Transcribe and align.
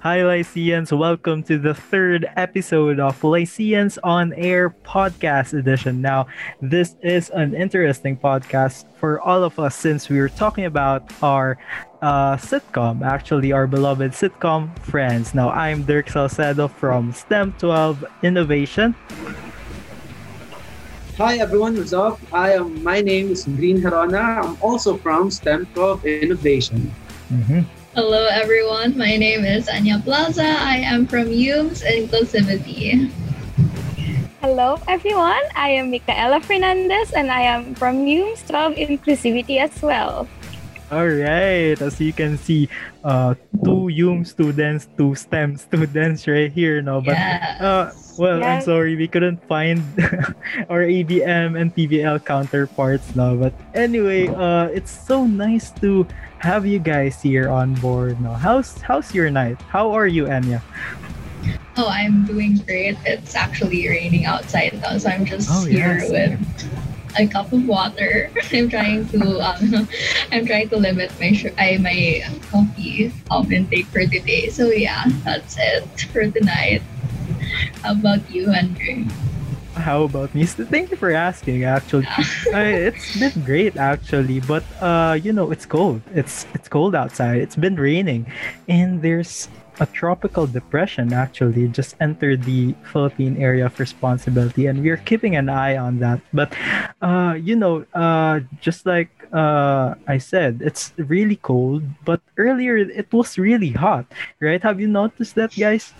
Hi, 0.00 0.24
Lyceans. 0.24 0.94
Welcome 0.94 1.42
to 1.42 1.58
the 1.58 1.74
third 1.74 2.24
episode 2.34 2.98
of 2.98 3.22
Lyceans 3.22 3.98
on 4.02 4.32
Air 4.32 4.70
podcast 4.70 5.52
edition. 5.52 6.00
Now, 6.00 6.26
this 6.62 6.96
is 7.02 7.28
an 7.28 7.52
interesting 7.52 8.16
podcast 8.16 8.86
for 8.96 9.20
all 9.20 9.44
of 9.44 9.58
us 9.58 9.76
since 9.76 10.08
we 10.08 10.18
were 10.18 10.30
talking 10.30 10.64
about 10.64 11.04
our 11.22 11.58
uh, 12.00 12.40
sitcom, 12.40 13.04
actually, 13.04 13.52
our 13.52 13.66
beloved 13.66 14.12
sitcom, 14.12 14.72
Friends. 14.78 15.34
Now, 15.34 15.50
I'm 15.50 15.82
Dirk 15.82 16.08
Salcedo 16.08 16.66
from 16.66 17.12
STEM 17.12 17.52
12 17.58 18.02
Innovation. 18.22 18.94
Hi 21.18 21.36
everyone, 21.36 21.76
what's 21.76 21.92
up? 21.92 22.18
I 22.32 22.54
am. 22.54 22.82
My 22.82 23.02
name 23.02 23.28
is 23.28 23.44
Green 23.44 23.76
Herona. 23.76 24.40
I'm 24.40 24.56
also 24.62 24.96
from 24.96 25.30
STEM 25.30 25.66
12 25.74 26.06
Innovation. 26.06 26.90
Mm-hmm. 27.30 27.79
Hello, 28.00 28.24
everyone. 28.32 28.96
My 28.96 29.20
name 29.20 29.44
is 29.44 29.68
Anya 29.68 30.00
Plaza. 30.00 30.56
I 30.56 30.80
am 30.80 31.04
from 31.04 31.28
HUMSS 31.28 31.84
Inclusivity. 31.84 33.12
Hello, 34.40 34.80
everyone. 34.88 35.44
I 35.52 35.76
am 35.76 35.92
Micaela 35.92 36.40
Fernandez, 36.40 37.12
and 37.12 37.28
I 37.28 37.44
am 37.44 37.76
from 37.76 38.08
HUMSS 38.08 38.48
12 38.48 38.72
Inclusivity 38.80 39.60
as 39.60 39.76
well. 39.84 40.24
All 40.90 41.06
right, 41.06 41.78
as 41.78 42.00
you 42.02 42.12
can 42.12 42.34
see, 42.36 42.68
uh, 43.04 43.34
two 43.62 43.86
UM 43.94 44.24
students, 44.26 44.88
two 44.98 45.14
STEM 45.14 45.54
students 45.56 46.26
right 46.26 46.50
here, 46.50 46.82
no? 46.82 46.98
But 47.00 47.14
Yes. 47.14 47.60
uh, 47.62 47.92
well, 48.18 48.42
I'm 48.42 48.58
sorry 48.60 48.96
we 48.98 49.06
couldn't 49.06 49.38
find 49.46 49.78
our 50.68 50.82
ABM 50.82 51.54
and 51.54 51.70
PBL 51.70 52.26
counterparts 52.26 53.14
now. 53.14 53.36
But 53.38 53.54
anyway, 53.72 54.26
uh, 54.34 54.66
it's 54.74 54.90
so 54.90 55.26
nice 55.30 55.70
to 55.78 56.10
have 56.42 56.66
you 56.66 56.80
guys 56.82 57.22
here 57.22 57.46
on 57.48 57.78
board. 57.78 58.18
No, 58.18 58.34
how's 58.34 58.74
how's 58.82 59.14
your 59.14 59.30
night? 59.30 59.62
How 59.70 59.94
are 59.94 60.10
you, 60.10 60.26
Anya? 60.26 60.58
Oh, 61.78 61.86
I'm 61.86 62.26
doing 62.26 62.58
great. 62.66 62.98
It's 63.06 63.38
actually 63.38 63.86
raining 63.86 64.26
outside 64.26 64.74
now, 64.82 64.98
so 64.98 65.06
I'm 65.08 65.22
just 65.24 65.46
Oh, 65.54 65.62
here 65.70 66.02
yes. 66.02 66.10
with 66.10 66.34
a 67.18 67.26
cup 67.26 67.52
of 67.52 67.66
water. 67.66 68.30
I'm 68.52 68.68
trying 68.68 69.08
to 69.08 69.40
um, 69.40 69.88
I'm 70.32 70.46
trying 70.46 70.68
to 70.70 70.76
limit 70.76 71.12
my 71.20 71.32
sh- 71.32 71.54
I, 71.58 71.78
my 71.78 72.22
coffee 72.50 73.12
um, 73.30 73.50
intake 73.52 73.86
for 73.86 74.06
today. 74.06 74.48
So 74.48 74.68
yeah, 74.70 75.04
that's 75.24 75.56
it 75.58 75.86
for 76.12 76.30
tonight. 76.30 76.82
How 77.82 77.92
about 77.92 78.30
you, 78.30 78.50
Andrew? 78.52 79.06
How 79.74 80.02
about 80.02 80.34
me? 80.34 80.44
Thank 80.44 80.90
you 80.90 80.96
for 80.96 81.10
asking. 81.12 81.64
Actually, 81.64 82.06
I, 82.54 82.90
it's 82.90 83.16
been 83.18 83.44
great 83.44 83.76
actually, 83.76 84.40
but 84.40 84.64
uh, 84.80 85.18
you 85.20 85.32
know, 85.32 85.50
it's 85.50 85.64
cold. 85.64 86.02
It's 86.14 86.46
it's 86.54 86.68
cold 86.68 86.94
outside. 86.94 87.38
It's 87.40 87.56
been 87.56 87.76
raining, 87.76 88.26
and 88.68 89.00
there's 89.00 89.48
a 89.80 89.86
tropical 89.86 90.46
depression 90.46 91.12
actually 91.12 91.66
just 91.68 91.96
entered 92.00 92.44
the 92.44 92.74
Philippine 92.92 93.36
area 93.40 93.66
of 93.66 93.80
responsibility, 93.80 94.66
and 94.66 94.82
we're 94.84 95.00
keeping 95.00 95.34
an 95.36 95.48
eye 95.48 95.76
on 95.76 95.98
that. 96.00 96.20
But 96.32 96.52
uh, 97.00 97.34
you 97.40 97.56
know, 97.56 97.84
uh, 97.94 98.40
just 98.60 98.84
like 98.84 99.10
uh, 99.32 99.94
I 100.06 100.18
said, 100.18 100.60
it's 100.62 100.92
really 100.96 101.36
cold, 101.36 101.82
but 102.04 102.20
earlier 102.36 102.76
it 102.76 103.12
was 103.12 103.38
really 103.38 103.72
hot, 103.72 104.04
right? 104.40 104.62
Have 104.62 104.80
you 104.80 104.88
noticed 104.88 105.34
that, 105.36 105.56
guys? 105.56 105.92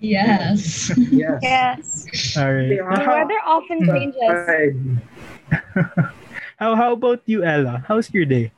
Yes. 0.00 0.92
Yes. 0.96 1.40
Yes. 1.42 2.36
All 2.36 2.52
right. 2.52 2.72
Yeah. 2.72 2.96
The 2.96 3.04
weather 3.04 3.40
often 3.44 3.78
changes. 3.86 4.76
How 6.56 6.74
how 6.74 6.92
about 6.96 7.20
you, 7.26 7.44
Ella? 7.44 7.84
How's 7.86 8.08
your 8.12 8.24
day? 8.24 8.50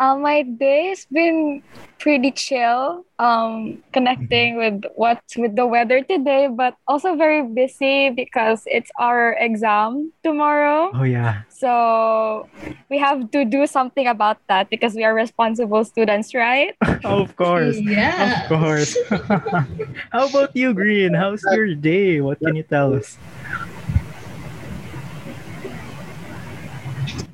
Uh, 0.00 0.16
my 0.16 0.40
day's 0.40 1.04
been 1.12 1.62
pretty 1.98 2.32
chill, 2.32 3.04
um, 3.18 3.84
connecting 3.92 4.56
with 4.56 4.80
what's 4.96 5.36
with 5.36 5.54
the 5.54 5.66
weather 5.66 6.00
today, 6.00 6.48
but 6.48 6.72
also 6.88 7.14
very 7.16 7.44
busy 7.44 8.08
because 8.08 8.64
it's 8.64 8.90
our 8.98 9.36
exam 9.36 10.10
tomorrow. 10.24 10.88
Oh 10.96 11.04
yeah. 11.04 11.44
So 11.52 12.48
we 12.88 12.96
have 12.96 13.30
to 13.30 13.44
do 13.44 13.66
something 13.66 14.08
about 14.08 14.40
that 14.48 14.70
because 14.70 14.94
we 14.94 15.04
are 15.04 15.12
responsible 15.12 15.84
students, 15.84 16.32
right? 16.32 16.72
of 17.04 17.36
course. 17.36 17.76
Yeah. 17.76 18.48
Of 18.48 18.48
course. 18.48 18.96
How 20.16 20.32
about 20.32 20.56
you, 20.56 20.72
Green? 20.72 21.12
How's 21.12 21.44
your 21.52 21.74
day? 21.76 22.22
What 22.24 22.40
can 22.40 22.56
you 22.56 22.64
tell 22.64 22.94
us? 22.96 23.20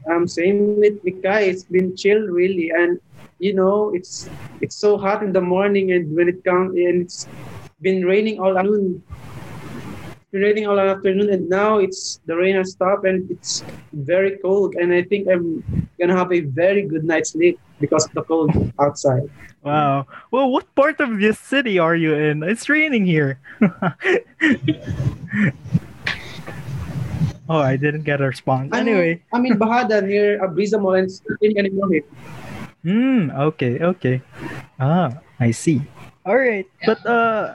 Um, 0.09 0.29
same 0.29 0.79
with 0.79 1.03
Mika. 1.05 1.41
It's 1.41 1.65
been 1.65 1.97
chill 1.97 2.29
really, 2.29 2.71
and 2.71 3.01
you 3.39 3.55
know, 3.55 3.93
it's 3.95 4.29
it's 4.61 4.77
so 4.77 4.97
hot 4.97 5.23
in 5.23 5.33
the 5.33 5.41
morning, 5.41 5.93
and 5.93 6.15
when 6.15 6.29
it 6.29 6.45
comes, 6.45 6.77
and 6.77 7.03
it's 7.03 7.27
been 7.81 8.05
raining 8.05 8.41
all 8.41 8.57
afternoon. 8.57 9.03
It's 9.03 10.33
been 10.33 10.43
raining 10.43 10.67
all 10.67 10.79
afternoon, 10.79 11.31
and 11.31 11.49
now 11.49 11.79
it's 11.79 12.21
the 12.27 12.37
rain 12.37 12.57
has 12.57 12.73
stopped, 12.73 13.05
and 13.05 13.31
it's 13.31 13.65
very 13.93 14.39
cold. 14.39 14.75
And 14.77 14.93
I 14.93 15.03
think 15.03 15.29
I'm 15.29 15.63
gonna 15.99 16.17
have 16.17 16.33
a 16.33 16.41
very 16.41 16.83
good 16.83 17.05
night's 17.05 17.33
sleep 17.33 17.59
because 17.81 18.07
of 18.07 18.13
the 18.13 18.23
cold 18.23 18.51
outside. 18.81 19.29
Wow. 19.63 20.07
Well, 20.31 20.51
what 20.51 20.73
part 20.77 21.01
of 21.01 21.19
this 21.19 21.39
city 21.39 21.79
are 21.79 21.97
you 21.97 22.15
in? 22.15 22.43
It's 22.45 22.69
raining 22.69 23.05
here. 23.05 23.41
oh, 27.49 27.59
I 27.63 27.77
didn't 27.77 28.03
get 28.03 28.21
a 28.21 28.27
response. 28.27 28.71
I'm- 28.73 28.87
Anyway. 28.87 29.23
I'm 29.33 29.45
in 29.47 29.59
Bajada 29.59 30.03
near 30.07 30.39
Abreeza 30.41 30.81
Mall, 30.81 30.95
and 30.95 31.11
in 31.43 31.51
Kanimohit. 31.55 32.05
Hmm. 32.87 33.31
Okay. 33.53 33.81
Okay. 33.81 34.23
Ah, 34.79 35.19
I 35.41 35.51
see. 35.51 35.83
All 36.27 36.35
right. 36.35 36.67
But 36.85 37.07
uh, 37.07 37.55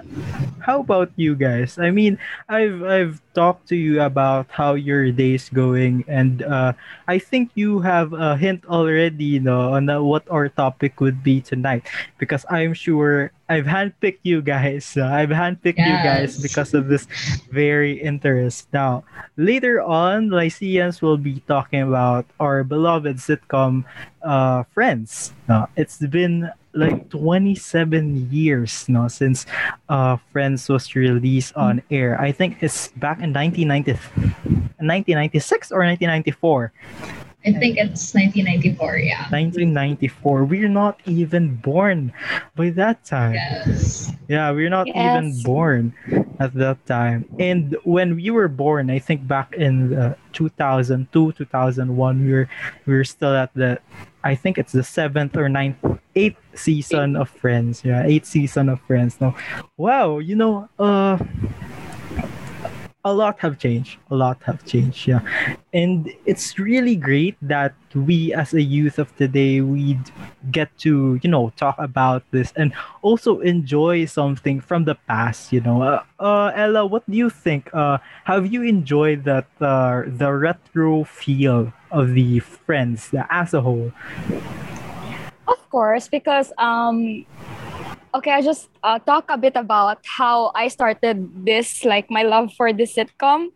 how 0.63 0.79
about 0.79 1.11
you 1.19 1.35
guys? 1.35 1.75
I 1.75 1.91
mean, 1.91 2.15
I've 2.47 2.79
I've 2.83 3.19
talked 3.35 3.67
to 3.67 3.75
you 3.75 3.99
about 3.99 4.47
how 4.47 4.79
your 4.79 5.11
day's 5.11 5.51
going, 5.51 6.07
and 6.07 6.39
uh, 6.43 6.71
I 7.07 7.19
think 7.19 7.51
you 7.55 7.83
have 7.83 8.15
a 8.15 8.39
hint 8.39 8.63
already, 8.71 9.27
you 9.27 9.43
know, 9.43 9.75
on 9.75 9.91
uh, 9.91 9.99
what 9.99 10.23
our 10.31 10.47
topic 10.47 11.03
would 11.03 11.19
be 11.19 11.43
tonight. 11.43 11.83
Because 12.15 12.47
I'm 12.47 12.71
sure 12.71 13.35
I've 13.51 13.67
handpicked 13.67 14.23
you 14.23 14.39
guys. 14.41 14.95
Uh, 14.95 15.11
I've 15.11 15.35
handpicked 15.35 15.83
you 15.83 15.97
guys 15.99 16.39
because 16.39 16.73
of 16.73 16.87
this 16.87 17.03
very 17.51 17.99
interest. 17.99 18.71
Now, 18.71 19.03
later 19.35 19.83
on, 19.83 20.31
Lyceans 20.31 21.01
will 21.03 21.19
be 21.19 21.43
talking 21.51 21.83
about 21.83 22.23
our 22.39 22.63
beloved 22.63 23.17
sitcom, 23.19 23.83
uh, 24.23 24.63
Friends. 24.71 25.33
Uh, 25.51 25.67
it's 25.75 25.99
been 25.99 26.47
like 26.71 27.09
27 27.09 28.31
years 28.31 28.87
no 28.87 29.09
since 29.09 29.45
uh 29.89 30.15
friends 30.31 30.69
was 30.69 30.95
released 30.95 31.51
on 31.59 31.83
air 31.91 32.15
i 32.15 32.31
think 32.31 32.63
it's 32.63 32.87
back 32.95 33.19
in 33.19 33.35
1990 33.35 33.99
1996 34.79 35.75
or 35.75 35.83
1994 35.83 36.71
I 37.45 37.51
think 37.53 37.77
it's 37.77 38.13
1994. 38.13 38.97
Yeah. 38.99 39.25
1994 39.33 40.45
we're 40.45 40.69
not 40.69 40.99
even 41.05 41.55
born 41.57 42.13
by 42.55 42.69
that 42.71 43.03
time 43.05 43.33
Yes. 43.33 44.11
yeah 44.27 44.51
we're 44.51 44.69
not 44.69 44.87
even 44.87 45.33
born 45.43 45.93
at 46.39 46.53
that 46.53 46.85
time 46.85 47.25
and 47.39 47.75
when 47.83 48.15
we 48.15 48.29
were 48.29 48.47
born 48.47 48.89
i 48.89 48.99
think 48.99 49.25
back 49.27 49.53
in 49.57 49.93
uh, 49.93 50.13
2002 50.33 51.31
2001 51.33 52.25
we 52.25 52.31
were 52.31 52.49
we 52.85 52.93
were 52.93 53.03
still 53.03 53.33
at 53.35 53.49
the 53.53 53.79
i 54.23 54.35
think 54.35 54.57
it's 54.57 54.71
the 54.73 54.83
seventh 54.83 55.35
or 55.35 55.49
ninth 55.49 55.77
eighth 56.15 56.37
season 56.53 57.15
of 57.15 57.29
friends 57.29 57.81
yeah 57.83 58.03
eighth 58.05 58.25
season 58.25 58.69
of 58.69 58.79
friends 58.81 59.17
no 59.19 59.33
wow 59.77 60.19
you 60.19 60.35
know 60.35 60.69
uh 60.79 61.17
a 63.03 63.13
lot 63.13 63.39
have 63.39 63.57
changed. 63.57 63.97
A 64.09 64.15
lot 64.15 64.41
have 64.43 64.63
changed 64.65 65.07
yeah. 65.07 65.21
And 65.73 66.11
it's 66.25 66.59
really 66.59 66.95
great 66.95 67.35
that 67.41 67.73
we 67.95 68.33
as 68.33 68.53
a 68.53 68.61
youth 68.61 68.99
of 68.99 69.15
today 69.17 69.61
we 69.61 69.97
get 70.51 70.69
to 70.79 71.19
you 71.23 71.29
know 71.29 71.51
talk 71.57 71.75
about 71.77 72.23
this 72.31 72.53
and 72.55 72.73
also 73.01 73.39
enjoy 73.39 74.05
something 74.05 74.61
from 74.61 74.85
the 74.85 74.95
past 75.07 75.51
you 75.51 75.61
know. 75.61 75.81
Uh, 75.81 76.03
uh 76.19 76.51
ella 76.55 76.85
what 76.85 77.09
do 77.09 77.17
you 77.17 77.29
think? 77.29 77.69
Uh 77.73 77.97
have 78.25 78.51
you 78.51 78.61
enjoyed 78.63 79.23
that 79.23 79.47
uh 79.59 80.03
the 80.05 80.31
retro 80.31 81.03
feel 81.03 81.73
of 81.91 82.13
the 82.13 82.39
friends 82.39 83.13
uh, 83.13 83.25
as 83.29 83.53
a 83.53 83.61
whole 83.61 83.91
Of 85.51 85.69
course, 85.69 86.07
because 86.07 86.51
um 86.57 87.25
okay, 88.13 88.31
I 88.31 88.41
just 88.41 88.69
uh, 88.83 88.99
talk 88.99 89.25
a 89.29 89.37
bit 89.37 89.55
about 89.55 89.99
how 90.05 90.51
I 90.55 90.67
started 90.67 91.45
this, 91.45 91.85
like 91.85 92.11
my 92.11 92.23
love 92.23 92.53
for 92.53 92.73
this 92.73 92.95
sitcom. 92.95 93.51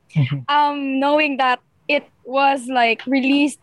um, 0.49 0.99
knowing 0.99 1.37
that 1.37 1.59
it 1.87 2.07
was 2.23 2.67
like 2.67 3.05
released 3.05 3.59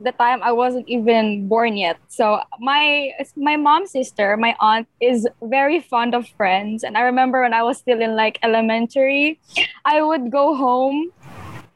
the 0.00 0.12
time 0.12 0.42
I 0.42 0.52
wasn't 0.52 0.88
even 0.88 1.48
born 1.48 1.76
yet. 1.76 1.98
So 2.08 2.40
my 2.60 3.12
my 3.36 3.56
mom's 3.56 3.92
sister, 3.92 4.36
my 4.36 4.54
aunt, 4.60 4.88
is 5.00 5.26
very 5.42 5.80
fond 5.80 6.14
of 6.14 6.28
Friends, 6.36 6.84
and 6.84 6.96
I 6.96 7.02
remember 7.02 7.42
when 7.42 7.54
I 7.54 7.62
was 7.62 7.78
still 7.78 8.00
in 8.00 8.16
like 8.16 8.38
elementary, 8.42 9.40
I 9.84 10.02
would 10.02 10.30
go 10.30 10.54
home 10.54 11.10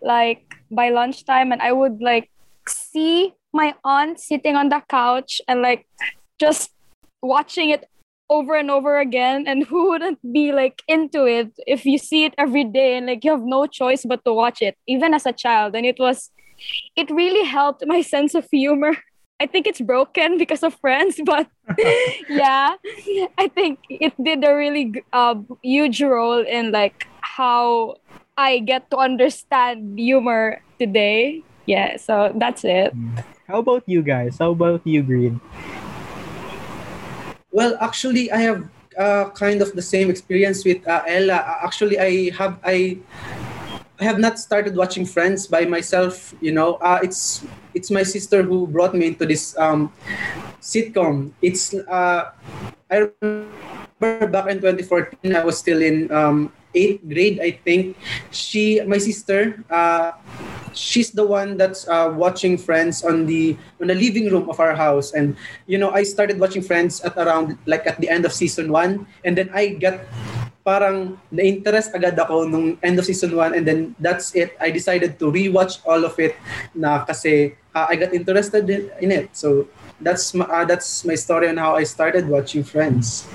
like 0.03 0.45
by 0.71 0.91
lunchtime, 0.91 1.53
and 1.53 1.61
I 1.63 1.73
would 1.73 2.01
like 2.01 2.31
see 2.69 3.35
my 3.53 3.75
aunt 3.85 4.21
sitting 4.21 4.57
on 4.57 4.69
the 4.69 4.83
couch 4.89 5.41
and 5.49 5.63
like 5.63 5.87
just 6.39 6.73
watching 7.23 7.71
it 7.71 7.85
over 8.31 8.55
and 8.55 8.71
over 8.71 8.99
again 8.99 9.45
and 9.47 9.67
who 9.67 9.91
wouldn't 9.91 10.19
be 10.33 10.53
like 10.53 10.83
into 10.87 11.27
it 11.27 11.51
if 11.67 11.85
you 11.85 11.99
see 11.99 12.25
it 12.25 12.35
every 12.39 12.65
day 12.65 12.97
and 12.97 13.07
like 13.07 13.25
you 13.25 13.31
have 13.33 13.43
no 13.43 13.67
choice 13.67 14.07
but 14.07 14.25
to 14.25 14.33
watch 14.33 14.63
it 14.63 14.79
even 14.87 15.13
as 15.13 15.27
a 15.27 15.33
child? 15.33 15.75
And 15.75 15.85
it 15.85 15.99
was 15.99 16.31
it 16.97 17.11
really 17.11 17.45
helped 17.45 17.85
my 17.87 18.01
sense 18.15 18.35
of 18.35 18.47
humor. 18.51 18.97
I 19.41 19.47
think 19.47 19.67
it's 19.67 19.81
broken 19.81 20.39
because 20.39 20.63
of 20.63 20.75
friends 20.75 21.19
but 21.25 21.49
yeah 22.29 22.77
i 23.39 23.49
think 23.49 23.79
it 23.89 24.13
did 24.23 24.45
a 24.45 24.55
really 24.55 24.93
uh, 25.15 25.35
huge 25.63 26.03
role 26.03 26.45
in 26.45 26.73
like 26.73 27.09
how 27.23 27.97
i 28.37 28.59
get 28.59 28.91
to 28.91 28.99
understand 28.99 29.99
humor 29.99 30.61
today. 30.79 31.43
Yeah 31.65 31.97
so 31.97 32.37
that's 32.37 32.65
it 32.65 32.93
How 33.51 33.59
about 33.59 33.83
you 33.91 33.99
guys? 34.01 34.39
How 34.39 34.53
about 34.55 34.87
you, 34.87 35.03
Green? 35.03 35.41
Well, 37.51 37.77
actually, 37.81 38.31
I 38.31 38.39
have 38.47 38.63
uh, 38.97 39.31
kind 39.31 39.61
of 39.61 39.75
the 39.75 39.83
same 39.83 40.09
experience 40.09 40.65
with 40.65 40.87
uh, 40.87 41.03
Ella. 41.03 41.43
Uh, 41.43 41.67
Actually, 41.67 41.99
I 41.99 42.31
have 42.39 42.63
I, 42.63 42.99
I 43.99 44.05
have 44.05 44.23
not 44.23 44.39
started 44.39 44.77
watching 44.77 45.05
Friends 45.05 45.51
by 45.51 45.67
myself. 45.67 46.33
You 46.41 46.53
know, 46.55 46.79
uh, 46.79 47.01
it's 47.03 47.43
it's 47.75 47.91
my 47.91 48.05
sister 48.05 48.47
who 48.47 48.71
brought 48.71 48.95
me 48.95 49.11
into 49.11 49.27
this 49.27 49.59
um, 49.59 49.91
sitcom. 50.63 51.35
It's 51.43 51.75
uh, 51.75 52.31
I 52.87 53.11
remember 53.19 54.31
back 54.31 54.47
in 54.47 54.63
2014, 54.63 55.35
I 55.35 55.43
was 55.43 55.59
still 55.59 55.83
in 55.83 56.07
um, 56.15 56.53
eighth 56.75 57.03
grade, 57.07 57.41
I 57.41 57.53
think. 57.53 57.97
She, 58.31 58.81
my 58.83 58.99
sister, 58.99 59.63
uh, 59.71 60.13
she's 60.73 61.11
the 61.11 61.27
one 61.27 61.57
that's 61.57 61.89
uh, 61.89 62.13
watching 62.15 62.59
Friends 62.59 63.05
on 63.05 63.27
the 63.27 63.57
on 63.81 63.89
the 63.89 63.95
living 63.95 64.31
room 64.31 64.49
of 64.49 64.61
our 64.61 64.75
house, 64.75 65.13
and 65.13 65.37
you 65.67 65.79
know, 65.79 65.91
I 65.91 66.03
started 66.03 66.39
watching 66.39 66.63
Friends 66.63 67.01
at 67.03 67.17
around 67.17 67.59
like 67.67 67.87
at 67.87 68.01
the 68.01 68.09
end 68.09 68.25
of 68.25 68.33
season 68.33 68.71
one, 68.71 69.07
and 69.25 69.37
then 69.37 69.51
I 69.55 69.75
got 69.79 70.01
parang 70.61 71.17
na-interest 71.33 71.97
agad 71.97 72.15
ako 72.21 72.45
nung 72.45 72.77
end 72.85 73.01
of 73.01 73.05
season 73.09 73.33
1 73.33 73.57
and 73.57 73.65
then 73.65 73.97
that's 73.99 74.37
it. 74.37 74.55
I 74.61 74.71
decided 74.71 75.19
to 75.19 75.33
rewatch 75.33 75.81
all 75.89 76.05
of 76.05 76.15
it 76.21 76.37
na 76.77 77.03
kasi 77.05 77.57
uh, 77.75 77.87
I 77.89 77.97
got 77.97 78.13
interested 78.13 78.69
in, 78.69 78.93
in 79.01 79.11
it. 79.11 79.33
So 79.33 79.67
that's 80.01 80.35
my, 80.37 80.45
uh, 80.45 80.65
that's 80.65 81.05
my 81.05 81.17
story 81.17 81.49
on 81.49 81.57
how 81.57 81.77
I 81.77 81.85
started 81.85 82.29
watching 82.29 82.63
Friends. 82.63 83.27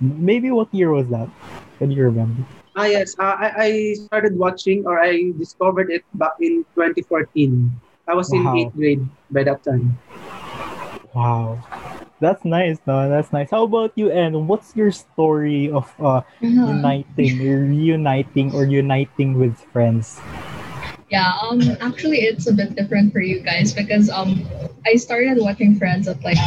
Maybe 0.00 0.50
what 0.50 0.68
year 0.74 0.90
was 0.90 1.08
that? 1.08 1.30
Can 1.78 1.90
you 1.90 2.04
remember? 2.04 2.42
Ah 2.76 2.84
yes, 2.84 3.16
uh, 3.18 3.34
I, 3.40 3.48
I 3.56 3.70
started 4.06 4.36
watching 4.36 4.84
or 4.86 5.00
I 5.00 5.32
discovered 5.38 5.90
it 5.90 6.04
back 6.14 6.36
in 6.40 6.64
2014. 6.74 7.72
I 8.06 8.14
was 8.14 8.32
in 8.32 8.44
8th 8.46 8.76
grade 8.76 9.02
by 9.32 9.42
that 9.44 9.64
time. 9.64 9.96
Wow. 11.14 11.58
That's 12.20 12.44
nice, 12.44 12.78
no? 12.86 13.08
That's 13.08 13.32
nice. 13.32 13.50
How 13.50 13.64
about 13.64 13.92
you, 13.96 14.10
and 14.10 14.48
what's 14.48 14.74
your 14.76 14.90
story 14.90 15.70
of 15.70 15.92
uh, 16.00 16.22
Uh-huh. 16.42 16.72
uniting, 16.72 17.40
or 17.44 17.60
reuniting, 17.68 18.52
or 18.56 18.64
uniting 18.64 19.36
with 19.38 19.60
friends? 19.72 20.20
Yeah, 21.08 21.38
um 21.40 21.62
actually 21.80 22.26
it's 22.26 22.48
a 22.48 22.52
bit 22.52 22.74
different 22.74 23.12
for 23.12 23.20
you 23.20 23.38
guys 23.40 23.72
because 23.72 24.10
um 24.10 24.42
I 24.84 24.96
started 24.96 25.38
watching 25.38 25.78
Friends 25.78 26.08
at 26.08 26.22
like 26.24 26.38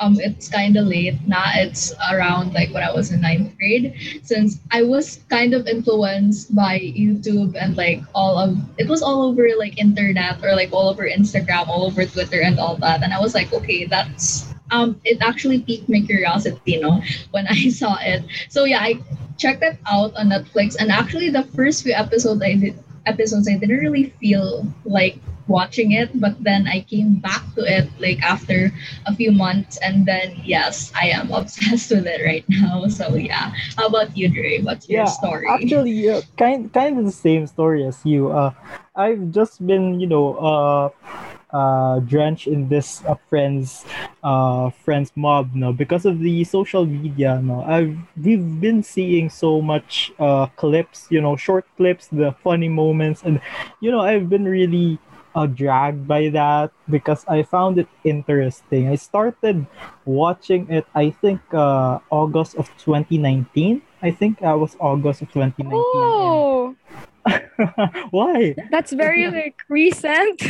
um 0.00 0.16
it's 0.18 0.48
kind 0.48 0.76
of 0.76 0.86
late. 0.86 1.20
Now 1.28 1.44
it's 1.54 1.92
around 2.10 2.54
like 2.54 2.72
when 2.72 2.82
I 2.82 2.90
was 2.90 3.12
in 3.12 3.20
ninth 3.20 3.52
grade. 3.58 3.92
Since 4.22 4.60
I 4.70 4.82
was 4.82 5.20
kind 5.28 5.52
of 5.52 5.66
influenced 5.68 6.54
by 6.54 6.80
YouTube 6.80 7.54
and 7.60 7.76
like 7.76 8.00
all 8.14 8.38
of 8.38 8.56
it 8.78 8.88
was 8.88 9.02
all 9.02 9.28
over 9.28 9.46
like 9.58 9.76
internet 9.78 10.42
or 10.42 10.56
like 10.56 10.72
all 10.72 10.88
over 10.88 11.04
Instagram 11.04 11.68
all 11.68 11.84
over 11.84 12.06
Twitter 12.06 12.40
and 12.40 12.58
all 12.58 12.76
that. 12.76 13.02
And 13.02 13.12
I 13.12 13.20
was 13.20 13.34
like 13.34 13.52
okay 13.52 13.84
that's 13.84 14.54
um 14.70 14.96
it 15.04 15.20
actually 15.20 15.60
piqued 15.60 15.90
my 15.90 16.00
curiosity 16.00 16.80
you 16.80 16.80
know 16.80 17.02
when 17.32 17.46
I 17.50 17.68
saw 17.68 17.98
it. 18.00 18.24
So 18.48 18.64
yeah 18.64 18.80
I 18.80 19.04
checked 19.36 19.62
it 19.62 19.76
out 19.86 20.16
on 20.16 20.30
Netflix. 20.30 20.76
And 20.80 20.90
actually 20.90 21.28
the 21.28 21.44
first 21.52 21.82
few 21.82 21.92
episodes 21.92 22.40
I 22.40 22.54
did 22.56 22.78
episodes 23.06 23.48
I 23.48 23.56
didn't 23.56 23.78
really 23.78 24.10
feel 24.20 24.66
like 24.84 25.18
watching 25.48 25.92
it 25.92 26.08
but 26.20 26.38
then 26.42 26.66
I 26.66 26.80
came 26.82 27.16
back 27.16 27.42
to 27.56 27.66
it 27.66 27.90
like 27.98 28.22
after 28.22 28.70
a 29.06 29.14
few 29.14 29.32
months 29.32 29.76
and 29.82 30.06
then 30.06 30.40
yes 30.44 30.92
I 30.94 31.08
am 31.08 31.30
obsessed 31.34 31.90
with 31.90 32.06
it 32.06 32.22
right 32.24 32.44
now. 32.48 32.86
So 32.88 33.14
yeah. 33.14 33.52
How 33.76 33.86
about 33.86 34.16
you 34.16 34.28
Dre? 34.28 34.62
What's 34.62 34.88
your 34.88 35.04
yeah, 35.04 35.10
story? 35.10 35.46
actually, 35.48 36.08
uh, 36.08 36.22
kind 36.36 36.72
kind 36.72 36.98
of 36.98 37.04
the 37.04 37.12
same 37.12 37.46
story 37.46 37.84
as 37.86 38.04
you. 38.04 38.30
Uh, 38.30 38.52
I've 38.94 39.30
just 39.30 39.64
been, 39.66 40.00
you 40.00 40.06
know, 40.06 40.36
uh, 40.36 40.90
uh, 41.52 42.00
drenched 42.00 42.46
in 42.46 42.68
this 42.68 43.04
uh, 43.04 43.14
friends, 43.28 43.84
uh, 44.24 44.70
friends 44.70 45.12
mob, 45.14 45.54
no, 45.54 45.72
because 45.72 46.06
of 46.06 46.18
the 46.20 46.44
social 46.44 46.86
media. 46.86 47.40
No, 47.42 47.62
I've 47.62 47.96
we've 48.16 48.60
been 48.60 48.82
seeing 48.82 49.28
so 49.30 49.60
much 49.60 50.12
uh 50.18 50.46
clips, 50.56 51.06
you 51.10 51.20
know, 51.20 51.36
short 51.36 51.66
clips, 51.76 52.08
the 52.08 52.32
funny 52.42 52.68
moments, 52.68 53.22
and 53.22 53.40
you 53.80 53.90
know, 53.90 54.00
I've 54.00 54.28
been 54.28 54.44
really 54.44 54.98
uh, 55.34 55.46
dragged 55.46 56.06
by 56.06 56.28
that 56.28 56.72
because 56.88 57.24
I 57.28 57.42
found 57.42 57.78
it 57.78 57.88
interesting. 58.04 58.88
I 58.88 58.96
started 58.96 59.66
watching 60.04 60.68
it, 60.70 60.86
I 60.94 61.10
think, 61.10 61.40
uh, 61.52 61.98
August 62.10 62.56
of 62.56 62.68
2019. 62.78 63.82
I 64.02 64.10
think 64.10 64.42
uh, 64.42 64.56
was 64.58 64.76
August 64.80 65.22
of 65.22 65.32
2019. 65.32 65.70
oh 65.72 66.76
Why? 68.10 68.54
that's 68.70 68.92
very 68.92 69.30
like 69.30 69.54
recent 69.68 70.42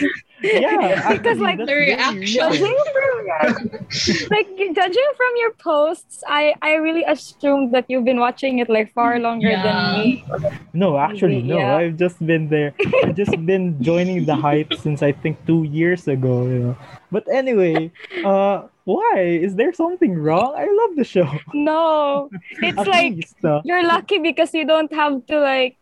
Yeah, 0.43 1.13
Because, 1.13 1.39
actually, 1.39 1.45
like, 1.45 1.59
the 1.59 1.67
very 1.67 1.87
reaction. 1.93 2.49
recent. 2.51 4.31
like 4.31 4.49
judging 4.75 5.11
from 5.17 5.33
your 5.37 5.53
posts 5.61 6.25
i 6.27 6.55
i 6.63 6.75
really 6.75 7.05
assumed 7.05 7.73
that 7.75 7.85
you've 7.89 8.05
been 8.05 8.19
watching 8.19 8.59
it 8.59 8.69
like 8.69 8.93
far 8.93 9.19
longer 9.19 9.51
Yeah. 9.51 9.63
than 9.63 9.79
me 10.01 10.25
No, 10.73 10.97
actually, 10.97 11.43
no. 11.45 11.59
Yeah. 11.61 11.77
I've 11.77 11.97
just 12.01 12.17
been 12.25 12.49
there. 12.49 12.73
I've 13.05 13.15
just 13.15 13.37
been 13.45 13.77
joining 13.85 14.25
the 14.25 14.33
hype 14.35 14.73
since 14.81 15.03
I 15.05 15.13
think 15.13 15.37
two 15.45 15.69
years 15.69 16.09
ago. 16.09 16.49
You 16.49 16.59
know. 16.73 16.77
But 17.13 17.29
anyway, 17.29 17.93
uh, 18.25 18.73
why? 18.89 19.21
Is 19.21 19.53
there 19.61 19.73
something 19.77 20.17
wrong? 20.17 20.57
I 20.57 20.65
love 20.65 20.97
the 20.97 21.05
show. 21.05 21.29
no 21.53 22.33
it's 22.65 22.81
like 22.89 23.13
least, 23.21 23.37
uh, 23.45 23.61
you're 23.69 23.85
lucky 23.85 24.17
because 24.19 24.57
you 24.57 24.65
don't 24.65 24.89
have 24.97 25.21
to 25.29 25.37
like 25.45 25.77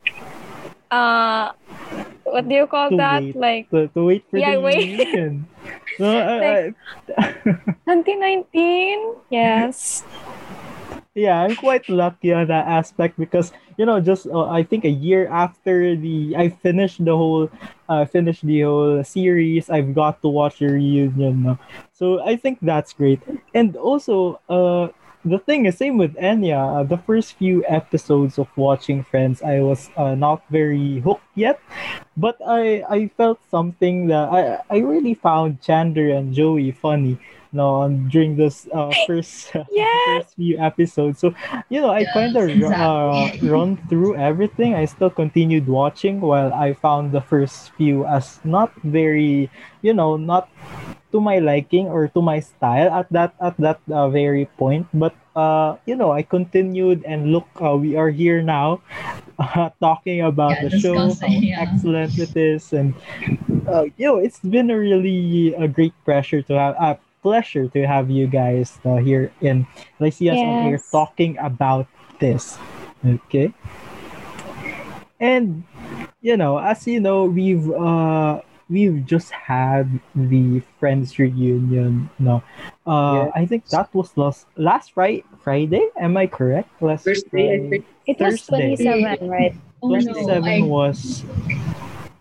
uh 0.90 1.52
what 2.24 2.48
do 2.48 2.54
you 2.54 2.66
call 2.66 2.90
that 2.96 3.22
wait. 3.22 3.36
like 3.36 3.70
to, 3.70 3.88
to 3.88 4.04
wait 4.04 4.24
for 4.30 4.38
Yeah, 4.38 4.54
the 4.56 4.60
wait. 4.60 5.08
No, 5.98 6.16
I- 6.18 6.74
I- 7.18 7.54
2019 7.84 9.14
yes 9.30 10.04
yeah, 11.14 11.42
I'm 11.42 11.56
quite 11.56 11.88
lucky 11.88 12.32
on 12.32 12.46
that 12.48 12.66
aspect 12.66 13.18
because 13.18 13.52
you 13.76 13.86
know, 13.86 14.00
just 14.00 14.26
uh, 14.26 14.44
I 14.44 14.62
think 14.62 14.84
a 14.84 14.90
year 14.90 15.28
after 15.28 15.96
the 15.96 16.36
I 16.36 16.48
finished 16.50 17.04
the 17.04 17.16
whole, 17.16 17.50
uh, 17.88 18.04
finished 18.04 18.44
the 18.44 18.62
whole 18.62 19.02
series, 19.04 19.70
I've 19.70 19.94
got 19.94 20.20
to 20.22 20.28
watch 20.28 20.58
the 20.58 20.66
reunion. 20.68 21.42
no? 21.42 21.58
So 21.92 22.20
I 22.22 22.36
think 22.36 22.58
that's 22.62 22.92
great, 22.92 23.20
and 23.54 23.76
also, 23.76 24.40
uh, 24.48 24.88
the 25.24 25.38
thing 25.38 25.66
is 25.66 25.76
same 25.78 25.98
with 25.98 26.14
Enya. 26.16 26.80
Uh, 26.80 26.82
the 26.84 26.98
first 26.98 27.34
few 27.34 27.64
episodes 27.68 28.38
of 28.38 28.48
watching 28.56 29.02
Friends, 29.04 29.42
I 29.42 29.60
was 29.60 29.90
uh, 29.96 30.14
not 30.14 30.42
very 30.50 31.00
hooked 31.00 31.26
yet, 31.34 31.60
but 32.16 32.36
I 32.46 32.82
I 32.88 33.08
felt 33.16 33.40
something 33.50 34.08
that 34.08 34.28
I 34.30 34.60
I 34.70 34.78
really 34.80 35.14
found 35.14 35.60
Chandler 35.62 36.10
and 36.10 36.32
Joey 36.34 36.70
funny. 36.72 37.18
No, 37.52 37.82
on- 37.82 38.08
during 38.08 38.36
this 38.36 38.68
uh, 38.72 38.94
first 38.94 39.52
Yes. 39.70 39.88
first 40.04 40.36
few 40.36 40.58
episodes. 40.58 41.18
So, 41.18 41.34
you 41.68 41.80
know, 41.80 41.90
I 41.90 42.04
Yes, 42.04 42.12
kind 42.12 42.36
of 42.36 42.46
uh, 42.62 43.28
exactly. 43.28 43.40
run 43.42 43.76
through 43.88 44.16
everything. 44.16 44.74
I 44.74 44.84
still 44.86 45.10
continued 45.10 45.66
watching 45.66 46.20
while 46.20 46.52
I 46.52 46.74
found 46.74 47.12
the 47.12 47.20
first 47.20 47.72
few 47.74 48.06
as 48.06 48.38
not 48.44 48.70
very, 48.82 49.50
you 49.82 49.94
know, 49.94 50.16
not 50.16 50.48
to 51.12 51.20
my 51.20 51.38
liking 51.38 51.86
or 51.88 52.08
to 52.08 52.20
my 52.22 52.40
style 52.40 52.90
at 52.92 53.08
that 53.10 53.34
at 53.40 53.56
that 53.58 53.80
uh, 53.90 54.08
very 54.08 54.46
point. 54.58 54.86
But 54.94 55.14
uh, 55.36 55.76
you 55.86 55.96
know, 55.96 56.12
I 56.12 56.22
continued 56.22 57.04
and 57.04 57.32
look, 57.32 57.46
uh, 57.62 57.76
we 57.76 57.96
are 57.96 58.10
here 58.10 58.42
now, 58.42 58.82
uh, 59.38 59.70
talking 59.80 60.20
about 60.22 60.60
Yeah, 60.60 60.64
the 60.64 60.70
show, 60.70 61.18
how 61.20 61.32
discussing, 61.32 61.42
yeah. 61.44 61.58
excellent 61.58 62.18
it 62.18 62.34
is, 62.36 62.72
and 62.72 62.94
uh, 63.66 63.84
you 63.96 64.06
know, 64.06 64.18
it's 64.18 64.40
been 64.40 64.70
a 64.70 64.78
really 64.78 65.54
a 65.54 65.68
great 65.68 65.94
pressure 66.04 66.42
to 66.42 66.54
have. 66.54 66.74
Uh, 66.78 66.94
pleasure 67.22 67.68
to 67.68 67.86
have 67.86 68.10
you 68.10 68.26
guys 68.26 68.78
uh, 68.84 68.96
here 68.96 69.32
in 69.40 69.66
Lyceans 69.98 70.42
on 70.42 70.58
air 70.60 70.80
Yes. 70.80 70.90
talking 70.92 71.36
about 71.38 71.86
this. 72.20 72.58
Okay. 73.04 73.52
And 75.20 75.64
you 76.20 76.36
know, 76.36 76.58
as 76.58 76.86
you 76.86 77.00
know, 77.00 77.24
we've 77.24 77.70
uh 77.70 78.40
we've 78.70 79.04
just 79.04 79.30
had 79.32 79.90
the 80.14 80.62
friends 80.78 81.18
reunion. 81.18 82.08
No, 82.18 82.42
uh, 82.86 83.26
Yeah. 83.26 83.30
I 83.34 83.44
think 83.46 83.66
that 83.74 83.92
was 83.92 84.16
last 84.16 84.46
last 84.56 84.92
Friday. 84.94 85.24
Friday, 85.42 85.84
am 85.98 86.16
I 86.16 86.26
correct? 86.26 86.70
Last 86.80 87.04
Thursday, 87.04 87.26
I 87.28 87.58
Friday. 87.58 87.68
think. 87.70 87.84
it 88.06 88.16
was 88.20 88.46
27 88.46 89.28
right 89.28 89.54
oh 89.82 89.88
no 89.88 90.12
27 90.12 90.44
I 90.44 90.60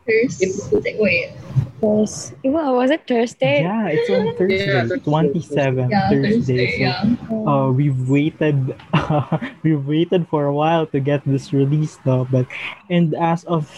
was 0.09 0.37
first 0.39 0.85
It- 0.85 0.99
wait 0.99 1.31
Was, 1.79 2.33
well, 2.43 2.75
was 2.75 2.91
it 2.91 3.07
Thursday? 3.07 3.63
Yeah, 3.63 3.87
it's 3.87 4.09
on 4.11 4.35
Thursday, 4.35 4.67
Thursday. 4.67 4.99
27th 4.99 5.87
Yeah, 5.89 6.09
Thursday. 6.11 6.35
Thursday. 6.35 6.67
So 6.75 6.83
Yeah. 6.83 7.47
uh, 7.47 7.71
we've 7.71 8.01
waited 8.11 8.75
we've 9.63 9.85
waited 9.87 10.27
for 10.27 10.43
a 10.51 10.53
while 10.53 10.85
to 10.91 10.99
get 10.99 11.23
this 11.23 11.53
released 11.55 12.03
though. 12.03 12.27
but 12.27 12.45
and 12.91 13.15
as 13.15 13.47
of 13.47 13.71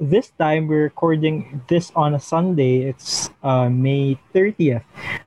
this 0.00 0.32
time 0.40 0.64
we're 0.68 0.88
recording 0.88 1.60
this 1.68 1.92
on 1.96 2.14
a 2.16 2.20
sunday 2.20 2.84
it's 2.88 3.28
uh, 3.44 3.68
may 3.68 4.16
30th 4.36 4.84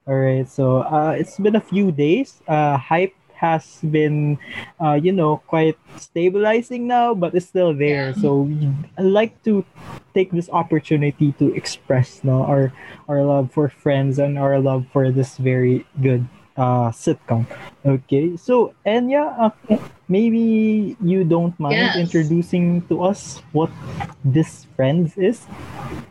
all 0.10 0.14
right 0.18 0.50
so 0.50 0.82
uh, 0.90 1.14
it's 1.18 1.38
been 1.42 1.58
a 1.58 1.62
few 1.62 1.90
days 1.94 2.42
uh, 2.50 2.78
hype 2.78 3.14
has 3.40 3.80
been 3.88 4.38
uh, 4.84 5.00
you 5.00 5.12
know 5.16 5.40
quite 5.48 5.80
stabilizing 5.98 6.88
now 6.88 7.16
but 7.16 7.34
it's 7.34 7.48
still 7.48 7.72
there 7.74 8.12
Yeah. 8.12 8.22
so 8.22 8.44
we 8.44 8.68
I 9.00 9.02
like 9.08 9.40
to 9.48 9.64
take 10.14 10.32
this 10.32 10.50
opportunity 10.52 11.32
to 11.40 11.56
express 11.56 12.20
no 12.24 12.44
our 12.44 12.74
our 13.08 13.24
love 13.24 13.52
for 13.56 13.70
friends 13.72 14.20
and 14.20 14.38
our 14.38 14.60
love 14.60 14.86
for 14.92 15.12
this 15.12 15.38
very 15.40 15.88
good 16.04 16.28
uh 16.60 16.92
sitcom 16.92 17.48
okay 17.88 18.36
so 18.36 18.76
enya 18.86 19.24
uh, 19.40 19.52
maybe 20.12 20.98
you 21.02 21.24
don't 21.24 21.56
mind 21.60 21.96
Yes. 21.96 21.96
introducing 21.96 22.84
to 22.92 23.04
us 23.04 23.42
what 23.56 23.72
this 24.24 24.68
friends 24.76 25.16
is 25.18 25.48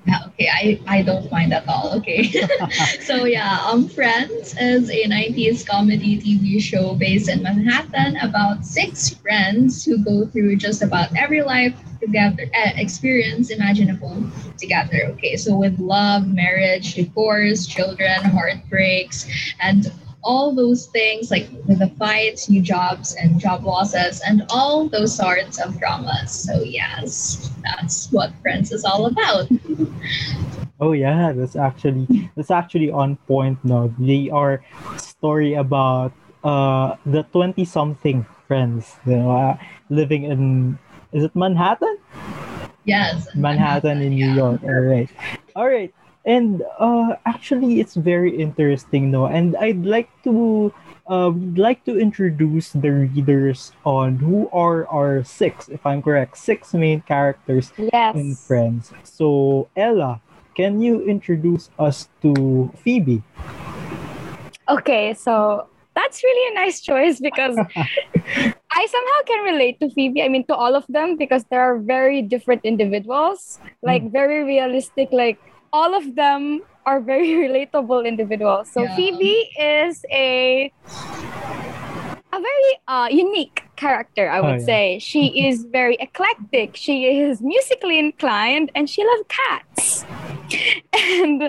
Yeah, 0.06 0.24
okay, 0.28 0.48
I, 0.48 0.80
I 0.86 1.02
don't 1.02 1.30
mind 1.30 1.52
at 1.52 1.68
all. 1.68 1.92
Okay. 2.00 2.24
so 3.00 3.24
yeah, 3.26 3.60
um 3.68 3.88
Friends 3.88 4.54
is 4.58 4.90
a 4.90 5.06
90s 5.06 5.64
comedy 5.64 6.16
TV 6.16 6.60
show 6.60 6.94
based 6.94 7.28
in 7.28 7.42
Manhattan 7.42 8.16
about 8.24 8.64
six 8.64 9.10
friends 9.20 9.84
who 9.84 9.98
go 10.02 10.24
through 10.26 10.56
just 10.56 10.82
about 10.82 11.14
every 11.16 11.42
life 11.42 11.74
together 12.00 12.44
uh, 12.54 12.72
experience 12.76 13.50
imaginable 13.50 14.16
together. 14.56 15.12
Okay, 15.18 15.36
so 15.36 15.56
with 15.56 15.78
love, 15.78 16.26
marriage, 16.28 16.94
divorce, 16.94 17.66
children, 17.66 18.24
heartbreaks, 18.24 19.28
and 19.60 19.92
all 20.22 20.54
those 20.54 20.86
things 20.86 21.30
like 21.30 21.48
the 21.66 21.90
fights, 21.98 22.48
new 22.48 22.62
jobs, 22.62 23.14
and 23.16 23.38
job 23.40 23.64
losses, 23.64 24.20
and 24.26 24.44
all 24.50 24.88
those 24.88 25.14
sorts 25.14 25.60
of 25.60 25.78
dramas. 25.78 26.30
So 26.30 26.62
yes, 26.62 27.50
that's 27.62 28.10
what 28.12 28.32
Friends 28.42 28.72
is 28.72 28.84
all 28.84 29.06
about. 29.06 29.48
oh 30.80 30.92
yeah 30.92 31.32
that's 31.32 31.56
actually 31.56 32.06
that's 32.36 32.52
actually 32.52 32.88
on 32.88 33.16
point 33.26 33.58
no 33.64 33.92
they 33.98 34.30
are 34.30 34.62
story 34.96 35.54
about 35.54 36.12
uh 36.44 36.94
the 37.04 37.24
20 37.34 37.64
something 37.64 38.24
friends 38.46 38.94
you 39.04 39.16
know 39.16 39.30
uh, 39.34 39.58
living 39.90 40.22
in 40.22 40.78
is 41.10 41.24
it 41.24 41.34
manhattan 41.34 41.98
Yes. 42.88 43.28
Manhattan 43.34 44.00
in 44.00 44.16
New 44.16 44.32
yeah. 44.32 44.34
York. 44.34 44.62
All 44.64 44.80
right. 44.80 45.10
All 45.54 45.68
right. 45.68 45.92
And 46.28 46.60
uh 46.76 47.16
actually 47.24 47.80
it's 47.80 47.96
very 47.96 48.36
interesting 48.36 49.08
no 49.08 49.24
and 49.24 49.56
I'd 49.56 49.88
like 49.88 50.12
to 50.28 50.68
uh 51.08 51.32
like 51.56 51.88
to 51.88 51.96
introduce 51.96 52.76
the 52.76 53.08
readers 53.08 53.72
on 53.88 54.20
who 54.20 54.44
are 54.52 54.84
our 54.92 55.24
six 55.24 55.72
if 55.72 55.80
I'm 55.88 56.04
correct 56.04 56.36
six 56.36 56.76
main 56.76 57.00
characters 57.08 57.72
Yes. 57.80 58.12
in 58.12 58.36
Friends. 58.36 58.92
So 59.08 59.72
Ella, 59.72 60.20
can 60.52 60.84
you 60.84 61.00
introduce 61.00 61.72
us 61.80 62.12
to 62.20 62.68
Phoebe? 62.84 63.24
Okay, 64.68 65.14
so 65.16 65.64
that's 65.96 66.22
really 66.22 66.44
a 66.52 66.54
nice 66.60 66.84
choice 66.84 67.20
because 67.24 67.56
I 68.78 68.86
somehow 68.86 69.20
can 69.26 69.44
relate 69.48 69.80
to 69.80 69.88
Phoebe. 69.90 70.22
I 70.22 70.28
mean, 70.28 70.44
to 70.46 70.54
all 70.54 70.76
of 70.76 70.84
them 70.88 71.16
because 71.16 71.44
they 71.48 71.56
are 71.56 71.78
very 71.78 72.20
different 72.20 72.62
individuals, 72.64 73.58
like 73.82 74.12
very 74.12 74.44
realistic. 74.44 75.08
Like 75.10 75.40
all 75.72 75.94
of 75.94 76.14
them 76.14 76.60
are 76.86 77.00
very 77.00 77.28
relatable 77.48 78.06
individuals. 78.06 78.70
So 78.72 78.82
Yeah. 78.82 78.96
Phoebe 78.96 79.50
is 79.58 80.04
a 80.12 80.72
a 82.30 82.40
very 82.40 82.72
uh, 82.86 83.08
unique 83.10 83.64
character, 83.76 84.28
I 84.28 84.38
Oh, 84.40 84.44
would 84.44 84.60
yeah. 84.60 84.66
say. 84.66 84.98
She 84.98 85.22
is 85.48 85.64
very 85.72 85.96
eclectic. 85.98 86.76
She 86.76 87.06
is 87.06 87.40
musically 87.40 87.98
inclined, 87.98 88.70
and 88.74 88.88
she 88.88 89.02
loves 89.04 89.22
cats. 89.28 90.04
and 90.92 91.42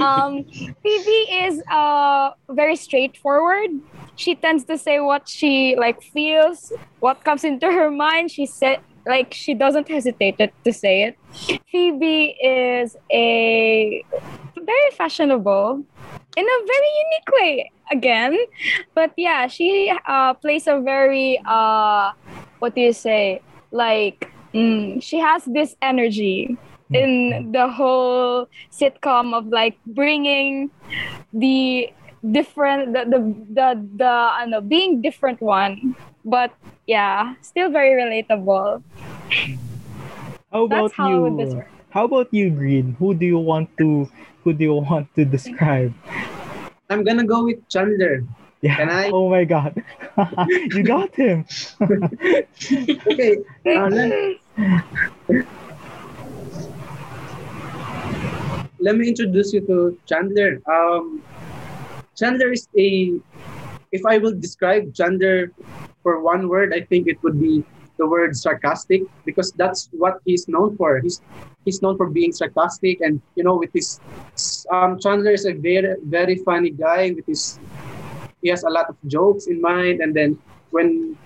um, 0.00 0.44
Phoebe 0.82 1.20
is 1.46 1.62
uh, 1.70 2.30
very 2.50 2.76
straightforward. 2.76 3.70
She 4.16 4.34
tends 4.34 4.64
to 4.64 4.78
say 4.78 4.98
what 5.00 5.28
she 5.28 5.76
like 5.76 6.02
feels, 6.02 6.72
what 7.00 7.22
comes 7.24 7.44
into 7.44 7.66
her 7.70 7.90
mind. 7.90 8.30
She 8.30 8.46
said 8.46 8.80
like 9.06 9.32
she 9.32 9.54
doesn't 9.54 9.88
hesitate 9.88 10.38
to 10.38 10.50
to 10.64 10.72
say 10.72 11.02
it. 11.04 11.14
Phoebe 11.70 12.36
is 12.42 12.96
a 13.10 14.04
very 14.56 14.90
fashionable 14.92 15.84
in 16.36 16.44
a 16.44 16.58
very 16.66 16.90
unique 17.04 17.30
way 17.32 17.70
again. 17.90 18.36
But 18.94 19.12
yeah, 19.16 19.46
she 19.46 19.92
uh, 20.06 20.34
plays 20.34 20.66
a 20.66 20.80
very 20.80 21.40
uh, 21.46 22.12
what 22.58 22.74
do 22.74 22.80
you 22.80 22.92
say? 22.92 23.40
Like 23.70 24.30
mm, 24.54 25.02
she 25.02 25.18
has 25.18 25.44
this 25.44 25.76
energy 25.82 26.56
in 26.92 27.52
the 27.52 27.68
whole 27.68 28.48
sitcom 28.70 29.34
of 29.34 29.46
like 29.48 29.76
bringing 29.86 30.70
the 31.32 31.90
different 32.30 32.92
the 32.94 33.04
the 33.50 33.74
the, 33.96 34.08
the 34.50 34.60
being 34.62 35.02
different 35.02 35.40
one 35.40 35.94
but 36.24 36.50
yeah 36.86 37.34
still 37.42 37.70
very 37.70 37.94
relatable 37.94 38.82
How 40.56 40.64
about 40.64 40.88
That's 40.88 40.96
how 40.96 41.04
I 41.04 41.12
you? 41.12 41.20
would 41.20 41.36
describe- 41.36 41.68
How 41.90 42.04
about 42.08 42.28
you, 42.32 42.48
Green? 42.48 42.96
Who 42.98 43.12
do 43.12 43.26
you 43.28 43.36
want 43.36 43.68
to 43.76 44.08
who 44.40 44.54
do 44.56 44.64
you 44.64 44.72
want 44.88 45.04
to 45.14 45.28
describe? 45.28 45.92
I'm 46.88 47.04
gonna 47.04 47.28
go 47.28 47.44
with 47.44 47.60
Chandler. 47.68 48.24
Yeah. 48.64 48.76
Can 48.80 48.88
I? 48.88 49.12
Oh 49.12 49.28
my 49.28 49.44
god. 49.44 49.76
you 50.48 50.80
got 50.80 51.12
him. 51.12 51.44
Okay. 53.12 53.36
Uh, 53.68 53.92
let, 53.92 54.08
let 58.80 58.96
me 58.96 59.12
introduce 59.12 59.52
you 59.52 59.60
to 59.68 59.92
Chandler. 60.08 60.64
Um, 60.64 61.20
Chandler 62.16 62.56
is 62.56 62.64
a. 62.80 63.12
If 63.92 64.08
I 64.08 64.16
will 64.16 64.32
describe 64.32 64.94
Chandler 64.96 65.52
for 66.02 66.24
one 66.24 66.48
word, 66.48 66.72
I 66.72 66.80
think 66.80 67.12
it 67.12 67.20
would 67.22 67.36
be 67.36 67.60
the 67.98 68.06
word 68.06 68.36
sarcastic 68.36 69.02
because 69.24 69.52
that's 69.52 69.88
what 69.92 70.20
he's 70.24 70.48
known 70.48 70.76
for. 70.76 71.00
He's 71.00 71.20
he's 71.66 71.82
known 71.82 71.96
for 71.98 72.08
being 72.08 72.32
sarcastic 72.32 73.00
and 73.02 73.20
you 73.34 73.44
know 73.44 73.56
with 73.56 73.70
his 73.74 74.00
um, 74.70 74.98
Chandler 74.98 75.32
is 75.32 75.44
a 75.44 75.52
very 75.52 75.96
very 76.06 76.36
funny 76.46 76.70
guy 76.70 77.10
with 77.10 77.26
his 77.26 77.58
he 78.40 78.48
has 78.48 78.62
a 78.62 78.70
lot 78.70 78.88
of 78.88 78.96
jokes 79.06 79.48
in 79.48 79.60
mind 79.60 80.00
and 80.00 80.14
then 80.14 80.38
when 80.70 81.18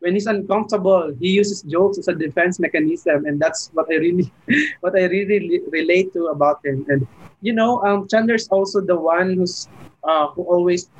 when 0.00 0.14
he's 0.14 0.26
uncomfortable 0.26 1.14
he 1.20 1.30
uses 1.30 1.62
jokes 1.62 1.96
as 1.96 2.08
a 2.08 2.14
defense 2.14 2.58
mechanism 2.58 3.24
and 3.24 3.38
that's 3.38 3.70
what 3.72 3.86
i 3.90 3.96
really 4.02 4.26
what 4.80 4.98
i 4.98 5.06
really 5.06 5.62
relate 5.70 6.12
to 6.12 6.26
about 6.34 6.58
him 6.66 6.84
and 6.88 7.06
you 7.40 7.52
know 7.52 7.80
um 7.86 8.08
chandler's 8.08 8.48
also 8.48 8.80
the 8.80 8.98
one 8.98 9.34
who's 9.38 9.68
uh 10.02 10.26
who 10.34 10.42
always 10.42 10.90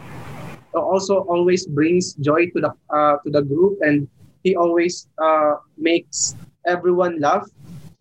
also 0.72 1.26
always 1.26 1.66
brings 1.66 2.14
joy 2.14 2.46
to 2.54 2.61
the 2.62 2.72
uh 2.94 3.18
to 3.26 3.30
the 3.30 3.42
group 3.42 3.76
and 3.82 4.06
he 4.42 4.54
always 4.56 5.08
uh 5.22 5.54
makes 5.76 6.37
everyone 6.66 7.18
laugh. 7.20 7.46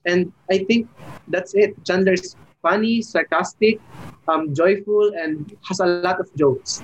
And 0.05 0.31
i 0.51 0.57
think 0.67 0.87
that's 1.27 1.53
it. 1.55 1.75
Chandler's 1.85 2.35
funny 2.61 3.01
sarcastic 3.01 3.81
um 4.27 4.53
joyful 4.53 5.11
and 5.15 5.51
has 5.69 5.79
a 5.79 5.87
lot 5.87 6.07
of 6.09 6.17
jokes 6.23 6.83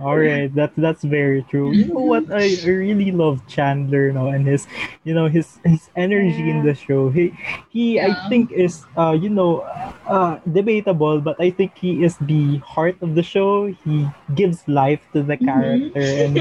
All 0.00 0.14
right, 0.16 0.46
that's 0.54 0.72
that's 0.78 1.02
very 1.02 1.42
true. 1.50 1.74
You 1.74 1.90
know 1.90 1.98
what? 2.06 2.30
I, 2.30 2.54
I 2.62 2.70
really 2.70 3.10
love 3.10 3.42
Chandler 3.50 4.12
now 4.14 4.28
and 4.30 4.46
his, 4.46 4.70
you 5.02 5.12
know, 5.14 5.26
his 5.26 5.58
his 5.66 5.90
energy 5.98 6.46
in 6.48 6.62
the 6.62 6.74
show. 6.78 7.10
He 7.10 7.34
he 7.74 7.98
I 7.98 8.14
think 8.30 8.52
is 8.54 8.86
uh 8.96 9.18
you 9.18 9.28
know 9.28 9.66
uh 10.06 10.38
debatable, 10.46 11.18
but 11.20 11.34
I 11.42 11.50
think 11.50 11.74
he 11.74 12.04
is 12.06 12.14
the 12.22 12.58
heart 12.62 12.94
of 13.02 13.18
the 13.18 13.22
show. 13.26 13.66
He 13.82 14.06
gives 14.38 14.62
life 14.70 15.02
to 15.12 15.26
the 15.26 15.34
Mhm. 15.36 15.42
character 15.42 16.06
and 16.22 16.38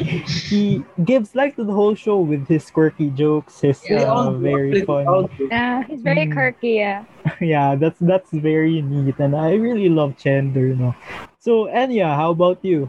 he 0.54 0.86
gives 1.04 1.34
life 1.34 1.58
to 1.58 1.66
the 1.66 1.74
whole 1.74 1.96
show 1.98 2.22
with 2.22 2.46
his 2.48 2.70
quirky 2.70 3.10
jokes, 3.18 3.62
his 3.66 3.82
Yeah. 3.90 4.14
Uh, 4.14 4.30
very 4.38 4.78
they 4.78 4.86
fun. 4.86 5.10
yeah 5.50 5.82
he's 5.90 6.06
very 6.06 6.30
Mm. 6.30 6.34
quirky 6.38 6.78
yeah 6.78 7.02
yeah, 7.42 7.74
that's 7.76 7.98
that's 7.98 8.30
very 8.30 8.82
neat, 8.86 9.18
and 9.18 9.34
I 9.34 9.58
really 9.58 9.90
love 9.90 10.22
Chandler. 10.22 10.70
You 10.70 10.78
know. 10.78 10.94
So 11.44 11.68
Anya, 11.68 12.08
how 12.08 12.32
about 12.32 12.64
you? 12.64 12.88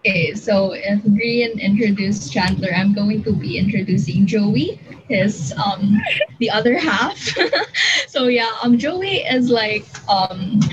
Okay, 0.00 0.32
so 0.32 0.72
if 0.72 1.04
Green 1.04 1.60
introduced 1.60 2.32
Chandler, 2.32 2.72
I'm 2.72 2.94
going 2.94 3.22
to 3.24 3.32
be 3.36 3.60
introducing 3.60 4.24
Joey, 4.24 4.80
his 5.12 5.52
um 5.52 6.00
the 6.40 6.48
other 6.48 6.80
half. 6.80 7.20
so 8.08 8.32
yeah, 8.32 8.48
um 8.64 8.80
Joey 8.80 9.20
is 9.20 9.52
like 9.52 9.84
um 10.08 10.64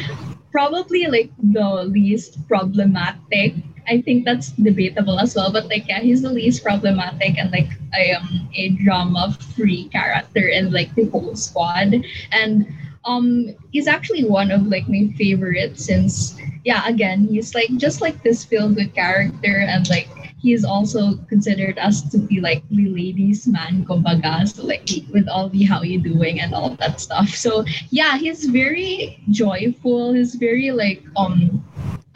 probably 0.56 1.12
like 1.12 1.36
the 1.52 1.84
least 1.84 2.40
problematic. 2.48 3.60
I 3.92 4.00
think 4.00 4.24
that's 4.24 4.56
debatable 4.56 5.20
as 5.20 5.36
well, 5.36 5.52
but 5.52 5.68
like 5.68 5.92
yeah, 5.92 6.00
he's 6.00 6.24
the 6.24 6.32
least 6.32 6.64
problematic 6.64 7.36
and 7.36 7.52
like 7.52 7.76
I 7.92 8.16
am 8.16 8.48
a 8.56 8.72
drama 8.88 9.36
free 9.52 9.92
character 9.92 10.48
in 10.48 10.72
like 10.72 10.96
the 10.96 11.12
whole 11.12 11.36
squad. 11.36 11.92
And 12.32 12.72
um 13.06 13.54
he's 13.72 13.88
actually 13.88 14.24
one 14.26 14.52
of 14.52 14.68
like 14.68 14.88
my 14.90 15.08
favorites 15.18 15.86
since 15.86 16.38
yeah 16.64 16.88
again 16.88 17.28
he's 17.30 17.54
like 17.54 17.70
just 17.78 18.02
like 18.02 18.22
this 18.24 18.44
feel 18.44 18.70
good 18.70 18.94
character 18.94 19.66
and 19.68 19.90
like 19.90 20.10
he 20.46 20.54
is 20.54 20.64
also 20.64 21.18
considered 21.26 21.80
us 21.80 22.04
to 22.12 22.20
be 22.20 22.40
like 22.40 22.62
the 22.70 22.86
ladies 22.90 23.48
man 23.48 23.84
kumbaga. 23.84 24.46
So 24.48 24.62
like 24.62 24.86
with 25.12 25.28
all 25.28 25.50
the 25.50 25.64
how 25.64 25.82
you 25.82 25.98
doing 25.98 26.40
and 26.40 26.54
all 26.54 26.78
that 26.78 27.02
stuff. 27.02 27.30
So 27.30 27.66
yeah 27.90 28.18
he's 28.22 28.46
very 28.46 29.18
joyful. 29.32 30.14
He's 30.14 30.36
very 30.36 30.70
like 30.70 31.02
um 31.18 31.66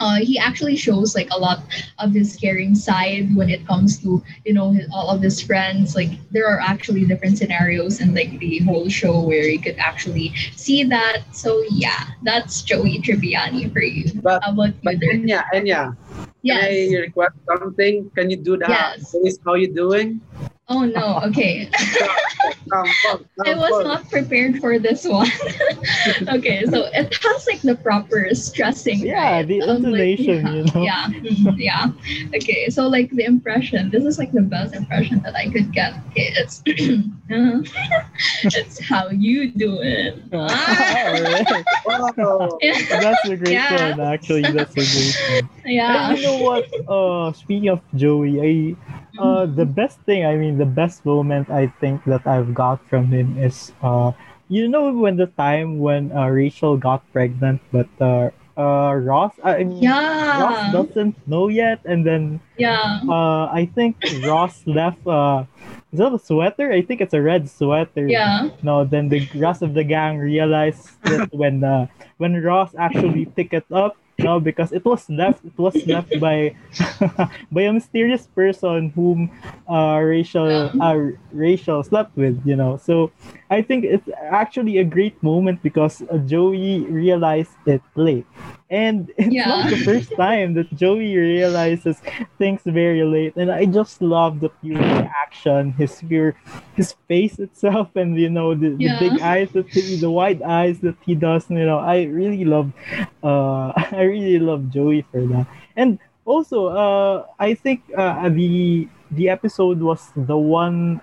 uh, 0.00 0.16
he 0.16 0.38
actually 0.38 0.76
shows 0.76 1.14
like 1.14 1.28
a 1.30 1.38
lot 1.38 1.62
of 1.98 2.12
his 2.12 2.34
caring 2.36 2.74
side 2.74 3.28
when 3.36 3.48
it 3.48 3.66
comes 3.66 4.00
to 4.00 4.22
you 4.44 4.52
know 4.52 4.72
his, 4.72 4.88
all 4.92 5.10
of 5.10 5.20
his 5.20 5.40
friends 5.40 5.94
like 5.94 6.10
there 6.30 6.48
are 6.48 6.58
actually 6.58 7.04
different 7.04 7.36
scenarios 7.38 8.00
in 8.00 8.14
like 8.14 8.36
the 8.40 8.58
whole 8.60 8.88
show 8.88 9.20
where 9.20 9.46
you 9.46 9.60
could 9.60 9.76
actually 9.78 10.32
see 10.56 10.82
that 10.82 11.22
so 11.32 11.62
yeah 11.70 12.08
that's 12.22 12.62
joey 12.62 12.98
tribbiani 12.98 13.70
for 13.72 13.82
you 13.82 14.10
But- 14.22 14.42
how 14.42 14.52
about 14.52 14.74
But 14.82 15.00
you 15.00 15.10
Enya, 15.10 15.44
Enya, 15.52 15.96
yes 16.42 16.64
can 16.64 16.96
I 16.96 17.00
request 17.00 17.36
something? 17.46 18.10
Can 18.16 18.30
you 18.30 18.36
do 18.36 18.56
that? 18.58 18.96
Yes. 18.98 19.38
How 19.44 19.54
you 19.54 19.68
doing? 19.68 20.20
Oh 20.70 20.84
no 20.86 21.20
okay 21.24 21.68
I 23.46 23.54
was 23.54 23.80
not 23.84 24.08
prepared 24.10 24.58
for 24.58 24.78
this 24.78 25.06
one. 25.06 25.28
okay, 26.28 26.64
so 26.66 26.86
it 26.92 27.14
has 27.14 27.46
like 27.46 27.60
the 27.62 27.74
proper 27.76 28.28
stressing. 28.34 29.00
Yeah, 29.00 29.38
right? 29.38 29.46
the 29.46 29.60
like, 29.60 29.68
intonation, 29.78 30.46
yeah, 30.46 30.54
you 30.54 30.64
know? 30.64 30.82
Yeah, 30.82 31.06
mhm, 31.08 31.56
yeah. 31.58 31.86
Okay, 32.36 32.68
so 32.70 32.88
like 32.88 33.10
the 33.10 33.24
impression. 33.24 33.90
This 33.90 34.04
is 34.04 34.18
like 34.18 34.32
the 34.32 34.42
best 34.42 34.74
impression 34.74 35.20
that 35.22 35.34
I 35.36 35.48
could 35.48 35.72
get. 35.72 35.94
Okay, 36.10 36.32
it's 36.36 36.62
uh, 37.30 37.62
it's 38.54 38.80
how 38.88 39.10
you 39.10 39.50
do 39.50 39.80
it. 39.80 40.18
Wow. 41.86 42.60
That's 43.00 43.24
a 43.24 43.36
great 43.36 43.52
Yeah. 43.52 43.70
one, 43.70 44.00
actually. 44.00 44.50
That's 44.50 44.76
a 44.76 44.86
great 44.86 45.16
one. 45.26 45.50
yeah. 45.64 45.96
And 45.96 46.16
you 46.16 46.22
know 46.22 46.36
what? 46.36 46.66
Uh, 46.88 47.32
speaking 47.32 47.68
of 47.68 47.80
Joey, 47.94 48.40
I 48.40 48.76
uh 49.18 49.46
the 49.46 49.66
best 49.66 50.00
thing, 50.06 50.24
I 50.26 50.36
mean, 50.36 50.58
the 50.58 50.68
best 50.68 51.04
moment 51.04 51.50
I 51.50 51.68
think 51.80 52.04
that 52.04 52.26
I've 52.26 52.54
got 52.54 52.84
from 52.88 53.06
him 53.10 53.38
is 53.38 53.72
uh, 53.82 54.12
you 54.48 54.68
know, 54.68 54.92
when 54.92 55.16
the 55.16 55.26
time 55.38 55.78
when 55.78 56.10
uh, 56.12 56.26
Rachel 56.26 56.76
got 56.76 57.06
pregnant, 57.12 57.60
but 57.70 57.88
uh, 58.00 58.30
uh 58.58 58.92
Ross, 58.94 59.32
I 59.44 59.62
mean, 59.64 59.86
Ross 59.86 60.58
doesn't 60.72 61.16
know 61.26 61.48
yet, 61.48 61.80
and 61.84 62.04
then 62.04 62.40
Yeah. 62.58 63.00
uh, 63.08 63.46
I 63.46 63.70
think 63.74 63.96
Ross 64.26 64.66
left. 64.66 65.06
Uh, 65.06 65.44
is 65.92 65.98
that 65.98 66.12
a 66.12 66.18
sweater? 66.18 66.70
I 66.70 66.82
think 66.82 67.00
it's 67.00 67.14
a 67.14 67.22
red 67.22 67.48
sweater. 67.48 68.06
Yeah. 68.06 68.50
No, 68.62 68.84
then 68.84 69.08
the 69.08 69.26
rest 69.34 69.62
of 69.62 69.74
the 69.74 69.82
gang 69.82 70.18
realized 70.18 70.86
that 71.04 71.30
when 71.32 71.64
uh, 71.64 71.86
when 72.18 72.36
Ross 72.42 72.74
actually 72.78 73.26
picked 73.26 73.54
it 73.54 73.66
up, 73.72 73.96
no, 74.22 74.40
because 74.40 74.72
it 74.72 74.84
was 74.84 75.08
left 75.08 75.44
it 75.44 75.56
was 75.58 75.86
left 75.86 76.18
by 76.18 76.54
by 77.52 77.62
a 77.62 77.72
mysterious 77.72 78.26
person 78.26 78.90
whom 78.90 79.30
uh, 79.68 79.98
Rachel 80.02 80.72
uh, 80.80 80.98
Rachel 81.32 81.82
slept 81.82 82.16
with, 82.16 82.40
you 82.44 82.56
know. 82.56 82.76
So 82.76 83.10
I 83.50 83.62
think 83.62 83.84
it's 83.84 84.08
actually 84.30 84.78
a 84.78 84.84
great 84.84 85.20
moment 85.22 85.62
because 85.62 86.02
Joey 86.26 86.80
realized 86.80 87.52
it 87.66 87.82
late. 87.94 88.26
And 88.70 89.10
it's 89.18 89.44
not 89.46 89.68
the 89.68 89.76
first 89.76 90.14
time 90.16 90.54
that 90.54 90.70
Joey 90.76 91.16
realizes 91.16 92.00
things 92.38 92.62
very 92.64 93.02
late. 93.04 93.34
And 93.36 93.50
I 93.50 93.66
just 93.66 94.00
love 94.00 94.40
the 94.40 94.48
pure 94.62 94.78
reaction, 94.78 95.72
his 95.72 96.00
pure 96.06 96.36
his 96.76 96.94
face 97.08 97.38
itself 97.38 97.90
and 97.96 98.16
you 98.18 98.30
know 98.30 98.54
the, 98.54 98.70
the 98.70 98.88
big 98.88 99.18
eyes 99.20 99.50
that 99.52 99.68
he, 99.70 99.96
the 99.96 100.10
wide 100.10 100.42
eyes 100.42 100.80
that 100.80 100.96
he 101.04 101.14
does, 101.14 101.50
you 101.50 101.66
know. 101.66 101.78
I 101.78 102.04
really 102.04 102.44
love 102.44 102.72
uh 103.22 103.72
I 103.92 104.02
really 104.02 104.38
love 104.38 104.70
Joey 104.70 105.02
for 105.10 105.20
that. 105.34 105.46
And 105.76 105.98
also 106.24 106.68
uh 106.68 107.26
I 107.38 107.54
think 107.54 107.82
uh 107.96 108.28
the 108.28 108.88
the 109.10 109.28
episode 109.28 109.80
was 109.80 110.12
the 110.16 110.38
one 110.38 111.00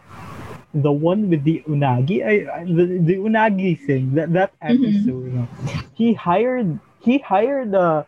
the 0.74 0.92
one 0.92 1.30
with 1.30 1.44
the 1.44 1.64
unagi 1.68 2.24
I, 2.26 2.62
I 2.62 2.64
the, 2.66 2.86
the 3.02 3.16
unagi 3.18 3.80
thing 3.80 4.14
that 4.16 4.32
that 4.34 4.52
Mhm. 4.62 4.70
episode 4.70 5.24
you 5.26 5.32
know, 5.36 5.48
he 5.94 6.14
hired 6.14 6.80
he 7.08 7.20
hired 7.20 7.74
uh, 7.76 8.04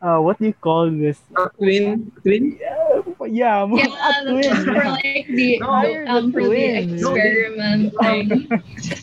uh 0.00 0.18
what 0.18 0.38
do 0.38 0.46
you 0.46 0.54
call 0.54 0.90
this 0.90 1.20
A 1.36 1.48
twin, 1.58 2.12
twin. 2.22 2.58
yeah, 2.60 3.02
yeah, 3.26 3.66
Yeah, 3.74 3.88
a 4.08 4.12
twin. 4.26 4.64
for 4.72 4.84
like 4.84 5.26
the 5.28 5.60
No, 5.60 5.98
um 6.06 6.32
for 6.32 6.48
the 6.48 6.66
experiment 6.78 7.92
thing. 8.00 8.48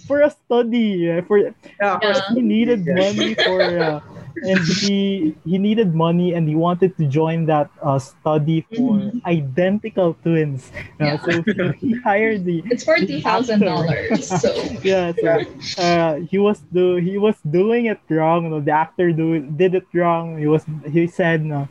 for 0.07 0.21
a 0.21 0.31
study 0.31 1.21
for 1.27 1.37
Yeah, 1.81 1.99
Yeah. 2.01 2.21
he 2.33 2.41
needed 2.41 2.87
money 2.87 3.35
for 3.35 3.79
uh, 3.79 3.99
and 4.41 4.59
he 4.81 5.35
he 5.45 5.57
needed 5.57 5.93
money 5.93 6.33
and 6.33 6.47
he 6.49 6.55
wanted 6.55 6.95
to 6.97 7.05
join 7.07 7.45
that 7.45 7.69
uh, 7.81 7.99
study 7.99 8.65
for 8.73 8.97
Mhm. 8.97 9.21
identical 9.25 10.13
twins 10.23 10.71
Uh, 10.99 11.17
Yeah. 11.17 11.17
so 11.25 11.31
he 11.81 11.93
hired 12.05 12.45
the 12.45 12.63
It's 12.69 12.83
for 12.83 12.97
two 12.97 13.21
thousand 13.21 13.61
dollars. 13.61 14.27
So 14.41 14.49
yeah 14.83 15.11
so 15.17 15.41
uh, 15.77 16.15
he 16.29 16.37
was 16.37 16.61
do 16.73 16.95
he 16.97 17.17
was 17.17 17.37
doing 17.49 17.85
it 17.87 17.99
wrong 18.09 18.43
you 18.45 18.49
know, 18.49 18.61
the 18.61 18.71
actor 18.71 19.11
do 19.11 19.39
did 19.39 19.73
it 19.75 19.87
wrong 19.93 20.37
he 20.37 20.47
was 20.47 20.63
he 20.89 21.07
said 21.07 21.43
no 21.45 21.67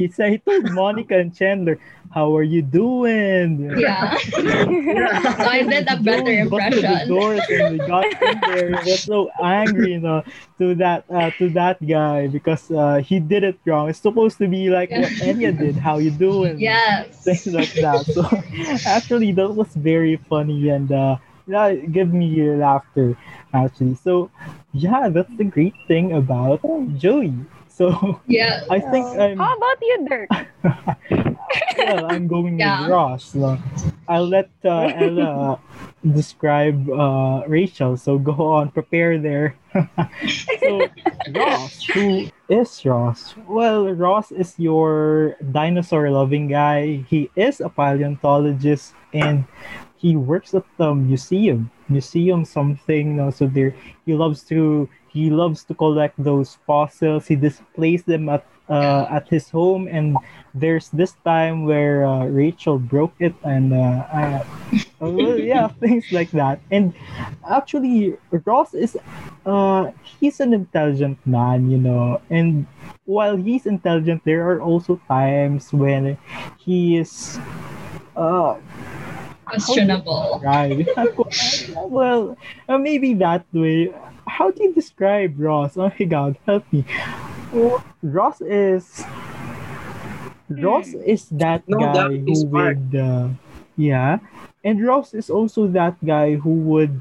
he 0.00 0.08
said 0.08 0.32
he 0.32 0.38
told 0.38 0.64
monica 0.80 1.18
and 1.18 1.36
chandler 1.36 1.76
how 2.10 2.34
are 2.34 2.42
you 2.42 2.62
doing 2.62 3.70
yeah. 3.78 4.16
so 4.34 5.44
I 5.44 5.62
did 5.62 5.86
a 5.88 5.96
better 6.02 6.24
Joey 6.24 6.48
busted 6.48 6.82
the 6.82 7.06
impression. 7.06 7.08
doors 7.08 7.40
and 7.50 7.72
we 7.72 7.86
got 7.86 8.04
in 8.06 8.40
there. 8.40 8.66
He 8.82 8.90
was 8.90 9.02
so 9.02 9.30
angry, 9.42 9.92
you 9.92 10.00
know, 10.00 10.22
to 10.58 10.74
that 10.76 11.04
uh, 11.10 11.30
to 11.38 11.48
that 11.50 11.78
guy 11.86 12.26
because 12.28 12.70
uh, 12.70 12.96
he 12.98 13.20
did 13.20 13.44
it 13.44 13.58
wrong. 13.64 13.88
It's 13.88 14.00
supposed 14.00 14.38
to 14.38 14.48
be 14.48 14.70
like 14.70 14.90
what 14.90 15.10
Enya 15.22 15.56
did. 15.56 15.76
How 15.76 15.98
you 15.98 16.10
doing? 16.10 16.58
Yes. 16.58 17.24
Things 17.24 17.46
like 17.48 17.72
that. 17.74 18.06
So 18.06 18.24
actually, 18.88 19.32
that 19.32 19.50
was 19.50 19.68
very 19.74 20.16
funny 20.28 20.68
and 20.68 20.90
uh, 20.90 21.16
yeah, 21.46 21.66
it 21.66 21.92
gave 21.92 22.12
me 22.12 22.42
laughter. 22.50 23.16
Actually, 23.52 23.96
so 23.96 24.30
yeah, 24.72 25.08
that's 25.08 25.34
the 25.36 25.44
great 25.44 25.74
thing 25.88 26.12
about 26.12 26.62
Joey. 26.98 27.34
So 27.80 28.20
Yeah. 28.28 28.60
I 28.70 28.76
think 28.76 29.08
I'm 29.16 29.40
How 29.40 29.56
about 29.56 29.78
you, 29.80 29.96
Dirk? 30.04 30.28
well, 31.80 32.04
I'm 32.12 32.28
going 32.28 32.60
Yeah. 32.60 32.84
with 32.84 32.92
Ross. 32.92 33.32
No? 33.32 33.56
I'll 34.04 34.28
let 34.28 34.52
uh, 34.68 34.92
Ella 34.92 35.56
describe 36.04 36.76
uh, 36.92 37.40
Rachel. 37.48 37.96
So 37.96 38.20
go 38.20 38.36
on, 38.60 38.68
prepare 38.68 39.16
there. 39.16 39.56
so 40.60 40.92
Ross, 41.32 41.80
who 41.96 42.28
is 42.52 42.68
Ross? 42.84 43.32
Well, 43.48 43.88
Ross 43.96 44.28
is 44.28 44.60
your 44.60 45.40
dinosaur-loving 45.40 46.52
guy. 46.52 47.00
He 47.08 47.32
is 47.32 47.64
a 47.64 47.72
paleontologist 47.72 48.92
and 49.16 49.48
he 49.96 50.16
works 50.20 50.52
at 50.52 50.68
the 50.76 50.92
museum. 50.92 51.70
Museum 51.88 52.44
something. 52.44 53.16
No? 53.16 53.30
So 53.32 53.48
there, 53.48 53.72
he 54.04 54.12
loves 54.12 54.44
to 54.52 54.84
he 55.12 55.30
loves 55.30 55.64
to 55.64 55.74
collect 55.74 56.14
those 56.22 56.56
fossils. 56.66 57.26
He 57.26 57.36
displays 57.36 58.04
them 58.04 58.28
at 58.28 58.46
uh, 58.70 59.06
at 59.10 59.28
his 59.28 59.50
home. 59.50 59.88
And 59.90 60.16
there's 60.54 60.88
this 60.90 61.14
time 61.24 61.66
where 61.66 62.06
uh, 62.06 62.26
Rachel 62.26 62.78
broke 62.78 63.14
it 63.18 63.34
and 63.42 63.74
uh, 63.74 64.06
uh, 64.14 64.44
well, 65.00 65.38
yeah 65.52 65.68
things 65.82 66.06
like 66.12 66.30
that. 66.32 66.60
And 66.70 66.94
actually 67.48 68.16
Ross 68.46 68.74
is 68.74 68.96
uh, 69.46 69.90
he's 70.20 70.40
an 70.40 70.54
intelligent 70.54 71.18
man 71.26 71.70
you 71.70 71.78
know. 71.78 72.20
And 72.30 72.66
while 73.04 73.36
he's 73.36 73.66
intelligent 73.66 74.22
there 74.24 74.46
are 74.50 74.60
also 74.62 75.00
times 75.08 75.72
when 75.72 76.16
he 76.58 76.96
is 76.98 77.38
uh 78.16 78.56
Questionable. 79.46 80.40
right 80.44 80.86
well 81.90 82.36
uh, 82.68 82.78
maybe 82.78 83.14
that 83.14 83.44
way 83.52 83.92
how 84.30 84.50
do 84.50 84.62
you 84.62 84.72
describe 84.74 85.34
Ross? 85.38 85.76
Oh 85.76 85.90
my 85.98 86.06
god 86.06 86.36
help 86.46 86.64
me. 86.72 86.84
Ross 88.02 88.40
is 88.40 89.04
Ross 90.48 90.94
is 91.06 91.28
that 91.30 91.62
No, 91.68 91.78
guy 91.78 91.92
that 91.94 92.10
is 92.26 92.26
who 92.26 92.34
smart. 92.48 92.76
would 92.76 92.94
uh, 92.94 93.28
yeah. 93.76 94.18
And 94.64 94.84
Ross 94.84 95.14
is 95.14 95.30
also 95.30 95.66
that 95.68 95.96
guy 96.04 96.34
who 96.36 96.50
would 96.74 97.00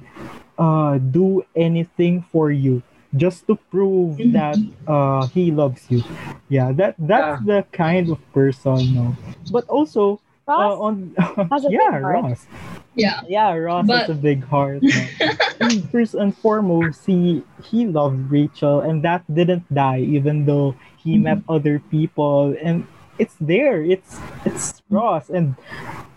uh 0.58 0.98
do 1.00 1.44
anything 1.56 2.22
for 2.32 2.52
you 2.52 2.84
just 3.15 3.48
to 3.48 3.56
prove 3.72 4.20
Mhm. 4.20 4.34
that 4.34 4.60
uh 4.88 5.26
he 5.34 5.52
loves 5.52 5.86
you. 5.89 6.04
Yeah 6.50 6.72
that 6.74 6.96
that's 7.00 7.39
the 7.46 7.65
kind 7.72 8.10
of 8.10 8.20
person 8.34 8.94
no 8.94 9.15
but 9.50 9.65
also 9.70 10.20
uh, 10.48 10.76
on 10.78 11.15
has 11.50 11.65
a 11.65 11.70
big 11.74 11.80
yeah 11.82 12.00
heart. 12.02 12.24
Ross 12.24 12.48
Yeah. 12.95 13.21
yeah, 13.28 13.54
Ross 13.54 13.88
has 13.88 14.10
a 14.10 14.13
big 14.15 14.43
heart. 14.43 14.82
First 15.91 16.15
and 16.15 16.36
foremost, 16.38 17.06
he 17.06 17.43
he 17.63 17.86
loved 17.88 18.32
Rachel, 18.32 18.82
and 18.82 19.04
that 19.04 19.23
didn't 19.34 19.67
die, 19.73 19.99
even 20.02 20.45
though 20.45 20.75
he 20.97 21.15
Mhm. 21.17 21.21
met 21.23 21.38
other 21.47 21.80
people. 21.91 22.56
And 22.62 22.86
it's 23.19 23.36
there. 23.39 23.84
It's 23.84 24.19
it's 24.45 24.82
Ross 24.89 25.30
and 25.30 25.56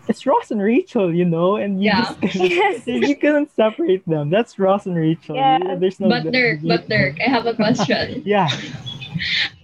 it's 0.07 0.25
Ross 0.25 0.51
and 0.51 0.61
Rachel, 0.61 1.13
you 1.13 1.23
know, 1.25 1.55
and 1.55 1.79
you 1.81 1.87
Yeah. 1.91 2.01
just 2.03 2.21
couldn't, 2.21 2.51
Yes. 2.51 2.87
you 2.87 3.15
couldn't 3.15 3.51
separate 3.55 4.03
them. 4.07 4.29
That's 4.29 4.59
Ross 4.59 4.85
and 4.85 4.95
Rachel. 4.95 5.35
Yeah. 5.35 5.75
There's 5.79 5.99
no 5.99 6.09
But 6.09 6.31
Dirk, 6.31 6.59
but 6.63 6.87
Dirk, 6.89 7.19
I 7.25 7.29
have 7.29 7.45
a 7.45 7.53
question. 7.55 8.23
Yeah. 8.25 8.49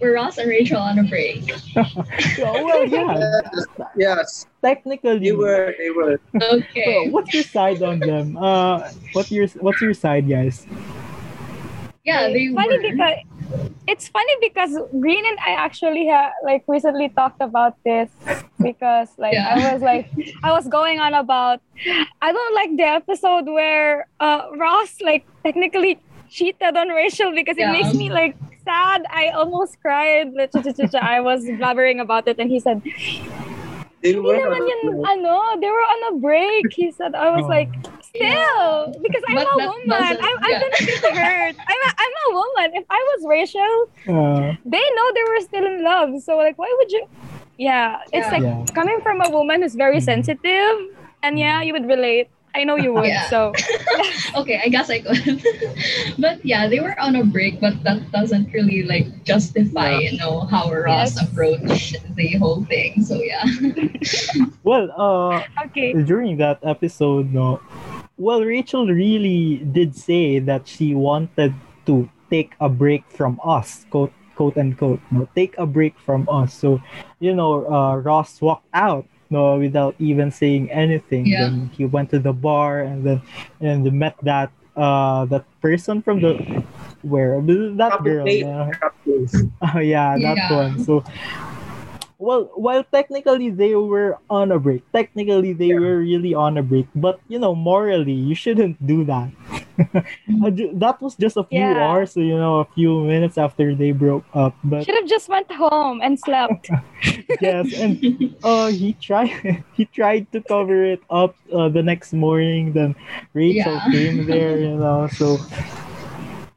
Were 0.00 0.12
Ross 0.12 0.38
and 0.38 0.48
Rachel 0.48 0.78
on 0.78 0.98
a 0.98 1.04
break? 1.04 1.50
well, 2.38 2.86
yeah. 2.86 3.40
Yes, 3.96 4.46
Technically, 4.62 5.18
they 5.18 5.32
were. 5.32 5.74
They 5.78 5.90
were. 5.90 6.20
Okay. 6.40 6.84
So, 7.06 7.10
what's 7.10 7.32
your 7.34 7.42
side 7.44 7.82
on 7.82 7.98
them? 8.00 8.36
Uh, 8.36 8.90
what's 9.12 9.30
your 9.30 9.46
what's 9.60 9.80
your 9.80 9.94
side, 9.94 10.28
guys? 10.28 10.66
Yeah, 12.04 12.28
they 12.28 12.48
funny 12.54 12.78
were. 12.78 12.90
because 12.90 13.18
it's 13.86 14.08
funny 14.08 14.32
because 14.40 14.76
Green 15.00 15.24
and 15.26 15.38
I 15.40 15.52
actually 15.52 16.06
have 16.06 16.32
like 16.44 16.64
recently 16.68 17.08
talked 17.08 17.40
about 17.40 17.76
this 17.84 18.08
because 18.62 19.08
like 19.18 19.34
Yeah. 19.34 19.54
I 19.56 19.72
was 19.72 19.82
like 19.82 20.08
I 20.42 20.52
was 20.52 20.68
going 20.68 21.00
on 21.00 21.14
about 21.14 21.60
I 22.22 22.32
don't 22.32 22.54
like 22.54 22.76
the 22.76 22.84
episode 22.86 23.46
where 23.46 24.06
uh 24.20 24.48
Ross 24.56 25.00
like 25.00 25.26
technically 25.44 25.98
cheated 26.28 26.76
on 26.76 26.88
Rachel 26.88 27.32
because 27.34 27.58
it 27.58 27.66
makes 27.72 27.92
me 27.94 28.08
like 28.10 28.36
sad. 28.70 29.00
I 29.10 29.24
almost 29.34 29.80
cried. 29.82 30.30
I 31.14 31.18
was 31.20 31.40
blabbering 31.58 31.98
about 32.00 32.24
it 32.30 32.36
and 32.38 32.48
he 32.50 32.60
said, 32.60 32.82
They 34.02 34.16
Hindi 34.16 34.24
were. 34.24 34.40
naman 34.40 34.64
yun, 34.64 34.80
ano, 35.12 35.36
they 35.60 35.68
were 35.68 35.86
on 35.94 36.00
a 36.08 36.12
break. 36.24 36.72
He 36.72 36.88
said, 36.88 37.12
I 37.12 37.28
was 37.36 37.44
Oh. 37.44 37.52
like, 37.52 37.68
still, 38.00 38.72
because 39.04 39.22
I'm 39.28 39.36
But 39.36 39.44
a 39.44 39.56
woman. 39.60 40.16
I'm, 40.24 40.36
I'm 40.40 40.56
gonna 40.62 40.80
feel 40.88 41.12
hurt. 41.20 41.54
I'm 41.70 41.80
a, 41.84 41.90
I'm 42.04 42.14
a 42.24 42.28
woman. 42.40 42.68
If 42.80 42.86
I 42.88 43.00
was 43.10 43.20
Rachel, 43.28 43.74
Uh, 44.08 44.56
they 44.64 44.86
know 44.96 45.06
they 45.16 45.26
were 45.30 45.40
still 45.48 45.66
in 45.68 45.84
love. 45.84 46.10
So 46.24 46.40
like, 46.40 46.56
why 46.56 46.70
would 46.80 46.90
you? 46.96 47.04
Yeah, 47.60 48.00
it's 48.16 48.24
Yeah. 48.24 48.32
like 48.40 48.44
Yeah. 48.48 48.64
coming 48.72 48.98
from 49.04 49.20
a 49.20 49.28
woman 49.28 49.60
who's 49.62 49.76
very 49.76 50.00
Mhm. 50.00 50.08
sensitive, 50.16 50.74
and 51.20 51.36
yeah, 51.36 51.60
you 51.60 51.76
would 51.76 51.84
relate. 51.94 52.32
I 52.54 52.64
know 52.64 52.76
you 52.76 52.92
would. 52.94 53.06
Yeah. 53.06 53.28
So 53.30 53.52
okay, 54.36 54.60
I 54.62 54.68
guess 54.68 54.90
I 54.90 55.00
could. 55.00 55.42
but 56.18 56.44
yeah, 56.44 56.68
they 56.68 56.80
were 56.80 56.98
on 56.98 57.16
a 57.16 57.24
break, 57.24 57.60
but 57.60 57.82
that 57.84 58.10
doesn't 58.10 58.52
really 58.52 58.82
like 58.82 59.24
justify, 59.24 59.96
you 59.98 60.18
know, 60.18 60.40
how 60.50 60.72
Ross 60.72 61.16
Yes. 61.16 61.22
approached 61.22 61.96
the 62.16 62.34
whole 62.38 62.64
thing. 62.64 63.02
So 63.04 63.14
yeah. 63.22 63.44
well, 64.64 64.90
uh, 64.96 65.44
okay, 65.66 65.92
during 65.92 66.36
that 66.38 66.58
episode, 66.62 67.32
no, 67.32 67.60
well, 68.18 68.42
Rachel 68.42 68.86
really 68.86 69.58
did 69.72 69.96
say 69.96 70.38
that 70.40 70.66
she 70.66 70.94
wanted 70.94 71.54
to 71.86 72.08
take 72.30 72.54
a 72.60 72.68
break 72.68 73.04
from 73.10 73.40
us, 73.44 73.86
quote 73.90 74.12
quote 74.40 74.56
unquote, 74.56 75.00
no, 75.10 75.28
take 75.34 75.52
a 75.58 75.66
break 75.66 75.98
from 76.00 76.26
us. 76.30 76.54
So, 76.54 76.80
you 77.18 77.34
know, 77.34 77.66
uh, 77.68 77.96
Ross 77.96 78.40
walked 78.40 78.68
out. 78.72 79.04
No, 79.30 79.56
without 79.58 79.94
even 79.98 80.30
saying 80.30 80.70
anything. 80.70 81.26
Yeah. 81.26 81.46
Then 81.48 81.70
he 81.76 81.84
went 81.86 82.10
to 82.10 82.18
the 82.18 82.32
bar 82.32 82.80
and 82.82 83.04
then 83.06 83.22
and 83.60 83.86
met 83.92 84.16
that 84.22 84.50
uh 84.76 85.24
that 85.26 85.44
person 85.62 86.02
from 86.02 86.20
the 86.20 86.34
where 87.02 87.40
that 87.40 88.02
girl. 88.02 88.26
uh, 88.28 88.70
Oh 89.74 89.78
yeah, 89.78 90.18
that 90.18 90.36
Yeah. 90.36 90.50
one. 90.56 90.84
So 90.84 91.04
well, 92.20 92.50
while 92.54 92.84
technically 92.84 93.50
they 93.50 93.74
were 93.74 94.18
on 94.30 94.52
a 94.52 94.58
break, 94.60 94.84
technically 94.92 95.52
they 95.54 95.72
Yeah. 95.72 95.80
were 95.80 95.98
really 95.98 96.34
on 96.34 96.58
a 96.58 96.62
break, 96.62 96.86
but 96.94 97.20
you 97.28 97.38
know, 97.40 97.54
morally 97.54 98.12
you 98.14 98.34
shouldn't 98.36 98.76
do 98.86 99.04
that. 99.04 99.30
That 100.76 101.00
was 101.00 101.16
just 101.16 101.36
a 101.36 101.44
few 101.44 101.74
Yeah. 101.74 101.80
hours, 101.80 102.12
so 102.12 102.20
you 102.20 102.36
know, 102.36 102.60
a 102.60 102.68
few 102.76 103.00
minutes 103.04 103.38
after 103.38 103.74
they 103.74 103.92
broke 103.92 104.24
up. 104.34 104.54
But 104.64 104.84
should 104.84 104.94
have 104.96 105.08
just 105.08 105.28
went 105.28 105.50
home 105.52 106.00
and 106.02 106.18
slept. 106.18 106.70
yes, 107.40 107.72
and 107.72 107.98
uh, 108.44 108.68
he 108.68 108.92
tried 108.94 109.32
he 109.76 109.84
tried 109.86 110.30
to 110.32 110.40
cover 110.42 110.84
it 110.84 111.02
up 111.10 111.34
uh, 111.52 111.68
the 111.68 111.82
next 111.82 112.12
morning. 112.12 112.72
Then 112.72 112.94
Rachel 113.34 113.80
Yeah. 113.80 113.90
came 113.90 114.26
there, 114.26 114.58
you 114.60 114.76
know. 114.76 115.08
So, 115.08 115.38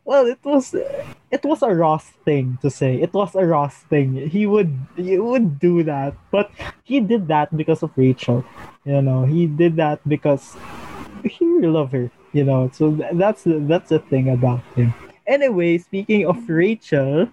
well, 0.05 0.25
it 0.25 0.39
was 0.43 0.73
it 0.73 1.43
was 1.43 1.61
a 1.61 1.73
Ross 1.73 2.09
thing 2.25 2.57
to 2.61 2.69
say. 2.69 3.01
It 3.01 3.13
was 3.13 3.35
a 3.35 3.45
Ross 3.45 3.75
thing. 3.87 4.29
He 4.29 4.45
would 4.45 4.75
he 4.95 5.17
would 5.17 5.59
do 5.59 5.83
that, 5.83 6.15
but 6.31 6.51
he 6.83 6.99
did 6.99 7.27
that 7.27 7.55
because 7.55 7.83
of 7.83 7.91
Rachel. 7.95 8.43
You 8.85 9.01
know, 9.01 9.23
he 9.23 9.47
did 9.47 9.77
that 9.77 10.01
because 10.07 10.55
he 11.23 11.45
really 11.45 11.67
loved 11.67 11.93
her. 11.93 12.11
You 12.33 12.43
know, 12.43 12.69
so 12.73 12.91
that's 13.13 13.43
that's 13.45 13.89
the 13.89 13.99
thing 13.99 14.29
about 14.29 14.61
him. 14.75 14.93
Anyway, 15.25 15.77
speaking 15.77 16.27
of 16.27 16.49
Rachel, 16.49 17.29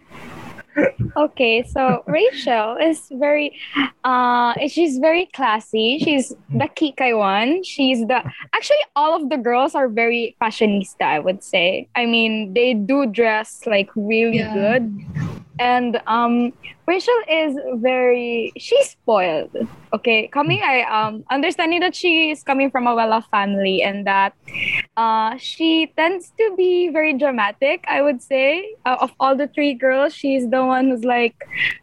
Okay, 1.16 1.62
so 1.64 2.04
Rachel 2.06 2.76
is 2.80 3.08
very, 3.12 3.58
uh, 4.04 4.54
she's 4.68 4.98
very 4.98 5.26
classy. 5.34 5.98
She's 5.98 6.30
the 6.50 6.68
kikay 6.78 7.16
one. 7.18 7.64
She's 7.64 8.06
the 8.06 8.22
actually 8.54 8.82
all 8.94 9.16
of 9.20 9.28
the 9.28 9.36
girls 9.36 9.74
are 9.74 9.88
very 9.88 10.36
fashionista. 10.40 11.02
I 11.02 11.18
would 11.18 11.42
say. 11.42 11.88
I 11.96 12.06
mean, 12.06 12.54
they 12.54 12.74
do 12.74 13.06
dress 13.06 13.66
like 13.66 13.90
really 13.96 14.38
Yeah. 14.38 14.54
good, 14.54 15.04
and 15.60 16.00
um, 16.06 16.52
Rachel 16.86 17.20
is 17.30 17.54
very 17.74 18.52
she's 18.56 18.90
spoiled. 18.90 19.54
Okay, 19.92 20.26
coming 20.28 20.62
I 20.62 20.82
um 20.88 21.22
understanding 21.30 21.80
that 21.80 21.94
she 21.94 22.30
is 22.30 22.42
coming 22.42 22.70
from 22.70 22.86
a 22.86 22.94
well-off 22.94 23.26
family 23.30 23.82
and 23.82 24.06
that 24.06 24.32
uh 24.96 25.36
she 25.36 25.92
tends 25.96 26.32
to 26.40 26.54
be 26.56 26.88
very 26.88 27.12
dramatic. 27.12 27.84
I 27.86 28.00
would 28.02 28.22
say 28.22 28.74
uh, 28.86 28.96
of 29.00 29.12
all 29.20 29.36
the 29.36 29.48
three 29.48 29.74
girls, 29.74 30.14
she's 30.14 30.48
the 30.48 30.64
one 30.64 30.88
who's 30.88 31.04
like 31.04 31.36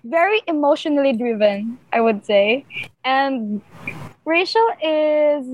very 0.03 0.41
emotionally 0.47 1.13
driven. 1.13 1.77
I 1.93 2.01
would 2.01 2.25
say, 2.25 2.65
and 3.05 3.61
Rachel 4.25 4.67
is 4.81 5.45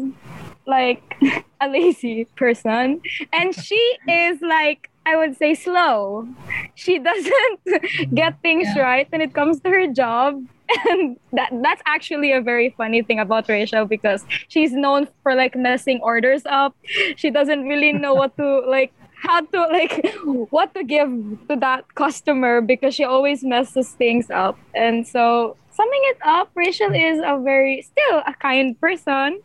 like 0.65 1.03
a 1.61 1.67
lazy 1.67 2.25
person 2.37 3.01
and 3.33 3.53
she 3.53 3.97
is 4.07 4.41
like 4.41 4.89
I 5.05 5.17
would 5.17 5.37
say 5.37 5.53
slow. 5.53 6.27
She 6.75 6.99
doesn't 6.99 7.59
mm. 7.67 8.13
get 8.15 8.41
things 8.41 8.67
Yeah. 8.75 8.81
right 8.81 9.07
when 9.11 9.21
it 9.21 9.33
comes 9.33 9.59
to 9.61 9.69
her 9.69 9.87
job. 9.87 10.43
And 10.89 11.17
that 11.33 11.51
that's 11.61 11.83
actually 11.85 12.31
a 12.31 12.41
very 12.41 12.73
funny 12.77 13.03
thing 13.03 13.19
about 13.19 13.47
Rachel 13.49 13.85
because 13.85 14.25
she's 14.47 14.71
known 14.71 15.07
for 15.21 15.35
like 15.35 15.55
messing 15.55 15.99
orders 16.01 16.43
up. 16.45 16.73
She 17.15 17.29
doesn't 17.29 17.67
really 17.67 17.91
know 17.93 18.13
what 18.15 18.35
to 18.37 18.59
like 18.67 18.91
how 19.21 19.41
to 19.41 19.59
like 19.71 20.07
what 20.49 20.73
to 20.73 20.83
give 20.83 21.09
to 21.49 21.55
that 21.57 21.83
customer 21.95 22.61
because 22.61 22.95
she 22.95 23.03
always 23.03 23.43
messes 23.43 23.91
things 23.91 24.31
up. 24.31 24.57
And 24.73 25.05
so 25.07 25.57
summing 25.73 26.01
it 26.11 26.17
up, 26.23 26.51
Rachel 26.55 26.93
is 26.93 27.19
a 27.19 27.39
very 27.43 27.81
still 27.81 28.19
a 28.25 28.33
kind 28.39 28.79
person, 28.79 29.41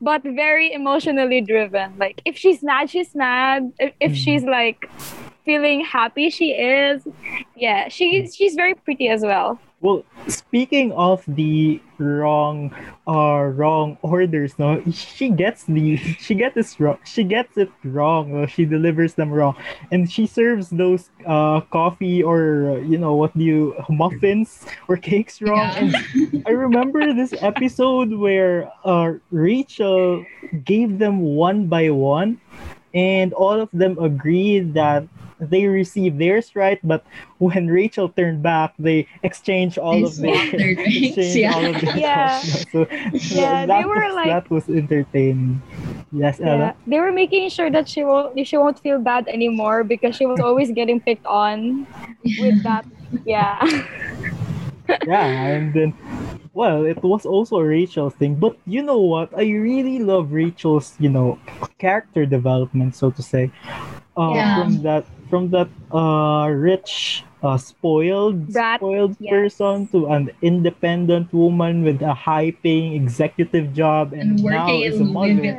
but 0.00 0.22
very 0.22 0.72
emotionally 0.72 1.40
driven. 1.40 1.96
Like 1.98 2.20
if 2.24 2.36
she's 2.36 2.62
mad, 2.62 2.90
she's 2.90 3.14
mad. 3.14 3.72
If, 3.78 3.92
if 4.00 4.12
Mhm. 4.12 4.16
she's 4.16 4.44
like 4.44 4.88
feeling 5.44 5.84
happy, 5.84 6.30
she 6.30 6.52
is. 6.52 7.06
Yeah, 7.56 7.88
she 7.88 8.28
she's 8.28 8.54
very 8.54 8.74
pretty 8.74 9.08
as 9.08 9.22
well. 9.22 9.58
Well, 9.82 10.04
speaking 10.28 10.92
of 10.92 11.24
the 11.26 11.80
wrong 11.96 12.74
uh 13.08 13.48
wrong 13.56 13.96
orders, 14.02 14.58
no, 14.58 14.82
she 14.92 15.30
gets 15.30 15.64
the 15.64 15.96
she 15.96 16.34
gets 16.34 16.54
this 16.54 16.78
wrong. 16.78 16.98
She 17.04 17.24
gets 17.24 17.56
it 17.56 17.70
wrong. 17.84 18.32
no, 18.32 18.46
She 18.46 18.66
delivers 18.66 19.14
them 19.14 19.30
wrong, 19.32 19.56
and 19.90 20.10
she 20.10 20.26
serves 20.26 20.68
those 20.68 21.08
uh 21.26 21.60
coffee 21.72 22.22
or 22.22 22.72
uh, 22.72 22.74
you 22.84 22.98
know 22.98 23.14
what 23.14 23.32
do 23.36 23.42
you 23.42 23.74
muffins 23.88 24.66
or 24.88 24.96
cakes 24.98 25.40
wrong. 25.40 25.64
Yeah. 25.72 25.78
And 25.80 26.44
I 26.46 26.50
remember 26.50 27.14
this 27.14 27.32
episode 27.40 28.12
where 28.12 28.68
uh 28.84 29.14
Rachel 29.30 30.24
gave 30.64 30.98
them 30.98 31.20
one 31.20 31.66
by 31.68 31.88
one, 31.88 32.38
and 32.94 33.32
all 33.32 33.60
of 33.60 33.68
them 33.72 33.98
agreed 33.98 34.74
that 34.74 35.04
they 35.40 35.64
received 35.66 36.18
theirs 36.18 36.52
right, 36.54 36.78
but 36.84 37.02
when 37.38 37.66
Rachel 37.68 38.10
turned 38.10 38.42
back, 38.42 38.74
they 38.78 39.08
exchanged 39.22 39.78
all 39.78 39.96
They 39.96 40.04
of 40.04 40.16
their, 40.16 40.50
their 40.52 40.70
exchanged 40.76 41.36
yeah. 41.36 41.54
all 41.54 41.64
of 41.64 41.80
their 41.80 41.96
Yeah. 41.96 42.38
So, 42.40 42.84
so 42.84 42.86
Yeah, 43.40 43.64
that 43.64 43.80
they 43.80 43.84
were 43.88 44.04
was, 44.04 44.14
like- 44.14 44.26
that 44.28 44.50
was 44.50 44.68
entertaining. 44.68 45.62
Yes, 46.12 46.38
Yeah, 46.40 46.48
Ella. 46.52 46.74
they 46.86 47.00
were 47.00 47.12
making 47.12 47.48
sure 47.48 47.70
that 47.70 47.88
she 47.88 48.04
won't 48.04 48.36
she 48.46 48.56
won't 48.58 48.78
feel 48.80 48.98
bad 48.98 49.28
anymore 49.28 49.84
because 49.84 50.14
she 50.16 50.26
was 50.26 50.40
always 50.40 50.70
getting 50.72 51.00
picked 51.00 51.24
on 51.24 51.86
with 52.38 52.62
that. 52.64 52.84
Yeah. 53.24 53.58
Yeah, 55.06 55.26
and 55.26 55.72
then 55.74 55.94
well, 56.52 56.84
it 56.84 57.02
was 57.02 57.24
also 57.26 57.58
a 57.58 57.64
Rachel 57.64 58.10
thing. 58.10 58.34
But 58.34 58.56
you 58.66 58.82
know 58.82 58.98
what? 58.98 59.30
I 59.36 59.44
really 59.50 59.98
love 60.00 60.32
Rachel's, 60.32 60.94
you 60.98 61.08
know, 61.08 61.38
character 61.78 62.26
development, 62.26 62.94
so 62.96 63.10
to 63.10 63.22
say. 63.22 63.50
Uh, 64.16 64.34
Yeah. 64.34 64.54
from 64.54 64.82
that 64.82 65.04
from 65.30 65.50
that 65.50 65.68
uh 65.94 66.48
rich 66.50 67.24
a 67.42 67.58
spoiled 67.58 68.52
Brat, 68.52 68.80
spoiled 68.80 69.16
yes. 69.18 69.30
person 69.30 69.86
to 69.88 70.06
an 70.12 70.30
independent 70.42 71.32
woman 71.32 71.82
with 71.84 72.02
a 72.02 72.12
high 72.12 72.52
paying 72.62 72.92
executive 72.94 73.72
job 73.72 74.12
and, 74.12 74.36
and 74.38 74.44
now 74.44 74.66
working 74.66 74.82
is 74.82 75.00
in 75.00 75.06
a 75.08 75.10
Louis 75.10 75.34
mother 75.34 75.58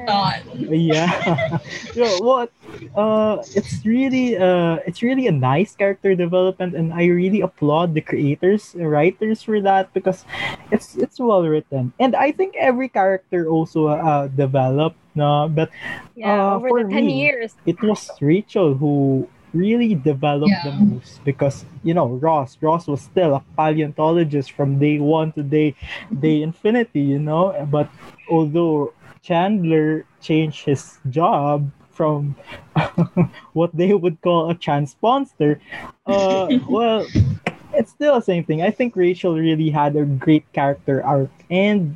yeah. 0.69 1.57
You 1.95 2.03
know 2.05 2.17
what? 2.21 2.51
Uh 2.95 3.41
it's 3.55 3.85
really 3.85 4.37
uh 4.37 4.77
it's 4.85 5.01
really 5.01 5.27
a 5.27 5.31
nice 5.35 5.75
character 5.75 6.15
development 6.15 6.75
and 6.75 6.93
i 6.93 7.05
really 7.05 7.41
applaud 7.41 7.93
the 7.93 8.01
creators 8.01 8.73
writers 8.77 9.41
for 9.43 9.59
that 9.61 9.93
because 9.93 10.25
it's 10.71 10.95
it's 10.95 11.19
well 11.19 11.43
written. 11.43 11.93
And 11.99 12.15
i 12.15 12.31
think 12.31 12.55
every 12.57 12.89
character 12.89 13.47
also 13.49 13.87
uh 13.87 14.27
developed 14.27 14.97
no? 15.15 15.49
But 15.51 15.69
Yeah, 16.15 16.55
Uh, 16.55 16.55
over 16.55 16.69
for 16.69 16.83
the 16.83 16.89
10 16.89 17.05
me, 17.05 17.19
years. 17.27 17.55
it 17.65 17.81
was 17.83 18.09
rachel 18.21 18.73
who 18.75 19.27
really 19.53 19.95
developed 19.95 20.61
the 20.63 20.71
Yeah. 20.71 20.75
most 20.75 21.23
because 21.23 21.65
you 21.83 21.93
know 21.93 22.07
ross 22.21 22.57
ross 22.61 22.87
was 22.87 23.01
still 23.01 23.35
a 23.35 23.43
paleontologist 23.57 24.51
from 24.51 24.79
day 24.79 24.99
one 24.99 25.31
to 25.33 25.43
day 25.43 25.75
day 26.19 26.41
infinity 26.41 27.01
you 27.01 27.19
know? 27.19 27.53
But 27.69 27.89
although 28.29 28.93
chandler 29.21 30.05
changed 30.21 30.65
his 30.65 30.99
job 31.09 31.69
from 31.91 32.35
what 33.53 33.75
they 33.75 33.93
would 33.93 34.21
call 34.21 34.49
a 34.49 34.55
transponster 34.55 35.59
uh 36.05 36.51
well 36.67 37.07
it's 37.73 37.91
still 37.91 38.15
the 38.15 38.21
same 38.21 38.43
thing. 38.43 38.61
I 38.61 38.71
think 38.71 38.95
rachel 38.95 39.37
really 39.37 39.69
had 39.69 39.95
a 39.95 40.05
great 40.05 40.45
character 40.53 41.03
arc. 41.03 41.31
And 41.49 41.95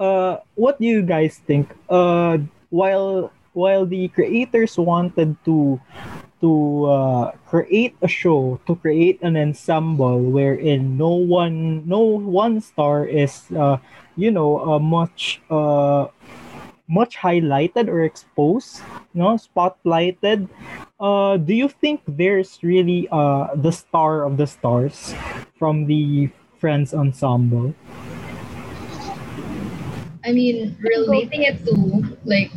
uh 0.00 0.38
what 0.54 0.80
do 0.80 0.86
you 0.86 1.02
guys 1.02 1.38
think? 1.46 1.74
Uh 1.88 2.38
while 2.70 3.32
while 3.52 3.86
the 3.86 4.08
creators 4.08 4.78
wanted 4.78 5.36
to 5.44 5.80
to 6.40 6.84
uh, 6.86 7.32
create 7.46 7.96
a 8.02 8.08
show 8.08 8.60
to 8.66 8.76
create 8.76 9.20
an 9.22 9.36
ensemble 9.36 10.20
wherein 10.20 10.96
no 10.96 11.10
one 11.14 11.86
no 11.88 12.00
one 12.00 12.60
star 12.60 13.04
is 13.04 13.50
uh, 13.56 13.76
you 14.16 14.30
know 14.30 14.62
uh, 14.62 14.78
much 14.78 15.40
uh, 15.50 16.06
much 16.88 17.16
highlighted 17.16 17.88
or 17.88 18.02
exposed 18.04 18.80
no 19.14 19.34
spotlighted. 19.34 20.48
Uh, 21.00 21.36
do 21.36 21.54
you 21.54 21.68
think 21.68 22.00
there's 22.06 22.58
really 22.62 23.08
uh, 23.10 23.54
the 23.54 23.70
star 23.70 24.24
of 24.24 24.36
the 24.36 24.46
stars 24.46 25.14
from 25.58 25.86
the 25.86 26.30
friends 26.58 26.94
ensemble? 26.94 27.74
I 30.24 30.32
mean, 30.32 30.76
relating 30.80 31.42
it 31.42 31.64
to 31.66 31.74
like, 32.24 32.50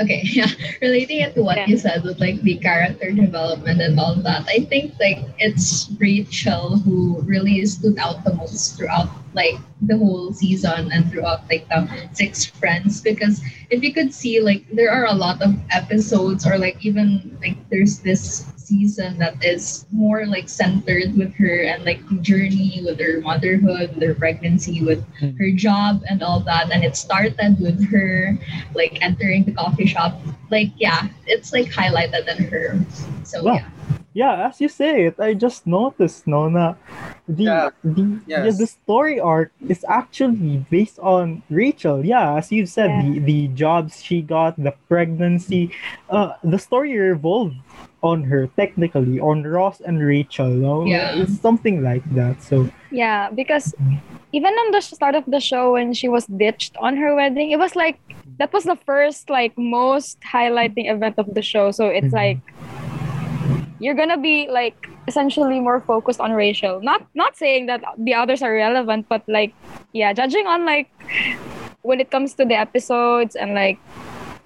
okay, 0.00 0.20
yeah, 0.24 0.46
relating 0.80 1.20
it 1.20 1.34
to 1.34 1.42
what 1.42 1.58
Yeah. 1.58 1.66
you 1.66 1.76
said 1.76 2.02
with 2.04 2.20
like 2.20 2.40
the 2.42 2.56
character 2.56 3.10
development 3.10 3.80
and 3.80 3.98
all 3.98 4.14
that. 4.14 4.44
I 4.48 4.60
think 4.64 4.94
like 5.00 5.18
it's 5.38 5.90
Rachel 5.98 6.78
who 6.78 7.20
really 7.22 7.64
stood 7.66 7.98
out 7.98 8.24
the 8.24 8.34
most 8.34 8.76
throughout 8.76 9.08
like 9.34 9.56
the 9.82 9.96
whole 9.96 10.32
season 10.32 10.90
and 10.92 11.10
throughout 11.10 11.48
like 11.50 11.68
the 11.68 11.88
six 12.12 12.44
friends 12.44 13.00
because 13.00 13.42
if 13.70 13.82
you 13.82 13.92
could 13.92 14.12
see 14.12 14.40
like 14.40 14.64
there 14.72 14.90
are 14.90 15.06
a 15.06 15.14
lot 15.14 15.40
of 15.42 15.54
episodes 15.70 16.46
or 16.46 16.58
like 16.58 16.84
even 16.84 17.36
like 17.42 17.56
there's 17.70 18.00
this 18.00 18.51
season 18.72 19.20
that 19.20 19.36
is 19.44 19.84
more 19.92 20.24
like 20.24 20.48
centered 20.48 21.12
with 21.20 21.28
her 21.36 21.68
and 21.68 21.84
like 21.84 22.00
the 22.08 22.16
journey 22.24 22.80
with 22.80 22.96
her 22.96 23.20
motherhood, 23.20 23.92
with 23.92 24.02
her 24.02 24.16
pregnancy, 24.16 24.80
with 24.80 25.04
Mm. 25.20 25.36
her 25.36 25.50
job 25.52 26.00
and 26.08 26.24
all 26.24 26.40
that. 26.48 26.72
And 26.72 26.80
it 26.80 26.96
started 26.96 27.60
with 27.60 27.76
her 27.92 28.32
like 28.72 28.96
entering 29.04 29.44
the 29.44 29.52
coffee 29.52 29.84
shop. 29.86 30.16
Like 30.48 30.72
yeah, 30.80 31.12
it's 31.28 31.52
like 31.52 31.68
highlighted 31.68 32.24
in 32.32 32.48
her. 32.48 32.80
So 33.28 33.44
Wow. 33.44 33.60
yeah. 33.60 33.68
yeah 34.12 34.34
as 34.52 34.60
you 34.60 34.68
say 34.68 35.08
it 35.08 35.16
i 35.16 35.32
just 35.32 35.64
noticed 35.64 36.28
no 36.28 36.44
na 36.44 36.76
the 37.24 37.48
Yeah. 37.48 37.68
the, 37.80 38.04
Yes. 38.28 38.44
yeah, 38.44 38.52
the 38.60 38.68
story 38.68 39.16
arc 39.16 39.48
is 39.72 39.80
actually 39.88 40.60
based 40.68 41.00
on 41.00 41.40
rachel 41.48 42.04
yeah 42.04 42.36
as 42.36 42.52
you 42.52 42.68
said 42.68 42.92
Yeah. 42.92 43.00
the, 43.08 43.10
the 43.24 43.40
jobs 43.56 44.04
she 44.04 44.20
got 44.20 44.52
the 44.60 44.76
pregnancy 44.84 45.72
uh 46.12 46.36
the 46.44 46.60
story 46.60 46.92
revolved 46.92 47.56
on 48.02 48.24
her 48.26 48.46
technically 48.58 49.20
on 49.22 49.42
ross 49.46 49.80
and 49.80 50.02
rachel 50.02 50.50
no 50.50 50.84
Yeah. 50.84 51.24
something 51.26 51.82
like 51.82 52.02
that 52.18 52.42
so 52.42 52.68
Yeah, 52.92 53.30
because 53.32 53.72
even 54.36 54.52
on 54.52 54.68
the 54.76 54.82
start 54.84 55.14
of 55.16 55.24
the 55.24 55.40
show 55.40 55.72
when 55.72 55.94
she 55.96 56.08
was 56.12 56.28
ditched 56.28 56.76
on 56.76 57.00
her 57.00 57.16
wedding, 57.16 57.48
it 57.48 57.56
was 57.56 57.72
like 57.72 57.96
that 58.36 58.52
was 58.52 58.64
the 58.68 58.76
first 58.84 59.30
like 59.32 59.56
most 59.56 60.20
highlighting 60.20 60.92
event 60.92 61.16
of 61.16 61.32
the 61.32 61.40
show. 61.40 61.72
So 61.72 61.88
it's 61.88 62.12
Mhm. 62.12 62.20
like 62.20 62.38
you're 63.80 63.96
gonna 63.96 64.20
be 64.20 64.44
like 64.52 64.76
essentially 65.08 65.56
more 65.58 65.80
focused 65.80 66.20
on 66.20 66.36
Rachel. 66.36 66.84
Not 66.84 67.08
not 67.16 67.32
saying 67.40 67.66
that 67.72 67.80
the 67.96 68.12
others 68.12 68.44
are 68.44 68.52
relevant, 68.52 69.08
but 69.08 69.24
like 69.24 69.56
yeah, 69.96 70.12
judging 70.12 70.44
on 70.44 70.68
like 70.68 70.92
when 71.80 71.96
it 71.96 72.12
comes 72.12 72.36
to 72.36 72.44
the 72.44 72.54
episodes 72.60 73.34
and 73.40 73.56
like 73.56 73.80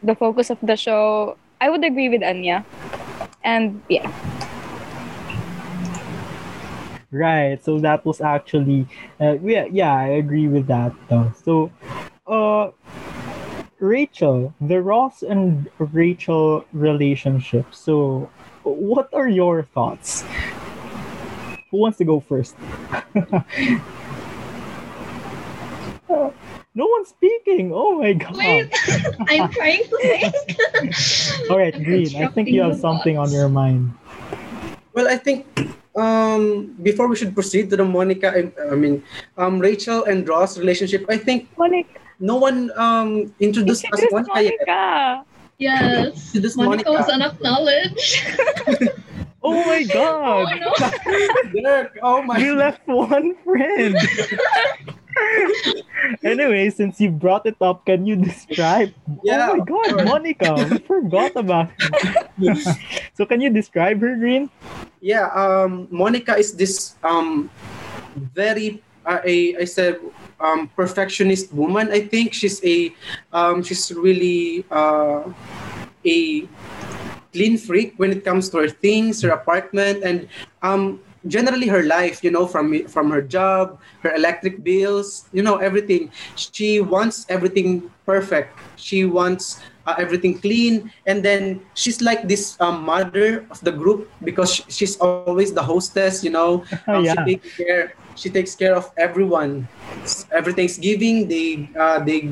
the 0.07 0.15
focus 0.15 0.55
of 0.55 0.59
the 0.63 0.79
show, 0.79 1.35
I 1.61 1.67
would 1.69 1.83
agree 1.83 2.09
with 2.09 2.23
Anya. 2.23 2.63
And 3.47 3.81
yeah. 3.89 4.11
Right. 7.13 7.65
So 7.65 7.79
that 7.79 8.05
was 8.05 8.21
actually, 8.21 8.89
uh, 9.21 9.39
yeah, 9.39 9.67
yeah, 9.71 9.95
I 9.95 10.09
agree 10.19 10.49
with 10.49 10.67
that. 10.67 10.93
Though. 11.09 11.33
So, 11.45 11.71
uh, 12.27 12.73
Rachel, 13.79 14.53
the 14.61 14.83
Ross 14.83 15.23
and 15.23 15.71
Rachel 15.79 16.65
relationship. 16.73 17.73
So, 17.73 18.29
what 18.65 19.15
are 19.15 19.29
your 19.29 19.63
thoughts? 19.63 20.25
Who 21.71 21.79
wants 21.79 21.99
to 21.99 22.05
go 22.05 22.19
first? 22.19 22.57
No 26.77 26.85
one's 26.85 27.09
speaking. 27.09 27.73
Oh 27.73 27.97
my 27.97 28.13
god. 28.13 28.37
Wait, 28.37 28.69
I'm 29.33 29.49
trying 29.49 29.81
to 29.89 29.97
think. 29.97 30.29
All 31.51 31.57
right, 31.57 31.75
I'm 31.75 31.83
Green. 31.83 32.13
I 32.21 32.29
think 32.29 32.53
you 32.53 32.61
have 32.61 32.77
something 32.77 33.17
on 33.17 33.33
your 33.33 33.49
mind. 33.49 33.97
Well, 34.93 35.09
I 35.09 35.17
think 35.17 35.49
um, 35.97 36.77
before 36.85 37.09
we 37.09 37.17
should 37.17 37.33
proceed 37.33 37.71
to 37.73 37.81
the 37.81 37.85
Monica, 37.85 38.29
I, 38.29 38.53
I 38.71 38.77
mean, 38.77 39.03
um, 39.41 39.59
Rachel 39.59 40.05
and 40.05 40.29
Ross 40.29 40.59
relationship, 40.61 41.09
I 41.09 41.17
think 41.17 41.49
Monica, 41.57 41.97
no 42.21 42.37
one 42.37 42.71
um, 42.77 43.33
introduced 43.41 43.89
us 43.89 43.97
introduce 43.97 44.13
Monica 44.13 44.45
yet. 44.45 44.61
Monica. 44.69 45.25
Yes. 45.57 46.27
Introduce 46.37 46.57
Monica 46.61 46.93
was 46.93 47.09
Monica. 47.09 47.25
unacknowledged. 47.25 48.21
Oh 49.47 49.63
my 49.65 49.85
god! 49.85 50.49
oh 50.51 50.81
god. 50.81 50.95
no. 51.55 51.63
Dirk, 51.63 51.99
oh 52.03 52.21
my 52.23 52.37
You 52.37 52.57
left 52.57 52.83
one 52.89 53.37
friend. 53.45 53.95
anyway, 56.25 56.71
since 56.71 57.01
you 57.01 57.11
brought 57.11 57.47
it 57.47 57.57
up, 57.61 57.85
can 57.87 58.07
you 58.07 58.17
describe? 58.17 58.93
Yeah, 59.23 59.49
oh 59.51 59.57
my 59.57 59.65
God. 59.65 60.05
Monica, 60.05 60.67
we 60.71 60.79
forgot 60.87 61.37
about. 61.37 61.71
Her. 61.79 62.65
so 63.15 63.25
can 63.25 63.41
you 63.41 63.51
describe 63.51 64.01
her, 64.01 64.17
Green? 64.17 64.51
yeah 65.01 65.29
um 65.39 65.87
monica 65.91 66.35
is 66.37 66.55
this 66.59 66.97
um 67.05 67.51
very 68.35 68.83
uh, 69.07 69.21
a 69.25 69.57
i 69.57 69.65
said 69.65 70.01
um 70.41 70.69
perfectionist 70.75 71.53
woman 71.53 71.87
i 71.93 72.01
think 72.01 72.33
she's 72.33 72.59
a 72.65 72.93
um 73.33 73.63
she's 73.63 73.93
really 73.93 74.65
uh 74.71 75.23
a 76.05 76.43
clean 77.33 77.57
freak 77.59 77.95
when 77.99 78.11
it 78.11 78.25
comes 78.25 78.49
to 78.49 78.59
her 78.59 78.69
things 78.69 79.23
her 79.23 79.31
apartment 79.31 80.03
and 80.03 80.29
um 80.63 80.99
generally 81.27 81.67
her 81.67 81.83
life 81.83 82.23
you 82.23 82.31
know 82.31 82.47
from 82.47 82.87
from 82.89 83.11
her 83.11 83.23
job 83.23 83.79
her 84.03 84.15
electric 84.15 84.63
bills 84.63 85.29
you 85.33 85.43
know 85.43 85.57
everything. 85.57 86.11
She 86.37 86.81
wants 86.81 87.27
everything 87.29 87.91
perfect. 88.05 88.57
She 88.77 89.05
wants 89.05 89.61
uh, 89.87 89.95
everything 89.99 90.39
clean. 90.39 90.91
And 91.07 91.23
then 91.23 91.61
she's 91.75 92.03
like 92.03 92.29
this 92.29 92.61
um, 92.61 92.85
mother 92.85 93.47
of 93.51 93.61
the 93.61 93.73
group 93.73 94.11
because 94.25 94.63
she's 94.69 94.97
always 94.99 95.53
the 95.53 95.63
hostess 95.63 96.25
you 96.25 96.31
know. 96.31 96.65
Um, 96.87 97.05
yeah. 97.05 97.15
she 97.27 97.35
takes 97.35 97.57
care 97.57 97.95
she 98.15 98.31
takes 98.31 98.55
care 98.55 98.75
of 98.75 98.91
everyone. 98.97 99.67
Every 100.31 100.53
thanksgiving 100.53 101.27
they 101.27 101.69
uh, 101.75 101.99
they 101.99 102.31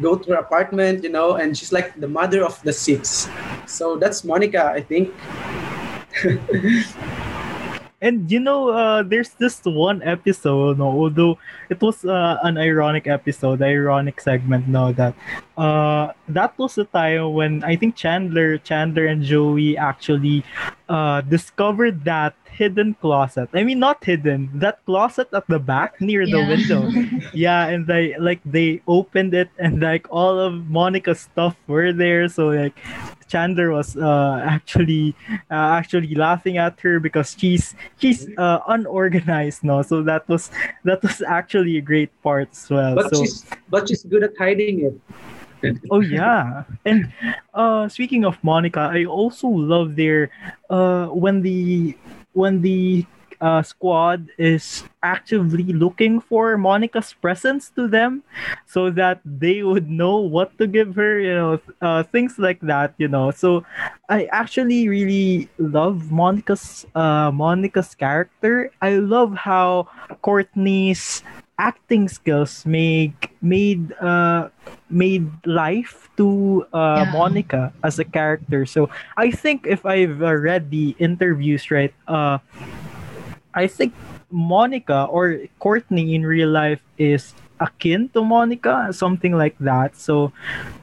go 0.00 0.16
to 0.16 0.26
her 0.32 0.40
apartment 0.40 1.02
you 1.02 1.10
know 1.10 1.36
and 1.36 1.58
she's 1.58 1.72
like 1.72 1.98
the 1.98 2.08
mother 2.08 2.44
of 2.44 2.62
the 2.62 2.72
six. 2.72 3.28
So 3.66 3.96
that's 3.96 4.22
monica 4.24 4.70
i 4.72 4.80
think 4.80 5.12
And 8.06 8.30
you 8.30 8.38
know, 8.38 8.70
uh, 8.70 9.02
there's 9.02 9.30
this 9.42 9.58
one 9.66 9.98
episode, 10.06 10.78
no, 10.78 10.86
although 10.86 11.38
it 11.68 11.82
was 11.82 12.04
uh, 12.06 12.38
an 12.46 12.54
ironic 12.56 13.08
episode, 13.10 13.62
ironic 13.62 14.20
segment, 14.22 14.68
no, 14.70 14.92
that 14.94 15.14
uh, 15.58 16.14
that 16.28 16.54
was 16.54 16.76
the 16.78 16.84
time 16.86 17.34
when 17.34 17.64
I 17.66 17.74
think 17.74 17.96
Chandler, 17.98 18.58
Chandler 18.62 19.06
and 19.10 19.22
Joey 19.26 19.74
actually 19.76 20.44
uh, 20.88 21.22
discovered 21.26 22.04
that 22.04 22.34
hidden 22.46 22.94
closet. 23.02 23.50
I 23.52 23.64
mean, 23.64 23.80
not 23.80 24.04
hidden. 24.04 24.48
That 24.54 24.84
closet 24.86 25.28
at 25.34 25.44
the 25.48 25.58
back 25.58 26.00
near 26.00 26.24
the 26.30 26.38
Yeah. 26.40 26.48
window. 26.48 26.82
yeah, 27.34 27.66
and 27.66 27.86
they 27.90 28.14
like 28.22 28.40
they 28.46 28.80
opened 28.86 29.34
it, 29.34 29.50
and 29.58 29.80
like 29.82 30.06
all 30.14 30.38
of 30.38 30.70
Monica's 30.70 31.20
stuff 31.26 31.56
were 31.66 31.92
there. 31.92 32.28
So 32.28 32.48
like 32.54 32.78
Chandler 33.28 33.70
was 33.72 33.96
uh, 33.96 34.40
actually 34.44 35.14
uh, 35.50 35.78
actually 35.78 36.14
laughing 36.14 36.58
at 36.58 36.78
her 36.80 37.00
because 37.00 37.34
she's 37.38 37.74
she's 37.98 38.28
uh, 38.38 38.60
unorganized 38.68 39.64
no? 39.64 39.82
So 39.82 40.02
that 40.02 40.28
was 40.28 40.50
that 40.84 41.02
was 41.02 41.22
actually 41.22 41.76
a 41.78 41.82
great 41.82 42.10
part 42.22 42.48
as 42.52 42.70
well. 42.70 42.94
But 42.94 43.14
so 43.14 43.22
she's 43.22 43.46
but 43.68 43.88
she's 43.88 44.04
good 44.04 44.22
at 44.22 44.32
hiding 44.38 44.86
it. 44.86 44.96
oh 45.90 46.00
yeah. 46.00 46.64
And 46.84 47.12
uh 47.54 47.88
speaking 47.88 48.24
of 48.24 48.36
monica 48.44 48.90
i 48.92 49.04
also 49.04 49.48
love 49.48 49.96
their 49.96 50.30
uh 50.68 51.06
when 51.06 51.40
the 51.40 51.96
when 52.34 52.60
the 52.60 53.06
uh, 53.40 53.62
squad 53.62 54.28
is 54.38 54.84
actively 55.02 55.64
looking 55.72 56.20
for 56.20 56.56
Monica's 56.58 57.12
presence 57.12 57.70
to 57.76 57.88
them 57.88 58.22
so 58.66 58.90
that 58.90 59.20
they 59.24 59.62
would 59.62 59.88
know 59.90 60.18
what 60.18 60.56
to 60.58 60.66
give 60.66 60.94
her, 60.96 61.18
you 61.20 61.34
know, 61.34 61.60
uh, 61.80 62.02
things 62.04 62.38
like 62.38 62.60
that, 62.60 62.94
you 62.98 63.08
know. 63.08 63.30
So 63.30 63.64
I 64.08 64.26
actually 64.32 64.88
really 64.88 65.48
love 65.58 66.10
Monica's 66.10 66.86
uh, 66.94 67.30
Monica's 67.30 67.94
character. 67.94 68.70
I 68.80 68.96
love 68.96 69.34
how 69.34 69.88
Courteney's 70.22 71.22
acting 71.58 72.06
skills 72.06 72.66
make 72.66 73.32
made 73.40 73.88
uh 74.04 74.48
made 74.90 75.24
life 75.46 76.08
to 76.16 76.66
uh 76.72 77.04
Yeah. 77.04 77.04
Monica 77.08 77.72
as 77.82 77.98
a 77.98 78.04
character. 78.04 78.66
So 78.66 78.90
I 79.16 79.30
think 79.30 79.64
if 79.66 79.86
I've 79.86 80.20
uh, 80.22 80.34
read 80.36 80.70
the 80.70 80.94
interviews 81.00 81.70
right, 81.70 81.94
uh 82.06 82.38
I 83.56 83.66
think 83.66 83.94
Monica 84.30 85.08
or 85.10 85.40
Courteney 85.58 86.14
in 86.14 86.26
real 86.26 86.50
life 86.52 86.80
is 86.98 87.32
akin 87.58 88.10
to 88.12 88.22
Monica, 88.22 88.92
something 88.92 89.32
like 89.32 89.56
that. 89.64 89.96
So 89.96 90.30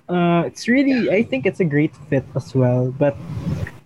uh, 0.09 0.43
it's 0.45 0.67
really, 0.67 1.11
I 1.13 1.21
think 1.23 1.45
it's 1.45 1.59
a 1.61 1.65
great 1.69 1.93
fit 2.09 2.25
as 2.35 2.53
well. 2.55 2.89
But 2.97 3.15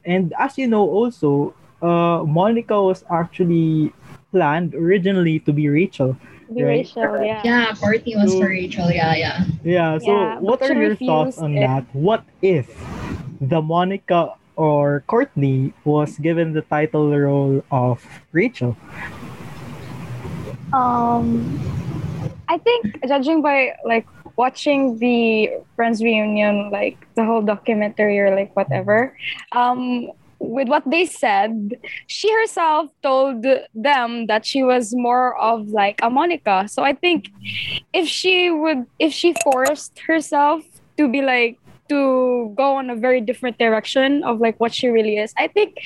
and 0.06 0.34
as 0.40 0.58
you 0.58 0.68
know, 0.68 0.88
also, 0.88 1.54
uh, 1.84 2.24
Monica 2.24 2.82
was 2.82 3.04
actually 3.12 3.92
planned 4.32 4.74
originally 4.74 5.40
to 5.44 5.52
be 5.52 5.68
Rachel. 5.68 6.16
Be 6.48 6.64
Right. 6.64 6.88
Rachel, 6.88 7.20
yeah. 7.28 7.42
Yeah, 7.44 7.76
Courteney 7.76 8.16
was 8.16 8.32
So- 8.32 8.40
for 8.40 8.48
Rachel. 8.48 8.88
Yeah, 8.88 9.16
yeah. 9.20 9.44
Yeah. 9.68 10.00
So 10.00 10.08
Yeah, 10.08 10.40
what 10.40 10.64
are 10.64 10.72
your 10.72 10.96
thoughts 10.96 11.40
on 11.44 11.60
it. 11.60 11.68
that? 11.68 11.84
What 11.92 12.24
if 12.42 12.72
the 13.44 13.60
Monica 13.62 14.32
or 14.58 15.06
Courteney 15.08 15.74
was 15.86 16.18
given 16.18 16.52
the 16.52 16.62
title 16.62 17.16
role 17.16 17.64
of 17.72 18.04
Rachel? 18.34 18.76
Um, 20.74 21.58
I 22.50 22.58
think 22.58 23.00
judging 23.08 23.42
by 23.42 23.78
like 23.86 24.06
watching 24.36 24.98
the 25.00 25.52
Friends 25.76 26.04
reunion, 26.04 26.70
like 26.72 26.98
the 27.16 27.24
whole 27.24 27.42
documentary 27.42 28.20
or 28.20 28.36
like 28.36 28.56
whatever, 28.56 29.16
um, 29.54 30.12
with 30.40 30.68
what 30.68 30.84
they 30.86 31.06
said, 31.06 31.80
she 32.06 32.32
herself 32.32 32.92
told 33.02 33.46
them 33.74 34.28
that 34.28 34.46
she 34.46 34.62
was 34.64 34.94
more 34.94 35.36
of 35.38 35.70
like 35.70 36.00
a 36.04 36.10
Monica. 36.10 36.68
So 36.70 36.84
I 36.84 36.94
think 36.94 37.30
if 37.94 38.08
she 38.08 38.52
would, 38.52 38.86
if 39.00 39.14
she 39.14 39.34
forced 39.44 39.98
herself 40.00 40.64
to 40.98 41.08
be 41.08 41.22
like 41.22 41.58
to 41.90 42.54
go 42.56 42.76
on 42.76 42.90
a 42.90 42.96
very 42.96 43.22
different 43.22 43.58
direction 43.58 44.24
of 44.24 44.40
like 44.40 44.60
what 44.60 44.74
she 44.74 44.88
really 44.88 45.18
is, 45.18 45.34
I 45.38 45.48
think. 45.48 45.78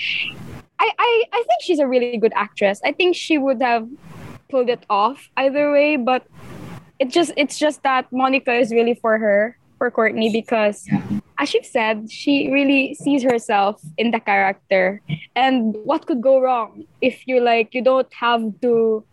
I, 0.80 0.92
I, 0.98 1.24
I 1.32 1.44
think 1.48 1.62
she's 1.62 1.80
a 1.80 1.88
really 1.88 2.18
good 2.18 2.34
actress. 2.36 2.82
I 2.84 2.92
think 2.92 3.16
she 3.16 3.38
would 3.38 3.62
have 3.62 3.88
pulled 4.52 4.70
it 4.70 4.86
off 4.90 5.32
either 5.38 5.72
way 5.72 5.96
but 5.96 6.28
it 7.00 7.10
just 7.10 7.32
it's 7.38 7.58
just 7.58 7.82
that 7.82 8.06
monica 8.12 8.54
is 8.54 8.70
really 8.70 8.94
for 8.94 9.18
her 9.18 9.58
for 9.80 9.90
courteney 9.90 10.30
because 10.30 10.86
as 11.40 11.56
you've 11.56 11.66
said 11.66 12.12
she 12.12 12.52
really 12.52 12.94
sees 12.94 13.24
herself 13.24 13.82
in 13.98 14.12
the 14.12 14.20
character 14.20 15.02
and 15.36 15.74
what 15.88 16.06
could 16.06 16.22
go 16.22 16.40
wrong 16.40 16.84
if 17.00 17.26
you 17.26 17.40
like 17.40 17.74
you 17.74 17.82
don't 17.82 18.14
have 18.14 18.44
to 18.62 19.04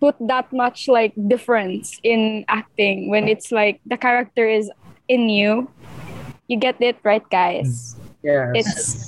put 0.00 0.16
that 0.18 0.52
much 0.52 0.88
like 0.88 1.14
difference 1.28 2.00
in 2.02 2.44
acting 2.48 3.08
when 3.08 3.28
it's 3.28 3.52
like 3.52 3.80
the 3.86 3.96
character 3.96 4.44
is 4.44 4.68
in 5.06 5.30
you 5.30 5.70
you 6.48 6.58
get 6.58 6.76
it 6.80 6.96
right 7.04 7.28
guys 7.30 7.96
Yeah. 8.22 8.54
it's 8.54 9.06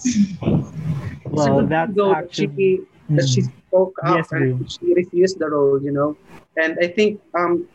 Well, 1.30 1.66
that's 1.66 1.92
though 1.94 2.14
actually. 2.14 2.50
she 2.56 2.80
that 3.16 3.28
she 3.28 3.42
spoke 3.42 3.94
up 4.04 4.26
Yes, 4.26 4.32
and 4.32 4.54
she 4.70 4.94
refused 4.94 5.38
the 5.38 5.48
role, 5.48 5.80
you 5.82 5.92
know. 5.92 6.16
And 6.56 6.76
I 6.80 6.88
think 6.88 7.20
um 7.34 7.66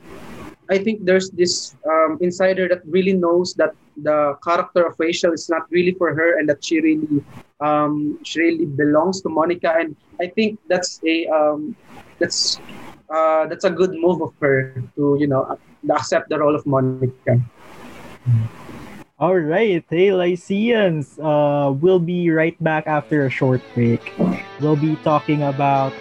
I 0.70 0.78
think 0.78 1.06
there's 1.06 1.30
this 1.32 1.76
um, 1.88 2.18
insider 2.22 2.68
that 2.70 2.82
really 2.88 3.14
knows 3.14 3.54
that 3.56 3.74
the 3.98 4.36
character 4.44 4.86
of 4.86 4.96
Rachel 5.00 5.34
is 5.34 5.50
not 5.50 5.64
really 5.72 5.94
for 5.98 6.14
her 6.14 6.38
and 6.40 6.48
that 6.50 6.64
she 6.64 6.80
really 6.80 7.24
um, 7.60 8.18
she 8.24 8.40
really 8.42 8.66
belongs 8.66 9.22
to 9.22 9.30
Monica 9.30 9.74
and 9.78 9.96
I 10.22 10.28
think 10.36 10.60
that's 10.70 11.00
a 11.06 11.28
um, 11.28 11.76
that's 12.20 12.62
uh, 13.14 13.48
that's 13.48 13.66
a 13.66 13.72
good 13.72 13.92
move 13.94 14.22
of 14.22 14.34
her 14.42 14.84
to 14.96 15.18
you 15.20 15.28
know 15.28 15.58
accept 15.92 16.30
the 16.30 16.40
role 16.40 16.56
of 16.56 16.66
Monica. 16.66 17.12
All 19.20 19.36
right, 19.36 19.84
hey 19.90 20.14
Lyceans, 20.14 21.20
uh, 21.20 21.76
we'll 21.76 22.00
be 22.00 22.32
right 22.32 22.56
back 22.64 22.88
after 22.88 23.26
a 23.26 23.30
short 23.30 23.60
break. 23.76 24.16
We'll 24.62 24.80
be 24.80 24.96
talking 25.04 25.44
about 25.44 25.92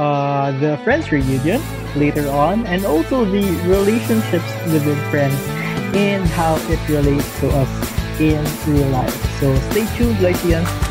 uh, 0.00 0.56
the 0.56 0.80
Friends 0.80 1.12
reunion 1.12 1.60
later 1.94 2.24
on, 2.30 2.64
and 2.64 2.86
also 2.86 3.26
the 3.26 3.44
relationships 3.68 4.48
within 4.72 4.96
friends 5.12 5.36
and 5.92 6.24
how 6.24 6.56
it 6.72 6.80
relates 6.88 7.28
to 7.40 7.52
us 7.52 7.68
in 8.16 8.40
real 8.64 8.88
life. 8.96 9.12
So 9.40 9.52
stay 9.68 9.84
tuned, 9.98 10.16
Lyceans. 10.22 10.87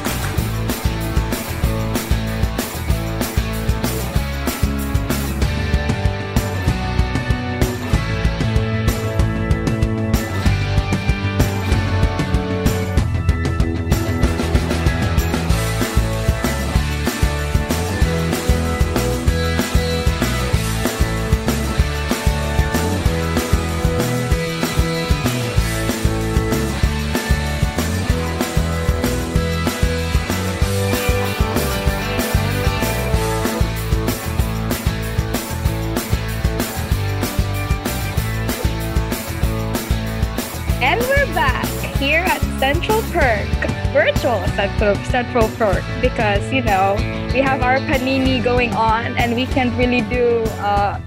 Central, 45.08 45.48
Perk, 45.56 45.84
because, 46.02 46.44
you 46.52 46.62
know, 46.62 46.96
we 47.34 47.40
have 47.40 47.62
our 47.64 47.78
panini 47.88 48.44
going 48.44 48.74
on 48.74 49.16
and 49.18 49.36
we 49.36 49.46
can't 49.48 49.72
really 49.78 50.02
do, 50.12 50.44
uh, 50.60 51.00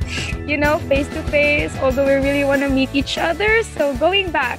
you 0.46 0.56
know, 0.56 0.78
face 0.88 1.08
to 1.12 1.22
face, 1.28 1.76
although 1.84 2.06
we 2.06 2.14
really 2.16 2.44
want 2.44 2.62
to 2.62 2.68
meet 2.68 2.88
each 2.94 3.18
other. 3.18 3.62
So 3.76 3.94
going 3.96 4.30
back, 4.30 4.58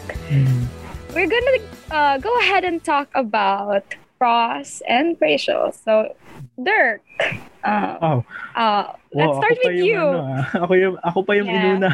we're 1.14 1.28
going 1.28 1.48
to 1.58 1.60
uh, 1.90 2.18
go 2.20 2.32
ahead 2.40 2.64
and 2.64 2.84
talk 2.84 3.10
about 3.16 3.84
Ross 4.20 4.82
and 4.88 5.18
Rachel. 5.20 5.72
So, 5.74 6.16
Dirk, 6.62 7.02
uh, 7.64 7.98
Oh, 8.02 8.26
uh, 8.56 8.94
let's 9.14 9.28
wow, 9.34 9.40
start 9.42 9.58
with 9.66 9.76
yung 9.82 9.86
you. 9.88 9.98
ano, 9.98 10.22
ah. 10.22 10.62
ako, 10.62 10.74
yung, 10.78 10.96
ako 11.04 11.20
pa 11.24 11.32
yung 11.34 11.48
Yeah. 11.50 11.58
inuna. 11.66 11.92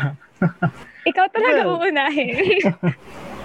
Ikaw 1.07 1.25
talaga 1.31 1.61
Well. 1.63 1.79
uunahin. 1.79 2.59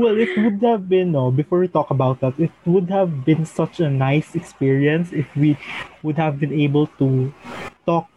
Well, 0.00 0.16
it 0.16 0.32
would 0.38 0.62
have 0.62 0.88
been, 0.88 1.12
no, 1.12 1.30
before 1.30 1.58
we 1.58 1.68
talk 1.68 1.90
about 1.90 2.20
that, 2.20 2.38
it 2.40 2.50
would 2.64 2.88
have 2.88 3.22
been 3.22 3.44
such 3.44 3.80
a 3.80 3.90
nice 3.90 4.34
experience 4.34 5.12
if 5.12 5.28
we 5.36 5.58
would 6.02 6.16
have 6.16 6.40
been 6.40 6.54
able 6.54 6.86
to 6.98 7.34
talk 7.86 8.08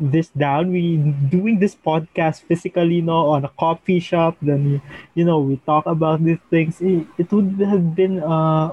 this 0.00 0.28
down. 0.30 0.70
We 0.72 0.96
doing 1.30 1.58
this 1.58 1.74
podcast 1.74 2.42
physically, 2.42 3.00
no, 3.00 3.30
on 3.30 3.44
a 3.44 3.52
coffee 3.58 4.00
shop. 4.00 4.36
Then, 4.42 4.82
you 5.14 5.24
know, 5.24 5.40
we 5.40 5.56
talk 5.64 5.86
about 5.86 6.22
these 6.24 6.42
things. 6.50 6.80
It, 6.80 7.06
it 7.18 7.30
would 7.32 7.60
have 7.60 7.94
been, 7.94 8.22
uh, 8.22 8.72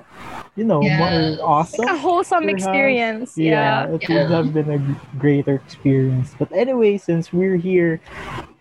you 0.56 0.64
know, 0.66 0.82
Yeah. 0.82 0.98
more 0.98 1.46
awesome. 1.46 1.88
a 1.88 1.98
wholesome 1.98 2.44
Perhaps. 2.44 2.64
experience. 2.64 3.38
Yeah, 3.38 3.88
Yeah. 3.88 3.96
it 3.96 4.10
would 4.10 4.32
have 4.32 4.54
been 4.54 4.70
a 4.72 4.80
greater 5.18 5.56
experience. 5.56 6.36
But 6.38 6.52
anyway, 6.52 6.98
since 6.98 7.32
we're 7.32 7.58
here, 7.58 8.02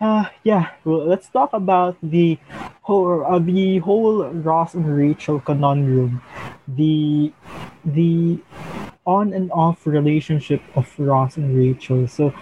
uh, 0.01 0.27
yeah, 0.45 0.69
well, 0.85 1.05
let's 1.07 1.29
talk 1.29 1.53
about 1.53 1.97
the 2.03 2.39
whole, 2.83 3.25
uh, 3.25 3.39
the 3.39 3.79
whole 3.79 4.25
Ross 4.31 4.75
and 4.75 4.87
Rachel 4.87 5.41
conundrum. 5.41 6.23
The, 6.69 7.33
the, 7.85 8.39
on 9.07 9.33
and 9.33 9.51
off 9.53 9.87
relationship 9.87 10.63
of 10.77 10.87
Ross 10.99 11.37
and 11.37 11.57
Rachel. 11.57 12.07
So, 12.09 12.33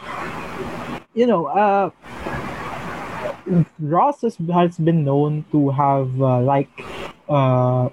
you 1.14 1.26
know, 1.26 1.46
uh, 1.46 1.90
Ross 3.78 4.22
has, 4.22 4.36
has 4.52 4.76
been 4.78 5.04
known 5.04 5.44
to 5.52 5.70
have 5.70 6.20
uh, 6.20 6.40
like 6.40 6.68
uh, 7.28 7.88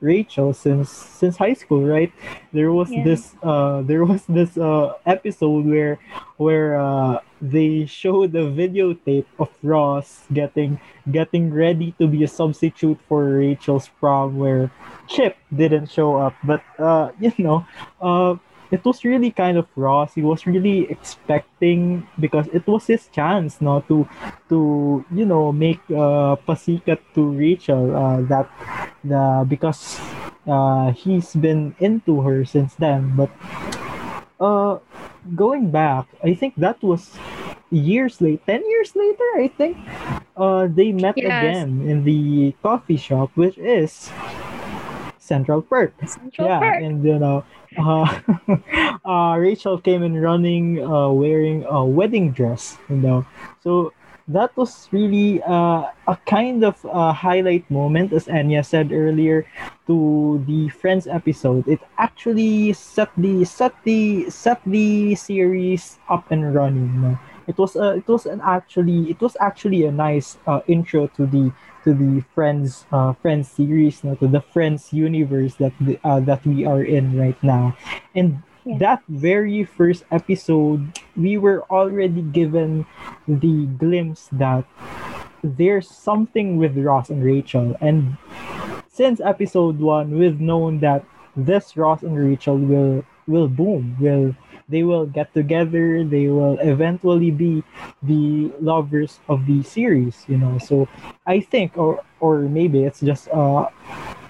Rachel 0.00 0.54
since 0.54 0.88
since 0.90 1.36
high 1.36 1.52
school, 1.52 1.84
right? 1.84 2.10
There 2.52 2.72
was 2.72 2.88
Yeah. 2.90 3.04
this 3.04 3.34
uh 3.42 3.82
there 3.82 4.04
was 4.04 4.24
this 4.28 4.56
uh 4.56 4.94
episode 5.04 5.66
where 5.66 5.98
where 6.38 6.80
uh 6.80 7.20
they 7.42 7.84
showed 7.84 8.32
a 8.34 8.48
videotape 8.48 9.26
of 9.38 9.50
Ross 9.62 10.24
getting 10.32 10.80
getting 11.10 11.52
ready 11.52 11.92
to 12.00 12.06
be 12.08 12.24
a 12.24 12.28
substitute 12.28 12.96
for 13.08 13.28
Rachel's 13.44 13.88
prom 14.00 14.38
where 14.38 14.70
Chip 15.10 15.36
didn't 15.50 15.90
show 15.90 16.16
up. 16.16 16.34
But 16.46 16.62
uh 16.78 17.10
you 17.20 17.34
know, 17.38 17.66
uh 18.00 18.36
it 18.70 18.84
was 18.86 19.02
really 19.04 19.32
kind 19.34 19.58
of 19.58 19.66
Ross. 19.74 20.14
He 20.14 20.22
was 20.22 20.46
really 20.46 20.86
expecting 20.90 22.06
because 22.20 22.46
it 22.54 22.62
was 22.70 22.86
his 22.86 23.08
chance 23.10 23.60
no 23.60 23.82
to 23.90 24.06
to 24.48 25.04
you 25.10 25.26
know 25.26 25.50
make 25.52 25.82
uh 25.90 26.38
pasikat 26.46 27.02
to 27.18 27.22
Rachel 27.34 27.90
uh 27.96 28.22
that 28.30 28.46
the 29.02 29.44
because 29.48 29.98
uh 30.46 30.92
he's 30.92 31.34
been 31.34 31.74
into 31.80 32.20
her 32.22 32.44
since 32.44 32.74
then 32.76 33.12
but 33.16 33.28
uh 34.40 34.78
going 35.36 35.70
back 35.70 36.06
i 36.24 36.32
think 36.34 36.54
that 36.56 36.80
was 36.82 37.12
years 37.70 38.20
late 38.20 38.40
10 38.46 38.62
years 38.68 38.96
later 38.96 39.28
i 39.36 39.48
think 39.56 39.76
uh 40.36 40.66
they 40.66 40.92
met 40.92 41.16
Yes. 41.16 41.26
again 41.26 41.82
in 41.84 42.04
the 42.04 42.54
coffee 42.62 42.96
shop 42.96 43.30
which 43.34 43.58
is 43.58 44.10
central 45.30 45.62
perk 45.62 45.94
Central 46.02 46.50
yeah 46.50 46.58
Park. 46.58 46.82
and 46.82 47.06
you 47.06 47.18
know 47.22 47.46
uh, 47.78 48.02
uh 49.06 49.38
rachel 49.38 49.78
came 49.78 50.02
in 50.02 50.18
running 50.18 50.82
uh 50.82 51.06
wearing 51.06 51.62
a 51.70 51.86
wedding 51.86 52.34
dress 52.34 52.74
you 52.90 52.98
know 52.98 53.22
so 53.62 53.94
that 54.30 54.54
was 54.54 54.86
really 54.94 55.42
uh, 55.42 55.90
a 56.06 56.16
kind 56.26 56.62
of 56.62 56.78
uh, 56.86 57.12
highlight 57.12 57.66
moment 57.70 58.12
as 58.12 58.26
anya 58.30 58.62
said 58.62 58.90
earlier 58.90 59.46
to 59.86 60.42
the 60.46 60.70
friends 60.70 61.06
episode 61.06 61.66
it 61.66 61.82
actually 61.98 62.72
set 62.74 63.10
the 63.18 63.44
set 63.46 63.74
the 63.82 64.30
set 64.30 64.62
the 64.66 65.14
series 65.14 65.98
up 66.10 66.26
and 66.30 66.54
running 66.54 66.90
you 66.94 67.00
know? 67.00 67.18
it 67.50 67.58
was 67.58 67.74
uh, 67.74 67.98
it 67.98 68.06
was 68.06 68.26
an 68.26 68.40
actually 68.42 69.10
it 69.10 69.20
was 69.20 69.36
actually 69.42 69.82
a 69.84 69.90
nice 69.90 70.38
uh, 70.46 70.60
intro 70.66 71.06
to 71.18 71.26
the 71.26 71.50
to 71.84 71.94
the 71.94 72.20
friends 72.34 72.84
uh, 72.92 73.12
friends 73.22 73.48
series 73.50 74.04
no, 74.04 74.14
to 74.16 74.28
the 74.28 74.40
friends 74.40 74.92
universe 74.92 75.54
that 75.56 75.72
the, 75.80 75.98
uh, 76.04 76.20
that 76.20 76.44
we 76.46 76.64
are 76.66 76.82
in 76.82 77.16
right 77.16 77.38
now 77.42 77.76
and 78.14 78.42
Yeah. 78.60 78.76
that 78.76 79.00
very 79.08 79.64
first 79.64 80.04
episode 80.12 81.00
we 81.16 81.40
were 81.40 81.64
already 81.72 82.20
given 82.20 82.84
the 83.24 83.64
glimpse 83.80 84.28
that 84.36 84.68
there's 85.42 85.88
something 85.88 86.60
with 86.60 86.76
Ross 86.76 87.08
and 87.08 87.24
Rachel 87.24 87.72
and 87.80 88.20
since 88.92 89.20
episode 89.24 89.80
1 89.80 90.12
we've 90.12 90.40
known 90.40 90.80
that 90.80 91.04
this 91.36 91.76
Ross 91.76 92.02
and 92.04 92.12
Rachel 92.12 92.60
will 92.60 93.00
will 93.26 93.48
boom 93.48 93.96
will 93.96 94.36
they 94.70 94.82
will 94.82 95.06
get 95.06 95.34
together. 95.34 96.04
They 96.04 96.28
will 96.28 96.58
eventually 96.60 97.30
be 97.30 97.62
the 98.02 98.52
lovers 98.60 99.18
of 99.28 99.46
the 99.46 99.62
series 99.62 100.24
you 100.28 100.38
know. 100.38 100.58
So 100.58 100.88
i 101.26 101.40
think 101.40 101.76
or 101.76 102.02
or 102.20 102.40
maybe 102.48 102.84
it's 102.84 103.00
just 103.00 103.28
uh 103.30 103.68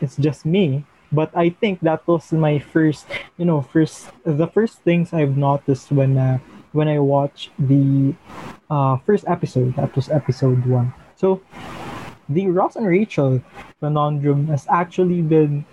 it's 0.00 0.16
just 0.16 0.44
me 0.44 0.84
but 1.12 1.30
i 1.36 1.48
think 1.50 1.80
that 1.80 2.06
was 2.06 2.32
my 2.32 2.58
first 2.58 3.06
you 3.38 3.44
know 3.44 3.60
first 3.62 4.10
the 4.24 4.46
first 4.46 4.78
things 4.82 5.12
i've 5.12 5.36
noticed 5.36 5.90
when 5.92 6.16
uh, 6.18 6.38
when 6.72 6.88
i 6.88 6.98
watched 6.98 7.50
the 7.58 8.14
uh 8.70 8.96
first 9.04 9.24
episode. 9.26 9.74
That 9.76 9.94
was 9.96 10.08
episode 10.08 10.64
one. 10.66 10.94
So 11.16 11.40
the 12.30 12.46
ross 12.46 12.76
and 12.76 12.86
rachel 12.86 13.42
conundrum 13.80 14.46
has 14.46 14.66
actually 14.70 15.20
been 15.20 15.64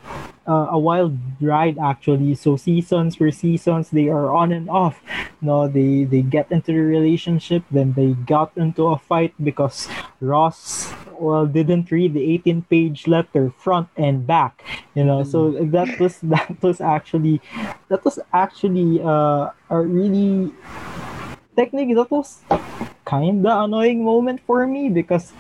uh, 0.47 0.67
a 0.71 0.79
wild 0.79 1.17
ride 1.41 1.77
actually. 1.77 2.33
So 2.35 2.55
seasons 2.55 3.15
for 3.15 3.29
seasons 3.31 3.91
they 3.91 4.07
are 4.07 4.33
on 4.33 4.51
and 4.51 4.69
off. 4.69 5.01
No 5.41 5.67
they 5.67 6.05
they 6.05 6.23
get 6.23 6.49
into 6.51 6.71
the 6.71 6.79
relationship 6.79 7.63
then 7.69 7.93
they 7.93 8.15
got 8.25 8.55
into 8.55 8.87
a 8.87 8.97
fight 8.97 9.35
because 9.43 9.87
ross 10.21 10.89
well 11.19 11.45
didn't 11.45 11.91
read 11.91 12.13
the 12.13 12.23
18 12.47 12.63
page 12.69 13.07
letter 13.07 13.51
front 13.59 13.89
and 13.97 14.25
back 14.25 14.63
you 14.95 15.03
know? 15.03 15.23
So 15.23 15.51
that 15.51 15.99
was 15.99 16.17
that 16.33 16.55
was 16.63 16.81
actually 16.81 17.41
that 17.89 18.03
was 18.05 18.19
actually 18.33 19.01
uh, 19.03 19.51
a 19.69 19.77
really 19.77 20.53
technically 21.55 21.93
that 21.93 22.09
was 22.09 22.41
kinda 23.05 23.61
annoying 23.61 24.03
moment 24.03 24.41
for 24.47 24.65
me 24.65 24.89
because 24.89 25.33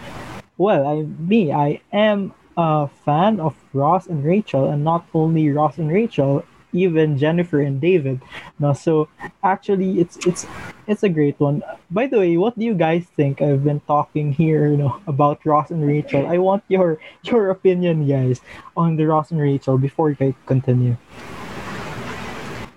well 0.57 0.87
i 0.87 1.01
me 1.29 1.51
i 1.51 1.79
am 1.93 2.33
a 2.57 2.87
fan 3.05 3.39
of 3.39 3.55
ross 3.73 4.07
and 4.07 4.23
rachel 4.23 4.69
and 4.69 4.83
not 4.83 5.05
only 5.13 5.49
ross 5.49 5.77
and 5.77 5.91
rachel 5.91 6.43
even 6.73 7.17
jennifer 7.17 7.61
and 7.61 7.79
david 7.81 8.21
no? 8.59 8.73
So 8.73 9.07
actually 9.43 10.01
it's 10.01 10.17
it's 10.25 10.45
it's 10.87 11.03
a 11.03 11.09
great 11.09 11.39
one. 11.39 11.61
By 11.91 12.07
the 12.07 12.17
way 12.17 12.37
what 12.37 12.57
do 12.57 12.65
you 12.65 12.73
guys 12.73 13.05
think? 13.15 13.41
I've 13.41 13.63
been 13.63 13.81
talking 13.85 14.33
here 14.33 14.69
you 14.69 14.77
know 14.77 14.99
about 15.07 15.45
ross 15.45 15.69
and 15.69 15.85
rachel. 15.85 16.25
I 16.25 16.37
want 16.37 16.63
your 16.67 16.97
your 17.23 17.49
opinion 17.49 18.07
guys 18.07 18.41
on 18.75 18.95
the 18.95 19.05
ross 19.05 19.31
and 19.31 19.39
rachel 19.39 19.77
before 19.77 20.15
i 20.19 20.33
continue. 20.45 20.97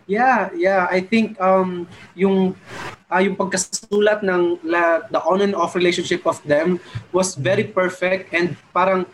Yeah, 0.06 0.50
yeah. 0.54 0.88
I 0.90 1.00
think 1.00 1.40
um 1.40 1.88
yung 2.14 2.56
ah, 3.10 3.20
yung 3.20 3.34
pagkasulat 3.34 4.22
ng 4.22 4.62
la, 4.64 5.04
the 5.10 5.20
on 5.26 5.42
and 5.42 5.54
off 5.58 5.74
relationship 5.74 6.22
of 6.24 6.38
them 6.46 6.78
was 7.10 7.34
very 7.34 7.66
perfect 7.66 8.30
and 8.32 8.54
parang 8.70 9.04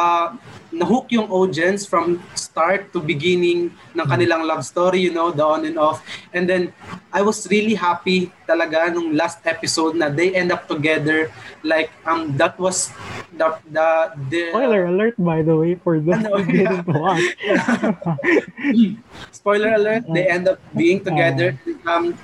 uh, 0.00 0.26
nahook 0.72 1.10
yung 1.12 1.28
audience 1.28 1.84
from 1.84 2.22
start 2.32 2.88
to 2.94 3.02
beginning 3.02 3.68
ng 3.92 4.06
kanilang 4.06 4.46
love 4.46 4.62
story, 4.64 5.02
you 5.02 5.12
know, 5.12 5.28
the 5.30 5.44
on 5.44 5.66
and 5.66 5.76
off. 5.76 6.00
And 6.32 6.48
then 6.48 6.72
I 7.12 7.20
was 7.20 7.44
really 7.50 7.74
happy 7.74 8.30
talaga 8.48 8.88
nung 8.88 9.12
last 9.12 9.42
episode 9.44 9.98
na 9.98 10.08
they 10.08 10.32
end 10.32 10.48
up 10.54 10.64
together. 10.70 11.28
Like 11.60 11.90
um 12.06 12.32
that 12.40 12.56
was 12.56 12.88
the 13.34 13.52
the, 13.68 13.88
the 14.30 14.42
spoiler 14.54 14.88
alert 14.88 15.14
by 15.20 15.42
the 15.44 15.52
way 15.58 15.76
for 15.76 16.00
those 16.00 16.16
Ano, 16.22 16.40
who 16.40 16.48
didn't 16.48 16.88
watch. 16.96 17.26
Spoiler 19.30 19.74
alert 19.74 20.04
they 20.08 20.24
end 20.30 20.48
up 20.48 20.58
being 20.72 21.02
together. 21.04 21.58
um 21.84 22.14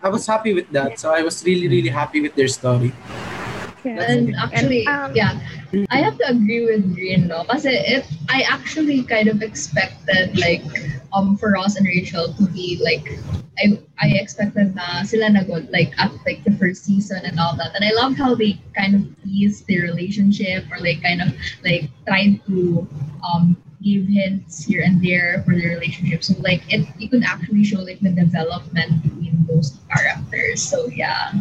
i 0.00 0.08
was 0.08 0.24
happy 0.26 0.54
with 0.56 0.70
that. 0.72 0.96
So 0.98 1.12
i 1.12 1.20
was 1.22 1.44
really 1.44 1.68
really 1.68 1.92
happy 1.92 2.24
with 2.24 2.34
their 2.34 2.48
story 2.48 2.90
And 3.84 4.34
actually, 4.36 4.86
um, 4.86 5.14
yeah, 5.14 5.40
I 5.90 5.98
have 5.98 6.18
to 6.18 6.28
agree 6.28 6.64
with 6.64 6.94
Green, 6.94 7.28
no? 7.28 7.44
Kasi 7.44 7.70
it, 7.70 8.04
I 8.28 8.42
actually 8.42 9.02
kind 9.04 9.28
of 9.28 9.42
expected 9.42 10.38
like 10.38 10.64
um 11.12 11.36
for 11.36 11.52
Ross 11.52 11.76
and 11.76 11.86
Rachel 11.86 12.32
to 12.34 12.44
be 12.50 12.78
like 12.82 13.18
I 13.58 13.80
I 14.00 14.08
expected 14.20 14.74
na 14.74 15.02
sila 15.02 15.30
na 15.30 15.42
good 15.42 15.70
like 15.70 15.92
at 15.98 16.12
like 16.26 16.44
the 16.44 16.52
first 16.60 16.84
season 16.84 17.24
and 17.24 17.38
all 17.40 17.56
that. 17.56 17.72
And 17.74 17.84
I 17.84 17.92
loved 17.96 18.18
how 18.18 18.34
they 18.34 18.60
kind 18.76 18.94
of 18.94 19.02
eased 19.24 19.66
their 19.66 19.82
relationship 19.82 20.64
or 20.70 20.78
like 20.78 21.02
kind 21.02 21.22
of 21.22 21.32
like 21.64 21.88
tried 22.06 22.40
to 22.48 22.86
um 23.24 23.56
give 23.80 24.04
hints 24.04 24.64
here 24.64 24.84
and 24.84 25.00
there 25.00 25.42
for 25.48 25.56
their 25.56 25.72
relationship. 25.72 26.24
So 26.24 26.36
like 26.40 26.62
it 26.68 26.84
you 26.98 27.08
could 27.08 27.24
actually 27.24 27.64
show 27.64 27.80
like 27.80 28.00
the 28.00 28.12
development 28.12 29.02
between 29.02 29.46
those 29.48 29.78
characters. 29.88 30.60
So 30.60 30.88
yeah. 30.92 31.32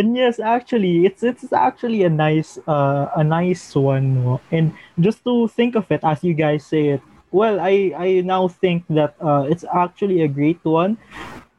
And 0.00 0.16
yes, 0.16 0.40
actually, 0.40 1.04
it's 1.04 1.20
it's 1.22 1.52
actually 1.52 2.04
a 2.08 2.08
nice 2.08 2.56
uh 2.64 3.12
a 3.12 3.20
nice 3.22 3.76
one. 3.76 4.24
no? 4.24 4.40
And 4.50 4.72
just 4.98 5.20
to 5.28 5.44
think 5.52 5.76
of 5.76 5.84
it 5.92 6.00
as 6.02 6.24
you 6.24 6.32
guys 6.32 6.64
say 6.64 6.96
it, 6.96 7.02
well, 7.36 7.60
I 7.60 7.92
I 7.92 8.08
now 8.24 8.48
think 8.48 8.88
that 8.88 9.12
uh 9.20 9.44
it's 9.52 9.64
actually 9.68 10.22
a 10.24 10.28
great 10.28 10.64
one. 10.64 10.96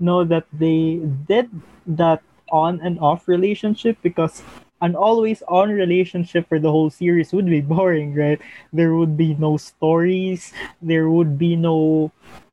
Know 0.02 0.26
that 0.26 0.50
they 0.50 1.06
did 1.30 1.54
that 1.86 2.26
on 2.50 2.82
and 2.82 2.98
off 3.00 3.28
relationship 3.30 4.02
because 4.02 4.42
an 4.82 4.98
always 4.98 5.46
on 5.46 5.70
relationship 5.70 6.50
for 6.50 6.58
the 6.58 6.74
whole 6.74 6.90
series 6.90 7.30
would 7.38 7.46
be 7.46 7.62
boring, 7.76 8.18
right? 8.18 8.42
There 8.74 8.98
would 8.98 9.16
be 9.22 9.38
no 9.38 9.58
stories, 9.62 10.50
there 10.82 11.14
would 11.14 11.38
be 11.38 11.54
no 11.56 12.10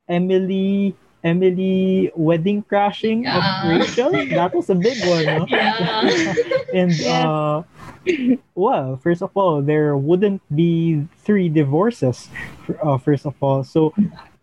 Emily 0.07 0.93
Emily 1.23 2.11
wedding 2.15 2.63
crashing 2.63 3.23
Yeah. 3.23 3.37
of 3.37 3.69
Rachel. 3.69 4.11
That 4.31 4.53
was 4.55 4.69
a 4.69 4.75
big 4.75 4.97
one, 5.05 5.25
no? 5.25 5.45
Yeah. 5.51 6.33
and 6.73 6.91
Yes. 6.93 7.07
uh 7.07 7.63
well 8.55 8.97
first 9.03 9.21
of 9.21 9.29
all 9.35 9.61
there 9.61 9.97
wouldn't 9.97 10.41
be 10.55 11.03
three 11.25 11.49
divorces 11.49 12.29
uh, 12.81 12.97
first 12.97 13.25
of 13.25 13.35
all 13.41 13.63
so 13.63 13.93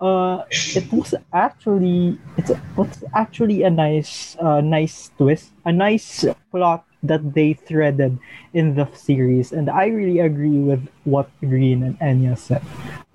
uh 0.01 0.45
it 0.77 0.85
was 0.93 1.15
actually 1.33 2.19
it's 2.37 2.51
a, 2.51 2.61
it's 2.79 3.03
actually 3.15 3.63
a 3.63 3.71
nice 3.71 4.37
uh 4.41 4.61
nice 4.61 5.11
twist 5.17 5.51
a 5.65 5.73
nice 5.73 6.25
plot 6.53 6.85
that 7.03 7.23
they 7.35 7.55
threaded 7.55 8.19
in 8.53 8.75
the 8.75 8.87
series 8.93 9.53
and 9.53 9.71
i 9.71 9.87
really 9.87 10.21
agree 10.21 10.59
with 10.61 10.83
what 11.05 11.31
green 11.41 11.83
and 11.83 11.97
anya 12.03 12.37
said 12.37 12.63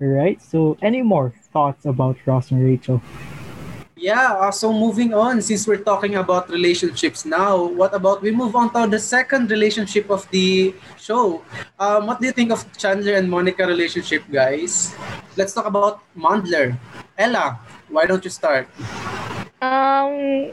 Right. 0.02 0.42
So, 0.42 0.76
any 0.82 1.00
more 1.02 1.30
thoughts 1.54 1.86
about 1.86 2.18
Ross 2.26 2.50
and 2.50 2.58
Rachel? 2.58 2.98
Yeah, 4.02 4.34
uh, 4.34 4.50
so 4.50 4.74
moving 4.74 5.14
on, 5.14 5.38
since 5.38 5.62
we're 5.62 5.78
talking 5.78 6.18
about 6.18 6.50
relationships 6.50 7.22
now, 7.22 7.54
what 7.62 7.94
about 7.94 8.18
we 8.18 8.34
move 8.34 8.58
on 8.58 8.74
to 8.74 8.90
the 8.90 8.98
second 8.98 9.46
relationship 9.48 10.10
of 10.10 10.26
the 10.34 10.74
show? 10.98 11.46
Um, 11.78 12.10
what 12.10 12.18
do 12.18 12.26
you 12.26 12.34
think 12.34 12.50
of 12.50 12.66
Chandler 12.74 13.14
and 13.14 13.30
Monica 13.30 13.62
relationship, 13.62 14.26
guys? 14.26 14.90
Let's 15.38 15.54
talk 15.54 15.70
about 15.70 16.02
Mondler. 16.18 16.74
Ella, 17.16 17.62
why 17.94 18.10
don't 18.10 18.24
you 18.26 18.30
start? 18.34 18.66
Um, 19.62 20.50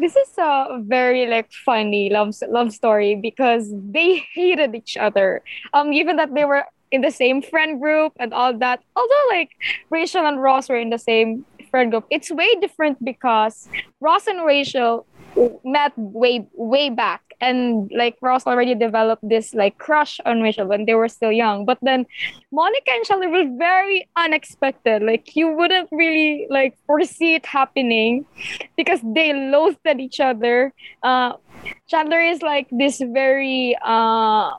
this 0.00 0.16
is 0.16 0.32
a 0.40 0.80
very 0.80 1.28
like 1.28 1.52
funny 1.52 2.08
love 2.08 2.32
love 2.48 2.72
story 2.72 3.20
because 3.20 3.68
they 3.68 4.24
hated 4.32 4.72
each 4.74 4.96
other. 4.96 5.44
Um, 5.76 5.92
given 5.92 6.16
that 6.16 6.32
they 6.32 6.46
were 6.48 6.64
in 6.90 7.02
the 7.02 7.10
same 7.10 7.42
friend 7.42 7.80
group 7.80 8.12
and 8.18 8.32
all 8.32 8.56
that. 8.56 8.80
Although 8.96 9.26
like 9.28 9.50
Rachel 9.90 10.24
and 10.24 10.40
Ross 10.40 10.68
were 10.68 10.80
in 10.80 10.88
the 10.88 10.98
same 10.98 11.44
friend 11.70 11.90
group, 11.90 12.04
it's 12.10 12.30
way 12.30 12.48
different 12.60 13.02
because 13.04 13.68
Ross 14.00 14.26
and 14.26 14.44
Rachel 14.44 15.06
met 15.64 15.92
way 15.96 16.46
way 16.54 16.90
back 16.90 17.22
and 17.40 17.90
like 17.94 18.16
Ross 18.20 18.46
already 18.46 18.74
developed 18.74 19.26
this 19.28 19.54
like 19.54 19.78
crush 19.78 20.18
on 20.26 20.40
Rachel 20.40 20.66
when 20.66 20.86
they 20.86 20.94
were 20.94 21.08
still 21.08 21.32
young. 21.32 21.64
But 21.64 21.78
then 21.82 22.06
Monica 22.50 22.90
and 22.90 23.04
Chandler 23.04 23.28
was 23.28 23.46
very 23.58 24.08
unexpected. 24.16 25.02
Like 25.02 25.36
you 25.36 25.52
wouldn't 25.52 25.88
really 25.92 26.46
like 26.50 26.76
foresee 26.86 27.34
it 27.34 27.46
happening 27.46 28.26
because 28.76 29.00
they 29.04 29.32
loathed 29.32 29.78
at 29.84 30.00
each 30.00 30.20
other. 30.20 30.72
Uh, 31.02 31.34
Chandler 31.86 32.20
is 32.20 32.42
like 32.42 32.66
this 32.70 33.00
very 33.00 33.76
uh 33.84 34.50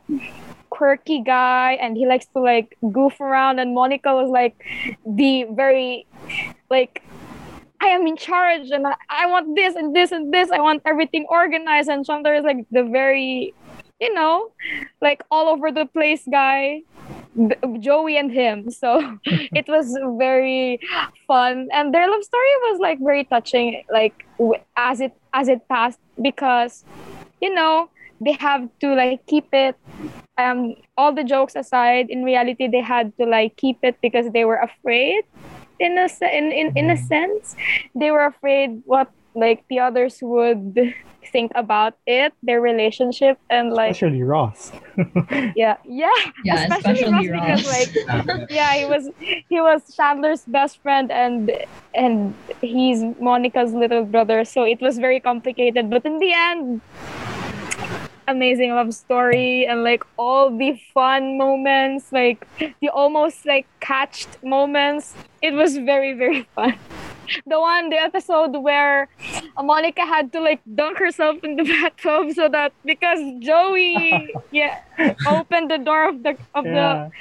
quirky 0.70 1.22
guy 1.22 1.74
and 1.82 1.98
he 1.98 2.06
likes 2.06 2.28
to 2.28 2.40
like 2.40 2.78
goof 2.92 3.20
around 3.20 3.60
and 3.60 3.74
Monica 3.74 4.14
was 4.14 4.30
like 4.30 4.56
the 5.06 5.46
very 5.52 6.06
like 6.70 7.04
I 7.82 7.88
am 7.88 8.06
in 8.08 8.18
charge 8.18 8.70
and 8.72 8.86
I, 8.86 8.96
I 9.10 9.26
want 9.28 9.56
this 9.56 9.76
and 9.76 9.96
this 9.96 10.12
and 10.12 10.34
this. 10.34 10.52
I 10.52 10.60
want 10.60 10.82
everything 10.86 11.26
organized. 11.30 11.90
And 11.90 12.06
Chandler 12.06 12.36
is 12.36 12.44
like 12.44 12.66
the 12.72 12.84
very, 12.84 13.54
you 14.00 14.14
know, 14.14 14.52
like 15.02 15.24
all 15.32 15.48
over 15.48 15.72
the 15.72 15.86
place 15.86 16.24
guy. 16.30 16.82
Joey 17.80 18.18
and 18.18 18.32
him. 18.32 18.70
So 18.72 19.18
it 19.26 19.68
was 19.68 19.98
very 20.18 20.80
fun, 21.28 21.70
and 21.72 21.94
their 21.94 22.10
love 22.10 22.24
story 22.24 22.56
was 22.68 22.80
like 22.82 23.00
very 23.00 23.24
touching. 23.24 23.84
Like 23.90 24.26
w- 24.38 24.60
as 24.76 25.00
it 25.00 25.14
as 25.34 25.48
it 25.48 25.68
passed, 25.70 26.00
because 26.22 26.84
you 27.40 27.54
know 27.54 27.90
they 28.20 28.34
have 28.34 28.68
to 28.82 28.94
like 28.96 29.26
keep 29.28 29.48
it 29.54 29.76
um 30.38 30.76
all 30.98 31.14
the 31.14 31.24
jokes 31.24 31.56
aside 31.56 32.10
in 32.10 32.24
reality 32.24 32.68
they 32.68 32.82
had 32.82 33.16
to 33.18 33.26
like 33.26 33.56
keep 33.56 33.78
it 33.82 33.96
because 34.02 34.30
they 34.34 34.44
were 34.44 34.58
afraid 34.58 35.24
in 35.80 35.98
a 35.98 36.10
se- 36.10 36.38
in, 36.38 36.52
in, 36.52 36.78
in 36.78 36.90
a 36.90 36.94
mm-hmm. 36.94 37.08
sense 37.08 37.56
they 37.96 38.12
were 38.12 38.26
afraid 38.26 38.82
what 38.86 39.12
like 39.36 39.64
the 39.70 39.80
others 39.80 40.20
would 40.22 40.94
think 41.32 41.52
about 41.54 41.94
it 42.08 42.34
their 42.42 42.60
relationship 42.60 43.38
and 43.50 43.72
like 43.72 43.92
Especially 43.92 44.24
Ross. 44.24 44.72
yeah 45.56 45.78
yeah 45.86 46.10
Yeah, 46.44 46.66
especially 46.66 47.12
Ross, 47.12 47.28
Ross. 47.28 47.62
because 47.62 47.64
like 47.68 48.50
yeah 48.50 48.74
he 48.74 48.86
was 48.86 49.10
he 49.48 49.62
was 49.62 49.94
Chandler's 49.96 50.44
best 50.46 50.82
friend 50.82 51.12
and 51.12 51.52
and 51.94 52.34
he's 52.62 53.04
Monica's 53.22 53.74
little 53.74 54.06
brother 54.06 54.44
so 54.44 54.64
it 54.64 54.82
was 54.82 54.98
very 54.98 55.20
complicated 55.20 55.90
but 55.90 56.04
in 56.06 56.18
the 56.18 56.34
end 56.34 56.82
amazing 58.30 58.72
love 58.72 58.94
story 58.94 59.66
and 59.66 59.84
like 59.84 60.04
all 60.18 60.56
the 60.56 60.80
fun 60.94 61.38
moments 61.38 62.12
like 62.12 62.46
the 62.80 62.90
almost 62.90 63.46
like 63.46 63.66
catched 63.80 64.42
moments. 64.44 65.16
It 65.42 65.54
was 65.54 65.78
very 65.78 66.14
very 66.14 66.44
fun. 66.56 66.76
The 67.46 67.60
one 67.60 67.90
the 67.90 67.98
episode 67.98 68.58
where 68.58 69.08
monica 69.62 70.06
had 70.06 70.32
to 70.34 70.42
like 70.42 70.62
dunk 70.74 70.98
herself 70.98 71.44
in 71.44 71.56
the 71.58 71.64
bathtub 71.74 72.32
so 72.34 72.50
that 72.50 72.74
because 72.86 73.20
joey 73.38 74.34
yeah 74.52 74.82
opened 75.28 75.70
the 75.70 75.78
door 75.78 76.10
of 76.10 76.24
the 76.24 76.36
of 76.56 76.66
yeah. 76.66 76.74
the 76.74 77.12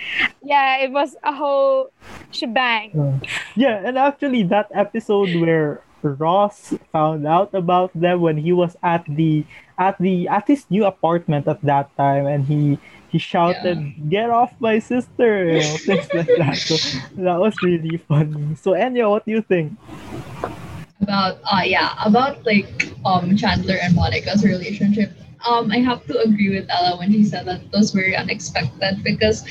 yeah. 0.42 0.84
it 0.84 0.92
was 0.92 1.16
a 1.24 1.32
whole 1.32 1.90
shebang. 2.30 3.20
Yeah, 3.54 3.82
and 3.84 3.98
actually 3.98 4.42
that 4.44 4.68
episode 4.72 5.34
where 5.40 5.82
Ross 6.02 6.74
found 6.92 7.26
out 7.26 7.54
about 7.54 7.90
them 7.94 8.20
when 8.20 8.36
he 8.36 8.52
was 8.52 8.76
at 8.82 9.04
the 9.08 9.44
at 9.78 9.96
the 9.98 10.28
at 10.28 10.46
his 10.46 10.66
new 10.70 10.84
apartment 10.84 11.46
at 11.46 11.62
that 11.62 11.94
time 11.96 12.26
and 12.26 12.46
he 12.46 12.78
he 13.08 13.18
shouted 13.18 13.78
get 14.10 14.28
off 14.28 14.52
my 14.60 14.78
sister 14.78 15.48
you 15.48 15.62
know, 15.62 15.76
things 15.86 16.08
like 16.12 16.28
that. 16.36 16.56
So 16.56 16.76
that 17.22 17.38
was 17.40 17.54
really 17.62 17.96
funny. 17.96 18.54
So 18.56 18.72
Enya 18.72 19.08
what 19.08 19.24
do 19.24 19.32
you 19.32 19.42
think? 19.42 19.72
About 21.00 21.38
uh 21.46 21.62
yeah 21.64 21.94
about 22.04 22.44
like 22.44 22.90
um 23.06 23.36
Chandler 23.36 23.78
and 23.80 23.94
Monica's 23.94 24.44
relationship. 24.44 25.12
Um, 25.46 25.70
I 25.70 25.78
have 25.78 26.04
to 26.06 26.18
agree 26.20 26.50
with 26.50 26.66
Ella 26.70 26.98
when 26.98 27.12
she 27.12 27.24
said 27.24 27.46
that 27.46 27.62
it 27.62 27.72
was 27.72 27.92
very 27.92 28.16
unexpected 28.16 29.04
because 29.04 29.44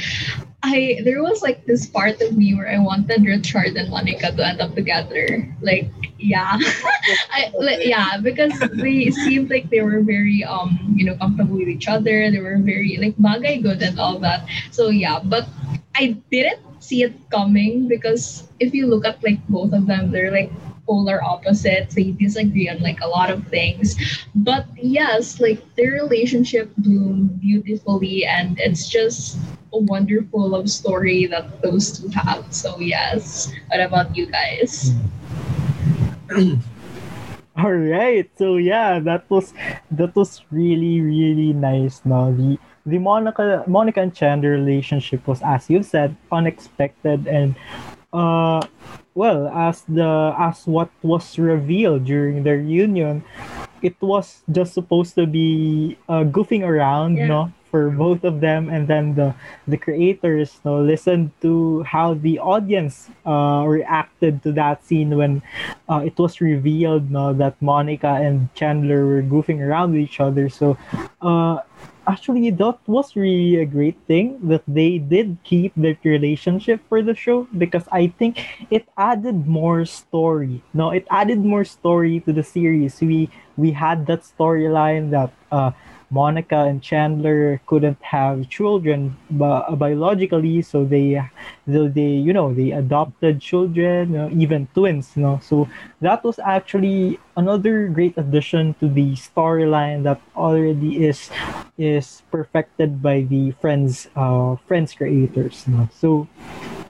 I 0.64 1.00
there 1.06 1.22
was 1.24 1.42
like 1.42 1.66
this 1.66 1.86
part 1.86 2.20
of 2.22 2.36
me 2.36 2.56
where 2.56 2.68
I 2.68 2.80
wanted 2.80 3.24
Richard 3.24 3.78
and 3.78 3.90
Monica 3.90 4.32
to 4.32 4.42
end 4.46 4.60
up 4.60 4.76
together. 4.76 5.48
Like 5.62 5.92
yeah, 6.18 6.58
I 7.32 7.54
like, 7.56 7.86
yeah 7.86 8.18
because 8.18 8.52
they 8.74 9.12
seemed 9.12 9.50
like 9.50 9.70
they 9.70 9.82
were 9.82 10.02
very 10.02 10.44
um 10.44 10.94
you 10.96 11.06
know 11.06 11.16
comfortable 11.16 11.58
with 11.58 11.70
each 11.70 11.88
other. 11.88 12.32
They 12.32 12.40
were 12.40 12.58
very 12.58 12.98
like 12.98 13.16
bagay 13.16 13.64
good 13.64 13.82
and 13.82 14.00
all 14.00 14.20
that. 14.20 14.48
So 14.72 14.90
yeah, 14.90 15.20
but 15.24 15.48
I 15.96 16.18
didn't 16.30 16.84
see 16.84 17.04
it 17.04 17.14
coming 17.30 17.88
because 17.88 18.50
if 18.60 18.74
you 18.74 18.88
look 18.88 19.06
at 19.06 19.24
like 19.24 19.40
both 19.48 19.74
of 19.74 19.88
them, 19.88 20.12
they're 20.12 20.32
like 20.32 20.52
polar 20.88 21.22
opposites. 21.24 21.94
They 21.94 22.12
disagree 22.12 22.70
on 22.70 22.80
like 22.80 23.02
a 23.02 23.08
lot 23.08 23.30
of 23.30 23.46
things. 23.48 24.00
But 24.34 24.66
yes, 24.80 25.40
like 25.40 25.62
their 25.76 25.92
relationship 25.92 26.72
bloomed 26.78 27.40
beautifully 27.40 28.26
and 28.26 28.60
it's 28.60 28.88
just 28.88 29.38
a 29.74 29.80
wonderful 29.80 30.50
love 30.50 30.70
story 30.72 31.28
that 31.28 31.62
those 31.62 32.00
two 32.00 32.08
have. 32.10 32.48
So 32.50 32.80
yes. 32.80 33.52
What 33.68 33.82
about 33.82 34.16
you 34.16 34.26
guys? 34.26 34.96
all 37.58 37.74
right 37.74 38.30
so 38.38 38.58
yeah 38.58 39.00
that 39.00 39.26
was 39.30 39.52
that 39.90 40.16
was 40.16 40.44
really 40.52 41.02
really 41.02 41.54
nice 41.54 42.02
no 42.06 42.32
the 42.32 42.60
the 42.86 43.00
Monica 43.00 43.64
Monica 43.66 44.00
and 44.02 44.14
Chandler 44.14 44.52
relationship 44.52 45.26
was 45.28 45.42
as 45.42 45.68
you 45.70 45.82
said 45.82 46.16
unexpected 46.32 47.26
and 47.26 47.56
uh 48.14 48.62
well 49.16 49.47
as 49.49 49.84
the 49.89 50.34
as 50.38 50.66
what 50.66 50.89
was 51.03 51.38
revealed 51.38 52.05
during 52.05 52.43
their 52.43 52.60
union 52.60 53.24
it 53.82 53.95
was 54.01 54.41
just 54.51 54.74
supposed 54.74 55.14
to 55.16 55.28
be 55.28 55.97
uh, 56.10 56.24
goofing 56.24 56.64
around 56.66 57.18
Yeah. 57.18 57.28
no 57.28 57.41
for 57.70 57.89
both 57.91 58.24
of 58.24 58.39
them 58.39 58.70
and 58.72 58.88
then 58.88 59.14
the 59.20 59.36
the 59.68 59.76
creators 59.76 60.55
no 60.64 60.80
listened 60.80 61.32
to 61.43 61.84
how 61.84 62.16
the 62.16 62.39
audience 62.39 63.12
uh, 63.28 63.68
reacted 63.68 64.41
to 64.43 64.53
that 64.55 64.80
scene 64.88 65.12
when 65.18 65.43
uh, 65.91 65.99
it 65.99 66.16
was 66.18 66.39
revealed 66.39 67.12
no 67.12 67.34
that 67.34 67.60
Monica 67.62 68.24
and 68.24 68.47
Chandler 68.55 69.03
were 69.05 69.22
goofing 69.22 69.60
around 69.60 69.91
with 69.91 69.99
each 69.99 70.22
other 70.24 70.47
so 70.47 70.78
uh 71.22 71.60
actually 72.08 72.49
that 72.51 72.80
was 72.88 73.16
really 73.16 73.58
a 73.60 73.66
great 73.66 73.99
thing 74.08 74.39
that 74.47 74.64
they 74.68 74.97
did 74.97 75.38
keep 75.43 75.74
that 75.76 75.97
relationship 76.03 76.80
for 76.88 77.01
the 77.03 77.14
show 77.14 77.47
because 77.58 77.84
I 77.91 78.08
think 78.18 78.39
it 78.72 78.88
added 78.97 79.45
more 79.47 79.86
story. 79.86 80.64
No, 80.74 80.91
it 80.91 81.05
added 81.12 81.43
more 81.43 81.66
story 81.66 82.22
to 82.22 82.34
the 82.34 82.43
series. 82.43 82.99
We 83.01 83.30
we 83.58 83.72
had 83.72 84.08
that 84.08 84.24
storyline 84.24 85.12
that 85.12 85.32
uh 85.51 85.72
Monica 86.10 86.64
and 86.64 86.82
Chandler 86.82 87.60
couldn't 87.66 87.99
have 88.01 88.47
children 88.49 89.16
bi- 89.30 89.70
biologically, 89.76 90.62
so 90.62 90.86
they, 90.86 91.22
so 91.68 91.88
they, 91.88 92.16
you 92.16 92.32
know, 92.34 92.53
they 92.53 92.72
adopted 92.72 93.41
children, 93.41 94.12
you 94.12 94.18
know, 94.18 94.30
even 94.32 94.68
twins, 94.74 95.12
you 95.16 95.24
know. 95.24 95.39
So 95.43 95.68
that 96.01 96.24
was 96.24 96.39
actually 96.39 97.20
another 97.36 97.88
great 97.89 98.18
addition 98.18 98.74
to 98.80 98.88
the 98.88 99.14
storyline 99.14 100.03
that 100.03 100.22
already 100.36 101.05
is 101.05 101.30
is 101.78 102.24
perfected 102.32 103.01
by 103.01 103.22
the 103.22 103.51
Friends 103.60 104.08
uh 104.16 104.55
Friends 104.68 104.93
creators. 104.93 105.66
You 105.68 105.74
know? 105.76 105.89
So 105.91 106.28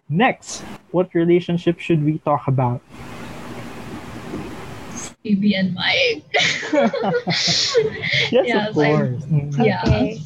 next, 0.10 0.62
what 0.92 1.14
relationship 1.14 1.80
should 1.80 2.04
we 2.04 2.20
talk 2.20 2.48
about? 2.48 2.82
Phoebe 5.28 5.56
and 5.56 5.74
Mike. 5.76 6.24
Yes, 8.32 8.48
Yes, 8.48 8.70
of 8.70 8.78
I- 8.78 8.98
course. 8.98 9.26
Mm. 9.26 9.66
Yeah. 9.66 9.82
Okay. 9.86 10.22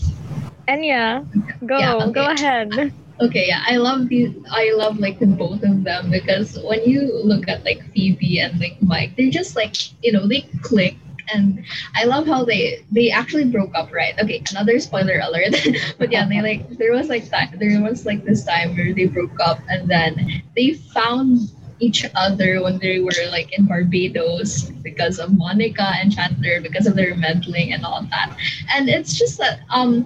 Enya, 0.68 1.26
go, 1.66 1.80
Yeah, 1.80 1.95
okay. 2.06 2.12
go 2.12 2.26
ahead. 2.30 2.93
Okay, 3.22 3.45
yeah, 3.47 3.64
I 3.68 3.78
love 3.78 4.10
the 4.10 4.34
I 4.52 4.74
love 4.76 4.99
like 4.99 5.20
the 5.20 5.28
both 5.28 5.64
of 5.64 5.84
them 5.84 6.12
because 6.12 6.58
when 6.64 6.84
you 6.86 7.02
look 7.24 7.47
at 7.47 7.64
like 7.66 7.82
Phoebe 7.93 8.39
and 8.39 8.60
like 8.60 8.78
Mike, 8.82 9.16
they're 9.18 9.30
just 9.30 9.56
like 9.56 9.76
you 10.04 10.12
know 10.12 10.28
they 10.28 10.41
click 10.62 10.95
and 11.34 11.64
I 11.95 12.06
love 12.06 12.28
how 12.28 12.45
they 12.45 12.84
they 12.91 13.12
actually 13.12 13.45
broke 13.45 13.72
up, 13.76 13.91
right? 13.93 14.14
Okay, 14.22 14.41
another 14.52 14.80
spoiler 14.80 15.20
alert. 15.24 15.56
but 15.99 16.12
yeah, 16.12 16.28
they 16.28 16.41
like 16.41 16.68
there 16.78 16.93
was 16.93 17.10
like 17.10 17.30
that 17.30 17.56
there 17.60 17.82
was 17.82 18.06
like 18.06 18.26
this 18.26 18.43
time 18.45 18.76
where 18.76 18.93
they 18.93 19.06
broke 19.06 19.39
up 19.39 19.60
and 19.70 19.89
then 19.89 20.41
they 20.56 20.74
found 20.74 21.52
each 21.82 22.06
other 22.16 22.62
when 22.64 22.78
they 22.80 23.00
were 23.00 23.26
like 23.30 23.58
in 23.58 23.66
Barbados 23.66 24.70
because 24.86 25.20
of 25.20 25.36
Monica 25.36 25.92
and 25.98 26.14
Chandler 26.14 26.62
because 26.62 26.88
of 26.88 26.96
their 26.96 27.16
meddling 27.16 27.74
and 27.74 27.84
all 27.86 28.06
that. 28.12 28.36
And 28.74 28.90
it's 28.90 29.14
just 29.18 29.38
that 29.40 29.62
um 29.70 30.06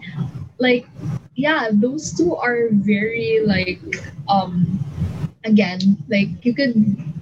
like 0.58 0.88
yeah, 1.36 1.70
those 1.72 2.14
two 2.14 2.36
are 2.36 2.70
very 2.72 3.42
like 3.46 3.82
um 4.28 4.80
again 5.44 5.98
like 6.10 6.30
you 6.46 6.54
could 6.56 6.76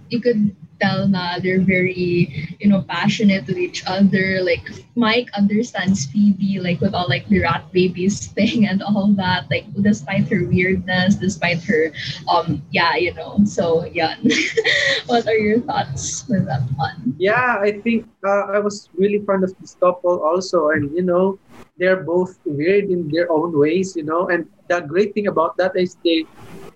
you 0.10 0.22
could 0.22 0.56
tell 0.84 1.07
they're 1.41 1.63
very 1.63 2.27
you 2.59 2.67
know 2.67 2.84
passionate 2.84 3.47
with 3.47 3.57
each 3.57 3.84
other. 3.88 4.43
Like 4.43 4.67
mike 4.95 5.29
understands 5.34 6.05
phoebe 6.05 6.59
like 6.59 6.79
with 6.81 6.93
all 6.93 7.07
like 7.09 7.27
the 7.29 7.41
rat 7.41 7.65
babies 7.71 8.27
thing 8.38 8.67
and 8.67 8.84
all 8.84 9.07
that 9.17 9.49
like 9.49 9.65
despite 9.81 10.29
her 10.29 10.45
weirdness 10.45 11.15
despite 11.15 11.63
her 11.63 11.91
um 12.27 12.61
yeah 12.71 12.95
you 12.95 13.13
know. 13.13 13.39
So 13.45 13.86
yeah. 13.86 14.15
What 15.07 15.27
are 15.27 15.38
your 15.38 15.59
thoughts 15.61 16.25
with 16.29 16.45
that 16.45 16.63
one? 16.75 17.15
Yeah, 17.17 17.59
I 17.59 17.79
think 17.81 18.07
uh, 18.25 18.55
I 18.55 18.59
was 18.59 18.89
really 18.95 19.19
fond 19.25 19.43
of 19.43 19.53
this 19.59 19.75
couple 19.75 20.23
also, 20.23 20.69
and 20.69 20.91
you 20.95 21.03
know, 21.03 21.39
they're 21.77 22.03
both 22.03 22.39
weird 22.45 22.89
in 22.89 23.09
their 23.09 23.31
own 23.31 23.57
ways, 23.57 23.95
you 23.95 24.03
know. 24.03 24.27
And 24.29 24.47
the 24.67 24.81
great 24.81 25.13
thing 25.13 25.27
about 25.27 25.57
that 25.57 25.75
is 25.75 25.97
they 26.03 26.25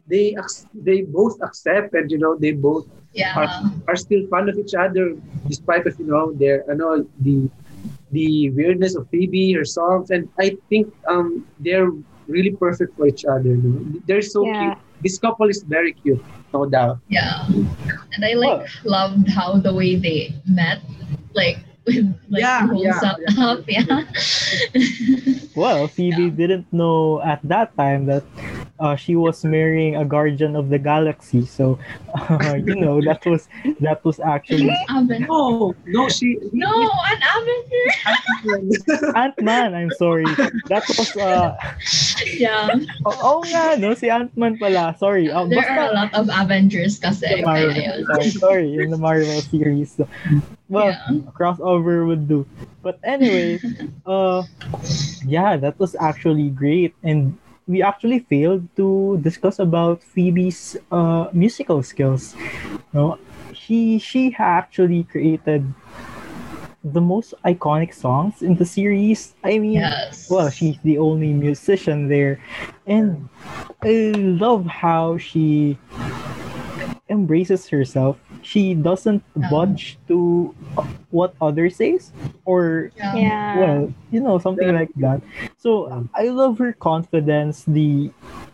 they 0.10 0.36
they 0.74 1.02
both 1.04 1.36
accept, 1.44 1.94
and 1.94 2.10
you 2.12 2.20
know, 2.20 2.38
they 2.40 2.52
both 2.54 2.86
yeah 3.14 3.48
are 3.88 3.96
still 3.96 4.22
fond 4.30 4.50
of 4.50 4.58
each 4.58 4.74
other 4.78 5.16
despite 5.48 5.86
of 5.88 5.96
you 6.00 6.06
know 6.08 6.34
their 6.40 6.64
I 6.70 6.76
know 6.76 7.06
the 7.20 7.50
the 8.12 8.50
weirdness 8.52 8.96
of 8.96 9.08
Phoebe, 9.12 9.54
her 9.54 9.66
songs, 9.66 10.10
and 10.12 10.30
I 10.40 10.58
think 10.70 10.88
um 11.10 11.46
they're 11.60 11.90
really 12.28 12.56
perfect 12.60 12.96
for 12.96 13.08
each 13.08 13.24
other. 13.26 13.50
You 13.50 13.62
know? 13.64 14.00
They're 14.08 14.22
so 14.22 14.48
Yeah. 14.48 14.58
cute. 14.58 14.78
This 15.02 15.18
couple 15.20 15.50
is 15.50 15.64
very 15.68 15.94
cute, 15.94 16.24
no 16.54 16.66
doubt. 16.66 16.98
yeah 17.10 17.46
and 18.14 18.26
i 18.26 18.34
like 18.34 18.60
loved 18.84 19.28
how 19.30 19.58
the 19.58 19.74
way 19.74 19.96
they 19.96 20.34
met 20.48 20.80
like 21.34 21.58
with 21.86 22.06
like 22.30 22.42
Yeah, 22.42 22.62
the 22.62 22.68
whole 22.74 22.84
yeah, 22.84 23.00
setup 23.00 23.60
yeah, 23.68 24.04
Well, 25.56 25.88
Phoebe 25.88 26.30
didn't 26.30 26.68
know 26.72 27.22
at 27.22 27.40
that 27.44 27.76
time 27.78 28.06
that 28.08 28.24
uh, 28.80 28.96
she 28.96 29.16
was 29.16 29.44
marrying 29.44 29.96
a 29.96 30.06
guardian 30.06 30.56
of 30.56 30.70
the 30.70 30.78
galaxy. 30.80 31.46
So, 31.46 31.80
uh, 32.16 32.56
you 32.56 32.76
know, 32.76 33.02
that 33.02 33.26
was 33.26 33.48
that 33.82 34.04
was 34.06 34.20
actually 34.20 34.70
No, 35.20 35.76
no, 35.86 36.10
she 36.10 36.38
no 36.52 36.70
an 36.70 37.20
Avenger 37.24 37.86
Ant 39.18 39.42
Man. 39.42 39.74
I'm 39.74 39.92
sorry. 39.92 40.26
That 40.70 40.84
was 40.98 41.16
uh, 41.18 41.56
yeah 42.38 42.70
oh, 43.06 43.18
oh 43.22 43.40
nga, 43.50 43.80
no, 43.80 43.94
si 43.94 44.10
Ant 44.10 44.36
Man 44.38 44.58
pala. 44.58 44.96
Sorry. 44.98 45.30
Uh, 45.32 45.46
there 45.46 45.66
are 45.66 45.90
a 45.90 45.94
lot 45.94 46.14
of 46.14 46.30
Avengers 46.30 47.00
kasi 47.00 47.42
the 47.42 47.46
Marvel, 47.46 47.74
kaya 47.74 47.98
yun. 47.98 48.06
sorry, 48.06 48.30
sorry, 48.32 48.70
in 48.78 48.90
the 48.90 48.98
Marvel 48.98 49.42
series. 49.42 49.94
So, 49.98 50.08
well, 50.70 50.90
Yeah. 50.92 51.24
crossover 51.34 52.06
would 52.06 52.28
do. 52.28 52.46
But 52.84 53.00
anyway, 53.04 53.60
uh, 54.06 54.44
yeah, 55.26 55.58
that 55.58 55.80
was 55.80 55.96
actually 56.00 56.50
great, 56.50 56.96
and 57.04 57.36
we 57.68 57.84
actually 57.84 58.20
failed 58.20 58.68
to 58.76 59.20
discuss 59.22 59.60
about 59.60 60.02
Phoebe's 60.02 60.78
uh 60.92 61.28
musical 61.34 61.84
skills. 61.84 62.36
No, 62.94 63.20
she 63.54 64.00
she 64.00 64.36
actually 64.40 65.04
created 65.04 65.68
the 66.84 67.02
most 67.02 67.34
iconic 67.44 67.94
songs 67.94 68.42
in 68.42 68.56
the 68.56 68.66
series. 68.66 69.36
I 69.44 69.60
mean, 69.60 69.84
yes 69.84 70.30
well, 70.30 70.50
she's 70.50 70.78
the 70.84 70.98
only 70.98 71.34
musician 71.34 72.08
there, 72.08 72.40
and 72.86 73.28
I 73.84 74.14
love 74.16 74.66
how 74.66 75.18
she 75.18 75.78
embraces 77.10 77.68
herself. 77.68 78.18
She 78.48 78.72
doesn't 78.80 79.28
Yeah. 79.36 79.52
budge 79.52 80.00
to 80.08 80.56
what 81.12 81.36
others 81.44 81.76
says, 81.84 82.16
or 82.48 82.96
yeah. 82.96 83.12
Yeah. 83.16 83.56
well, 83.60 83.80
you 84.12 84.24
know, 84.24 84.40
something 84.40 84.72
like 84.72 84.92
that. 85.04 85.20
So 85.60 85.92
I 86.16 86.32
love 86.32 86.56
her 86.64 86.72
confidence, 86.72 87.68
the, 87.68 88.08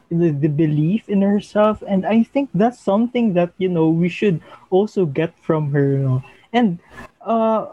the 0.10 0.34
the 0.34 0.50
belief 0.50 1.06
in 1.10 1.22
herself, 1.22 1.86
and 1.86 2.10
I 2.10 2.26
think 2.26 2.50
that's 2.58 2.82
something 2.82 3.38
that 3.38 3.54
you 3.62 3.70
know 3.70 3.90
we 3.94 4.10
should 4.10 4.42
also 4.74 5.06
get 5.06 5.38
from 5.46 5.70
her. 5.78 5.94
You 5.94 6.02
know? 6.02 6.20
And 6.54 6.82
uh, 7.22 7.70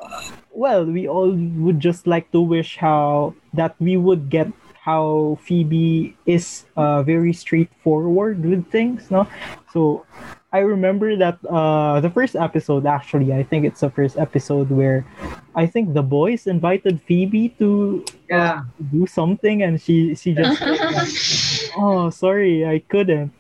well, 0.53 0.85
we 0.85 1.09
all 1.09 1.33
would 1.33 1.81
just 1.81 2.05
like 2.07 2.29
to 2.37 2.41
wish 2.45 2.77
how 2.77 3.33
that 3.57 3.77
we 3.81 3.97
would 3.97 4.29
get 4.29 4.53
how 4.81 5.37
Phoebe 5.45 6.17
is 6.25 6.65
uh, 6.77 7.03
very 7.05 7.33
straightforward 7.33 8.41
with 8.45 8.65
things, 8.73 9.11
no? 9.13 9.29
So 9.73 10.05
I 10.53 10.67
remember 10.67 11.15
that 11.17 11.39
uh, 11.49 12.01
the 12.01 12.11
first 12.11 12.35
episode 12.35 12.85
actually, 12.87 13.33
I 13.33 13.43
think 13.45 13.65
it's 13.65 13.81
the 13.81 13.91
first 13.91 14.19
episode 14.19 14.71
where 14.71 15.07
I 15.55 15.67
think 15.67 15.95
the 15.95 16.03
boys 16.03 16.47
invited 16.47 17.01
Phoebe 17.07 17.55
to 17.63 18.05
Yeah. 18.29 18.67
do 18.91 19.07
something 19.07 19.63
and 19.63 19.79
she 19.81 20.15
she 20.19 20.35
just 20.35 20.59
oh 21.79 22.11
sorry 22.11 22.67
I 22.67 22.83
couldn't. 22.91 23.31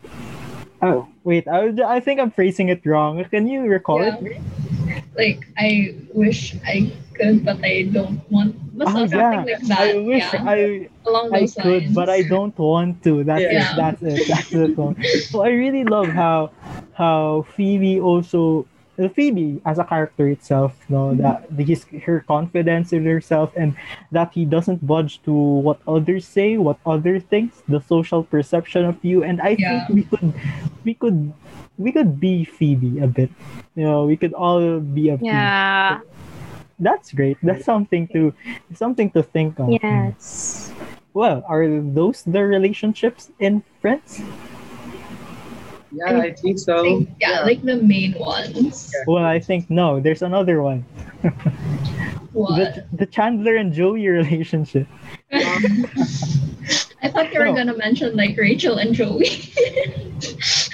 Oh 0.82 1.08
wait, 1.24 1.48
I, 1.50 1.74
I 1.84 1.98
think 1.98 2.20
I'm 2.20 2.30
phrasing 2.30 2.68
it 2.70 2.86
wrong. 2.86 3.22
Can 3.26 3.46
you 3.50 3.66
recall 3.66 4.00
Yeah. 4.06 4.14
it? 4.22 4.38
Like 5.16 5.46
I 5.58 5.94
wish 6.12 6.54
I 6.64 6.92
could, 7.14 7.44
but 7.44 7.64
I 7.64 7.82
don't 7.92 8.20
want. 8.30 8.56
Oh 8.80 8.84
ah, 8.86 8.92
something 8.92 9.18
yeah, 9.18 9.44
like 9.44 9.60
that. 9.68 9.78
I 9.80 9.98
wish 9.98 10.24
yeah. 10.32 10.44
I 10.46 10.88
along 11.06 11.34
I 11.34 11.46
could, 11.46 11.82
lines. 11.84 11.94
but 11.94 12.08
I 12.08 12.22
don't 12.22 12.56
want 12.58 13.02
to. 13.04 13.24
That's 13.24 13.42
it. 13.42 13.52
Yeah. 13.52 13.74
That's 13.76 14.02
it. 14.02 14.28
That's 14.28 14.52
it. 14.52 15.24
So 15.30 15.42
I 15.42 15.50
really 15.50 15.84
love 15.84 16.08
how 16.08 16.50
how 16.94 17.46
Phoebe 17.56 18.00
also 18.00 18.66
uh, 19.00 19.08
Phoebe 19.08 19.60
as 19.64 19.78
a 19.80 19.84
character 19.84 20.28
itself, 20.28 20.76
no, 20.92 21.10
Mm-hmm. 21.16 21.22
that 21.24 21.48
the- 21.48 21.64
his 21.64 21.86
her 22.04 22.20
confidence 22.20 22.92
in 22.92 23.04
herself 23.08 23.50
and 23.56 23.74
that 24.12 24.30
he 24.36 24.44
doesn't 24.44 24.84
budge 24.86 25.18
to 25.24 25.32
what 25.32 25.80
others 25.88 26.28
say, 26.28 26.56
what 26.60 26.76
others 26.84 27.24
thinks, 27.32 27.62
the 27.66 27.80
social 27.80 28.22
perception 28.22 28.84
of 28.84 29.00
you. 29.02 29.24
And 29.24 29.40
I 29.40 29.56
Yeah. 29.58 29.86
think 29.88 29.88
we 29.96 30.02
could 30.04 30.28
we 30.84 30.92
could 30.94 31.18
we 31.80 31.90
could 31.96 32.20
be 32.20 32.44
Phoebe 32.44 33.00
a 33.00 33.08
bit. 33.08 33.32
You 33.74 33.88
know, 33.88 34.04
we 34.04 34.16
could 34.20 34.36
all 34.36 34.78
be 34.84 35.08
a 35.08 35.16
Phoebe. 35.16 35.32
Yeah. 35.32 36.04
That's 36.78 37.12
great. 37.12 37.36
That's 37.42 37.64
something 37.64 38.08
to 38.16 38.32
something 38.72 39.10
to 39.16 39.22
think 39.22 39.56
of. 39.60 39.68
Yes. 39.80 40.72
Well, 41.12 41.42
are 41.48 41.66
those 41.68 42.22
the 42.24 42.40
relationships 42.46 43.28
in 43.40 43.64
Friends? 43.80 44.22
Yeah, 45.92 46.18
I 46.18 46.32
think 46.32 46.58
so. 46.58 46.82
Like, 46.82 47.08
yeah, 47.20 47.40
like 47.42 47.62
the 47.62 47.76
main 47.82 48.14
ones. 48.18 48.94
Well, 49.06 49.24
I 49.24 49.40
think 49.40 49.68
no. 49.70 50.00
There's 50.00 50.22
another 50.22 50.62
one. 50.62 50.84
What? 52.32 52.56
The, 52.56 52.86
the 52.96 53.06
Chandler 53.06 53.56
and 53.56 53.72
Joey 53.72 54.06
relationship. 54.06 54.86
I 57.02 57.08
thought 57.08 57.32
you 57.32 57.40
were 57.40 57.46
No. 57.50 57.54
gonna 57.54 57.76
mention 57.76 58.14
like 58.16 58.36
Rachel 58.36 58.78
and 58.78 58.94
Joey. 58.94 59.50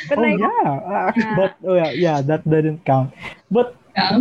But 0.09 0.19
oh 0.19 0.23
like, 0.23 0.39
yeah, 0.39 0.71
uh, 0.71 1.13
Yeah. 1.17 1.37
but 1.37 1.57
oh 1.65 1.75
yeah, 1.75 1.91
yeah, 1.93 2.21
that 2.23 2.45
didn't 2.49 2.85
count. 2.85 3.15
But 3.51 3.77
yeah. 3.97 4.21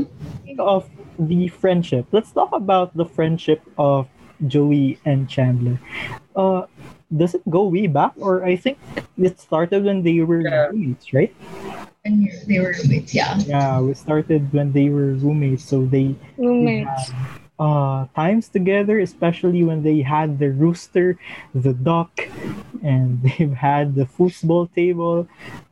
of 0.59 0.89
the 1.19 1.47
friendship, 1.49 2.05
let's 2.11 2.31
talk 2.31 2.49
about 2.53 2.95
the 2.95 3.05
friendship 3.05 3.61
of 3.77 4.07
Joey 4.47 4.99
and 5.05 5.27
Chandler. 5.27 5.79
Uh, 6.35 6.67
does 7.09 7.33
it 7.35 7.43
go 7.49 7.67
way 7.67 7.87
back, 7.87 8.13
or 8.17 8.43
I 8.45 8.55
think 8.55 8.77
it 9.17 9.39
started 9.39 9.83
when 9.85 10.01
they 10.03 10.21
were 10.21 10.41
Yeah. 10.41 10.71
roommates, 10.73 11.13
right? 11.13 11.33
And 12.05 12.21
you- 12.23 12.33
they 12.47 12.59
were 12.59 12.73
roommates, 12.77 13.13
yeah. 13.13 13.37
Yeah, 13.45 13.81
we 13.81 13.93
started 13.93 14.49
when 14.53 14.71
they 14.73 14.89
were 14.89 15.13
roommates, 15.17 15.63
so 15.65 15.85
they 15.85 16.15
roommates. 16.37 17.11
uh 17.57 18.03
times 18.19 18.51
together 18.51 18.99
especially 18.99 19.63
when 19.63 19.79
they 19.79 20.03
had 20.03 20.43
the 20.43 20.51
rooster 20.51 21.15
the 21.55 21.71
duck 21.71 22.11
and 22.83 23.15
they've 23.23 23.55
had 23.55 23.95
the 23.95 24.03
foosball 24.03 24.67
table 24.75 25.23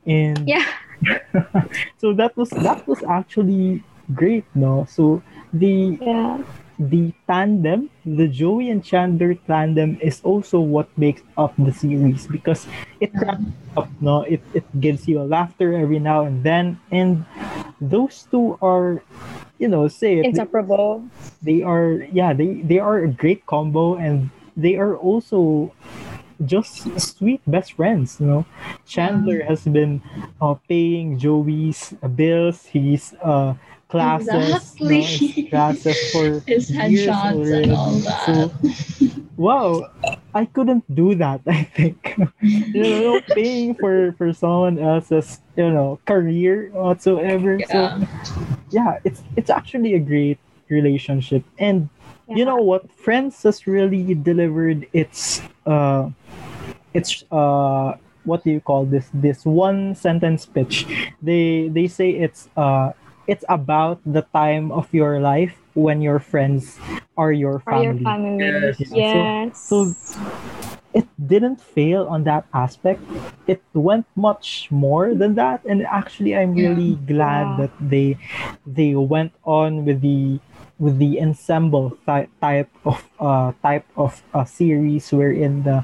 and 0.08 0.48
Yeah. 0.48 0.64
so 2.00 2.16
that 2.16 2.32
was 2.40 2.48
that 2.64 2.88
was 2.88 3.04
actually 3.04 3.84
great 4.16 4.48
no 4.56 4.88
so 4.88 5.20
the 5.52 6.00
Yeah. 6.00 6.40
The 6.78 7.12
tandem 7.26 7.88
the 8.04 8.26
joey 8.26 8.68
and 8.70 8.84
chandler 8.84 9.34
tandem 9.46 9.96
is 10.02 10.20
also 10.24 10.58
what 10.58 10.90
makes 10.98 11.22
up 11.38 11.54
the 11.58 11.72
series 11.72 12.26
because 12.26 12.66
it 13.00 13.12
up 13.76 13.88
no 14.00 14.22
it, 14.22 14.42
it 14.54 14.64
gives 14.80 15.06
you 15.06 15.20
a 15.20 15.26
laughter 15.26 15.74
every 15.74 15.98
now 15.98 16.24
and 16.24 16.42
then 16.42 16.78
and 16.90 17.24
those 17.80 18.26
two 18.30 18.58
are 18.62 19.02
you 19.58 19.68
know 19.68 19.86
say 19.88 20.18
it 20.18 20.26
Inseparable. 20.26 21.04
they 21.42 21.62
are 21.62 22.02
yeah 22.12 22.32
they 22.32 22.62
they 22.66 22.78
are 22.78 22.98
a 23.04 23.08
great 23.08 23.46
combo 23.46 23.94
and 23.94 24.30
they 24.56 24.76
are 24.76 24.96
also 24.96 25.72
just 26.44 26.84
sweet 27.00 27.40
best 27.46 27.74
friends. 27.74 28.18
You 28.20 28.26
know, 28.26 28.46
Chandler 28.86 29.42
has 29.44 29.64
been 29.64 30.02
uh, 30.40 30.54
paying 30.68 31.18
Joey's 31.18 31.94
bills. 32.14 32.66
He's 32.66 33.14
uh, 33.22 33.54
classes, 33.88 34.76
you 34.80 34.88
know, 34.88 34.96
Exactly. 34.96 35.48
classes 35.48 35.98
for 36.12 36.40
His 36.46 36.70
years 36.70 37.08
headshots 37.08 37.62
and 37.62 37.72
all 37.72 37.92
that. 38.00 38.20
So 38.26 38.52
wow, 39.36 39.88
I 40.34 40.44
couldn't 40.46 40.84
do 40.94 41.14
that. 41.16 41.40
I 41.46 41.64
think 41.64 42.16
you 42.40 42.88
know 42.88 43.20
paying 43.34 43.74
for 43.74 44.12
for 44.18 44.32
someone 44.32 44.78
else's 44.78 45.40
you 45.56 45.70
know 45.70 45.98
career 46.06 46.70
whatsoever. 46.72 47.60
So 47.66 47.78
yeah. 47.78 48.06
yeah, 48.70 48.92
it's 49.04 49.22
it's 49.36 49.50
actually 49.50 49.94
a 49.94 50.00
great 50.00 50.38
relationship 50.68 51.44
and 51.58 51.88
you 52.28 52.44
know 52.44 52.56
what 52.56 52.90
friends 52.90 53.42
has 53.42 53.66
really 53.66 54.14
delivered 54.14 54.86
its 54.92 55.42
uh 55.66 56.08
it's 56.94 57.24
uh 57.30 57.94
what 58.24 58.42
do 58.44 58.50
you 58.50 58.60
call 58.60 58.84
this 58.86 59.10
this 59.12 59.44
one 59.44 59.94
sentence 59.94 60.46
pitch 60.46 60.86
they 61.20 61.68
they 61.68 61.86
say 61.86 62.10
it's 62.10 62.48
uh 62.56 62.92
it's 63.26 63.44
about 63.48 64.00
the 64.04 64.22
time 64.34 64.72
of 64.72 64.92
your 64.92 65.20
life 65.20 65.54
when 65.74 66.00
your 66.02 66.18
friends 66.18 66.78
are 67.16 67.32
your 67.32 67.62
Or 67.66 67.82
your 67.82 67.94
family 67.94 68.04
family. 68.04 68.44
Yes. 68.74 68.80
Yes. 68.92 69.58
so 69.58 69.94
it 70.94 71.06
didn't 71.18 71.60
fail 71.60 72.06
on 72.06 72.22
that 72.24 72.46
aspect 72.54 73.02
it 73.46 73.60
went 73.74 74.06
much 74.14 74.68
more 74.70 75.14
than 75.14 75.34
that 75.34 75.64
and 75.66 75.82
actually 75.86 76.36
i'm 76.36 76.54
really 76.54 76.94
glad 77.06 77.58
Yeah. 77.58 77.66
that 77.66 77.72
they 77.80 78.16
they 78.66 78.94
went 78.94 79.32
on 79.44 79.84
with 79.84 80.00
the 80.02 80.38
with 80.78 80.98
the 80.98 81.18
ensemble 81.20 81.98
ty- 82.06 82.30
type 82.40 82.70
of 82.86 83.02
uh 83.18 83.52
type 83.62 83.86
of 83.96 84.22
uh, 84.34 84.44
series 84.44 85.10
wherein 85.12 85.62
the 85.64 85.82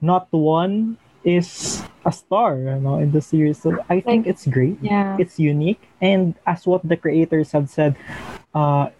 not 0.00 0.28
one 0.32 0.96
is 1.24 1.82
a 2.04 2.12
star 2.12 2.58
you 2.58 2.76
know 2.80 2.98
in 2.98 3.12
the 3.12 3.20
series. 3.20 3.62
So 3.62 3.78
i 3.88 4.00
think 4.00 4.26
it's 4.26 4.46
great. 4.46 4.78
yeah. 4.82 5.16
it's 5.18 5.38
unique. 5.38 5.80
And 6.00 6.34
as 6.46 6.66
what 6.66 6.82
the 6.86 6.96
creators 6.96 7.52
have 7.52 7.70
said 7.70 7.96
uh 8.54 8.90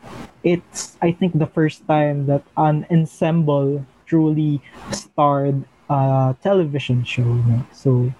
it's 0.42 0.96
i 1.02 1.12
think 1.12 1.38
the 1.38 1.46
first 1.46 1.86
time 1.86 2.26
that 2.26 2.42
an 2.56 2.86
ensemble 2.90 3.84
truly 4.06 4.62
starred 4.90 5.62
a 5.90 6.34
television 6.42 7.04
show 7.04 7.22
you 7.22 7.44
know? 7.46 7.66
so 7.72 8.12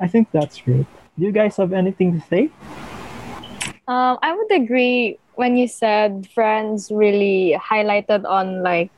i 0.00 0.06
think 0.06 0.30
that's 0.32 0.60
great. 0.60 0.86
Do 1.18 1.24
you 1.24 1.32
guys 1.32 1.56
have 1.56 1.72
anything 1.72 2.20
to 2.20 2.22
say? 2.28 2.52
Um, 3.88 4.18
I 4.20 4.34
would 4.34 4.52
agree 4.52 5.18
when 5.36 5.56
you 5.56 5.68
said 5.68 6.28
friends 6.34 6.90
really 6.90 7.56
highlighted 7.56 8.28
on 8.28 8.62
like 8.62 8.90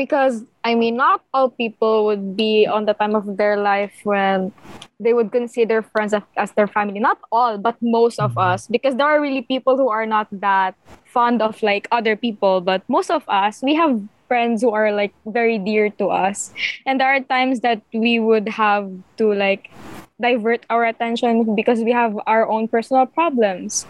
because 0.00 0.48
I 0.64 0.72
mean 0.72 0.96
not 0.96 1.20
all 1.36 1.52
people 1.52 2.08
would 2.08 2.32
be 2.32 2.64
on 2.64 2.88
the 2.88 2.96
time 2.96 3.12
of 3.12 3.36
their 3.36 3.60
life 3.60 3.92
when 4.08 4.48
they 4.96 5.12
would 5.12 5.28
consider 5.28 5.84
friends 5.84 6.16
as, 6.16 6.52
their 6.56 6.66
family. 6.66 7.00
Not 7.00 7.20
all, 7.28 7.60
but 7.60 7.76
most 7.84 8.16
of 8.16 8.32
mm-hmm. 8.32 8.56
us 8.56 8.66
because 8.66 8.96
there 8.96 9.04
are 9.04 9.20
really 9.20 9.44
people 9.44 9.76
who 9.76 9.92
are 9.92 10.08
not 10.08 10.28
that 10.40 10.72
fond 11.04 11.44
of 11.44 11.60
like 11.62 11.84
other 11.92 12.16
people, 12.16 12.64
but 12.64 12.80
most 12.88 13.12
of 13.12 13.28
us 13.28 13.60
we 13.60 13.76
have 13.76 14.00
friends 14.24 14.62
who 14.64 14.72
are 14.72 14.88
like 14.88 15.12
very 15.26 15.58
dear 15.58 15.90
to 16.00 16.08
us. 16.08 16.54
And 16.86 16.96
there 16.96 17.12
are 17.12 17.20
times 17.20 17.60
that 17.60 17.84
we 17.92 18.16
would 18.16 18.48
have 18.48 18.88
to 19.20 19.34
like 19.34 19.68
divert 20.16 20.64
our 20.70 20.88
attention 20.88 21.54
because 21.54 21.84
we 21.84 21.92
have 21.92 22.16
our 22.24 22.48
own 22.48 22.68
personal 22.68 23.04
problems. 23.04 23.84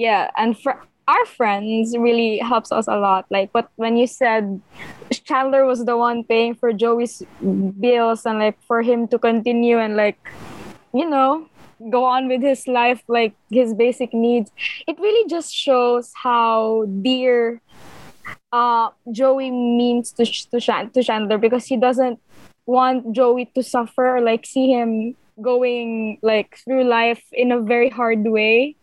Yeah, 0.00 0.30
and 0.36 0.56
for 0.56 0.80
our 1.06 1.26
friends 1.26 1.96
really 1.96 2.38
helps 2.38 2.72
us 2.72 2.88
a 2.88 2.96
lot. 2.96 3.26
Like, 3.30 3.52
but 3.52 3.68
when 3.76 3.96
you 3.96 4.06
said 4.06 4.60
Chandler 5.24 5.64
was 5.64 5.84
the 5.84 5.96
one 5.96 6.22
paying 6.24 6.54
for 6.54 6.72
Joey's 6.72 7.22
bills 7.80 8.26
and 8.26 8.38
like 8.38 8.60
for 8.62 8.82
him 8.82 9.08
to 9.08 9.18
continue 9.18 9.78
and 9.78 9.96
like, 9.96 10.18
you 10.92 11.08
know, 11.08 11.48
go 11.90 12.04
on 12.04 12.28
with 12.28 12.42
his 12.42 12.68
life, 12.68 13.02
like 13.08 13.34
his 13.50 13.74
basic 13.74 14.12
needs, 14.12 14.50
it 14.86 14.98
really 14.98 15.28
just 15.28 15.52
shows 15.52 16.12
how 16.22 16.86
dear 17.02 17.60
uh 18.52 18.88
Joey 19.12 19.50
means 19.50 20.12
to 20.12 20.24
to, 20.24 20.60
to 20.60 21.02
Chandler 21.02 21.38
because 21.38 21.66
he 21.66 21.76
doesn't 21.76 22.20
want 22.66 23.12
Joey 23.12 23.46
to 23.54 23.62
suffer 23.62 24.16
or 24.16 24.20
like 24.20 24.46
see 24.46 24.72
him 24.72 25.16
going 25.42 26.18
like 26.22 26.56
through 26.64 26.84
life 26.84 27.22
in 27.32 27.50
a 27.50 27.60
very 27.60 27.90
hard 27.90 28.24
way. 28.24 28.76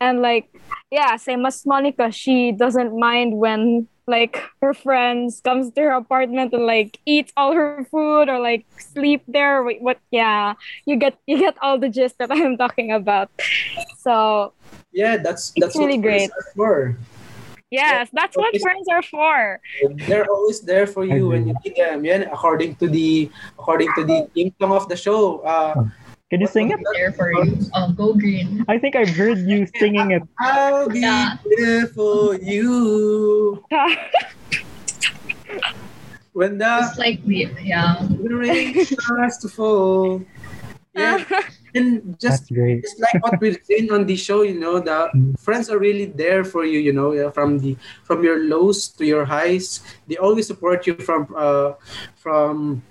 And 0.00 0.22
like 0.22 0.48
yeah 0.90 1.16
same 1.16 1.46
as 1.46 1.64
monica 1.64 2.10
she 2.10 2.52
doesn't 2.52 2.98
mind 2.98 3.36
when 3.36 3.86
like 4.10 4.42
her 4.60 4.74
friends 4.74 5.40
comes 5.40 5.70
to 5.72 5.80
her 5.80 5.94
apartment 6.02 6.52
and 6.52 6.66
like 6.66 6.98
eats 7.06 7.32
all 7.38 7.54
her 7.54 7.86
food 7.90 8.28
or 8.28 8.38
like 8.42 8.66
sleep 8.78 9.22
there 9.30 9.62
Wait, 9.62 9.80
what 9.80 9.98
yeah 10.10 10.54
you 10.84 10.96
get 10.98 11.14
you 11.26 11.38
get 11.38 11.54
all 11.62 11.78
the 11.78 11.88
gist 11.88 12.18
that 12.18 12.30
i'm 12.34 12.58
talking 12.58 12.90
about 12.92 13.30
so 14.02 14.52
Yeah, 14.92 15.16
that's 15.22 15.54
that's 15.56 15.78
really 15.78 16.02
great. 16.02 16.30
for. 16.58 16.98
yes 17.70 18.10
that's 18.12 18.34
what 18.36 18.50
friends 18.58 18.90
are 18.90 19.02
for 19.06 19.60
They're 20.10 20.26
always 20.26 20.60
there 20.66 20.86
for 20.90 21.04
you 21.06 21.30
when 21.30 21.46
you 21.46 21.54
need 21.62 21.74
them. 21.78 22.02
Yeah, 22.04 22.26
according 22.26 22.74
to 22.82 22.90
the 22.90 23.30
according 23.54 23.94
to 23.94 24.02
the 24.02 24.26
theme 24.34 24.50
song 24.58 24.72
of 24.74 24.90
the 24.90 24.98
show. 24.98 25.38
Uh, 25.46 25.86
can 26.30 26.40
you 26.40 26.46
sing 26.46 26.70
it 26.70 26.78
There 26.94 27.12
for 27.12 27.32
you. 27.32 27.58
Oh, 27.74 27.90
go 27.92 28.14
green. 28.14 28.64
i 28.68 28.78
think 28.78 28.94
i've 28.96 29.10
heard 29.10 29.38
you 29.38 29.66
singing 29.82 30.10
it 30.12 30.22
I'll 30.38 30.88
be 30.88 31.00
Yeah. 31.00 31.36
there 31.58 31.86
for 31.88 32.34
you 32.36 33.64
when 36.32 36.58
the 36.58 36.64
Just 36.64 36.98
like 36.98 37.24
me. 37.26 37.48
Yeah. 37.62 37.98
when 38.06 38.30
the 38.30 38.36
rain 38.38 38.84
starts 38.86 39.38
to 39.42 39.48
fall. 39.48 40.22
Yeah, 40.94 41.22
and 41.78 42.02
that's 42.18 42.42
just 42.42 42.50
it's 42.50 42.98
like 42.98 43.22
what 43.22 43.38
we've 43.40 43.62
seen 43.62 43.92
on 43.94 44.06
the 44.06 44.16
show 44.18 44.42
you 44.42 44.58
know 44.58 44.80
the 44.82 45.06
friends 45.38 45.70
are 45.70 45.78
really 45.78 46.06
there 46.10 46.42
for 46.42 46.64
you 46.66 46.80
you 46.82 46.90
know 46.92 47.12
yeah, 47.14 47.30
from 47.30 47.58
the 47.62 47.76
from 48.02 48.24
your 48.26 48.42
lows 48.50 48.88
to 48.98 49.06
your 49.06 49.22
highs 49.24 49.78
they 50.10 50.18
always 50.18 50.50
support 50.50 50.86
you 50.90 50.94
from 50.98 51.30
uh 51.38 51.78
from 52.18 52.82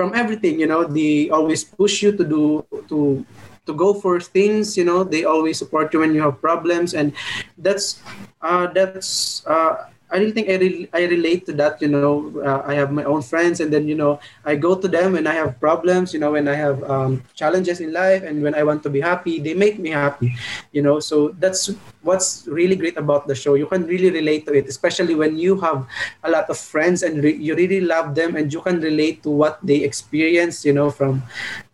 from 0.00 0.16
everything 0.16 0.56
you 0.56 0.64
know. 0.64 0.88
They 0.88 1.28
always 1.28 1.60
push 1.60 2.00
you 2.00 2.16
to 2.16 2.24
do 2.24 2.64
to 2.88 3.20
to 3.68 3.72
go 3.76 3.92
for 3.92 4.16
things 4.16 4.72
you 4.80 4.88
know. 4.88 5.04
They 5.04 5.28
always 5.28 5.60
support 5.60 5.92
you 5.92 6.00
when 6.00 6.16
you 6.16 6.24
have 6.24 6.40
problems 6.40 6.96
and 6.96 7.12
that's 7.60 8.00
uh 8.40 8.72
that's 8.72 9.44
uh 9.44 9.92
I 10.12 10.18
really 10.18 10.32
think 10.32 10.48
I, 10.48 10.56
re- 10.56 10.88
I 10.92 11.04
relate 11.06 11.46
to 11.46 11.52
that. 11.54 11.80
You 11.82 11.88
know, 11.88 12.26
uh, 12.34 12.56
I 12.60 12.68
have 12.68 12.86
my 12.86 12.98
own 12.98 13.14
friends, 13.16 13.52
and 13.54 13.64
then 13.64 13.80
you 13.82 13.90
know, 13.90 14.18
I 14.44 14.54
go 14.56 14.74
to 14.74 14.88
them 14.88 15.12
when 15.12 15.26
I 15.26 15.34
have 15.34 15.58
problems. 15.60 16.12
You 16.12 16.20
know, 16.20 16.32
when 16.32 16.48
I 16.48 16.54
have 16.54 16.82
um, 16.84 17.22
challenges 17.34 17.80
in 17.80 17.92
life, 17.92 18.22
and 18.22 18.42
when 18.42 18.54
I 18.54 18.62
want 18.62 18.82
to 18.84 18.90
be 18.90 19.00
happy, 19.00 19.38
they 19.40 19.54
make 19.54 19.78
me 19.78 19.90
happy. 19.90 20.34
You 20.72 20.82
know, 20.82 21.00
so 21.00 21.34
that's 21.38 21.70
what's 22.02 22.46
really 22.48 22.76
great 22.76 22.96
about 22.96 23.26
the 23.26 23.34
show. 23.34 23.54
You 23.54 23.66
can 23.66 23.86
really 23.86 24.10
relate 24.10 24.46
to 24.46 24.52
it, 24.54 24.68
especially 24.68 25.14
when 25.14 25.38
you 25.38 25.60
have 25.60 25.86
a 26.24 26.30
lot 26.30 26.48
of 26.50 26.58
friends 26.58 27.02
and 27.02 27.22
re- 27.22 27.36
you 27.36 27.54
really 27.54 27.80
love 27.80 28.14
them, 28.14 28.36
and 28.36 28.52
you 28.52 28.60
can 28.60 28.80
relate 28.80 29.22
to 29.24 29.30
what 29.30 29.58
they 29.62 29.82
experience. 29.86 30.64
You 30.64 30.72
know, 30.72 30.90
from 30.90 31.22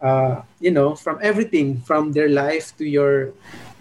uh, 0.01 0.43
you 0.61 0.71
know, 0.71 0.95
from 0.95 1.19
everything 1.23 1.81
from 1.83 2.13
their 2.13 2.29
life 2.29 2.77
to 2.79 2.85
your. 2.85 3.33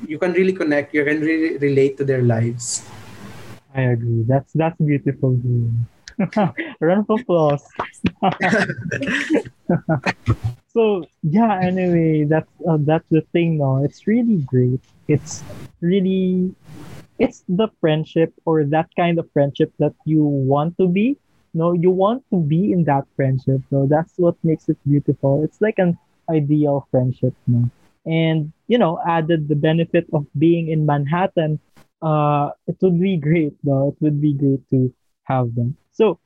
You 0.08 0.20
can 0.20 0.34
really 0.34 0.53
connect. 0.53 0.93
You 0.93 1.03
can 1.06 1.22
really 1.22 1.58
relate 1.58 1.97
to 1.97 2.03
their 2.06 2.22
lives. 2.22 2.84
I 3.76 3.82
agree 3.82 4.23
that's 4.28 4.53
that's 4.53 4.80
beautiful 4.82 5.38
Run 6.80 6.99
of 7.09 7.09
applause. 7.09 7.63
so 10.67 11.05
yeah, 11.23 11.59
anyway, 11.59 12.23
that's 12.23 12.49
uh, 12.67 12.78
that's 12.80 13.07
the 13.09 13.21
thing. 13.34 13.57
No, 13.57 13.84
it's 13.84 14.07
really 14.07 14.38
great. 14.47 14.80
It's 15.07 15.43
really, 15.82 16.55
it's 17.19 17.43
the 17.49 17.67
friendship 17.82 18.34
or 18.45 18.63
that 18.63 18.89
kind 18.95 19.19
of 19.19 19.30
friendship 19.34 19.73
that 19.80 19.93
you 20.05 20.23
want 20.23 20.78
to 20.78 20.88
be. 20.88 21.17
No, 21.53 21.73
you 21.73 21.91
want 21.91 22.23
to 22.32 22.39
be 22.39 22.71
in 22.71 22.84
that 22.86 23.05
friendship. 23.15 23.61
So 23.69 23.88
that's 23.89 24.13
what 24.17 24.36
makes 24.43 24.69
it 24.69 24.78
beautiful. 24.88 25.43
It's 25.43 25.59
like 25.61 25.80
an 25.80 25.97
ideal 26.30 26.88
friendship. 26.91 27.34
No, 27.47 27.69
and 28.05 28.53
you 28.67 28.78
know, 28.78 29.01
added 29.05 29.49
the 29.49 29.55
benefit 29.55 30.07
of 30.13 30.26
being 30.38 30.69
in 30.69 30.86
Manhattan. 30.86 31.59
Uh, 32.02 32.52
it 32.68 32.78
would 32.82 33.00
be 33.00 33.18
great. 33.18 33.54
though. 33.64 33.89
it 33.89 33.98
would 34.02 34.22
be 34.22 34.34
great 34.34 34.68
to 34.70 34.93
have 35.24 35.56
them. 35.56 35.78
So, 35.91 36.20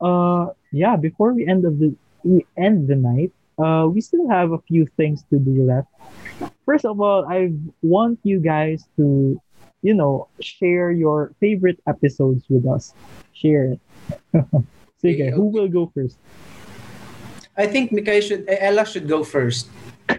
uh, 0.00 0.48
yeah. 0.72 0.96
Before 0.96 1.32
we 1.32 1.46
end 1.46 1.64
of 1.64 1.78
the 1.78 1.94
we 2.24 2.46
end 2.56 2.88
the 2.88 2.96
night, 2.96 3.32
uh, 3.58 3.86
we 3.88 4.00
still 4.00 4.28
have 4.28 4.52
a 4.52 4.58
few 4.58 4.86
things 4.96 5.24
to 5.30 5.38
do 5.38 5.64
left. 5.64 5.88
First 6.64 6.84
of 6.84 7.00
all, 7.00 7.26
I 7.28 7.52
want 7.82 8.18
you 8.22 8.40
guys 8.40 8.88
to, 8.96 9.40
you 9.82 9.94
know, 9.94 10.28
share 10.40 10.90
your 10.90 11.32
favorite 11.40 11.80
episodes 11.86 12.44
with 12.48 12.66
us. 12.66 12.94
Share 13.32 13.76
it. 13.76 13.80
Sige, 15.02 15.32
who 15.32 15.44
will 15.44 15.68
go 15.68 15.92
first? 15.94 16.16
I 17.56 17.66
think 17.66 17.92
Mikay 17.92 18.22
should, 18.22 18.44
Ella 18.48 18.84
should 18.84 19.08
go 19.08 19.22
first. 19.22 19.68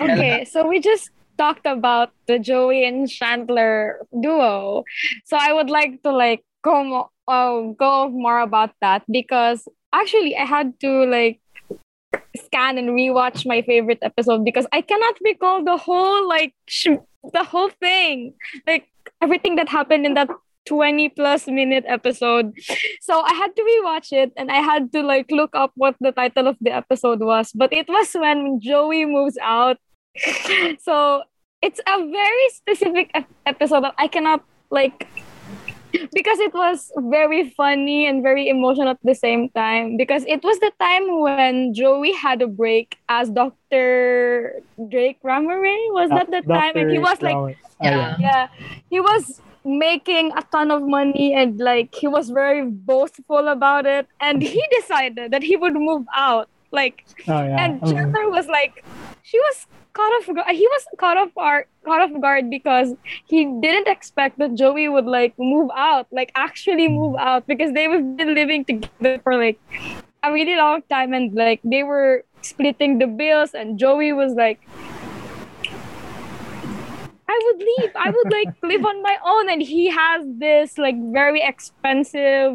Okay, 0.00 0.44
so 0.44 0.64
we 0.64 0.78
just 0.78 1.10
talked 1.38 1.66
about 1.66 2.10
the 2.26 2.38
Joey 2.38 2.84
and 2.84 3.08
Chandler 3.08 4.00
duo. 4.20 4.84
So 5.24 5.36
I 5.40 5.52
would 5.52 5.70
like 5.70 6.02
to 6.02 6.12
like 6.12 6.44
go 6.62 6.84
mo- 6.84 7.10
uh, 7.26 7.72
go 7.78 8.08
more 8.10 8.40
about 8.40 8.70
that 8.80 9.04
because 9.10 9.68
actually 9.92 10.36
I 10.36 10.44
had 10.44 10.78
to 10.80 11.04
like 11.06 11.40
scan 12.36 12.78
and 12.78 12.90
rewatch 12.90 13.46
my 13.46 13.62
favorite 13.62 13.98
episode 14.02 14.44
because 14.44 14.66
I 14.72 14.80
cannot 14.82 15.16
recall 15.24 15.64
the 15.64 15.76
whole 15.76 16.28
like 16.28 16.54
sh- 16.66 17.00
the 17.32 17.44
whole 17.44 17.70
thing, 17.70 18.34
like 18.66 18.88
everything 19.20 19.56
that 19.56 19.68
happened 19.68 20.06
in 20.06 20.14
that 20.14 20.28
20 20.66 21.08
plus 21.10 21.46
minute 21.46 21.84
episode. 21.88 22.52
So 23.00 23.20
I 23.20 23.32
had 23.32 23.56
to 23.56 23.62
rewatch 23.62 24.12
it 24.12 24.32
and 24.36 24.50
I 24.50 24.60
had 24.60 24.92
to 24.92 25.02
like 25.02 25.30
look 25.30 25.50
up 25.54 25.72
what 25.76 25.96
the 26.00 26.12
title 26.12 26.46
of 26.46 26.56
the 26.60 26.70
episode 26.70 27.20
was. 27.20 27.52
But 27.52 27.72
it 27.72 27.88
was 27.88 28.12
when 28.12 28.60
Joey 28.60 29.04
moves 29.06 29.38
out. 29.42 29.78
so 30.80 31.22
it's 31.62 31.80
a 31.86 31.96
very 32.10 32.48
specific 32.50 33.10
episode 33.46 33.82
that 33.84 33.94
I 33.98 34.08
cannot 34.08 34.44
like 34.70 35.08
because 36.12 36.38
it 36.38 36.52
was 36.52 36.92
very 36.98 37.50
funny 37.50 38.06
and 38.06 38.22
very 38.22 38.48
emotional 38.48 38.88
at 38.90 38.98
the 39.02 39.14
same 39.14 39.48
time 39.50 39.96
because 39.96 40.22
it 40.26 40.44
was 40.44 40.58
the 40.60 40.70
time 40.78 41.20
when 41.20 41.72
Joey 41.72 42.12
had 42.12 42.42
a 42.42 42.46
break 42.46 42.98
as 43.08 43.30
Dr. 43.30 44.60
Drake 44.90 45.18
Ramoray 45.24 45.78
was 45.96 46.10
that 46.10 46.30
the 46.30 46.42
time 46.42 46.76
and 46.76 46.90
he 46.90 46.98
was 46.98 47.20
like. 47.22 47.36
Ah, 47.36 47.54
Yeah. 47.80 48.16
yeah 48.18 48.48
he 48.90 48.98
was 49.00 49.40
making 49.64 50.32
a 50.36 50.42
ton 50.50 50.70
of 50.70 50.82
money 50.82 51.32
and 51.32 51.58
like 51.60 51.94
he 51.94 52.08
was 52.08 52.28
very 52.30 52.66
boastful 52.66 53.46
about 53.48 53.86
it 53.86 54.06
and 54.20 54.42
he 54.42 54.62
decided 54.80 55.30
that 55.30 55.42
he 55.42 55.56
would 55.56 55.74
move 55.74 56.04
out 56.14 56.48
like 56.72 57.04
Oh, 57.28 57.32
yeah. 57.42 57.64
and. 57.64 57.80
Chandler 57.80 58.28
was 58.30 58.46
like 58.48 58.84
she 59.22 59.38
was 59.38 59.66
caught 59.92 60.12
off 60.12 60.26
guard 60.26 60.54
he 60.54 60.66
was 60.66 60.86
caught 60.98 61.16
off 61.16 61.34
guard 61.34 61.64
caught 61.84 62.00
off 62.00 62.20
guard 62.20 62.50
because 62.50 62.94
he 63.26 63.44
didn't 63.60 63.88
expect 63.88 64.38
that 64.38 64.54
Joey 64.54 64.88
would 64.88 65.06
like 65.06 65.34
move 65.38 65.70
out 65.74 66.06
like 66.12 66.32
actually 66.34 66.86
hmm. 66.86 66.94
move 66.94 67.16
out 67.16 67.46
because 67.46 67.72
they 67.72 67.84
have 67.84 68.16
been 68.16 68.34
living 68.34 68.64
together 68.64 69.20
for 69.22 69.36
like 69.36 69.58
a 70.22 70.32
really 70.32 70.56
long 70.56 70.82
time 70.90 71.12
and 71.12 71.34
like 71.34 71.60
they 71.64 71.82
were 71.82 72.24
splitting 72.42 72.98
the 72.98 73.06
bills 73.06 73.54
and 73.54 73.78
Joey 73.78 74.12
was 74.12 74.34
like 74.34 74.60
I 77.30 77.40
would 77.44 77.58
leave. 77.58 77.92
I 77.94 78.10
would 78.10 78.32
like 78.32 78.48
live 78.62 78.84
on 78.84 79.02
my 79.02 79.16
own. 79.24 79.50
And 79.50 79.60
he 79.60 79.90
has 79.90 80.24
this 80.38 80.78
like 80.78 80.96
very 81.12 81.42
expensive 81.42 82.52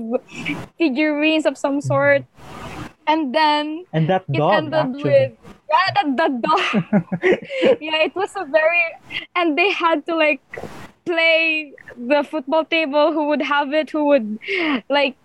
figurines 0.78 1.46
of 1.46 1.58
some 1.58 1.76
hmm. 1.76 1.82
sort. 1.82 2.26
And 3.06 3.36
then 3.36 3.86
And 3.94 4.10
that 4.10 4.26
it 4.30 4.38
dog, 4.38 4.54
ended 4.54 4.74
actually. 4.74 5.04
with 5.04 5.43
yeah, 5.74 5.94
that 5.96 6.08
the 6.18 6.30
dog. 6.48 7.82
yeah, 7.82 8.04
it 8.08 8.16
was 8.16 8.32
a 8.36 8.46
very 8.46 8.84
and 9.36 9.58
they 9.58 9.72
had 9.72 10.06
to 10.06 10.16
like 10.16 10.42
play 11.06 11.74
the 11.98 12.24
football 12.24 12.64
table 12.64 13.12
who 13.12 13.28
would 13.28 13.42
have 13.42 13.74
it 13.74 13.90
who 13.90 14.06
would 14.06 14.40
like 14.90 15.16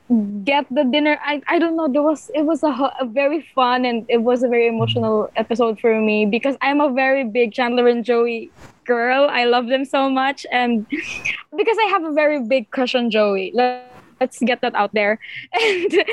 get 0.45 0.67
the 0.71 0.85
dinner. 0.85 1.19
I, 1.23 1.43
I 1.47 1.59
don't 1.59 1.77
know 1.77 1.89
there 1.89 2.03
was 2.03 2.31
it 2.35 2.43
was 2.43 2.63
a, 2.63 2.73
a 3.01 3.07
very 3.07 3.43
fun 3.55 3.85
and 3.85 4.05
it 4.09 4.23
was 4.23 4.43
a 4.43 4.49
very 4.49 4.67
mm-hmm. 4.67 4.77
emotional 4.77 5.31
episode 5.37 5.79
for 5.79 6.01
me 6.01 6.27
because 6.27 6.57
i'm 6.63 6.81
a 6.81 6.91
very 6.91 7.25
big 7.25 7.53
chandler 7.53 7.89
and 7.89 8.05
joey 8.05 8.51
girl. 8.85 9.29
I 9.31 9.45
love 9.45 9.67
them 9.67 9.85
so 9.85 10.09
much 10.09 10.47
and 10.51 10.87
because 10.89 11.77
i 11.79 11.89
have 11.91 12.05
a 12.05 12.13
very 12.13 12.43
big 12.43 12.71
crush 12.71 12.95
on 12.95 13.11
joey. 13.11 13.53
Let- 13.55 13.98
let's 14.21 14.39
get 14.41 14.61
that 14.61 14.75
out 14.75 14.93
there. 14.95 15.19
And 15.53 16.05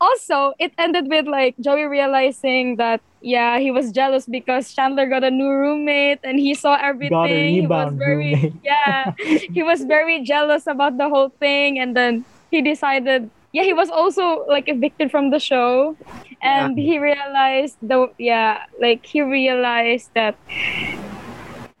also 0.00 0.54
it 0.58 0.72
ended 0.78 1.08
with 1.08 1.26
like 1.26 1.54
joey 1.60 1.84
realizing 1.84 2.76
that 2.76 3.00
yeah 3.20 3.58
he 3.58 3.70
was 3.70 3.92
jealous 3.92 4.26
because 4.26 4.72
chandler 4.72 5.06
got 5.06 5.24
a 5.24 5.30
new 5.30 5.50
roommate 5.50 6.20
and 6.24 6.38
he 6.38 6.54
saw 6.54 6.76
everything. 6.80 7.54
He 7.54 7.66
was 7.66 7.92
very 7.94 8.34
roommate. 8.34 8.54
yeah 8.64 9.12
he 9.52 9.62
was 9.62 9.84
very 9.84 10.22
jealous 10.22 10.66
about 10.66 10.98
the 10.98 11.08
whole 11.08 11.30
thing. 11.40 11.78
And 11.78 11.96
then 11.96 12.24
he 12.50 12.62
decided 12.62 13.30
yeah 13.52 13.62
he 13.62 13.72
was 13.72 13.90
also 13.90 14.46
like 14.48 14.68
evicted 14.68 15.10
from 15.10 15.30
the 15.30 15.38
show. 15.38 15.96
And 16.42 16.78
he 16.78 16.98
realized 16.98 17.76
the 17.82 18.08
yeah 18.18 18.64
like 18.80 19.04
he 19.04 19.20
realized 19.20 20.10
that 20.14 20.36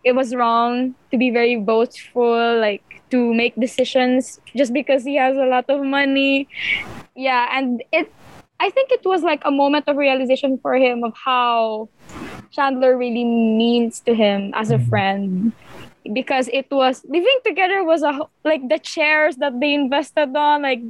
it 0.04 0.12
was 0.12 0.34
wrong 0.34 0.94
to 1.10 1.18
be 1.18 1.30
very 1.30 1.56
boastful 1.56 2.58
like 2.60 2.82
to 3.10 3.34
make 3.34 3.54
decisions 3.56 4.40
just 4.56 4.72
because 4.72 5.04
he 5.04 5.16
has 5.16 5.36
a 5.36 5.46
lot 5.46 5.66
of 5.68 5.82
money. 5.84 6.48
Yeah 7.16 7.46
and 7.52 7.82
it 7.92 8.12
i 8.60 8.68
think 8.70 8.90
it 8.92 9.04
was 9.04 9.22
like 9.22 9.40
a 9.44 9.50
moment 9.50 9.88
of 9.88 9.96
realization 9.96 10.58
for 10.60 10.76
him 10.76 11.02
of 11.02 11.12
how 11.16 11.88
chandler 12.52 12.96
really 12.96 13.24
means 13.24 14.00
to 14.00 14.14
him 14.14 14.52
as 14.54 14.70
a 14.70 14.78
Mhm. 14.78 14.88
friend. 14.88 15.52
Because 16.12 16.48
it 16.52 16.66
was 16.72 17.04
living 17.08 17.38
together 17.44 17.84
was 17.84 18.02
a 18.02 18.24
like 18.44 18.64
the 18.68 18.78
chairs 18.80 19.36
that 19.36 19.60
they 19.60 19.74
invested 19.74 20.32
on 20.34 20.62
like 20.62 20.80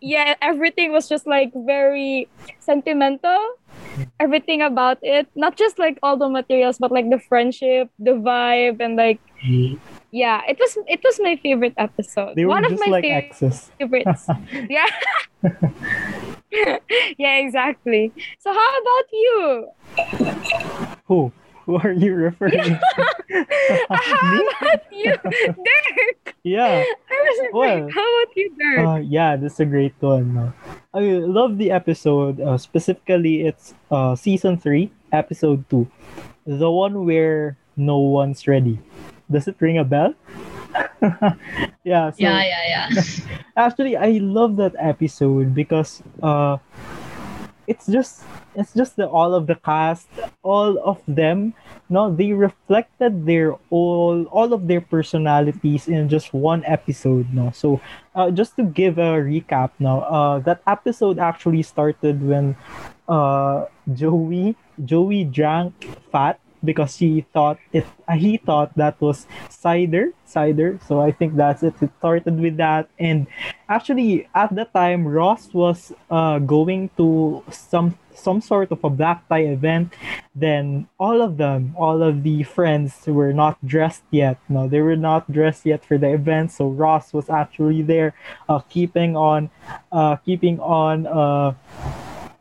yeah 0.00 0.34
everything 0.42 0.92
was 0.92 1.08
just 1.08 1.26
like 1.26 1.50
very 1.66 2.28
sentimental. 2.60 3.40
Everything 4.20 4.60
about 4.62 4.98
it 5.02 5.26
not 5.34 5.56
just 5.56 5.78
like 5.78 5.98
all 6.02 6.16
the 6.16 6.28
materials 6.28 6.76
but 6.78 6.92
like 6.92 7.08
the 7.10 7.18
friendship 7.18 7.88
the 7.98 8.12
vibe 8.12 8.80
and 8.80 8.96
like 8.96 9.18
yeah 10.10 10.40
it 10.48 10.56
was 10.58 10.78
it 10.86 11.00
was 11.04 11.20
my 11.22 11.36
favorite 11.36 11.74
episode 11.76 12.34
They 12.34 12.44
were 12.44 12.50
one 12.56 12.64
of 12.64 12.72
my 12.80 12.86
like 12.90 13.04
fav- 13.04 13.28
exes. 13.28 13.70
favorites 13.78 14.26
yeah 14.70 14.86
yeah 17.18 17.36
exactly 17.38 18.12
so 18.38 18.52
how 18.52 18.70
about 18.80 19.06
you 19.12 19.36
Who? 21.06 21.32
Who 21.68 21.76
are 21.76 21.92
you 21.92 22.14
referring 22.16 22.64
to? 22.64 22.80
how 23.92 24.40
about 24.40 24.82
you 24.90 25.12
Dirk 25.20 26.32
Yeah. 26.42 26.80
I 26.80 27.16
was 27.28 27.36
Well, 27.52 27.84
how 27.92 28.06
about 28.08 28.32
you 28.36 28.48
Dirk 28.56 28.80
Uh, 28.88 29.00
yeah, 29.04 29.36
that's 29.36 29.60
a 29.60 29.66
great 29.68 29.92
one. 30.00 30.54
I 30.96 31.00
love 31.28 31.58
the 31.60 31.70
episode. 31.70 32.40
Uh, 32.40 32.56
specifically, 32.56 33.44
it's 33.44 33.74
uh, 33.92 34.16
season 34.16 34.56
three, 34.56 34.88
episode 35.12 35.68
two, 35.68 35.84
the 36.48 36.70
one 36.72 37.04
where 37.04 37.60
no 37.76 37.98
one's 38.00 38.48
ready. 38.48 38.80
Does 39.30 39.48
it 39.48 39.56
ring 39.60 39.78
a 39.78 39.84
bell? 39.84 40.14
yeah. 41.84 42.10
So 42.10 42.18
yeah, 42.18 42.42
yeah, 42.42 42.88
yeah. 42.92 43.02
actually, 43.56 43.96
I 43.96 44.18
love 44.18 44.56
that 44.56 44.74
episode 44.78 45.54
because 45.54 46.02
uh, 46.22 46.58
it's 47.68 47.86
just 47.86 48.24
it's 48.56 48.72
just 48.72 48.96
the, 48.96 49.06
all 49.06 49.34
of 49.34 49.46
the 49.46 49.54
cast, 49.54 50.08
all 50.42 50.80
of 50.80 50.98
them. 51.06 51.54
No, 51.88 52.12
they 52.12 52.32
reflected 52.32 53.26
their 53.26 53.54
all 53.70 54.24
all 54.32 54.52
of 54.52 54.66
their 54.66 54.80
personalities 54.80 55.86
in 55.86 56.08
just 56.08 56.32
one 56.32 56.64
episode. 56.64 57.32
No, 57.32 57.52
so 57.52 57.80
uh, 58.16 58.30
just 58.30 58.56
to 58.56 58.64
give 58.64 58.98
a 58.98 59.20
recap 59.20 59.70
now, 59.78 60.00
uh, 60.08 60.38
that 60.40 60.62
episode 60.66 61.18
actually 61.18 61.62
started 61.62 62.24
when 62.24 62.56
uh, 63.08 63.66
Joey 63.92 64.56
Joey 64.84 65.24
drank 65.24 65.72
fat 66.10 66.40
because 66.64 66.96
he 66.96 67.24
thought 67.32 67.58
it 67.72 67.86
uh, 68.06 68.14
he 68.14 68.36
thought 68.36 68.74
that 68.76 69.00
was 69.00 69.26
cider 69.48 70.12
cider. 70.28 70.78
So 70.86 71.00
i 71.00 71.10
think 71.10 71.34
that's 71.36 71.62
it. 71.62 71.74
It 71.80 71.90
started 71.98 72.38
with 72.38 72.56
that. 72.58 72.88
And 72.98 73.26
actually 73.68 74.28
at 74.34 74.54
the 74.54 74.66
time 74.66 75.08
ross 75.08 75.52
was 75.52 75.92
uh, 76.10 76.38
going 76.38 76.90
to 76.96 77.42
some 77.50 77.98
some 78.14 78.40
sort 78.40 78.72
of 78.72 78.82
a 78.82 78.90
black 78.90 79.28
tie 79.28 79.46
event. 79.46 79.94
Then 80.34 80.88
all 80.98 81.22
of 81.22 81.38
them 81.38 81.74
all 81.76 82.02
of 82.02 82.22
the 82.22 82.42
friends 82.44 83.06
were 83.06 83.32
not 83.32 83.56
dressed 83.64 84.04
yet. 84.10 84.38
No 84.48 84.68
they 84.68 84.80
were 84.80 85.00
not 85.00 85.30
dressed 85.32 85.64
yet 85.64 85.84
for 85.84 85.96
the 85.98 86.12
event. 86.12 86.52
So 86.52 86.68
ross 86.68 87.12
was 87.12 87.30
actually 87.30 87.82
there 87.82 88.14
uh, 88.48 88.60
keeping 88.68 89.16
on 89.16 89.50
uh, 89.90 90.16
keeping 90.16 90.60
on 90.60 91.06
uh, 91.06 91.54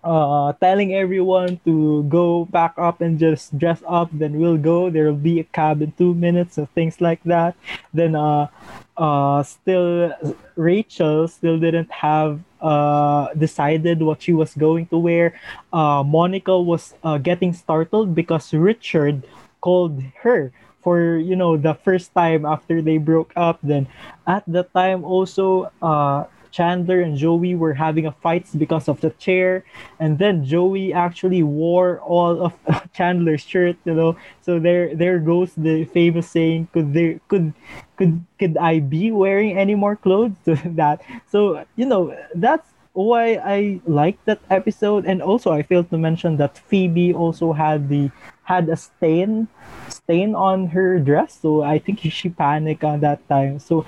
uh, 0.07 0.53
telling 0.63 0.95
everyone 0.95 1.59
to 1.67 2.03
go 2.07 2.45
back 2.47 2.71
up 2.79 3.01
and 3.03 3.19
just 3.19 3.51
dress 3.59 3.83
up. 3.83 4.07
Then 4.15 4.39
we'll 4.39 4.57
go. 4.57 4.89
There 4.89 5.11
will 5.11 5.19
be 5.19 5.43
a 5.43 5.47
cab 5.51 5.81
in 5.83 5.91
two 5.99 6.15
minutes 6.15 6.57
and 6.57 6.71
things 6.71 7.01
like 7.03 7.19
that. 7.27 7.59
Then 7.93 8.15
uh, 8.15 8.47
uh, 8.95 9.43
still 9.43 10.15
Rachel 10.55 11.27
still 11.27 11.59
didn't 11.59 11.91
have 11.91 12.39
uh 12.57 13.29
decided 13.37 14.01
what 14.01 14.23
she 14.23 14.31
was 14.33 14.55
going 14.55 14.87
to 14.87 14.97
wear. 14.97 15.35
Uh, 15.73 16.01
Monica 16.07 16.55
was 16.55 16.95
uh, 17.03 17.19
getting 17.19 17.51
startled 17.53 18.15
because 18.15 18.53
Richard 18.53 19.27
called 19.59 20.01
her 20.23 20.51
for 20.81 21.19
you 21.19 21.35
know 21.35 21.57
the 21.57 21.75
first 21.83 22.15
time 22.15 22.45
after 22.47 22.81
they 22.81 22.97
broke 22.97 23.35
up. 23.35 23.59
Then 23.61 23.91
at 24.25 24.47
the 24.47 24.63
time 24.71 25.03
also 25.03 25.69
uh 25.83 26.31
Chandler 26.57 27.05
and 27.05 27.13
Joey 27.13 27.53
were 27.53 27.77
having 27.77 28.09
a 28.09 28.11
fight 28.11 28.49
because 28.57 28.89
of 28.89 28.97
the 29.05 29.13
chair, 29.21 29.61
and 30.01 30.17
then 30.17 30.41
Joey 30.41 30.89
actually 30.89 31.45
wore 31.45 32.01
all 32.01 32.49
of 32.49 32.57
Chandler's 32.97 33.45
shirt, 33.45 33.77
you 33.85 33.93
know. 33.93 34.17
So 34.41 34.57
there, 34.57 34.89
there 34.97 35.21
goes 35.21 35.53
the 35.53 35.85
famous 35.85 36.25
saying: 36.25 36.73
"Could 36.73 36.97
there, 36.97 37.21
could, 37.29 37.53
could, 37.93 38.25
could 38.41 38.57
I 38.57 38.81
be 38.81 39.13
wearing 39.13 39.53
any 39.53 39.77
more 39.77 39.93
clothes?" 39.93 40.33
to 40.49 40.57
that. 40.81 41.05
So 41.29 41.61
you 41.77 41.85
know, 41.85 42.17
that's 42.33 42.73
why 42.97 43.37
I 43.37 43.77
like 43.85 44.17
that 44.25 44.41
episode, 44.49 45.05
and 45.05 45.21
also 45.21 45.53
I 45.53 45.61
failed 45.61 45.93
to 45.93 46.01
mention 46.01 46.41
that 46.41 46.57
Phoebe 46.57 47.13
also 47.13 47.53
had 47.53 47.85
the 47.85 48.09
had 48.49 48.65
a 48.73 48.77
stain, 48.81 49.45
stain 49.93 50.33
on 50.33 50.73
her 50.73 50.97
dress. 50.97 51.37
So 51.37 51.61
I 51.61 51.77
think 51.77 52.01
she 52.01 52.33
panicked 52.33 52.81
on 52.83 53.05
that 53.05 53.21
time. 53.29 53.59
So 53.61 53.85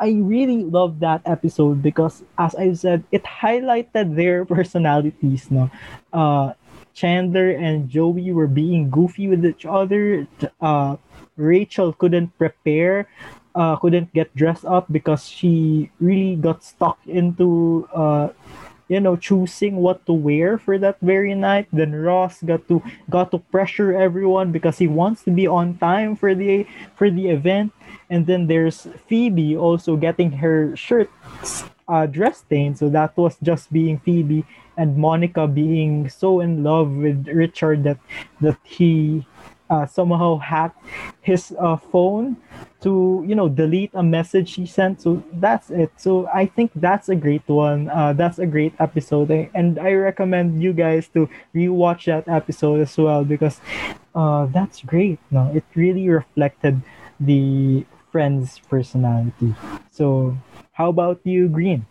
I 0.00 0.16
really 0.16 0.64
love 0.64 1.00
that 1.00 1.20
episode 1.26 1.82
because, 1.82 2.24
as 2.38 2.54
I 2.56 2.72
said, 2.72 3.04
it 3.12 3.22
highlighted 3.22 4.16
their 4.16 4.44
personalities. 4.48 5.50
No, 5.50 5.70
uh, 6.12 6.54
Chandler 6.94 7.50
and 7.52 7.88
Joey 7.88 8.32
were 8.32 8.48
being 8.48 8.88
goofy 8.90 9.28
with 9.28 9.44
each 9.44 9.66
other. 9.66 10.26
Uh, 10.60 10.96
Rachel 11.36 11.92
couldn't 11.92 12.36
prepare, 12.38 13.08
uh, 13.54 13.76
couldn't 13.76 14.12
get 14.12 14.34
dressed 14.34 14.64
up 14.64 14.90
because 14.90 15.28
she 15.28 15.90
really 16.00 16.36
got 16.36 16.64
stuck 16.64 16.98
into 17.06 17.88
uh, 17.94 18.28
you 18.90 18.98
know 18.98 19.14
choosing 19.14 19.78
what 19.78 20.04
to 20.04 20.12
wear 20.12 20.58
for 20.58 20.76
that 20.76 20.98
very 21.00 21.32
night. 21.34 21.70
Then 21.72 21.94
ross 21.94 22.42
got 22.42 22.66
to 22.66 22.82
got 23.08 23.30
to 23.30 23.38
pressure 23.38 23.94
everyone 23.94 24.50
because 24.50 24.82
he 24.82 24.90
wants 24.90 25.22
to 25.24 25.30
be 25.30 25.46
on 25.46 25.78
time 25.78 26.18
for 26.18 26.34
the 26.34 26.66
for 26.98 27.08
the 27.08 27.30
event. 27.30 27.72
And 28.10 28.26
then 28.26 28.50
there's 28.50 28.90
phoebe 29.06 29.56
also 29.56 29.94
getting 29.94 30.42
her 30.42 30.74
shirt 30.74 31.08
uh, 31.86 32.10
dress 32.10 32.42
stained. 32.42 32.82
So 32.82 32.90
that 32.90 33.16
was 33.16 33.38
just 33.38 33.72
being 33.72 34.02
phoebe 34.02 34.44
and 34.76 34.96
monica 34.96 35.46
being 35.46 36.08
so 36.08 36.40
in 36.40 36.64
love 36.64 36.88
with 36.90 37.28
richard 37.28 37.84
that 37.84 37.98
that 38.40 38.56
he 38.64 39.26
uh, 39.70 39.86
somehow 39.86 40.36
hacked 40.36 40.82
his 41.22 41.54
uh, 41.58 41.76
phone 41.76 42.36
to 42.80 43.24
you 43.26 43.34
know 43.34 43.48
delete 43.48 43.90
a 43.94 44.02
message 44.02 44.54
he 44.54 44.66
sent. 44.66 45.00
So 45.00 45.22
that's 45.34 45.70
it. 45.70 45.92
So 45.96 46.26
i 46.34 46.44
think 46.46 46.72
that's 46.74 47.08
a 47.08 47.16
great 47.16 47.46
one. 47.46 47.88
Uh, 47.88 48.12
that's 48.12 48.38
a 48.38 48.46
great 48.46 48.74
episode. 48.78 49.30
And 49.54 49.78
i 49.78 49.92
recommend 49.92 50.62
you 50.62 50.72
guys 50.72 51.08
to 51.14 51.28
rewatch 51.54 52.06
that 52.06 52.28
episode 52.28 52.80
as 52.80 52.96
well 52.98 53.24
because 53.24 53.60
uh, 54.14 54.46
that's 54.46 54.82
great 54.82 55.18
no? 55.30 55.50
It 55.54 55.64
really 55.74 56.08
reflected 56.08 56.82
the 57.20 57.86
friend's 58.10 58.58
personality. 58.68 59.54
So 59.90 60.36
how 60.72 60.88
about 60.88 61.20
you 61.24 61.48
green 61.48 61.86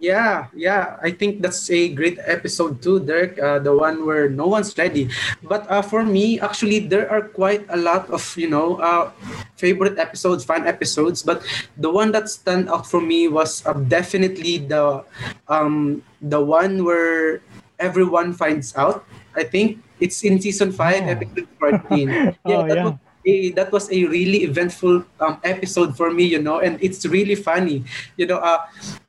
yeah, 0.00 0.46
yeah. 0.54 0.96
I 1.02 1.10
think 1.10 1.42
that's 1.42 1.70
a 1.70 1.90
great 1.90 2.18
episode 2.22 2.82
too, 2.82 3.00
Derek. 3.00 3.38
Uh, 3.38 3.58
the 3.58 3.74
one 3.74 4.06
where 4.06 4.30
no 4.30 4.46
one's 4.46 4.76
ready. 4.78 5.10
But 5.42 5.68
uh, 5.70 5.82
for 5.82 6.04
me, 6.04 6.40
actually, 6.40 6.86
there 6.86 7.10
are 7.10 7.22
quite 7.22 7.66
a 7.68 7.76
lot 7.76 8.08
of 8.10 8.22
you 8.38 8.48
know 8.48 8.78
uh, 8.78 9.10
favorite 9.56 9.98
episodes, 9.98 10.44
fun 10.44 10.66
episodes. 10.66 11.22
But 11.22 11.42
the 11.76 11.90
one 11.90 12.12
that 12.12 12.28
stand 12.30 12.68
out 12.70 12.86
for 12.86 13.00
me 13.00 13.28
was 13.28 13.66
uh, 13.66 13.74
definitely 13.74 14.58
the 14.58 15.04
um, 15.48 16.02
the 16.22 16.40
one 16.40 16.84
where 16.84 17.42
everyone 17.78 18.32
finds 18.32 18.74
out. 18.76 19.04
I 19.34 19.44
think 19.44 19.82
it's 20.00 20.22
in 20.22 20.40
season 20.40 20.72
five, 20.72 21.02
oh. 21.02 21.14
episode 21.14 21.48
fourteen. 21.58 22.08
yeah, 22.46 22.54
oh, 22.54 22.66
yeah. 22.66 22.96
Was, 23.28 23.54
that 23.54 23.72
was 23.72 23.92
a 23.92 24.04
really 24.06 24.44
eventful 24.44 25.04
um, 25.20 25.40
episode 25.44 25.96
for 25.96 26.10
me, 26.10 26.24
you 26.24 26.40
know, 26.40 26.60
and 26.60 26.80
it's 26.82 27.04
really 27.04 27.34
funny. 27.34 27.84
You 28.16 28.26
know, 28.26 28.38
uh, 28.38 28.64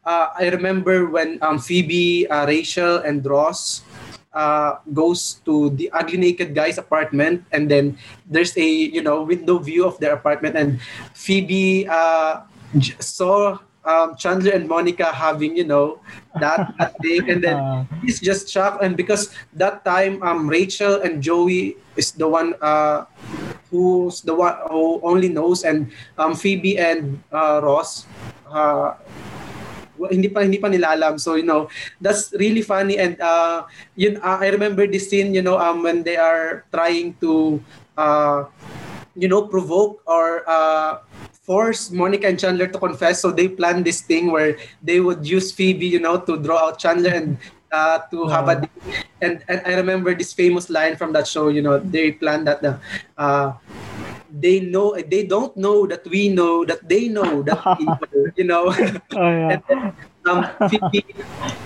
uh, 0.06 0.28
I 0.36 0.50
remember 0.50 1.08
when 1.08 1.40
um, 1.42 1.60
Phoebe, 1.60 2.28
uh, 2.28 2.46
Rachel, 2.46 2.98
and 2.98 3.26
Ross 3.26 3.82
uh, 4.34 4.78
goes 4.94 5.42
to 5.46 5.72
the 5.72 5.90
ugly 5.92 6.18
naked 6.18 6.54
guy's 6.54 6.78
apartment, 6.78 7.46
and 7.52 7.72
then 7.72 7.98
there's 8.30 8.56
a 8.58 8.68
you 8.68 9.02
know 9.02 9.24
window 9.24 9.58
view 9.58 9.86
of 9.86 10.00
their 10.00 10.14
apartment, 10.14 10.56
and 10.56 10.82
Phoebe 11.14 11.88
uh, 11.88 12.42
saw 13.00 13.58
um, 13.86 14.16
Chandler 14.16 14.52
and 14.54 14.68
Monica 14.68 15.06
having, 15.12 15.58
you 15.58 15.66
know, 15.66 16.00
that, 16.40 16.74
that 16.78 16.94
thing. 17.02 17.26
And 17.30 17.44
then 17.44 17.58
uh, 17.58 17.86
he's 18.02 18.20
just 18.20 18.50
shocked. 18.50 18.84
And 18.84 18.96
because 18.98 19.34
that 19.54 19.84
time, 19.86 20.22
um, 20.24 20.48
Rachel 20.48 21.02
and 21.02 21.22
Joey 21.22 21.78
is 21.96 22.12
the 22.12 22.28
one 22.28 22.54
uh, 22.62 23.06
who's 23.72 24.22
the 24.22 24.34
one 24.34 24.56
who 24.70 25.00
only 25.04 25.30
knows. 25.30 25.64
And 25.64 25.92
um, 26.18 26.36
Phoebe 26.36 26.78
and 26.78 27.22
uh, 27.32 27.62
Ross, 27.64 28.06
uh, 28.50 28.94
hindi 30.00 30.32
pa 30.32 30.48
hindi 30.48 30.56
pa 30.56 30.72
nila 30.72 30.96
alam 30.96 31.20
so 31.20 31.36
you 31.36 31.44
know 31.44 31.68
that's 32.00 32.32
really 32.40 32.64
funny 32.64 32.96
and 32.96 33.20
uh 33.20 33.68
yun 34.00 34.16
uh, 34.24 34.40
I 34.40 34.48
remember 34.48 34.88
this 34.88 35.12
scene 35.12 35.36
you 35.36 35.44
know 35.44 35.60
um 35.60 35.84
when 35.84 36.08
they 36.08 36.16
are 36.16 36.64
trying 36.72 37.20
to 37.20 37.60
uh 38.00 38.48
you 39.12 39.28
know 39.28 39.44
provoke 39.44 40.00
or 40.08 40.48
uh 40.48 41.04
force 41.50 41.90
Monica 41.90 42.30
and 42.30 42.38
Chandler 42.38 42.68
to 42.70 42.78
confess. 42.78 43.26
So 43.26 43.32
they 43.34 43.50
planned 43.50 43.82
this 43.84 44.06
thing 44.06 44.30
where 44.30 44.62
they 44.86 45.00
would 45.02 45.26
use 45.26 45.52
Phoebe, 45.52 45.90
you 45.90 46.00
know, 46.00 46.22
to 46.22 46.38
draw 46.38 46.70
out 46.70 46.78
Chandler 46.78 47.10
and 47.10 47.42
uh, 47.72 48.00
to 48.12 48.28
have 48.28 48.50
a 48.50 48.70
and, 49.22 49.44
and 49.48 49.62
I 49.66 49.76
remember 49.76 50.14
this 50.16 50.34
famous 50.34 50.70
line 50.70 50.96
from 50.96 51.14
that 51.14 51.28
show. 51.28 51.50
You 51.50 51.62
know, 51.62 51.80
they 51.80 52.12
planned 52.12 52.48
that 52.48 52.62
the. 52.62 52.80
Uh, 53.18 53.54
they 54.30 54.60
know 54.60 54.94
they 54.94 55.26
don't 55.26 55.58
know 55.58 55.88
that 55.88 56.06
we 56.06 56.30
know 56.30 56.64
that 56.64 56.88
they 56.88 57.10
know 57.10 57.42
that 57.42 57.58
we 57.80 57.86
know, 57.90 58.32
you 58.38 58.44
know. 58.46 58.64
Oh, 59.18 59.32
yeah. 59.32 59.58
and 59.58 59.64
then, 59.68 59.80
um, 60.30 60.46
Phoebe, 60.70 61.06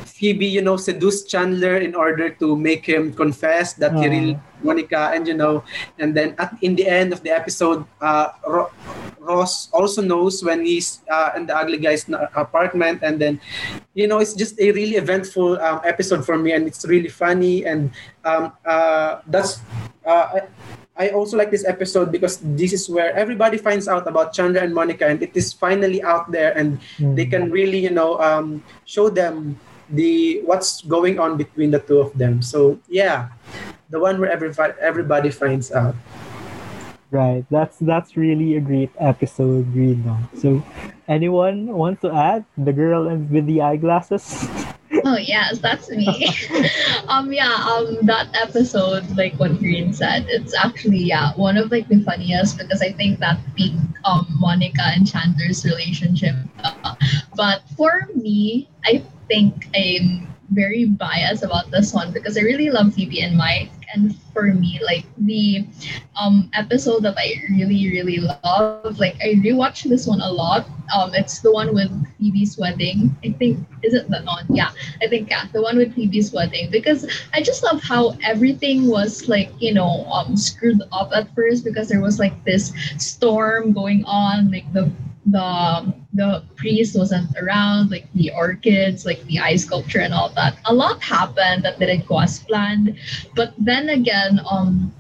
Phoebe, 0.06 0.48
you 0.48 0.62
know, 0.62 0.78
seduced 0.78 1.30
Chandler 1.30 1.78
in 1.78 1.96
order 1.96 2.30
to 2.30 2.56
make 2.56 2.86
him 2.86 3.14
confess 3.14 3.74
that 3.74 3.92
he 4.00 4.08
really 4.08 4.40
Monica, 4.64 5.12
and 5.14 5.28
you 5.28 5.36
know, 5.36 5.64
and 6.00 6.16
then 6.16 6.36
at 6.40 6.56
in 6.62 6.76
the 6.76 6.88
end 6.88 7.12
of 7.12 7.22
the 7.24 7.32
episode, 7.32 7.84
uh, 8.00 8.32
Ro- 8.48 8.72
Ross 9.24 9.72
also 9.72 10.02
knows 10.02 10.44
when 10.44 10.66
he's 10.66 11.02
uh, 11.10 11.32
in 11.36 11.48
the 11.48 11.56
ugly 11.56 11.80
guy's 11.80 12.06
apartment, 12.36 13.00
and 13.02 13.20
then, 13.20 13.40
you 13.96 14.08
know, 14.08 14.20
it's 14.20 14.34
just 14.36 14.60
a 14.60 14.72
really 14.72 15.00
eventful 15.00 15.60
um, 15.60 15.80
episode 15.84 16.26
for 16.26 16.38
me, 16.38 16.52
and 16.52 16.68
it's 16.68 16.86
really 16.86 17.10
funny, 17.10 17.66
and 17.66 17.92
um, 18.26 18.52
uh, 18.66 19.22
that's. 19.28 19.60
Uh, 20.06 20.44
I 20.96 21.10
also 21.10 21.38
like 21.38 21.50
this 21.50 21.66
episode 21.66 22.12
because 22.12 22.38
this 22.38 22.72
is 22.72 22.86
where 22.86 23.16
everybody 23.18 23.58
finds 23.58 23.88
out 23.88 24.06
about 24.06 24.34
Chandler 24.34 24.62
and 24.62 24.76
Monica, 24.76 25.08
and 25.08 25.24
it 25.24 25.34
is 25.34 25.52
finally 25.52 26.04
out 26.04 26.30
there, 26.30 26.54
and 26.54 26.78
mm-hmm. 27.02 27.16
they 27.16 27.26
can 27.26 27.50
really, 27.50 27.80
you 27.80 27.90
know, 27.90 28.20
um, 28.22 28.62
show 28.86 29.10
them 29.10 29.58
the 29.90 30.42
what's 30.46 30.82
going 30.86 31.18
on 31.18 31.38
between 31.38 31.72
the 31.72 31.80
two 31.80 31.98
of 32.00 32.14
them. 32.18 32.42
So 32.42 32.78
yeah, 32.88 33.30
the 33.90 34.00
one 34.00 34.20
where 34.20 34.30
everybody 34.30 34.74
everybody 34.80 35.32
finds 35.32 35.72
out. 35.72 35.96
Right. 37.14 37.46
That's 37.52 37.78
that's 37.78 38.18
really 38.18 38.58
a 38.58 38.60
great 38.60 38.90
episode, 38.98 39.70
Reno. 39.70 40.18
So, 40.34 40.66
anyone 41.08 41.70
want 41.70 42.02
to 42.02 42.10
add 42.10 42.42
the 42.58 42.74
girl 42.74 43.06
with 43.06 43.46
the 43.46 43.62
eyeglasses? 43.62 44.50
oh 45.06 45.22
yes, 45.22 45.60
that's 45.62 45.94
me. 45.94 46.10
um 47.08 47.30
yeah, 47.32 47.54
um 47.70 48.02
that 48.10 48.34
episode, 48.34 49.06
like 49.14 49.38
what 49.38 49.60
Green 49.62 49.94
said, 49.94 50.26
it's 50.28 50.58
actually 50.58 51.06
yeah 51.06 51.38
one 51.38 51.56
of 51.56 51.70
like 51.70 51.88
the 51.88 52.02
funniest 52.02 52.58
because 52.58 52.82
I 52.82 52.90
think 52.92 53.20
that 53.22 53.38
peak 53.54 53.78
um 54.10 54.26
Monica 54.42 54.82
and 54.82 55.06
Chandler's 55.06 55.62
relationship. 55.64 56.34
Uh, 56.66 56.96
but 57.38 57.62
for 57.78 58.10
me, 58.18 58.68
I 58.90 59.06
think 59.30 59.70
I'm 59.78 60.34
very 60.50 60.86
biased 60.86 61.44
about 61.44 61.70
this 61.70 61.94
one 61.94 62.12
because 62.12 62.38
I 62.38 62.42
really 62.42 62.70
love 62.74 62.94
Phoebe 62.94 63.22
and 63.22 63.38
Mike. 63.38 63.70
And 63.94 64.16
for 64.34 64.44
me, 64.54 64.80
like 64.84 65.06
the 65.18 65.66
um 66.20 66.50
episode 66.54 67.04
that 67.04 67.16
I 67.18 67.34
really, 67.52 67.90
really 67.90 68.18
love, 68.20 69.00
like 69.00 69.16
I 69.22 69.36
rewatch 69.46 69.84
this 69.84 70.08
one 70.08 70.22
a 70.22 70.32
lot. 70.32 70.68
Um 70.96 71.14
it's 71.14 71.40
the 71.40 71.52
one 71.52 71.74
with 71.74 71.92
Phoebe's 72.18 72.58
wedding. 72.58 73.16
I 73.24 73.32
think 73.32 73.60
is 73.84 73.94
it 73.94 74.10
that 74.10 74.26
one? 74.26 74.46
Yeah. 74.50 74.72
I 75.02 75.08
think 75.08 75.30
yeah, 75.30 75.46
the 75.54 75.62
one 75.62 75.78
with 75.78 75.94
Phoebe's 75.94 76.32
wedding. 76.34 76.70
Because 76.72 77.06
I 77.34 77.42
just 77.42 77.64
love 77.64 77.82
how 77.82 78.18
everything 78.24 78.88
was 78.88 79.28
like, 79.28 79.52
you 79.60 79.74
know, 79.74 80.06
um 80.12 80.36
screwed 80.36 80.82
up 80.92 81.12
at 81.14 81.34
first 81.36 81.64
because 81.64 81.90
there 81.90 82.02
was 82.02 82.20
like 82.20 82.44
this 82.46 82.74
storm 82.98 83.74
going 83.74 84.04
on, 84.06 84.52
like 84.52 84.72
the 84.74 84.92
the 85.26 85.94
the 86.14 86.44
priest 86.56 86.98
wasn't 86.98 87.30
around, 87.38 87.92
like 87.92 88.08
the 88.14 88.32
orchids, 88.36 89.06
like 89.06 89.24
the 89.26 89.40
ice 89.40 89.66
sculpture 89.66 90.00
and 90.00 90.14
all 90.14 90.30
that. 90.36 90.58
A 90.66 90.74
lot 90.74 91.02
happened 91.02 91.64
that 91.64 91.80
didn't 91.80 92.08
go 92.08 92.20
as 92.20 92.40
planned. 92.40 92.96
But 93.36 93.54
then 93.58 93.90
again, 93.90 94.40
um, 94.50 94.92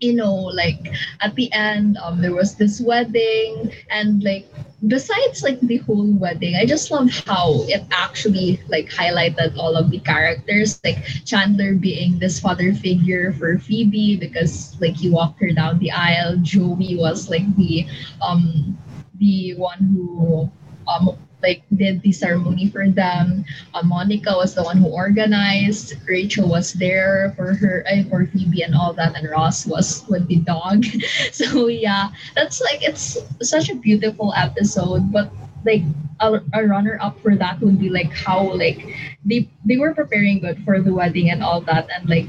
you 0.00 0.14
know, 0.14 0.34
like 0.34 0.92
at 1.20 1.34
the 1.34 1.52
end, 1.52 1.96
um, 2.02 2.20
there 2.20 2.34
was 2.34 2.54
this 2.56 2.80
wedding 2.80 3.72
and 3.90 4.22
like 4.22 4.46
besides 4.86 5.42
like 5.42 5.60
the 5.60 5.78
whole 5.78 6.10
wedding, 6.12 6.54
I 6.56 6.64
just 6.66 6.90
love 6.90 7.10
how 7.26 7.62
it 7.66 7.84
actually 7.90 8.60
like 8.68 8.88
highlighted 8.90 9.56
all 9.56 9.76
of 9.76 9.90
the 9.90 9.98
characters, 10.00 10.78
like 10.84 10.98
Chandler 11.24 11.74
being 11.74 12.18
this 12.18 12.38
father 12.40 12.72
figure 12.72 13.32
for 13.32 13.58
Phoebe 13.58 14.16
because 14.16 14.76
like 14.80 14.96
he 14.96 15.10
walked 15.10 15.40
her 15.40 15.50
down 15.52 15.78
the 15.78 15.90
aisle. 15.90 16.36
Joey 16.42 16.96
was 16.96 17.28
like 17.28 17.46
the 17.56 17.86
um 18.22 18.76
the 19.18 19.54
one 19.54 19.78
who 19.78 20.50
um 20.86 21.16
like 21.42 21.62
did 21.74 22.02
the 22.02 22.12
ceremony 22.12 22.68
for 22.68 22.88
them. 22.90 23.44
Uh, 23.74 23.82
Monica 23.84 24.34
was 24.34 24.54
the 24.54 24.62
one 24.62 24.78
who 24.78 24.88
organized. 24.88 25.94
Rachel 26.06 26.48
was 26.48 26.72
there 26.72 27.32
for 27.36 27.54
her 27.54 27.84
uh, 27.90 28.02
for 28.10 28.26
Phoebe 28.26 28.62
and 28.62 28.74
all 28.74 28.92
that, 28.94 29.16
and 29.16 29.28
Ross 29.30 29.66
was 29.66 30.04
with 30.08 30.26
the 30.26 30.42
dog. 30.42 30.84
so 31.32 31.68
yeah, 31.68 32.10
that's 32.34 32.60
like 32.60 32.82
it's 32.82 33.18
such 33.42 33.70
a 33.70 33.76
beautiful 33.76 34.32
episode. 34.36 35.12
But 35.12 35.30
like 35.64 35.82
a, 36.20 36.40
a 36.54 36.66
runner 36.66 36.98
up 37.00 37.18
for 37.20 37.36
that 37.36 37.60
would 37.60 37.78
be 37.78 37.90
like 37.90 38.12
how 38.12 38.52
like 38.54 38.82
they 39.24 39.48
they 39.64 39.76
were 39.76 39.94
preparing 39.94 40.40
good 40.40 40.58
for 40.64 40.80
the 40.80 40.92
wedding 40.92 41.30
and 41.30 41.42
all 41.42 41.60
that, 41.62 41.88
and 41.94 42.08
like 42.08 42.26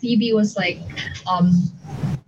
Phoebe 0.00 0.32
was 0.32 0.56
like 0.56 0.78
um 1.26 1.52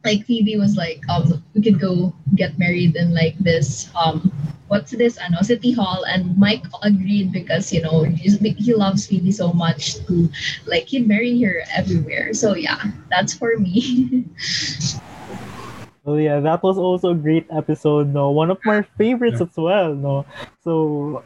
like 0.05 0.25
Phoebe 0.27 0.57
was 0.59 0.77
like 0.77 1.01
um 1.09 1.43
we 1.55 1.63
could 1.63 1.81
go 1.81 2.13
get 2.35 2.59
married 2.59 2.97
in 2.97 3.15
like 3.15 3.39
this 3.39 3.91
um 3.95 4.33
what's 4.69 4.91
this 4.91 5.19
ano 5.19 5.43
city 5.43 5.71
hall 5.71 6.03
and 6.09 6.33
mike 6.39 6.65
agreed 6.83 7.31
because 7.31 7.73
you 7.73 7.83
know 7.83 8.05
he 8.09 8.73
loves 8.73 9.07
phoebe 9.07 9.31
so 9.31 9.53
much 9.53 10.01
to 10.09 10.33
like 10.65 10.89
he'd 10.89 11.07
marry 11.07 11.37
her 11.43 11.61
everywhere 11.77 12.33
so 12.33 12.57
yeah 12.57 12.81
that's 13.11 13.35
for 13.37 13.59
me 13.59 14.25
Oh 16.05 16.17
yeah, 16.17 16.41
that 16.41 16.65
was 16.65 16.79
also 16.79 17.11
a 17.11 17.15
great 17.15 17.47
episode. 17.55 18.13
No, 18.13 18.31
one 18.31 18.51
of 18.51 18.59
my 18.65 18.83
favorites 18.99 19.41
as 19.41 19.55
well. 19.57 19.95
No, 19.95 20.27
so 20.59 21.23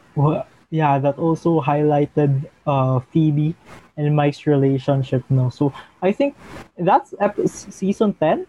yeah, 0.69 0.99
that 0.99 1.17
also 1.17 1.59
highlighted 1.59 2.45
uh 2.67 2.99
Phoebe 3.09 3.55
and 3.97 4.15
Mike's 4.15 4.45
relationship. 4.45 5.23
No, 5.29 5.49
so 5.49 5.73
I 6.01 6.11
think 6.11 6.35
that's 6.77 7.13
ep- 7.19 7.41
season 7.47 8.13
ten. 8.13 8.45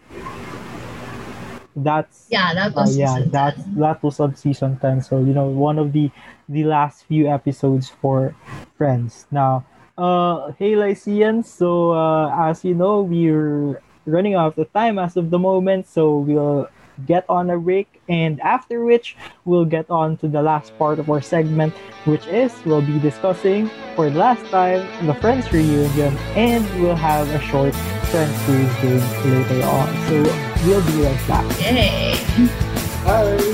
That's 1.75 2.27
yeah 2.29 2.53
that 2.53 2.75
uh, 2.77 2.81
was 2.81 2.97
yeah, 2.97 3.15
season 3.15 3.31
that 3.31 3.55
10. 3.55 3.75
that 3.75 4.03
was 4.03 4.19
of 4.19 4.37
season 4.37 4.77
ten. 4.77 5.01
So 5.01 5.19
you 5.19 5.33
know, 5.33 5.47
one 5.47 5.79
of 5.79 5.91
the 5.91 6.11
the 6.47 6.63
last 6.63 7.05
few 7.05 7.27
episodes 7.27 7.89
for 7.89 8.35
Friends. 8.77 9.27
Now, 9.31 9.65
uh, 9.97 10.53
hey 10.57 10.75
Lyceans. 10.75 11.49
So 11.49 11.91
uh, 11.91 12.49
as 12.49 12.63
you 12.63 12.75
know, 12.75 13.01
we're 13.01 13.81
running 14.05 14.35
out 14.35 14.57
of 14.57 14.71
time 14.73 14.97
as 14.99 15.17
of 15.17 15.29
the 15.29 15.39
moment. 15.39 15.87
So 15.87 16.19
we'll 16.19 16.69
get 17.05 17.25
on 17.29 17.49
a 17.49 17.57
break, 17.57 18.01
and 18.09 18.39
after 18.41 18.83
which 18.83 19.15
we'll 19.45 19.65
get 19.65 19.89
on 19.89 20.17
to 20.17 20.27
the 20.27 20.41
last 20.41 20.77
part 20.77 20.99
of 20.99 21.09
our 21.09 21.21
segment, 21.21 21.73
which 22.05 22.25
is 22.27 22.53
we'll 22.65 22.81
be 22.81 22.99
discussing 22.99 23.69
for 23.95 24.09
the 24.09 24.17
last 24.17 24.45
time 24.47 24.81
the 25.05 25.13
Friends 25.15 25.51
reunion, 25.51 26.17
and 26.35 26.63
we'll 26.81 26.95
have 26.95 27.29
a 27.29 27.39
short 27.39 27.75
Friends 28.09 28.35
quiz 28.45 28.69
game 28.81 29.03
later 29.31 29.65
on. 29.67 29.87
So 30.07 30.23
we'll 30.65 30.85
be 30.85 31.03
right 31.03 31.27
back. 31.27 31.45
yay 31.61 32.17
Bye. 33.05 33.48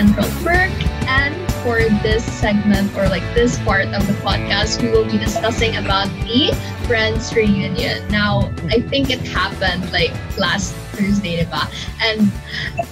Central 0.00 0.30
perk 0.42 0.72
and 1.12 1.36
for 1.60 1.76
this 2.00 2.24
segment 2.24 2.88
or 2.96 3.06
like 3.10 3.22
this 3.34 3.58
part 3.68 3.84
of 3.88 4.00
the 4.06 4.14
podcast, 4.24 4.80
we 4.80 4.88
will 4.88 5.04
be 5.04 5.18
discussing 5.18 5.76
about 5.76 6.08
the 6.24 6.56
Friends 6.88 7.34
reunion. 7.36 8.08
Now, 8.08 8.50
I 8.70 8.80
think 8.80 9.10
it 9.10 9.20
happened 9.20 9.92
like 9.92 10.10
last 10.38 10.72
Thursday, 10.96 11.44
diba? 11.44 11.68
And 12.00 12.32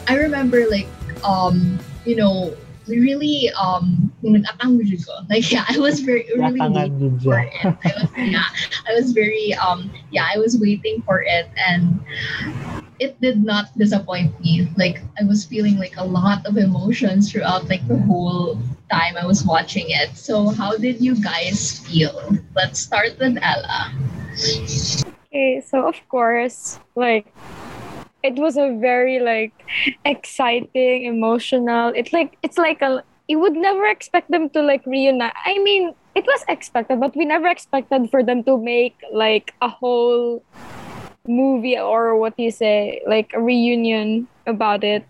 I 0.07 0.17
remember 0.17 0.69
like 0.69 0.87
um, 1.25 1.79
you 2.05 2.17
know, 2.17 2.55
we 2.87 3.01
really 3.01 3.49
um. 3.59 4.13
Like 5.31 5.51
yeah, 5.51 5.65
I 5.67 5.79
was 5.79 6.01
very 6.01 6.29
really 6.37 6.61
waiting 6.61 7.21
for 7.21 7.39
it. 7.39 7.53
I 7.65 7.93
was 7.97 8.11
yeah, 8.19 8.45
I 8.87 8.93
was 8.93 9.13
very 9.13 9.55
um 9.55 9.91
yeah, 10.11 10.29
I 10.29 10.37
was 10.37 10.59
waiting 10.59 11.01
for 11.03 11.23
it 11.23 11.49
and 11.57 12.01
it 12.99 13.21
did 13.21 13.45
not 13.45 13.71
disappoint 13.79 14.39
me. 14.41 14.69
Like 14.77 15.03
I 15.21 15.25
was 15.25 15.45
feeling 15.45 15.79
like 15.79 15.97
a 15.97 16.05
lot 16.05 16.47
of 16.47 16.57
emotions 16.57 17.31
throughout 17.31 17.69
like 17.69 17.87
the 17.89 17.99
whole 17.99 18.59
time 18.91 19.17
I 19.17 19.27
was 19.27 19.45
watching 19.45 19.87
it. 19.89 20.17
So 20.17 20.51
how 20.51 20.77
did 20.77 21.01
you 21.01 21.15
guys 21.17 21.79
feel? 21.87 22.37
Let's 22.55 22.81
start 22.81 23.19
with 23.19 23.39
Ella. 23.41 23.93
Okay, 25.29 25.61
so 25.61 25.87
of 25.87 25.97
course, 26.09 26.79
like 26.97 27.27
it 28.23 28.35
was 28.37 28.57
a 28.57 28.77
very 28.81 29.21
like 29.21 29.53
exciting, 30.05 31.05
emotional. 31.05 31.93
It's 31.95 32.13
like 32.13 32.37
it's 32.43 32.59
like 32.59 32.83
a 32.83 33.05
you 33.29 33.39
would 33.39 33.55
never 33.55 33.87
expect 33.87 34.31
them 34.31 34.49
to 34.51 34.63
like 34.63 34.85
reunite. 34.87 35.35
I 35.45 35.59
mean, 35.59 35.95
it 36.15 36.25
was 36.25 36.45
expected, 36.49 36.99
but 36.99 37.15
we 37.15 37.25
never 37.25 37.47
expected 37.47 38.11
for 38.11 38.23
them 38.25 38.43
to 38.45 38.59
make 38.59 38.97
like 39.13 39.55
a 39.61 39.69
whole 39.69 40.43
movie 41.29 41.79
or 41.79 42.16
what 42.16 42.37
do 42.37 42.43
you 42.43 42.51
say, 42.51 43.03
like 43.07 43.31
a 43.35 43.41
reunion 43.41 44.26
about 44.47 44.83
it. 44.83 45.05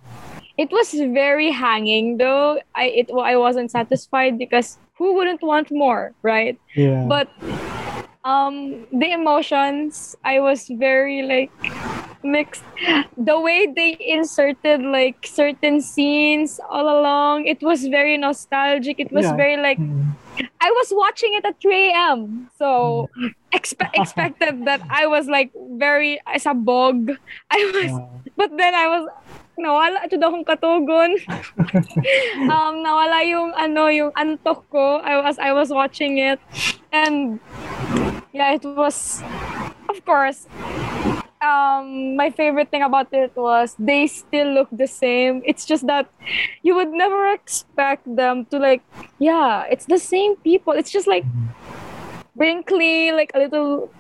It 0.59 0.71
was 0.73 0.91
very 1.15 1.51
hanging 1.53 2.19
though. 2.19 2.59
I 2.75 2.91
it 2.91 3.11
I 3.15 3.37
wasn't 3.37 3.71
satisfied 3.71 4.39
because 4.39 4.77
who 4.99 5.15
wouldn't 5.15 5.43
want 5.43 5.71
more, 5.71 6.13
right? 6.23 6.59
Yeah. 6.75 7.07
but 7.07 7.31
um 8.25 8.85
the 8.91 9.13
emotions 9.13 10.17
i 10.25 10.41
was 10.41 10.67
very 10.75 11.23
like 11.23 11.55
mixed 12.25 12.65
the 13.17 13.39
way 13.39 13.71
they 13.71 13.97
inserted 14.01 14.83
like 14.83 15.23
certain 15.25 15.81
scenes 15.81 16.59
all 16.69 16.89
along 16.91 17.47
it 17.47 17.63
was 17.63 17.87
very 17.87 18.19
nostalgic 18.19 18.99
it 18.99 19.13
was 19.13 19.25
Yeah. 19.25 19.37
very 19.37 19.57
like 19.57 19.79
Mm. 19.79 20.11
I 20.61 20.71
was 20.71 20.89
watching 20.93 21.35
it 21.35 21.45
at 21.45 21.61
3 21.61 21.91
a.m 21.91 22.51
so 22.59 23.09
expe- 23.53 23.91
expected 23.95 24.65
that 24.65 24.81
i 24.91 25.07
was 25.07 25.27
like 25.27 25.51
very 25.77 26.21
as 26.27 26.47
a 26.47 26.55
bog. 26.55 27.11
I 27.51 27.59
was 27.75 27.93
but 28.37 28.51
then 28.57 28.75
i 28.75 28.87
was 28.89 29.09
nawala 29.59 30.07
ito 30.07 30.17
daw 30.17 30.31
akong 30.31 30.47
katugon. 30.47 31.19
Um 32.55 32.81
nawala 32.87 33.27
yung 33.27 33.51
ano 33.59 33.91
yung 33.91 34.15
antok 34.15 34.63
ko. 34.71 35.03
I 35.03 35.19
was 35.19 35.37
I 35.37 35.51
was 35.51 35.75
watching 35.75 36.23
it. 36.23 36.39
And 36.95 37.43
yeah 38.31 38.55
it 38.55 38.63
was 38.63 39.21
of 39.91 39.99
course 40.07 40.47
um 41.43 42.17
my 42.17 42.31
favorite 42.31 42.71
thing 42.71 42.83
about 42.83 43.13
it 43.13 43.33
was 43.37 43.75
they 43.79 44.07
still 44.07 44.53
look 44.53 44.69
the 44.73 44.87
same. 44.87 45.43
It's 45.45 45.65
just 45.65 45.87
that 45.87 46.11
you 46.63 46.75
would 46.75 46.91
never 46.91 47.33
expect 47.33 48.05
them 48.05 48.45
to 48.47 48.59
like 48.59 48.83
yeah 49.19 49.65
it's 49.71 49.87
the 49.87 49.99
same 49.99 50.37
people. 50.37 50.73
It's 50.73 50.91
just 50.91 51.07
like 51.07 51.25
wrinkly 52.37 53.11
like 53.11 53.31
a 53.35 53.39
little 53.39 53.91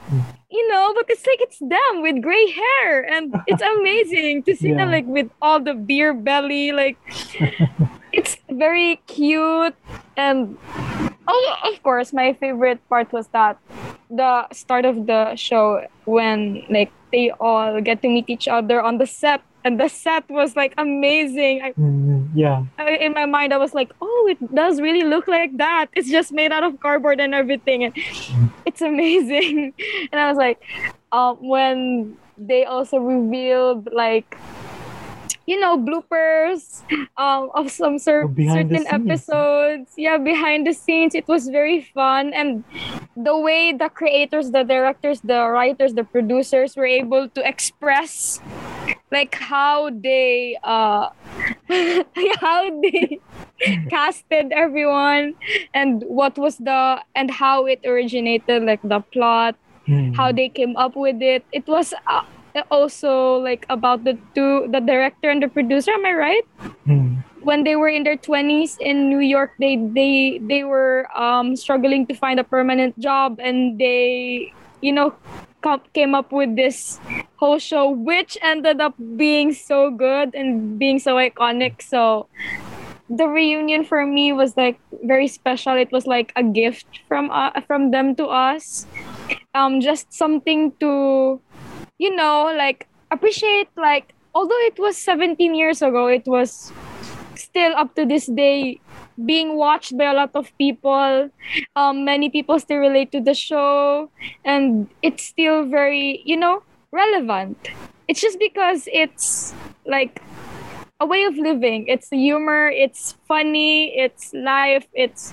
you 0.50 0.68
know 0.68 0.94
but 0.94 1.04
it's 1.08 1.26
like 1.26 1.40
it's 1.40 1.58
them 1.58 2.02
with 2.02 2.22
gray 2.22 2.50
hair. 2.50 3.02
And 3.04 3.34
it's 3.46 3.62
amazing 3.62 4.42
to 4.44 4.56
see 4.56 4.72
them 4.72 4.90
like 4.90 5.06
with 5.06 5.30
all 5.40 5.60
the 5.60 5.74
beer 5.74 6.14
belly 6.14 6.72
like 6.72 6.98
it's 8.12 8.36
very 8.50 9.00
cute. 9.06 9.74
And 10.16 10.58
oh 11.28 11.56
of 11.64 11.82
course 11.82 12.12
my 12.12 12.32
favorite 12.34 12.80
part 12.88 13.12
was 13.12 13.28
that 13.28 13.58
the 14.10 14.48
start 14.52 14.84
of 14.84 15.06
the 15.06 15.36
show 15.36 15.84
when 16.04 16.64
like 16.70 16.90
they 17.12 17.30
all 17.40 17.80
get 17.80 18.02
to 18.02 18.08
meet 18.08 18.28
each 18.28 18.48
other 18.48 18.80
on 18.82 18.98
the 18.98 19.06
set. 19.06 19.42
And 19.64 19.78
the 19.80 19.88
set 19.88 20.24
was 20.30 20.54
like 20.56 20.72
amazing. 20.78 21.62
I, 21.62 21.72
Mm, 21.72 22.28
yeah. 22.34 22.64
I- 22.78 22.96
in 23.06 23.12
my 23.12 23.26
mind 23.26 23.52
i 23.52 23.58
was 23.58 23.74
like 23.74 23.90
oh 24.00 24.26
it 24.30 24.38
does 24.54 24.80
really 24.80 25.02
look 25.02 25.26
like 25.28 25.56
that. 25.58 25.86
It's 25.94 26.08
just 26.10 26.32
made 26.32 26.52
out 26.52 26.62
of 26.64 26.78
cardboard 26.80 27.20
and 27.20 27.34
everything. 27.34 27.84
And 27.84 27.92
it's 28.66 28.80
amazing. 28.82 29.72
And 30.12 30.20
i 30.20 30.28
was 30.28 30.38
like 30.38 30.60
um 31.12 31.36
when 31.42 32.16
they 32.38 32.64
also 32.64 32.98
revealed 32.98 33.88
like 33.92 34.36
you 35.48 35.56
know 35.56 35.80
bloopers 35.80 36.84
um 37.16 37.48
of 37.56 37.72
some 37.72 37.96
cer- 37.96 38.28
Oh, 38.28 38.34
certain 38.52 38.84
episodes. 38.84 39.96
Yeah 39.96 40.20
behind 40.20 40.68
the 40.68 40.74
scenes 40.76 41.16
it 41.16 41.24
was 41.26 41.48
very 41.48 41.80
fun. 41.80 42.36
And 42.36 42.64
the 43.16 43.32
way 43.32 43.72
the 43.72 43.88
creators 43.88 44.52
the 44.52 44.62
directors 44.62 45.24
the 45.24 45.48
writers 45.48 45.94
the 45.96 46.04
producers 46.04 46.76
were 46.76 46.86
able 46.86 47.28
to 47.32 47.40
express 47.48 48.38
like 49.10 49.34
how 49.40 49.88
they 49.90 50.60
uh 50.62 51.08
how 52.44 52.60
they 52.84 53.18
casted 53.90 54.52
everyone 54.52 55.34
and 55.72 56.04
what 56.06 56.36
was 56.36 56.58
the 56.60 57.00
and 57.16 57.30
how 57.32 57.64
it 57.64 57.80
originated 57.88 58.62
like 58.68 58.84
the 58.84 59.00
plot 59.12 59.56
Mm. 59.88 60.12
how 60.12 60.28
they 60.28 60.52
came 60.52 60.76
up 60.76 60.92
with 61.00 61.16
it. 61.24 61.48
It 61.48 61.64
was 61.64 61.96
uh, 62.04 62.20
also 62.70 63.38
like 63.38 63.66
about 63.68 64.04
the 64.04 64.16
two 64.34 64.66
the 64.70 64.80
director 64.80 65.30
and 65.30 65.42
the 65.42 65.48
producer 65.48 65.92
am 65.92 66.06
i 66.06 66.12
right 66.12 66.46
Mm. 66.88 67.22
when 67.44 67.64
they 67.64 67.76
were 67.76 67.88
in 67.88 68.02
their 68.02 68.16
20s 68.16 68.76
in 68.80 69.08
New 69.12 69.20
York, 69.20 69.52
they 69.60 69.76
they 69.76 70.40
they 70.40 70.64
were 70.64 71.04
um, 71.12 71.52
struggling 71.54 72.06
to 72.08 72.14
find 72.16 72.40
a 72.40 72.44
permanent 72.44 72.96
job, 72.98 73.36
and 73.40 73.76
they 73.78 74.48
you 74.80 74.92
know 74.92 75.12
com- 75.60 75.84
came 75.92 76.14
up 76.16 76.32
with 76.32 76.56
this 76.56 76.96
whole 77.36 77.58
show, 77.60 77.90
which 77.92 78.36
ended 78.40 78.80
up 78.80 78.96
being 79.20 79.52
so 79.52 79.90
good 79.92 80.32
and 80.34 80.78
being 80.80 80.98
so 80.98 81.16
iconic. 81.20 81.84
So 81.84 82.26
the 83.08 83.28
reunion 83.28 83.84
for 83.84 84.04
me 84.04 84.32
was 84.32 84.56
like 84.56 84.80
very 85.04 85.28
special. 85.28 85.76
It 85.76 85.92
was 85.92 86.06
like 86.06 86.32
a 86.36 86.42
gift 86.42 87.04
from 87.08 87.30
uh, 87.30 87.52
from 87.68 87.92
them 87.92 88.16
to 88.16 88.26
us. 88.32 88.86
Um, 89.54 89.80
just 89.80 90.12
something 90.12 90.72
to, 90.80 91.40
you 91.98 92.14
know, 92.14 92.52
like 92.56 92.86
appreciate. 93.10 93.68
Like 93.76 94.14
although 94.34 94.60
it 94.66 94.78
was 94.78 94.96
17 94.96 95.54
years 95.54 95.82
ago, 95.82 96.06
it 96.06 96.26
was 96.26 96.72
still 97.34 97.74
up 97.76 97.94
to 97.94 98.06
this 98.06 98.26
day 98.26 98.80
being 99.24 99.56
watched 99.56 99.96
by 99.98 100.04
a 100.04 100.14
lot 100.14 100.30
of 100.34 100.56
people. 100.58 101.30
Um, 101.76 102.04
many 102.04 102.30
people 102.30 102.58
still 102.58 102.78
relate 102.78 103.12
to 103.12 103.20
the 103.20 103.34
show, 103.34 104.10
and 104.44 104.88
it's 105.02 105.24
still 105.24 105.66
very, 105.66 106.22
you 106.24 106.36
know, 106.36 106.62
relevant. 106.92 107.70
It's 108.06 108.20
just 108.20 108.38
because 108.38 108.88
it's 108.92 109.52
like 109.86 110.22
a 111.00 111.06
way 111.06 111.24
of 111.24 111.36
living. 111.36 111.86
It's 111.86 112.08
humor, 112.10 112.68
it's 112.68 113.16
funny, 113.26 113.96
it's 113.98 114.32
life, 114.34 114.86
it's 114.94 115.32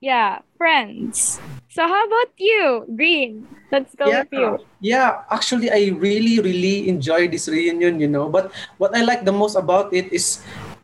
yeah, 0.00 0.40
friends. 0.56 1.38
So 1.68 1.86
how 1.86 2.06
about 2.06 2.32
you, 2.36 2.84
Green? 2.96 3.46
Let's 3.70 3.94
go 3.94 4.08
yeah, 4.08 4.26
with 4.26 4.32
you. 4.32 4.58
yeah. 4.80 5.22
Actually, 5.30 5.70
I 5.70 5.94
really, 5.94 6.40
really 6.40 6.88
enjoy 6.88 7.28
this 7.28 7.46
reunion. 7.46 8.00
You 8.00 8.08
know, 8.08 8.28
but 8.28 8.50
what 8.78 8.96
I 8.96 9.04
like 9.04 9.24
the 9.24 9.32
most 9.32 9.54
about 9.54 9.94
it 9.94 10.10
is, 10.12 10.42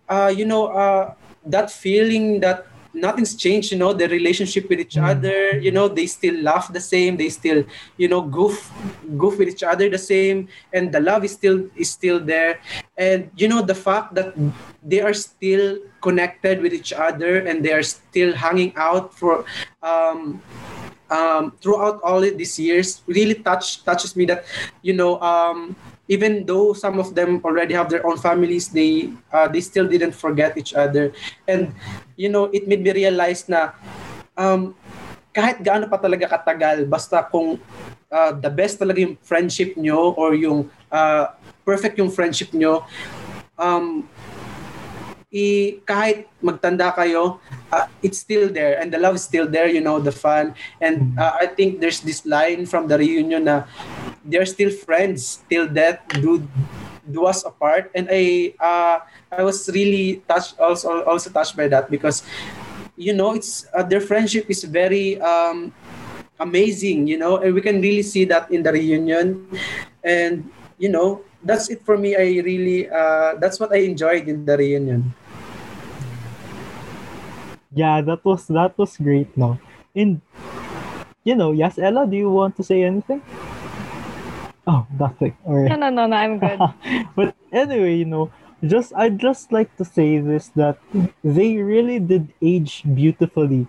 uh, 0.08 0.30
you 0.30 0.44
know, 0.46 0.70
uh, 0.70 1.12
that 1.46 1.72
feeling 1.72 2.40
that 2.40 2.66
nothing's 2.96 3.34
changed 3.36 3.72
you 3.72 3.78
know 3.78 3.92
the 3.92 4.08
relationship 4.08 4.68
with 4.68 4.80
each 4.80 4.96
Mm. 4.96 5.10
other 5.12 5.38
you 5.60 5.70
know 5.70 5.86
they 5.88 6.06
still 6.06 6.36
laugh 6.42 6.72
the 6.72 6.80
same 6.80 7.16
they 7.16 7.28
still 7.28 7.62
you 7.96 8.08
know 8.08 8.22
goof 8.22 8.72
goof 9.18 9.38
with 9.38 9.48
each 9.48 9.62
other 9.62 9.88
the 9.90 10.00
same 10.00 10.48
and 10.72 10.90
the 10.92 11.00
love 11.00 11.24
is 11.24 11.32
still 11.32 11.68
is 11.76 11.90
still 11.90 12.18
there 12.18 12.58
and 12.96 13.30
you 13.36 13.48
know 13.48 13.60
the 13.62 13.74
fact 13.76 14.14
that 14.14 14.32
they 14.82 15.00
are 15.00 15.14
still 15.14 15.78
connected 16.00 16.62
with 16.62 16.72
each 16.72 16.92
other 16.92 17.44
and 17.44 17.64
they 17.64 17.72
are 17.72 17.82
still 17.84 18.32
hanging 18.32 18.72
out 18.76 19.12
for 19.14 19.44
um 19.82 20.40
um, 21.10 21.52
throughout 21.62 22.00
all 22.02 22.20
these 22.20 22.58
years 22.58 23.02
really 23.06 23.34
touch 23.34 23.84
touches 23.84 24.16
me 24.16 24.24
that 24.26 24.44
you 24.82 24.92
know 24.92 25.20
um, 25.20 25.76
even 26.08 26.46
though 26.46 26.72
some 26.72 26.98
of 26.98 27.14
them 27.14 27.40
already 27.44 27.74
have 27.74 27.90
their 27.90 28.04
own 28.06 28.16
families 28.18 28.68
they 28.68 29.10
uh, 29.32 29.48
they 29.48 29.60
still 29.60 29.86
didn't 29.86 30.12
forget 30.12 30.56
each 30.58 30.74
other 30.74 31.12
and 31.48 31.72
you 32.16 32.32
know 32.32 32.48
it 32.50 32.64
made 32.64 32.82
me 32.82 32.92
realize 32.92 33.46
na 33.46 33.76
um, 34.34 34.72
kahit 35.30 35.60
gaano 35.60 35.86
pa 35.86 36.00
talaga 36.00 36.26
katagal 36.26 36.88
basta 36.88 37.20
kung 37.28 37.60
uh, 38.08 38.32
the 38.32 38.48
best 38.48 38.80
talaga 38.80 39.04
yung 39.04 39.14
friendship 39.20 39.76
nyo 39.76 40.16
or 40.16 40.32
yung 40.32 40.66
uh, 40.88 41.30
perfect 41.62 42.00
yung 42.00 42.08
friendship 42.08 42.50
nyo 42.56 42.82
um, 43.60 44.04
i 45.36 45.76
kahit 45.84 46.30
magtanda 46.40 46.88
kayo, 46.96 47.36
uh, 47.68 47.86
it's 48.00 48.22
still 48.22 48.48
there 48.48 48.80
and 48.80 48.88
the 48.88 48.96
love 48.96 49.18
is 49.18 49.24
still 49.26 49.44
there, 49.44 49.68
you 49.68 49.84
know, 49.84 49.98
the 49.98 50.14
fun. 50.14 50.54
And 50.80 51.18
uh, 51.18 51.36
I 51.36 51.46
think 51.50 51.82
there's 51.82 52.00
this 52.00 52.24
line 52.24 52.64
from 52.64 52.88
the 52.88 52.96
reunion 52.96 53.44
na 53.44 53.68
they're 54.24 54.48
still 54.48 54.70
friends 54.70 55.44
till 55.50 55.68
death 55.68 56.00
do 56.22 56.40
do 57.10 57.26
us 57.26 57.44
apart. 57.44 57.90
And 57.94 58.08
I 58.10 58.54
uh, 58.58 59.00
I 59.32 59.42
was 59.42 59.68
really 59.70 60.22
touched 60.28 60.58
also 60.58 61.04
also 61.04 61.30
touched 61.30 61.56
by 61.56 61.68
that 61.68 61.90
because 61.90 62.22
you 62.96 63.14
know 63.14 63.34
it's 63.34 63.66
uh, 63.74 63.82
their 63.82 64.00
friendship 64.00 64.48
is 64.48 64.64
very 64.64 65.20
um, 65.20 65.72
amazing, 66.38 67.06
you 67.06 67.18
know, 67.18 67.38
and 67.38 67.54
we 67.54 67.60
can 67.60 67.80
really 67.80 68.02
see 68.02 68.24
that 68.26 68.50
in 68.50 68.62
the 68.62 68.72
reunion. 68.72 69.46
And 70.04 70.50
you 70.78 70.88
know, 70.88 71.22
that's 71.42 71.70
it 71.70 71.84
for 71.84 71.96
me. 71.96 72.16
I 72.16 72.42
really 72.44 72.88
uh, 72.90 73.36
that's 73.40 73.60
what 73.60 73.72
I 73.72 73.86
enjoyed 73.86 74.28
in 74.28 74.44
the 74.44 74.56
reunion. 74.56 75.14
Yeah, 77.76 78.00
that 78.00 78.24
was 78.24 78.46
that 78.48 78.76
was 78.78 78.96
great, 78.96 79.36
no. 79.36 79.58
And 79.94 80.20
you 81.24 81.34
know, 81.34 81.52
yes, 81.52 81.78
Ella, 81.78 82.06
do 82.06 82.16
you 82.16 82.30
want 82.30 82.56
to 82.56 82.64
say 82.64 82.82
anything? 82.82 83.20
Oh, 84.66 84.86
nothing. 84.98 85.36
All 85.44 85.54
right. 85.62 85.70
No, 85.70 85.76
no, 85.76 85.90
no, 85.90 86.06
no. 86.06 86.16
I'm 86.16 86.38
good. 86.38 86.58
but 87.16 87.36
anyway, 87.52 87.96
you 87.96 88.04
know, 88.04 88.30
just 88.64 88.92
I'd 88.96 89.18
just 89.18 89.52
like 89.52 89.74
to 89.76 89.84
say 89.84 90.18
this 90.18 90.48
that 90.56 90.78
they 91.22 91.58
really 91.58 91.98
did 92.00 92.32
age 92.42 92.82
beautifully, 92.82 93.68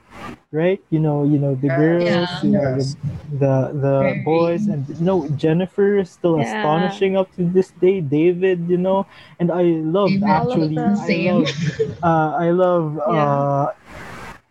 right? 0.52 0.82
You 0.90 1.00
know, 1.00 1.24
you 1.24 1.38
know 1.38 1.54
the 1.56 1.70
girls, 1.70 2.08
Yeah. 2.10 2.42
you 2.42 2.50
know 2.50 2.66
Yes. 2.76 2.96
the 3.30 3.38
the, 3.38 3.56
the 3.74 3.96
Very. 4.00 4.20
boys, 4.24 4.68
and 4.68 4.88
you 4.90 5.06
know 5.06 5.28
Jennifer 5.36 5.98
is 5.98 6.10
still 6.10 6.40
Yeah. 6.40 6.42
astonishing 6.42 7.16
up 7.18 7.34
to 7.36 7.46
this 7.46 7.72
day. 7.72 8.02
David, 8.02 8.66
you 8.70 8.78
know, 8.78 9.06
and 9.40 9.52
I 9.52 9.64
love 9.86 10.12
David, 10.12 10.24
all 10.24 10.52
of 10.52 10.74
actually. 10.74 10.78
I 10.78 11.10
love, 11.14 11.46
uh, 12.04 12.30
I 12.40 12.50
love 12.52 12.98
Yeah. 12.98 13.46
uh, 13.46 13.72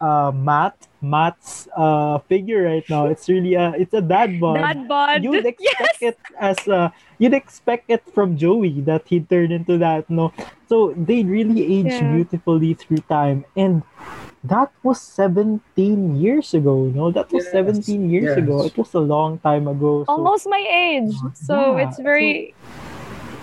uh, 0.00 0.32
Matt. 0.34 0.88
Matt's 1.06 1.68
uh 1.76 2.18
figure 2.26 2.64
right 2.66 2.82
now. 2.90 3.06
It's 3.06 3.28
really 3.28 3.54
a 3.54 3.70
it's 3.78 3.94
a 3.94 4.02
dad 4.02 4.40
bod 4.40 4.56
Dad 4.58 4.88
bod. 4.88 5.22
you'd 5.22 5.46
expect 5.54 6.02
yes. 6.02 6.16
it 6.16 6.18
as 6.40 6.58
uh 6.66 6.90
you'd 7.18 7.34
expect 7.34 7.90
it 7.90 8.02
from 8.12 8.34
Joey 8.36 8.80
that 8.90 9.06
he'd 9.06 9.30
turn 9.30 9.52
into 9.52 9.78
that 9.78 10.10
no 10.10 10.32
so 10.66 10.94
they 10.98 11.22
really 11.22 11.62
aged 11.62 12.02
Yeah. 12.02 12.10
beautifully 12.10 12.74
through 12.74 13.06
time 13.06 13.44
and 13.54 13.84
that 14.42 14.72
was 14.82 14.98
17 15.00 15.62
years 16.18 16.54
ago 16.54 16.90
no 16.90 17.12
that 17.12 17.30
was 17.30 17.44
Yes, 17.44 17.52
17 17.86 18.10
years 18.10 18.34
yes. 18.34 18.38
ago 18.38 18.64
it 18.66 18.74
was 18.76 18.90
a 18.94 18.98
long 19.04 19.38
time 19.38 19.68
ago 19.68 20.02
so 20.06 20.10
Almost 20.10 20.48
my 20.50 20.64
age. 20.66 21.14
So 21.38 21.76
Yeah, 21.76 21.86
it's 21.86 22.00
very 22.00 22.54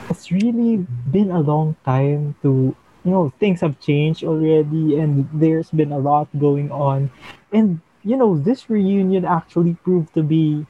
it's 0.09 0.31
really 0.31 0.83
been 1.09 1.31
a 1.31 1.39
long 1.39 1.77
time 1.85 2.35
to 2.41 2.75
you 3.03 3.11
know 3.11 3.31
things 3.39 3.61
have 3.61 3.79
changed 3.79 4.23
already 4.23 4.99
and 4.99 5.27
there's 5.33 5.69
been 5.71 5.91
a 5.91 5.99
lot 5.99 6.27
going 6.39 6.71
on. 6.71 7.11
And 7.51 7.81
you 8.03 8.17
know 8.17 8.37
this 8.37 8.69
reunion 8.69 9.25
actually 9.25 9.75
proved 9.83 10.13
to 10.15 10.23
be 10.23 10.65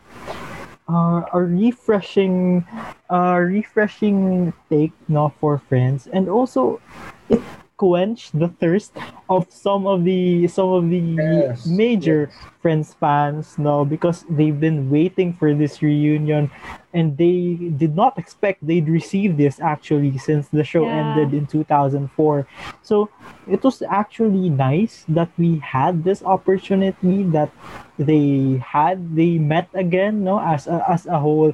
uh, 0.89 1.23
a 1.33 1.39
refreshing 1.41 2.65
uh, 3.09 3.39
refreshing 3.39 4.53
take 4.69 4.91
no, 5.07 5.33
for 5.39 5.57
friends. 5.57 6.07
And 6.07 6.29
also 6.29 6.81
it 7.29 7.41
quenched 7.77 8.37
the 8.37 8.47
thirst 8.61 8.93
of 9.29 9.47
some 9.49 9.87
of 9.87 10.03
the 10.05 10.47
some 10.47 10.69
of 10.69 10.89
the 10.89 11.01
Yes, 11.01 11.65
major 11.65 12.29
friends 12.61 12.93
fans 12.99 13.57
no 13.57 13.83
because 13.83 14.23
they've 14.29 14.59
been 14.59 14.89
waiting 14.89 15.33
for 15.33 15.53
this 15.53 15.81
reunion 15.81 16.49
and 16.93 17.17
they 17.17 17.57
did 17.75 17.95
not 17.95 18.17
expect 18.17 18.65
they'd 18.65 18.87
receive 18.87 19.35
this 19.37 19.59
actually 19.59 20.17
since 20.17 20.47
the 20.49 20.63
show 20.63 20.85
Yeah. 20.87 21.01
ended 21.01 21.33
in 21.33 21.45
2004 21.47 22.47
so 22.81 23.09
it 23.49 23.63
was 23.63 23.81
actually 23.89 24.49
nice 24.49 25.03
that 25.09 25.29
we 25.37 25.57
had 25.59 26.03
this 26.03 26.23
opportunity 26.23 27.23
that 27.33 27.49
they 27.97 28.61
had 28.63 29.15
they 29.15 29.37
met 29.37 29.67
again 29.73 30.23
no 30.23 30.39
as 30.39 30.67
a, 30.67 30.83
as 30.89 31.05
a 31.05 31.19
whole 31.19 31.53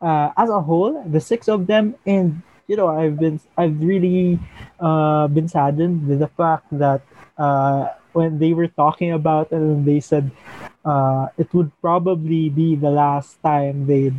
uh, 0.00 0.30
as 0.36 0.48
a 0.50 0.60
whole 0.60 1.02
the 1.06 1.20
six 1.20 1.48
of 1.48 1.66
them 1.66 1.94
and 2.06 2.42
you 2.68 2.76
know 2.76 2.88
i've 2.88 3.18
been 3.18 3.40
i've 3.56 3.80
really 3.80 4.38
uh, 4.80 5.26
been 5.28 5.48
saddened 5.48 6.06
with 6.06 6.20
the 6.20 6.28
fact 6.38 6.66
that 6.72 7.00
uh, 7.38 7.88
when 8.12 8.38
they 8.38 8.52
were 8.52 8.68
talking 8.68 9.12
about 9.12 9.50
it 9.52 9.56
and 9.56 9.84
they 9.86 10.00
said 10.00 10.30
uh, 10.84 11.28
it 11.38 11.52
would 11.54 11.70
probably 11.80 12.48
be 12.48 12.76
the 12.76 12.90
last 12.90 13.40
time 13.42 13.86
they 13.86 14.12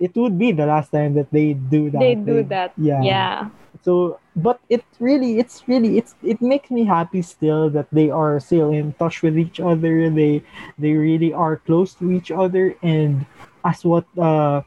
it 0.00 0.14
would 0.16 0.38
be 0.38 0.52
the 0.52 0.66
last 0.66 0.90
time 0.90 1.14
that 1.14 1.30
they 1.32 1.54
do 1.54 1.90
that 1.90 2.00
they 2.00 2.14
do 2.14 2.42
They- 2.42 2.50
that. 2.54 2.72
yeah 2.76 3.02
Yeah. 3.02 3.48
so 3.82 4.18
but 4.36 4.60
it 4.68 4.84
really 5.00 5.38
it's 5.38 5.64
really 5.68 5.96
it's 5.98 6.14
it 6.22 6.40
makes 6.40 6.70
me 6.70 6.84
happy 6.84 7.22
still 7.22 7.70
that 7.70 7.88
they 7.92 8.10
are 8.10 8.40
still 8.40 8.70
in 8.72 8.92
touch 9.00 9.22
with 9.22 9.36
each 9.38 9.60
other 9.60 10.08
they 10.10 10.42
they 10.78 10.92
really 10.92 11.32
are 11.32 11.56
close 11.64 11.94
to 12.00 12.12
each 12.12 12.30
other 12.30 12.74
and 12.82 13.24
as 13.64 13.84
what 13.84 14.04
uh 14.18 14.60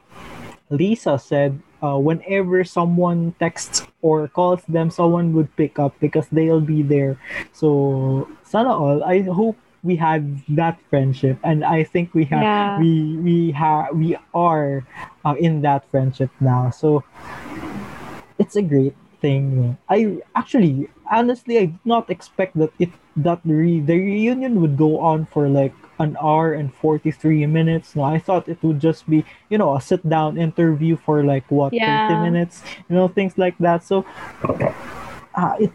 lisa 0.70 1.18
said 1.18 1.58
uh, 1.82 1.98
whenever 1.98 2.64
someone 2.64 3.34
texts 3.40 3.86
or 4.02 4.28
calls 4.28 4.62
them 4.68 4.90
someone 4.90 5.32
would 5.32 5.48
pick 5.56 5.78
up 5.78 5.94
because 6.00 6.26
they'll 6.32 6.60
be 6.62 6.82
there 6.82 7.16
so 7.52 8.28
sana 8.44 8.70
all 8.72 9.02
i 9.04 9.20
hope 9.22 9.56
we 9.82 9.96
have 9.96 10.22
that 10.48 10.78
friendship 10.90 11.38
and 11.42 11.64
i 11.64 11.82
think 11.82 12.12
we 12.14 12.24
have 12.24 12.42
Yeah. 12.44 12.78
we 12.78 13.16
we 13.22 13.36
have 13.52 13.94
we 13.96 14.16
are 14.34 14.84
uh, 15.24 15.34
in 15.38 15.62
that 15.62 15.84
friendship 15.90 16.30
now 16.40 16.70
so 16.70 17.02
it's 18.38 18.56
a 18.56 18.62
great 18.62 18.96
thing. 19.20 19.76
I 19.88 20.18
actually, 20.34 20.88
honestly, 21.10 21.58
I 21.58 21.64
did 21.66 21.84
not 21.84 22.10
expect 22.10 22.56
that 22.58 22.70
it 22.78 22.90
that 23.16 23.40
re- 23.44 23.80
the 23.80 23.96
reunion 23.98 24.60
would 24.60 24.76
go 24.76 24.98
on 25.00 25.26
for 25.26 25.48
like 25.48 25.74
an 26.00 26.16
hour 26.20 26.52
and 26.54 26.72
forty 26.74 27.12
three 27.12 27.46
minutes. 27.46 27.94
No, 27.94 28.02
I 28.04 28.18
thought 28.18 28.48
it 28.48 28.58
would 28.64 28.80
just 28.80 29.08
be 29.08 29.24
you 29.48 29.58
know 29.58 29.76
a 29.76 29.80
sit 29.80 30.02
down 30.08 30.38
interview 30.38 30.96
for 30.96 31.22
like 31.22 31.44
what 31.52 31.74
Yeah. 31.74 31.84
thirty 32.08 32.16
minutes, 32.18 32.62
you 32.88 32.96
know 32.96 33.08
things 33.08 33.38
like 33.38 33.56
that. 33.60 33.84
So, 33.84 34.04
uh, 35.34 35.54
it 35.60 35.72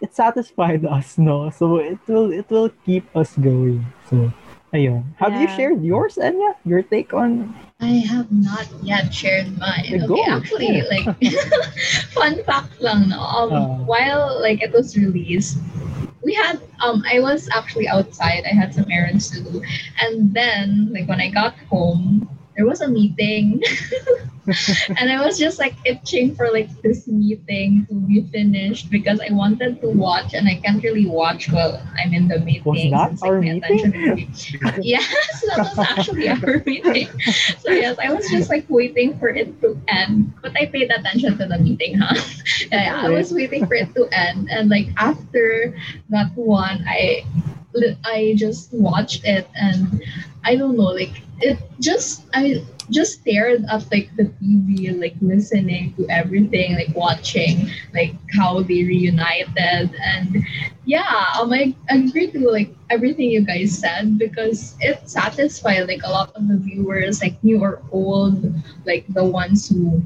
it 0.00 0.14
satisfied 0.14 0.84
us, 0.96 1.18
no. 1.18 1.50
So 1.50 1.78
it 1.78 1.98
will 2.06 2.32
it 2.32 2.48
will 2.50 2.70
keep 2.84 3.04
us 3.16 3.36
going. 3.36 3.86
So 4.10 4.32
Ayun. 4.74 5.04
Have 5.18 5.36
you 5.36 5.46
shared 5.48 5.82
yours, 5.82 6.16
Enya? 6.16 6.56
Your 6.64 6.82
take 6.82 7.14
on 7.14 7.54
I 7.80 8.02
have 8.08 8.30
not 8.32 8.66
yet 8.82 9.12
shared 9.14 9.58
mine. 9.58 10.00
Okay, 10.02 10.06
go, 10.06 10.24
actually, 10.24 10.82
like 10.90 11.08
fun 12.14 12.42
fact 12.44 12.80
lang, 12.80 13.08
no. 13.08 13.20
Um, 13.20 13.50
Ah. 13.52 13.78
while 13.86 14.40
like 14.40 14.62
it 14.62 14.72
was 14.72 14.96
released, 14.96 15.58
we 16.22 16.34
had 16.34 16.60
um 16.82 17.02
I 17.10 17.20
was 17.20 17.48
actually 17.54 17.88
outside. 17.88 18.44
I 18.44 18.54
had 18.54 18.74
some 18.74 18.86
errands 18.90 19.30
to 19.32 19.40
do, 19.42 19.62
and 20.00 20.32
then 20.34 20.90
like 20.92 21.08
when 21.08 21.20
I 21.20 21.28
got 21.30 21.54
home, 21.70 22.28
there 22.56 22.66
was 22.66 22.80
a 22.80 22.88
meeting. 22.88 23.62
and 24.98 25.10
I 25.10 25.24
was 25.24 25.38
just 25.38 25.58
like 25.58 25.74
itching 25.84 26.34
for 26.34 26.50
like 26.52 26.68
this 26.82 27.08
meeting 27.08 27.86
to 27.88 27.94
be 27.94 28.22
finished 28.28 28.90
because 28.90 29.20
I 29.20 29.32
wanted 29.32 29.80
to 29.80 29.88
watch 29.88 30.34
and 30.34 30.46
I 30.48 30.60
can't 30.60 30.82
really 30.82 31.06
watch 31.06 31.50
while 31.50 31.80
I'm 31.96 32.12
in 32.12 32.28
the 32.28 32.38
meeting. 32.40 32.64
Was 32.64 32.90
that 32.90 33.08
since, 33.08 33.22
like, 33.22 33.30
our 33.30 33.40
meeting? 33.40 33.64
attention 33.64 33.92
would 33.92 34.16
be- 34.16 34.28
yes, 34.82 35.44
that 35.48 35.58
was 35.58 35.78
actually 35.78 36.28
our 36.28 36.62
meeting. 36.66 37.08
So 37.58 37.70
yes, 37.70 37.96
I 37.98 38.12
was 38.12 38.28
just 38.28 38.50
like 38.50 38.66
waiting 38.68 39.18
for 39.18 39.28
it 39.28 39.60
to 39.62 39.80
end, 39.88 40.32
but 40.42 40.52
I 40.56 40.66
paid 40.66 40.90
attention 40.90 41.38
to 41.38 41.46
the 41.46 41.58
meeting, 41.58 41.98
huh? 41.98 42.14
yeah, 42.72 43.00
I 43.02 43.08
was 43.08 43.32
waiting 43.32 43.66
for 43.66 43.74
it 43.74 43.94
to 43.94 44.08
end, 44.12 44.50
and 44.50 44.68
like 44.68 44.88
after 44.96 45.74
that 46.10 46.36
one, 46.36 46.84
I 46.86 47.24
I 48.04 48.34
just 48.36 48.72
watched 48.72 49.24
it, 49.24 49.46
and 49.54 50.02
I 50.44 50.56
don't 50.56 50.76
know, 50.76 50.92
like 50.94 51.22
it 51.40 51.58
just 51.80 52.26
I 52.34 52.62
just 52.90 53.20
stared 53.20 53.64
at 53.70 53.90
like 53.90 54.10
the 54.16 54.24
TV, 54.40 54.98
like 55.00 55.14
listening 55.20 55.94
to 55.96 56.06
everything, 56.08 56.74
like 56.74 56.94
watching 56.94 57.70
like 57.94 58.14
how 58.36 58.60
they 58.62 58.84
reunited, 58.84 59.94
and 60.00 60.44
yeah, 60.84 61.24
um, 61.40 61.52
I 61.52 61.74
agree 61.90 62.30
to 62.32 62.48
like 62.50 62.74
everything 62.90 63.30
you 63.30 63.42
guys 63.44 63.76
said 63.78 64.18
because 64.18 64.76
it 64.80 65.08
satisfied 65.08 65.88
like 65.88 66.02
a 66.04 66.10
lot 66.10 66.32
of 66.36 66.48
the 66.48 66.56
viewers, 66.58 67.22
like 67.22 67.42
new 67.42 67.60
or 67.60 67.82
old, 67.90 68.52
like 68.86 69.06
the 69.08 69.24
ones 69.24 69.68
who 69.68 70.02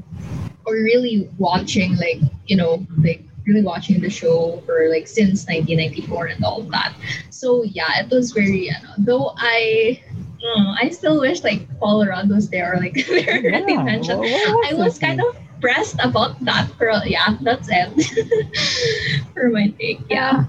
are 0.67 0.73
really 0.73 1.29
watching, 1.37 1.95
like 1.97 2.21
you 2.47 2.57
know, 2.57 2.85
like 3.03 3.23
really 3.49 3.65
watching 3.65 3.97
the 3.99 4.09
show 4.09 4.61
for 4.65 4.85
like 4.93 5.07
since 5.09 5.45
1994 5.49 6.37
and 6.37 6.45
all 6.45 6.61
of 6.61 6.69
that. 6.69 6.93
So 7.33 7.63
yeah, 7.65 7.99
it 8.05 8.09
was 8.13 8.31
very, 8.31 8.69
ano, 8.69 8.93
though 9.01 9.33
I. 9.37 9.97
mm, 10.39 10.67
I 10.79 10.87
still 10.89 11.19
wish 11.19 11.43
like 11.43 11.67
Paul 11.83 12.05
Rudd 12.07 12.29
was 12.29 12.47
there, 12.53 12.71
or 12.73 12.77
like 12.79 12.93
they 13.09 13.25
already 13.27 13.73
Yeah, 13.75 13.83
mentioned. 13.83 14.19
what- 14.23 14.31
what 14.31 14.71
I 14.71 14.73
was 14.77 14.95
it? 14.97 15.01
kind 15.03 15.19
of 15.19 15.35
pressed 15.59 15.99
about 15.99 16.39
that 16.47 16.71
for 16.79 16.87
yeah, 17.03 17.35
that's 17.43 17.67
it 17.67 17.91
for 19.35 19.49
my 19.49 19.67
take. 19.79 19.99
Yeah. 20.09 20.45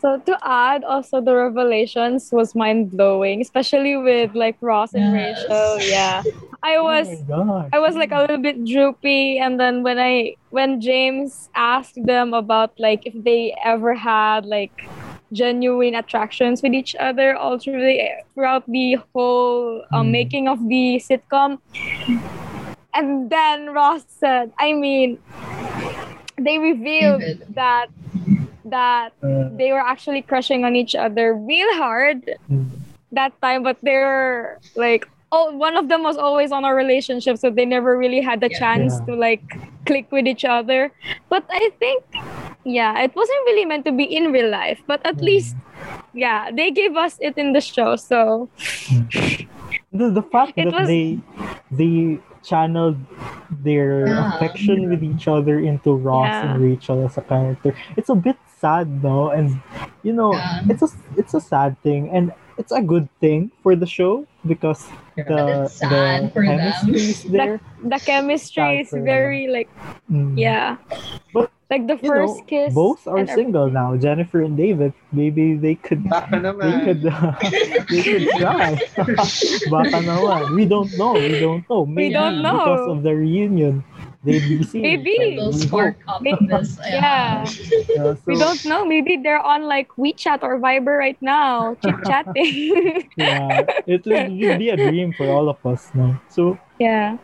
So 0.00 0.18
to 0.18 0.34
add, 0.42 0.82
also 0.84 1.20
the 1.20 1.34
revelations 1.34 2.30
was 2.30 2.54
mind 2.54 2.90
blowing, 2.90 3.40
especially 3.40 3.96
with 3.96 4.34
like 4.34 4.56
Ross 4.60 4.94
and 4.94 5.10
Yes. 5.14 5.42
Rachel. 5.42 5.78
Yeah, 5.90 6.22
I 6.62 6.78
was 6.80 7.08
Oh. 7.30 7.66
I 7.72 7.78
was 7.78 7.94
like 7.96 8.12
a 8.12 8.20
little 8.20 8.38
bit 8.38 8.64
droopy, 8.64 9.38
and 9.38 9.58
then 9.58 9.82
when 9.82 9.98
I 9.98 10.34
when 10.50 10.80
James 10.80 11.50
asked 11.54 11.98
them 12.06 12.34
about 12.34 12.78
like 12.78 13.02
if 13.06 13.14
they 13.24 13.54
ever 13.64 13.94
had 13.94 14.46
like 14.46 14.72
genuine 15.32 15.94
attractions 15.96 16.62
with 16.62 16.74
each 16.74 16.94
other 17.00 17.34
all 17.34 17.58
through 17.58 17.80
the 17.80 17.98
throughout 18.34 18.62
the 18.68 18.98
whole 19.12 19.82
um, 19.92 20.06
Mm. 20.06 20.10
making 20.12 20.44
of 20.48 20.60
the 20.68 21.00
sitcom, 21.02 21.58
and 22.94 23.30
then 23.30 23.72
Ross 23.72 24.04
said, 24.08 24.52
I 24.60 24.72
mean, 24.72 25.18
they 26.38 26.58
revealed 26.58 27.20
David. 27.20 27.54
that 27.54 27.88
that 28.64 29.12
Uh, 29.22 29.50
they 29.56 29.72
were 29.72 29.82
actually 29.82 30.22
crushing 30.22 30.64
on 30.64 30.76
each 30.76 30.94
other 30.94 31.34
real 31.34 31.68
hard 31.74 32.22
mm. 32.50 32.68
that 33.10 33.32
time, 33.42 33.62
but 33.62 33.76
they're 33.82 34.60
like, 34.76 35.08
oh, 35.32 35.50
one 35.56 35.76
of 35.80 35.88
them 35.88 36.02
was 36.04 36.16
always 36.20 36.52
on 36.52 36.64
a 36.64 36.74
relationship, 36.74 37.38
so 37.38 37.48
they 37.50 37.64
never 37.64 37.96
really 37.96 38.20
had 38.20 38.40
the 38.44 38.50
Yeah. 38.52 38.58
chance 38.60 39.00
Yeah. 39.00 39.06
to 39.06 39.12
like 39.16 39.42
click 39.88 40.06
with 40.12 40.28
each 40.28 40.44
other. 40.44 40.92
But 41.32 41.44
I 41.48 41.72
think, 41.80 42.04
yeah, 42.64 43.00
it 43.00 43.16
wasn't 43.16 43.40
really 43.48 43.64
meant 43.64 43.84
to 43.88 43.92
be 43.92 44.04
in 44.04 44.30
real 44.30 44.50
life, 44.52 44.84
but 44.86 45.00
at 45.08 45.16
Mm. 45.16 45.22
least, 45.24 45.56
yeah, 46.12 46.52
they 46.52 46.70
gave 46.70 46.96
us 47.00 47.16
it 47.24 47.34
in 47.40 47.52
the 47.56 47.60
show. 47.64 47.96
So 47.96 48.48
the, 49.92 50.10
the 50.10 50.22
fact 50.22 50.52
It 50.56 50.70
that 50.70 50.84
was- 50.84 50.88
they 50.88 51.18
they 51.72 52.18
channeled 52.42 52.98
their 53.48 54.06
Yeah. 54.10 54.34
affection 54.36 54.90
with 54.90 55.00
each 55.02 55.28
other 55.30 55.62
into 55.62 55.94
Ross 55.94 56.28
and 56.42 56.58
Rachel 56.60 57.06
as 57.06 57.16
a 57.16 57.22
character. 57.22 57.70
It's 57.96 58.10
a 58.10 58.18
bit 58.18 58.36
sad 58.58 59.00
though, 59.00 59.30
and 59.30 59.62
you 60.02 60.12
know, 60.12 60.34
Yeah. 60.34 60.68
it's 60.68 60.82
a 60.82 60.90
it's 61.16 61.34
a 61.34 61.40
sad 61.40 61.78
thing, 61.86 62.10
and 62.10 62.34
it's 62.58 62.72
a 62.72 62.82
good 62.82 63.08
thing 63.20 63.50
for 63.62 63.74
the 63.76 63.86
show 63.86 64.26
because 64.46 64.84
Yeah. 65.16 65.24
the 65.28 65.36
But 65.36 65.48
it's 65.68 65.74
sad 65.76 66.20
the 66.24 66.30
for 66.32 66.42
them. 66.46 66.58
chemistry 66.58 67.00
is 67.00 67.20
there. 67.28 67.60
the 67.84 67.98
chemistry 68.00 68.80
is 68.80 68.88
Sad 68.88 68.90
for 68.90 68.96
them. 69.00 69.04
very 69.04 69.44
like, 69.48 69.68
Mm. 70.10 70.34
yeah. 70.40 70.76
But, 71.32 71.50
like 71.72 71.88
the 71.88 71.96
You 72.00 72.08
first 72.08 72.36
know, 72.44 72.48
kiss. 72.48 72.70
both 72.76 73.04
are 73.08 73.16
and 73.16 73.28
everything. 73.28 73.52
single 73.52 73.68
now. 73.72 73.96
Jennifer 73.96 74.40
and 74.44 74.56
David. 74.56 74.92
Maybe 75.12 75.56
they 75.56 75.74
could 75.76 76.04
they 76.04 76.36
naman. 76.36 76.84
could 76.84 77.00
they 77.88 78.02
could 78.04 78.28
try. 78.36 78.76
Baka 79.72 79.98
naman. 80.04 80.52
We 80.52 80.64
don't 80.68 80.92
know. 81.00 81.16
We 81.16 81.40
don't 81.40 81.64
know. 81.68 81.84
Maybe 81.88 82.12
don't 82.12 82.44
know. 82.44 82.56
because 82.60 82.84
of 82.92 82.98
the 83.04 83.16
reunion. 83.16 83.84
They'd 84.24 84.38
be 84.46 84.62
seen. 84.62 84.82
Maybe. 84.82 85.34
They'll 85.34 85.50
We 85.50 85.58
spark 85.58 85.98
hope. 86.06 86.22
up 86.22 86.38
this. 86.46 86.78
Yeah. 86.86 87.42
Yeah, 87.90 88.14
We 88.24 88.38
don't 88.38 88.64
know. 88.66 88.84
Maybe 88.86 89.18
they're 89.18 89.42
on 89.42 89.66
like 89.66 89.88
WeChat 89.98 90.42
or 90.42 90.58
Viber 90.62 90.96
right 90.98 91.18
now, 91.20 91.74
chit 91.82 91.94
chatting. 92.06 93.10
Yeah, 93.18 93.66
it 93.86 94.06
would 94.06 94.58
be 94.58 94.68
a 94.70 94.76
dream 94.76 95.12
for 95.12 95.26
all 95.26 95.48
of 95.50 95.58
us 95.66 95.90
now. 95.94 96.22
So 96.30 96.58
yeah. 96.78 97.18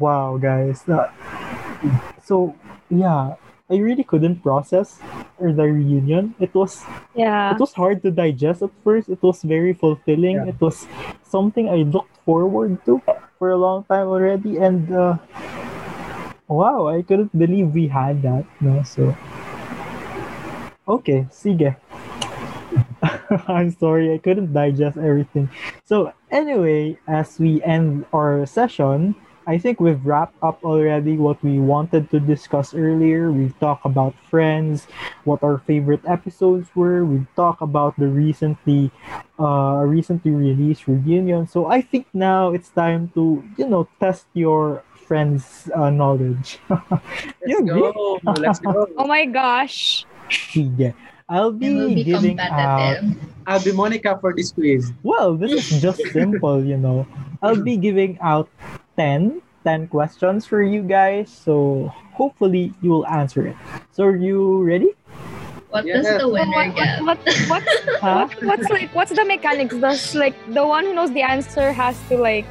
wow, 0.00 0.38
guys. 0.40 0.88
Uh, 0.88 1.12
so 2.24 2.54
yeah, 2.88 3.36
I 3.68 3.76
really 3.76 4.04
couldn't 4.04 4.40
process 4.42 4.98
the 5.38 5.52
reunion. 5.68 6.34
It 6.40 6.54
was 6.54 6.84
Yeah. 7.14 7.52
it 7.52 7.60
was 7.60 7.72
hard 7.76 8.00
to 8.02 8.10
digest 8.10 8.62
at 8.62 8.70
first. 8.82 9.08
It 9.12 9.20
was 9.22 9.42
very 9.44 9.74
fulfilling. 9.76 10.36
Yeah. 10.40 10.56
It 10.56 10.58
was 10.60 10.88
something 11.22 11.68
I 11.68 11.84
looked 11.84 12.16
forward 12.24 12.80
to 12.86 13.02
for 13.38 13.50
a 13.52 13.56
long 13.60 13.84
time 13.84 14.08
already, 14.08 14.56
and 14.56 14.88
uh, 14.90 15.16
wow, 16.48 16.88
I 16.88 17.02
couldn't 17.02 17.36
believe 17.36 17.74
we 17.74 17.88
had 17.88 18.22
that. 18.22 18.44
No, 18.60 18.82
so 18.82 19.16
okay, 20.88 21.26
sige. 21.30 21.76
I'm 23.48 23.70
sorry, 23.78 24.12
I 24.12 24.18
couldn't 24.18 24.52
digest 24.52 24.96
everything. 24.96 25.50
So 25.84 26.12
anyway, 26.30 26.98
as 27.06 27.38
we 27.38 27.62
end 27.62 28.06
our 28.12 28.46
session, 28.46 29.14
I 29.48 29.56
think 29.56 29.80
we've 29.80 30.04
wrapped 30.04 30.36
up 30.42 30.60
already 30.62 31.16
what 31.16 31.42
we 31.42 31.58
wanted 31.58 32.10
to 32.10 32.20
discuss 32.20 32.74
earlier. 32.74 33.32
We've 33.32 33.58
talked 33.58 33.86
about 33.86 34.12
friends, 34.28 34.84
what 35.24 35.42
our 35.42 35.56
favorite 35.64 36.04
episodes 36.04 36.68
were. 36.76 37.04
We've 37.04 37.26
talked 37.34 37.62
about 37.62 37.96
the 37.96 38.08
recently 38.08 38.90
uh 39.40 39.80
recently 39.88 40.32
released 40.32 40.84
reunion. 40.86 41.48
So 41.48 41.64
I 41.64 41.80
think 41.80 42.12
now 42.12 42.52
it's 42.52 42.68
time 42.68 43.08
to, 43.16 43.40
you 43.56 43.66
know, 43.66 43.88
test 44.00 44.26
your 44.34 44.84
friends' 45.08 45.68
uh, 45.74 45.88
knowledge. 45.90 46.60
Let's 46.68 47.60
agree? 47.64 47.80
go. 47.80 48.20
Let's 48.36 48.60
go. 48.60 48.86
Oh 49.00 49.08
my 49.08 49.24
gosh. 49.24 50.04
Sige. 50.28 50.92
I'll 51.28 51.52
be 51.52 51.96
be 51.96 52.04
giving 52.04 52.38
out. 52.40 53.00
I'll 53.46 53.60
be 53.60 53.72
Monica 53.72 54.16
for 54.20 54.32
this 54.36 54.52
quiz. 54.52 54.92
Well, 55.02 55.36
this 55.36 55.52
is 55.52 55.68
just 55.80 56.00
simple, 56.12 56.60
you 56.64 56.76
know. 56.76 57.06
I'll 57.42 57.56
be 57.60 57.76
giving 57.76 58.18
out 58.20 58.48
10, 58.96 59.40
10 59.64 59.88
questions 59.88 60.44
for 60.44 60.62
you 60.62 60.82
guys. 60.82 61.28
So 61.32 61.92
hopefully 62.12 62.72
you 62.80 62.90
will 62.90 63.06
answer 63.08 63.46
it. 63.48 63.56
So 63.92 64.04
are 64.04 64.16
you 64.16 64.62
ready? 64.64 64.92
What 65.68 65.84
Yeah. 65.84 66.00
does 66.00 66.08
the 66.08 66.20
So 66.24 66.32
winner 66.32 66.52
what, 66.52 66.76
get? 66.76 67.04
what, 67.04 67.18
what, 67.48 67.62
Huh? 68.00 68.28
what, 68.28 68.44
what's 68.44 68.68
like 68.72 68.88
what's 68.96 69.12
the 69.12 69.24
mechanics? 69.24 69.76
Does 69.76 70.14
like 70.16 70.32
the 70.52 70.64
one 70.64 70.84
who 70.84 70.94
knows 70.96 71.12
the 71.12 71.20
answer 71.22 71.72
has 71.76 71.96
to 72.08 72.16
like 72.16 72.48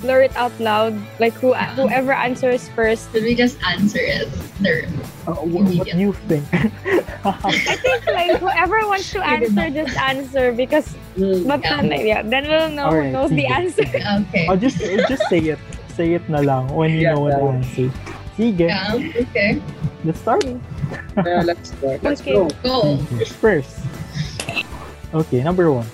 blur 0.00 0.22
it 0.22 0.34
out 0.36 0.52
loud? 0.60 0.94
Like 1.20 1.34
who 1.34 1.52
whoever 1.52 2.12
answers 2.12 2.68
first. 2.74 3.12
Did 3.12 3.24
we 3.24 3.34
just 3.34 3.58
answer 3.62 4.00
it? 4.00 4.28
There. 4.60 4.86
Uh, 5.26 5.34
wh- 5.44 5.54
what 5.76 5.86
do 5.86 5.98
you 5.98 6.12
think? 6.26 6.44
I 6.52 7.76
think 7.82 8.06
like 8.06 8.38
whoever 8.40 8.78
wants 8.88 9.10
to 9.12 9.20
answer 9.34 9.70
just 9.70 9.96
answer 9.98 10.52
because 10.52 10.94
but 11.16 11.60
Yeah. 11.64 11.82
then 11.82 12.06
yeah, 12.06 12.22
then 12.22 12.44
we'll 12.48 12.70
know 12.70 12.86
Alright, 12.90 13.06
who 13.06 13.12
knows 13.12 13.30
the 13.30 13.46
answer. 13.46 13.84
Okay. 13.86 14.46
I'll 14.48 14.56
just 14.60 14.78
just 15.08 15.24
say 15.28 15.40
it. 15.54 15.58
Say 15.98 16.14
it 16.14 16.22
na 16.30 16.38
lang 16.40 16.70
when 16.70 16.94
you 16.94 17.02
Yeah, 17.10 17.14
know 17.18 17.26
what 17.26 17.34
the 17.34 17.42
yeah. 17.42 17.58
answer. 17.58 17.88
Sige, 18.38 18.66
Yeah. 18.70 19.22
Okay. 19.26 19.50
let's 20.06 20.20
start. 20.22 20.46
Yeah, 20.46 21.42
let's 21.42 21.74
start. 21.74 21.98
Let's 22.06 22.22
Okay. 22.22 22.34
go. 22.38 22.46
Go. 22.62 22.96
First. 23.42 23.82
Okay, 25.14 25.42
number 25.42 25.72
one. 25.72 25.86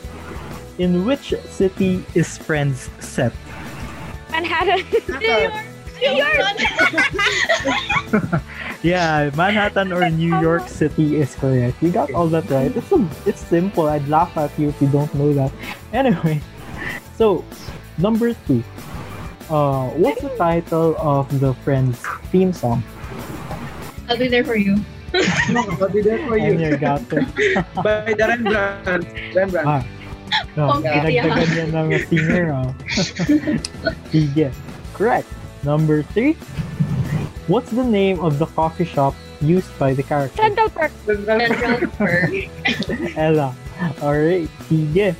In 0.76 1.06
which 1.06 1.32
city 1.48 2.04
is 2.12 2.36
Friends 2.36 2.90
set? 3.00 3.32
Manhattan. 4.34 4.82
Manhattan. 5.08 5.64
New 6.02 6.10
York! 6.10 6.58
Yeah, 8.84 9.30
Manhattan 9.34 9.94
or 9.94 10.10
New 10.10 10.28
York 10.44 10.68
City 10.68 11.16
is 11.16 11.34
correct. 11.36 11.80
You 11.80 11.88
got 11.90 12.12
all 12.12 12.28
that 12.28 12.50
right. 12.50 12.68
It's 12.68 12.92
a, 12.92 13.00
it's 13.24 13.40
simple. 13.40 13.88
I'd 13.88 14.06
laugh 14.08 14.36
at 14.36 14.52
you 14.58 14.68
if 14.68 14.76
you 14.82 14.88
don't 14.88 15.08
know 15.14 15.32
that. 15.32 15.50
Anyway, 15.94 16.42
so 17.16 17.42
number 17.96 18.34
two. 18.46 18.62
Uh, 19.48 19.88
what's 19.96 20.20
the 20.20 20.28
title 20.36 20.96
of 20.98 21.32
the 21.40 21.54
Friends 21.64 21.96
theme 22.28 22.52
song? 22.52 22.82
I'll 24.10 24.18
be 24.18 24.28
there 24.28 24.44
for 24.44 24.56
you. 24.56 24.76
no, 25.48 25.64
I'll 25.80 25.88
be 25.88 26.02
there 26.02 26.20
for 26.28 26.36
And 26.36 26.60
you. 26.60 26.68
you 26.68 26.76
got 26.76 27.00
it. 27.08 27.24
By 27.80 28.12
the 28.12 28.26
Rembrandt. 28.28 29.08
Rembrandt. 29.34 29.66
Ah. 29.66 29.80
No, 30.54 30.78
Okay, 30.78 31.18
dinagdagan 31.18 31.50
yan 31.50 31.68
ng 31.74 31.88
singer. 32.06 32.44
Oh. 32.54 32.70
Sige. 34.14 34.54
Correct. 34.94 35.26
Number 35.66 36.06
three. 36.14 36.38
What's 37.50 37.74
the 37.74 37.82
name 37.84 38.22
of 38.22 38.38
the 38.38 38.46
coffee 38.54 38.86
shop 38.86 39.14
used 39.42 39.68
by 39.78 39.92
the 39.92 40.02
character? 40.06 40.38
Central 40.38 40.70
Perk. 40.70 40.92
Central 41.04 41.90
Perk. 41.98 42.30
Ella. 43.18 43.50
Alright. 43.98 44.46
Sige. 44.70 45.18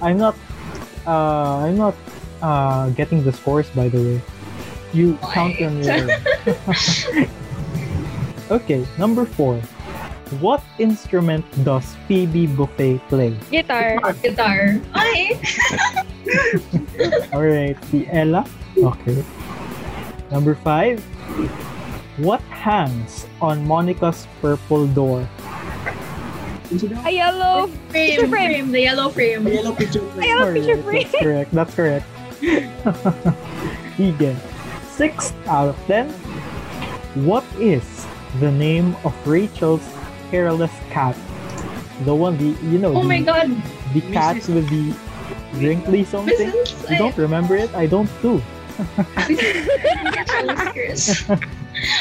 I'm 0.00 0.18
not 0.22 0.38
uh 1.06 1.66
I'm 1.66 1.76
not 1.76 1.96
uh 2.40 2.90
getting 2.94 3.24
the 3.26 3.32
scores 3.34 3.66
by 3.74 3.88
the 3.90 3.98
way. 3.98 4.18
You 4.94 5.18
Why? 5.18 5.34
count 5.34 5.54
on 5.60 5.82
your 5.82 6.06
Okay, 8.46 8.86
number 8.96 9.26
four. 9.26 9.58
What 10.42 10.58
instrument 10.78 11.46
does 11.62 11.94
Phoebe 12.08 12.48
Buffay 12.50 12.98
play? 13.06 13.38
Guitar. 13.50 14.02
Guitar. 14.22 14.74
Ay! 14.92 15.38
Alright, 17.32 17.78
si 17.86 18.10
Ella. 18.10 18.42
Okay. 18.74 19.22
Number 20.34 20.56
five. 20.58 20.98
What 22.18 22.40
hangs 22.50 23.26
on 23.40 23.62
Monica's 23.66 24.26
purple 24.42 24.88
door? 24.90 25.28
A 27.06 27.10
yellow. 27.10 27.70
Frame, 27.94 28.10
Picture 28.10 28.26
frame. 28.26 28.50
frame. 28.50 28.72
The 28.72 28.80
yellow 28.82 29.08
frame. 29.10 29.46
A 29.46 29.50
yellow 29.50 29.74
picture. 29.78 30.02
A 30.18 30.26
yellow 30.26 30.50
picture 30.52 30.74
Alright, 30.82 31.06
frame. 31.06 31.06
That's 31.14 31.22
correct. 31.22 31.50
That's 31.54 31.74
correct. 31.74 32.06
Sige. 33.94 34.34
Six 34.90 35.32
out 35.46 35.68
of 35.70 35.78
ten. 35.86 36.10
What 37.22 37.44
is 37.62 37.86
the 38.40 38.50
name 38.50 38.96
of 39.04 39.14
Rachel's 39.22 39.86
hairless 40.30 40.72
cat? 40.90 41.16
The 42.04 42.14
one, 42.14 42.36
the 42.36 42.52
you 42.66 42.78
know, 42.78 42.92
Oh 42.94 43.02
the, 43.02 43.08
my 43.08 43.20
god. 43.22 43.48
the 43.94 44.00
cat 44.12 44.36
Mrs. 44.36 44.54
with 44.54 44.68
the 44.68 44.92
wrinkly 45.58 46.04
something. 46.04 46.36
Mrs. 46.50 46.90
You 46.90 46.98
don't 46.98 47.16
remember 47.16 47.56
it? 47.56 47.72
I 47.74 47.86
don't 47.86 48.10
too. 48.20 48.42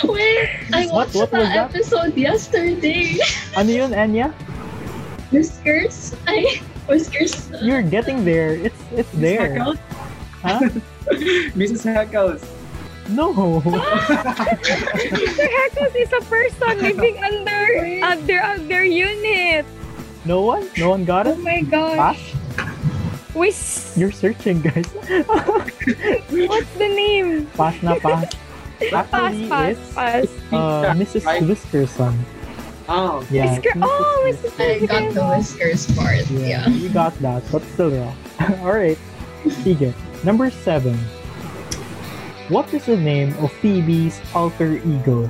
Wait, 0.03 0.49
I 0.73 0.85
What- 0.87 0.93
watched 0.93 1.15
what 1.15 1.31
was 1.31 1.47
that 1.47 1.71
that? 1.71 1.75
episode 1.75 2.15
yesterday. 2.17 3.17
Ano 3.55 3.71
yun, 3.71 3.93
Anya? 3.93 4.31
Whiskers? 5.31 6.15
I 6.27 6.61
Whiskers. 6.87 7.49
You're 7.63 7.81
getting 7.83 8.23
there. 8.23 8.55
It's 8.55 8.77
it's 8.95 9.11
there. 9.15 9.55
Hackles? 9.59 9.79
Huh? 10.43 10.59
Mrs. 11.59 11.83
Hackles. 11.83 12.43
No. 13.09 13.33
Mr. 13.61 13.79
Heckles 15.37 15.95
is 15.95 16.11
a 16.13 16.21
person 16.25 16.77
living 16.81 17.17
under 17.23 18.03
under 18.03 18.39
under 18.41 18.83
unit. 18.83 19.65
No 20.25 20.41
one? 20.41 20.67
No 20.77 20.89
one 20.89 21.05
got 21.05 21.27
it? 21.27 21.37
Oh 21.37 21.41
my 21.41 21.61
gosh. 21.61 22.33
Pass? 22.57 23.35
We 23.35 23.49
s- 23.49 23.93
You're 23.97 24.11
searching, 24.11 24.61
guys. 24.61 24.85
what's 26.49 26.71
the 26.79 26.89
name? 26.89 27.45
pass 27.53 27.75
na 27.83 27.99
pass. 27.99 28.33
Pass, 28.89 29.07
Actually, 29.13 29.47
pass, 29.49 29.77
it's 29.77 29.93
pass. 29.93 30.25
uh, 30.51 30.93
Mrs. 30.97 31.25
Right. 31.25 31.43
Whiskerson. 31.43 32.15
Oh. 32.89 33.25
Yeah. 33.29 33.59
Whisker. 33.59 33.69
it's 33.69 33.77
Mrs. 33.77 33.83
Oh, 33.85 34.21
Whisker- 34.25 34.49
Mrs. 34.49 34.81
I 34.81 34.85
got 34.87 35.13
the 35.13 35.25
whiskers 35.37 35.83
part. 35.97 36.25
Yeah, 36.31 36.39
Yeah. 36.47 36.67
you 36.69 36.89
got 36.89 37.13
that, 37.21 37.43
but 37.51 37.61
still 37.75 37.91
wrong. 37.91 38.15
Alright. 38.65 38.97
Sige. 39.61 39.93
Number 40.23 40.49
seven. 40.49 40.97
What 42.49 42.71
is 42.73 42.85
the 42.85 42.97
name 42.97 43.33
of 43.41 43.51
Phoebe's 43.63 44.21
alter 44.33 44.77
ego? 44.85 45.29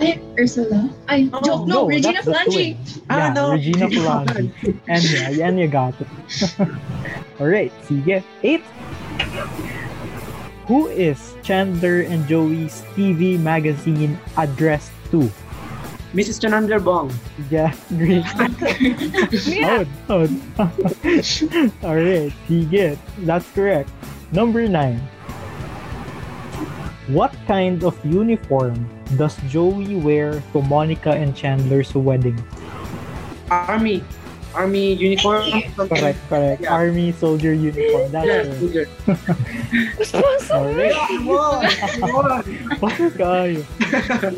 Ay, 0.00 0.20
Ursula. 0.38 0.88
Ay, 1.08 1.28
Oh, 1.34 1.42
joke. 1.42 1.66
No, 1.68 1.86
Regina 1.86 2.22
that's 2.22 2.26
the 2.26 2.32
Falange. 2.32 2.54
twin. 2.54 3.04
Ah, 3.10 3.16
Yeah, 3.18 3.32
no. 3.34 3.44
Regina 3.52 3.86
Falange. 3.92 4.48
And 4.88 5.02
yeah, 5.04 5.46
and 5.48 5.58
you 5.60 5.68
got 5.68 5.92
it. 6.00 6.08
Alright, 7.40 7.72
sige. 7.84 8.22
Eight. 8.42 8.62
Who 10.70 10.86
is 10.88 11.34
Chandler 11.42 12.04
and 12.08 12.24
Joey's 12.28 12.84
TV 12.96 13.36
magazine 13.40 14.16
addressed 14.36 14.92
to? 15.10 15.28
Mrs. 16.16 16.40
Chandler 16.40 16.80
Bong. 16.80 17.12
Yeah, 17.52 17.74
green. 18.00 18.24
Yeah. 19.44 19.84
Out, 20.08 20.30
out. 20.56 20.72
Alright, 21.84 22.32
sige. 22.48 22.96
That's 23.28 23.48
correct. 23.52 23.90
Number 24.32 24.64
nine. 24.68 25.00
What 27.08 27.32
kind 27.48 27.80
of 27.84 27.96
uniform 28.04 28.84
does 29.16 29.36
Joey 29.48 29.96
wear 29.96 30.42
to 30.52 30.60
Monica 30.62 31.10
and 31.16 31.32
Chandler's 31.34 31.94
wedding? 31.94 32.36
Army. 33.50 34.04
Army 34.54 34.92
uniform. 34.92 35.48
Correct, 35.76 36.18
correct. 36.28 36.62
Yeah. 36.62 36.72
Army 36.72 37.12
soldier 37.12 37.52
uniform. 37.54 38.12
That's 38.12 38.26
Yeah, 38.28 38.42
correct. 38.44 38.60
soldier. 38.60 38.86
Alright. 40.52 40.96
Wow, 41.24 41.64
wow. 42.04 42.40
Bakit 42.80 43.10
kayo? 43.16 43.60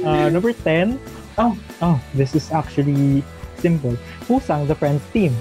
Uh, 0.06 0.28
number 0.30 0.52
10. 0.54 0.98
Oh. 1.38 1.58
Oh, 1.82 1.98
this 2.14 2.34
is 2.38 2.50
actually 2.54 3.22
simple. 3.58 3.94
Who 4.30 4.38
sang 4.38 4.66
the 4.70 4.74
Friends 4.74 5.02
theme? 5.10 5.34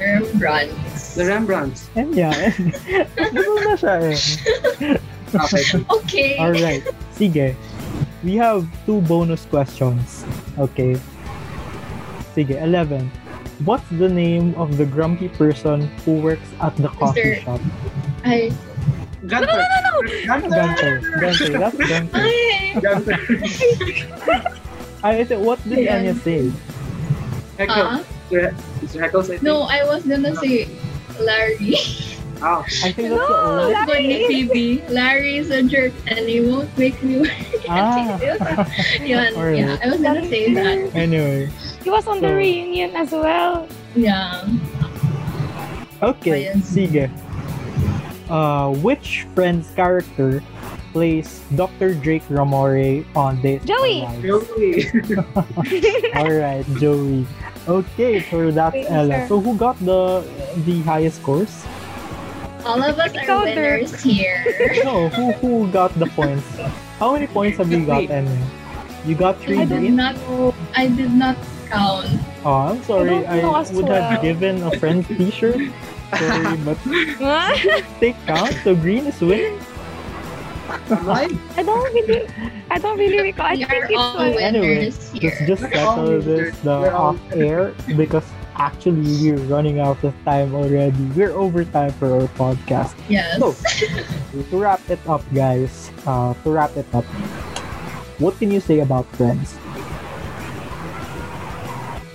Rembrandt. 0.00 0.72
The 1.16 1.24
Rembrandts. 1.28 1.88
And 1.96 2.16
yeah, 2.16 2.32
and 2.56 2.72
Ano 3.36 3.52
na 3.60 3.74
siya 3.76 3.94
eh. 4.08 4.96
Okay. 5.34 5.64
Okay. 6.02 6.30
Alright. 6.38 6.82
Sige. 7.14 7.54
We 8.24 8.36
have 8.36 8.66
two 8.86 9.00
bonus 9.06 9.44
questions. 9.46 10.24
Okay. 10.58 10.96
Sige, 12.34 12.56
11. 12.60 13.10
What's 13.64 13.84
the 13.92 14.08
name 14.08 14.54
of 14.56 14.76
the 14.76 14.86
grumpy 14.86 15.28
person 15.28 15.88
who 16.04 16.20
works 16.20 16.48
at 16.60 16.74
the 16.76 16.88
coffee 16.96 17.36
Mr. 17.36 17.44
shop? 17.44 17.60
Ay. 18.24 18.50
Gunter. 19.26 19.52
Gunter. 20.24 20.48
Gunter. 20.48 20.94
Gunter. 21.20 21.48
That's 21.60 21.76
Gunter. 21.76 22.16
Ay. 22.16 22.72
Gunter. 22.80 23.18
Ah, 25.04 25.12
ito, 25.20 25.36
what 25.40 25.60
did 25.68 25.84
Ayan. 25.84 25.92
Anya 25.92 26.14
say? 26.24 26.48
Heckles. 27.60 27.84
Ah? 27.84 28.00
Mr. 28.32 28.54
Mr. 28.80 28.96
Heckles, 29.00 29.26
I 29.28 29.36
think. 29.36 29.42
No, 29.44 29.68
I 29.68 29.84
was 29.84 30.04
gonna 30.08 30.32
say 30.40 30.68
Larry. 31.20 31.76
Oh. 32.42 32.64
I 32.84 32.92
think 32.92 33.08
that's 33.12 33.20
the 33.20 33.36
No, 33.36 33.60
only... 33.60 33.74
It's 33.74 33.86
going 33.86 34.06
ni 34.08 34.26
Phoebe. 34.26 34.82
Larry 34.88 35.36
is 35.36 35.50
a 35.50 35.62
jerk 35.62 35.92
and 36.08 36.24
he 36.28 36.40
won't 36.40 36.72
make 36.78 36.96
me 37.02 37.20
work. 37.20 37.36
Ah. 37.68 38.16
Yun, 39.04 39.34
Alright. 39.36 39.58
yeah, 39.58 39.76
I 39.84 39.88
was 39.92 40.00
gonna 40.00 40.24
say 40.28 40.54
that. 40.54 40.94
Anyway. 40.96 41.50
He 41.84 41.90
was 41.90 42.06
on 42.08 42.20
the 42.20 42.32
reunion 42.34 42.96
as 42.96 43.12
well. 43.12 43.68
Yeah. 43.94 44.44
Okay, 46.02 46.48
Ayan. 46.48 46.64
sige. 46.64 47.10
Uh, 48.32 48.72
which 48.80 49.26
Friends 49.34 49.68
character 49.76 50.40
plays 50.96 51.44
Dr. 51.54 51.92
Drake 51.94 52.24
Ramore 52.32 53.04
on 53.14 53.36
this? 53.42 53.60
Joey. 53.68 54.08
Joey. 54.24 54.88
Alright, 56.16 56.64
Joey. 56.80 57.26
Okay, 57.68 58.24
so 58.32 58.50
that's 58.50 58.72
Thank 58.72 58.88
you, 58.88 58.96
Ella. 58.96 59.28
sir. 59.28 59.28
So 59.28 59.40
who 59.44 59.52
got 59.60 59.76
the 59.84 60.24
the 60.64 60.80
highest 60.88 61.20
scores? 61.20 61.52
All 62.64 62.82
of 62.82 62.98
us 62.98 63.12
Ikaw, 63.12 63.46
are 63.46 63.54
Dirk. 63.54 63.80
winners 63.82 64.02
here. 64.02 64.44
No, 64.84 65.08
who 65.08 65.32
who 65.40 65.70
got 65.72 65.92
the 65.98 66.06
points? 66.06 66.44
How 66.98 67.12
many 67.14 67.26
points 67.26 67.58
have 67.58 67.70
you 67.72 67.84
got, 67.86 68.04
Enya? 68.04 68.36
You 69.06 69.14
got 69.14 69.40
three, 69.40 69.58
I 69.60 69.64
did 69.64 69.80
Green? 69.80 69.96
not 69.96 70.16
I 70.76 70.88
did 70.88 71.12
not 71.12 71.36
count. 71.68 72.06
Oh, 72.44 72.52
I'm 72.72 72.82
sorry. 72.84 73.24
I 73.26 73.38
I, 73.38 73.40
don't 73.40 73.72
would 73.72 73.88
have 73.88 74.12
well. 74.12 74.22
given 74.22 74.62
a 74.62 74.70
friend's 74.78 75.08
t-shirt. 75.16 75.72
Sorry, 76.18 76.56
but 76.66 76.78
take 78.00 78.16
count. 78.26 78.52
So 78.64 78.74
Green 78.76 79.06
is 79.06 79.20
winning. 79.20 79.58
Right? 81.02 81.32
I 81.56 81.62
don't 81.62 81.82
really, 81.94 82.28
I 82.70 82.78
don't 82.78 82.98
really 82.98 83.20
recall. 83.32 83.46
I 83.46 83.54
We 83.54 83.64
think 83.64 83.72
are 83.72 83.84
it's 83.90 83.98
all 83.98 84.18
so. 84.18 84.38
Anyway, 84.38 84.68
winners 84.78 85.10
here. 85.12 85.32
Let's 85.34 85.46
just 85.48 85.62
settle 85.72 86.20
this 86.20 86.58
the 86.60 86.92
off 86.94 87.18
air 87.32 87.74
because 87.96 88.26
actually 88.60 89.08
we're 89.24 89.40
running 89.48 89.80
out 89.80 89.96
of 90.04 90.12
time 90.28 90.52
already. 90.54 91.00
We're 91.16 91.32
over 91.32 91.64
time 91.64 91.92
for 91.96 92.12
our 92.12 92.28
podcast. 92.36 92.92
yes. 93.08 93.40
So, 93.40 93.56
to 94.36 94.56
wrap 94.60 94.84
it 94.92 95.00
up, 95.08 95.24
guys, 95.32 95.88
uh, 96.04 96.36
to 96.44 96.48
wrap 96.52 96.76
it 96.76 96.84
up, 96.92 97.04
what 98.20 98.36
can 98.36 98.52
you 98.52 98.60
say 98.60 98.80
about 98.84 99.08
Friends? 99.16 99.56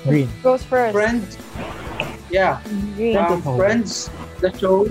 Green. 0.06 0.30
Goes 0.46 0.62
first. 0.62 0.94
Friends. 0.94 1.38
Yeah. 2.30 2.62
Green. 2.96 3.18
Friends 3.18 3.46
Um. 3.48 3.58
Friends, 3.58 4.10
the 4.40 4.54
show 4.54 4.86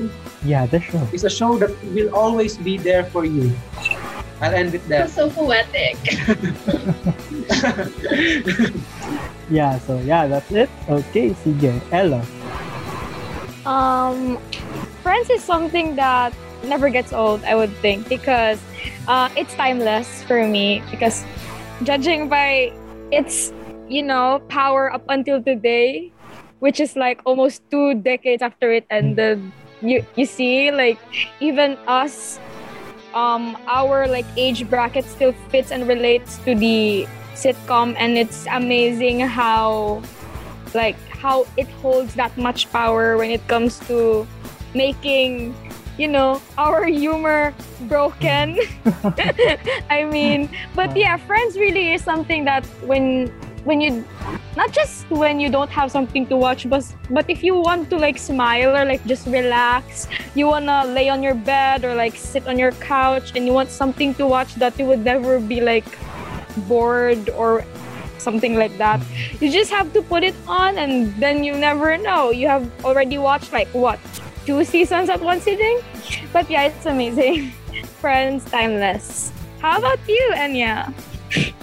Yeah, 0.44 0.66
the 0.66 0.76
show. 0.82 1.00
It's 1.14 1.24
a 1.24 1.30
show 1.32 1.56
that 1.62 1.70
will 1.94 2.10
always 2.12 2.58
be 2.58 2.76
there 2.76 3.06
for 3.08 3.24
you. 3.24 3.54
I'll 4.44 4.52
end 4.52 4.72
with 4.72 4.84
that. 4.88 5.08
That's 5.08 5.16
so 5.16 5.30
poetic. 5.32 5.96
Yeah, 9.50 9.78
so 9.78 10.00
yeah, 10.00 10.26
that's 10.26 10.50
it. 10.52 10.70
Okay, 10.88 11.36
sige. 11.44 11.76
Ella. 11.92 12.24
Um, 13.68 14.40
Friends 15.04 15.28
is 15.28 15.44
something 15.44 15.96
that 15.96 16.32
never 16.64 16.88
gets 16.88 17.12
old, 17.12 17.44
I 17.44 17.54
would 17.54 17.72
think, 17.84 18.08
because 18.08 18.56
uh, 19.06 19.28
it's 19.36 19.52
timeless 19.54 20.24
for 20.24 20.48
me. 20.48 20.82
Because 20.90 21.24
judging 21.84 22.28
by 22.28 22.72
its, 23.12 23.52
you 23.88 24.02
know, 24.02 24.40
power 24.48 24.92
up 24.92 25.04
until 25.08 25.42
today, 25.42 26.10
which 26.60 26.80
is 26.80 26.96
like 26.96 27.20
almost 27.28 27.60
two 27.70 27.94
decades 28.00 28.40
after 28.40 28.72
it 28.72 28.86
ended, 28.88 29.44
you 29.84 30.00
you 30.16 30.24
see, 30.24 30.72
like 30.72 30.96
even 31.40 31.76
us, 31.84 32.40
um, 33.14 33.56
our 33.66 34.06
like 34.06 34.26
age 34.36 34.68
bracket 34.68 35.04
still 35.06 35.32
fits 35.48 35.70
and 35.70 35.88
relates 35.88 36.38
to 36.44 36.54
the 36.54 37.06
sitcom, 37.34 37.94
and 37.98 38.18
it's 38.18 38.46
amazing 38.50 39.20
how 39.20 40.02
like 40.74 40.98
how 41.08 41.46
it 41.56 41.68
holds 41.80 42.14
that 42.14 42.36
much 42.36 42.70
power 42.70 43.16
when 43.16 43.30
it 43.30 43.46
comes 43.48 43.78
to 43.86 44.26
making 44.74 45.54
you 45.96 46.08
know 46.08 46.42
our 46.58 46.84
humor 46.84 47.54
broken. 47.82 48.58
I 49.90 50.04
mean 50.04 50.50
but 50.74 50.96
yeah 50.96 51.16
friends 51.16 51.56
really 51.56 51.94
is 51.94 52.02
something 52.02 52.44
that 52.44 52.66
when 52.82 53.28
when 53.64 53.80
you 53.80 54.04
not 54.56 54.72
just 54.72 55.08
when 55.10 55.40
you 55.40 55.50
don't 55.50 55.70
have 55.70 55.90
something 55.90 56.26
to 56.26 56.36
watch 56.36 56.68
but 56.68 56.84
but 57.10 57.28
if 57.28 57.42
you 57.42 57.54
want 57.54 57.90
to 57.90 57.96
like 57.96 58.18
smile 58.18 58.76
or 58.76 58.84
like 58.84 59.04
just 59.06 59.26
relax 59.26 60.06
you 60.34 60.46
want 60.46 60.64
to 60.66 60.84
lay 60.92 61.08
on 61.08 61.22
your 61.22 61.34
bed 61.34 61.84
or 61.84 61.94
like 61.94 62.16
sit 62.16 62.46
on 62.46 62.58
your 62.58 62.72
couch 62.72 63.32
and 63.34 63.46
you 63.46 63.52
want 63.52 63.68
something 63.68 64.14
to 64.14 64.26
watch 64.26 64.54
that 64.54 64.78
you 64.78 64.86
would 64.86 65.04
never 65.04 65.40
be 65.40 65.60
like 65.60 65.86
bored 66.68 67.28
or 67.30 67.64
something 68.18 68.56
like 68.56 68.76
that 68.78 69.00
you 69.40 69.50
just 69.50 69.70
have 69.70 69.92
to 69.92 70.00
put 70.02 70.24
it 70.24 70.34
on 70.48 70.78
and 70.78 71.12
then 71.20 71.44
you 71.44 71.52
never 71.52 71.98
know. 71.98 72.30
You 72.30 72.48
have 72.48 72.64
already 72.84 73.18
watched 73.18 73.52
like 73.52 73.68
what 73.74 74.00
two 74.46 74.64
seasons 74.64 75.08
at 75.08 75.20
one 75.20 75.40
sitting 75.40 75.80
but 76.32 76.48
yeah 76.48 76.62
it's 76.64 76.86
amazing. 76.86 77.52
Friends 78.00 78.44
timeless. 78.46 79.32
How 79.60 79.78
about 79.78 80.00
you 80.08 80.32
enya 80.34 80.92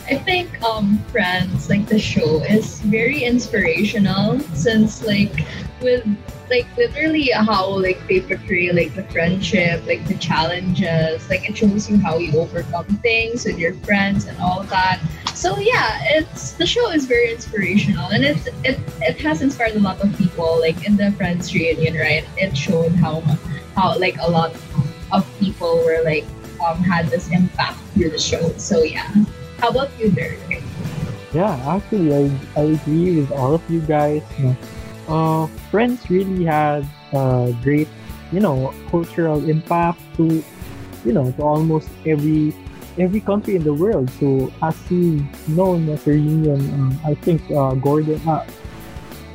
I 0.09 0.15
think 0.15 0.61
um 0.63 0.97
Friends, 1.11 1.69
like 1.69 1.87
the 1.87 1.99
show, 1.99 2.43
is 2.43 2.79
very 2.81 3.23
inspirational 3.23 4.39
since 4.53 5.05
like 5.05 5.45
with 5.81 6.05
like 6.49 6.67
literally 6.77 7.31
how 7.31 7.65
like 7.79 8.05
they 8.07 8.19
portray 8.21 8.71
like 8.71 8.93
the 8.93 9.03
friendship, 9.05 9.85
like 9.85 10.05
the 10.07 10.15
challenges, 10.15 11.29
like 11.29 11.49
it 11.49 11.57
shows 11.57 11.89
you 11.89 11.97
how 11.97 12.17
you 12.17 12.37
overcome 12.39 12.85
things 13.01 13.45
with 13.45 13.57
your 13.57 13.73
friends 13.85 14.25
and 14.25 14.37
all 14.39 14.63
that. 14.63 14.99
So 15.33 15.57
yeah, 15.59 15.99
it's 16.17 16.53
the 16.53 16.65
show 16.65 16.91
is 16.91 17.05
very 17.05 17.31
inspirational 17.31 18.07
and 18.11 18.23
it 18.23 18.37
it 18.63 18.79
it 19.01 19.19
has 19.21 19.41
inspired 19.41 19.75
a 19.75 19.79
lot 19.79 20.01
of 20.01 20.15
people. 20.17 20.59
Like 20.59 20.85
in 20.85 20.97
the 20.97 21.11
Friends 21.13 21.53
reunion, 21.53 21.95
right? 21.95 22.25
It 22.37 22.55
showed 22.55 22.91
how 22.93 23.21
how 23.75 23.97
like 23.97 24.17
a 24.19 24.29
lot 24.29 24.55
of 25.11 25.25
people 25.39 25.81
were 25.85 26.01
like 26.03 26.25
um 26.65 26.83
had 26.83 27.07
this 27.07 27.29
impact 27.31 27.79
through 27.93 28.11
the 28.11 28.19
show. 28.19 28.51
So 28.57 28.83
yeah. 28.83 29.11
How 29.61 29.69
about 29.69 29.91
you, 29.99 30.09
Dirk? 30.09 30.39
Yeah, 31.33 31.53
actually, 31.69 32.13
I, 32.13 32.31
I 32.57 32.63
agree 32.75 33.21
with 33.21 33.31
all 33.31 33.53
of 33.53 33.63
you 33.69 33.79
guys. 33.81 34.23
Uh, 35.07 35.47
Friends 35.69 36.09
really 36.09 36.43
had 36.43 36.85
a 37.13 37.53
great, 37.61 37.87
you 38.31 38.39
know, 38.39 38.73
cultural 38.89 39.47
impact 39.47 40.01
to, 40.17 40.43
you 41.05 41.13
know, 41.13 41.31
to 41.31 41.43
almost 41.43 41.89
every 42.05 42.53
every 42.97 43.21
country 43.21 43.55
in 43.55 43.63
the 43.63 43.73
world. 43.73 44.09
So 44.19 44.51
as 44.61 44.75
you 44.89 45.23
know 45.47 45.75
in 45.75 45.85
the 45.85 45.95
reunion, 46.05 46.59
um, 46.73 46.99
I 47.05 47.13
think 47.13 47.41
uh, 47.51 47.77
Corden, 47.79 48.19
uh, 48.27 48.43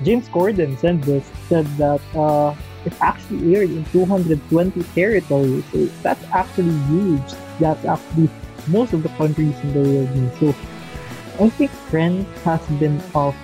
James 0.03 0.29
Corden 0.29 0.79
said 0.79 1.03
this, 1.03 1.25
said 1.49 1.67
that 1.79 2.03
uh, 2.15 2.55
it 2.85 2.93
actually 3.01 3.55
aired 3.55 3.71
in 3.71 3.85
220 3.93 4.83
territories. 4.95 5.65
So 5.73 5.87
that's 6.03 6.25
actually 6.33 6.77
huge. 6.93 7.33
That's 7.61 7.85
actually 7.85 8.29
most 8.69 8.93
of 8.93 9.03
the 9.03 9.09
countries 9.11 9.55
in 9.61 9.73
the 9.73 9.81
world 9.81 10.17
know. 10.17 10.31
So 10.41 11.45
I 11.45 11.49
think 11.51 11.71
Friends 11.91 12.27
has 12.43 12.65
been 12.81 13.01
of 13.15 13.35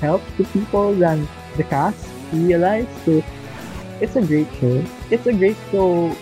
help 0.00 0.22
to 0.36 0.44
people 0.44 0.94
than 0.94 1.28
the 1.56 1.64
cast 1.64 2.08
realize. 2.32 2.88
So 3.04 3.22
it's 4.00 4.16
a 4.16 4.22
great 4.22 4.48
show. 4.60 4.84
It's 5.10 5.26
a 5.26 5.32
great 5.32 5.56
show 5.70 6.14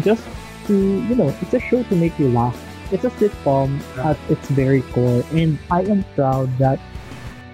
just 0.00 0.26
to, 0.66 0.74
you 0.74 1.14
know, 1.14 1.34
it's 1.40 1.54
a 1.54 1.60
show 1.60 1.82
to 1.82 1.96
make 1.96 2.18
you 2.18 2.28
laugh. 2.28 2.58
It's 2.92 3.04
a 3.04 3.10
sitcom 3.10 3.80
at 3.98 4.18
its 4.28 4.48
very 4.50 4.82
core. 4.82 5.22
And 5.32 5.58
I 5.70 5.82
am 5.82 6.04
proud 6.16 6.50
that 6.58 6.80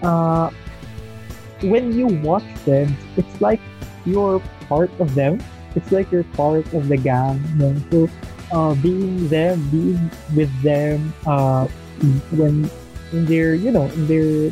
uh, 0.02 0.50
when 1.62 1.92
you 1.92 2.06
watch 2.06 2.48
them, 2.64 2.96
it's 3.16 3.40
like 3.40 3.60
you're 4.04 4.40
part 4.68 4.90
of 4.98 5.14
them. 5.14 5.42
It's 5.74 5.92
like 5.92 6.10
you're 6.10 6.24
part 6.34 6.72
of 6.72 6.88
the 6.88 6.96
gang. 6.96 7.40
So 7.90 8.08
uh, 8.52 8.74
being 8.74 9.28
there, 9.28 9.56
being 9.70 10.10
with 10.34 10.50
them, 10.62 11.12
uh, 11.26 11.66
when 12.32 12.70
in 13.12 13.26
their, 13.26 13.54
you 13.54 13.70
know, 13.70 13.86
in 13.96 14.06
their 14.06 14.50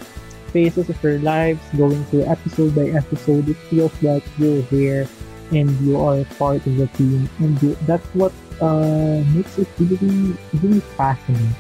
phases 0.53 0.89
of 0.89 1.01
their 1.03 1.19
lives, 1.19 1.61
going 1.77 2.05
through 2.07 2.25
episode 2.25 2.75
by 2.75 2.87
episode, 2.95 3.49
it 3.49 3.59
feels 3.69 3.93
like 4.03 4.23
you're 4.39 4.63
there 4.71 5.07
and 5.51 5.69
you 5.81 6.01
are 6.01 6.21
a 6.21 6.25
part 6.39 6.65
of 6.67 6.77
the 6.77 6.87
team, 6.95 7.29
and 7.39 7.61
you, 7.63 7.77
that's 7.87 8.07
what 8.15 8.33
uh, 8.61 9.23
makes 9.35 9.59
it 9.59 9.69
really, 9.79 10.35
really 10.63 10.81
fascinating. 10.97 11.55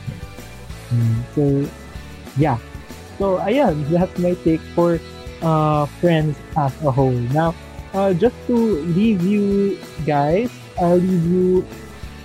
Mm, 0.90 1.16
so, 1.34 1.42
yeah. 2.38 2.58
So, 3.18 3.38
ayan, 3.38 3.86
that's 3.90 4.18
my 4.18 4.34
take 4.42 4.60
for 4.74 4.98
uh, 5.42 5.86
Friends 6.00 6.36
as 6.56 6.72
a 6.82 6.90
whole. 6.90 7.18
Now, 7.34 7.54
uh, 7.92 8.14
just 8.14 8.34
to 8.46 8.56
leave 8.96 9.22
you 9.22 9.78
guys, 10.06 10.50
I'll 10.80 10.96
leave 10.96 11.26
you 11.26 11.66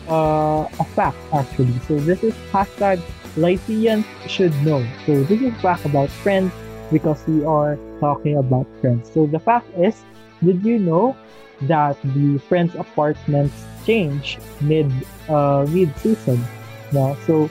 uh, 0.10 0.68
a 0.80 0.86
fact 0.96 1.18
actually. 1.34 1.78
So 1.88 2.00
this 2.00 2.24
is 2.24 2.34
hashtag 2.52 3.02
Lyceans 3.38 4.06
should 4.28 4.54
know. 4.64 4.86
So 5.06 5.24
this 5.24 5.42
is 5.42 5.54
fact 5.62 5.86
about 5.86 6.10
friends 6.10 6.52
because 6.92 7.22
we 7.28 7.46
are 7.46 7.78
talking 8.00 8.38
about 8.38 8.68
friends. 8.82 9.12
So 9.14 9.28
the 9.28 9.40
fact 9.40 9.70
is, 9.78 9.96
did 10.44 10.66
you 10.66 10.80
know 10.80 11.16
that 11.64 11.98
the 12.04 12.40
friends 12.50 12.74
apartments 12.76 13.54
change 13.86 14.40
mid 14.62 14.92
uh, 15.28 15.66
mid 15.70 15.96
season? 15.98 16.44
Yeah. 16.92 17.14
so 17.28 17.50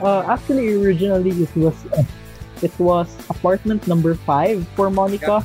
uh, 0.00 0.20
actually 0.28 0.74
originally 0.76 1.32
it 1.32 1.56
was 1.56 1.74
uh, 1.96 2.04
it 2.62 2.72
was 2.78 3.08
apartment 3.30 3.86
number 3.88 4.14
five 4.14 4.66
for 4.76 4.90
Monica. 4.90 5.44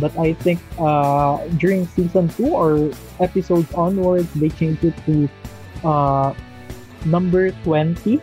But 0.00 0.16
I 0.18 0.32
think 0.32 0.58
uh, 0.80 1.46
during 1.60 1.86
season 1.86 2.28
two 2.30 2.48
or 2.48 2.90
episodes 3.20 3.70
onwards, 3.74 4.32
they 4.34 4.48
changed 4.48 4.84
it 4.84 4.96
to 5.04 5.28
uh, 5.84 6.34
number 7.04 7.50
20. 7.64 8.20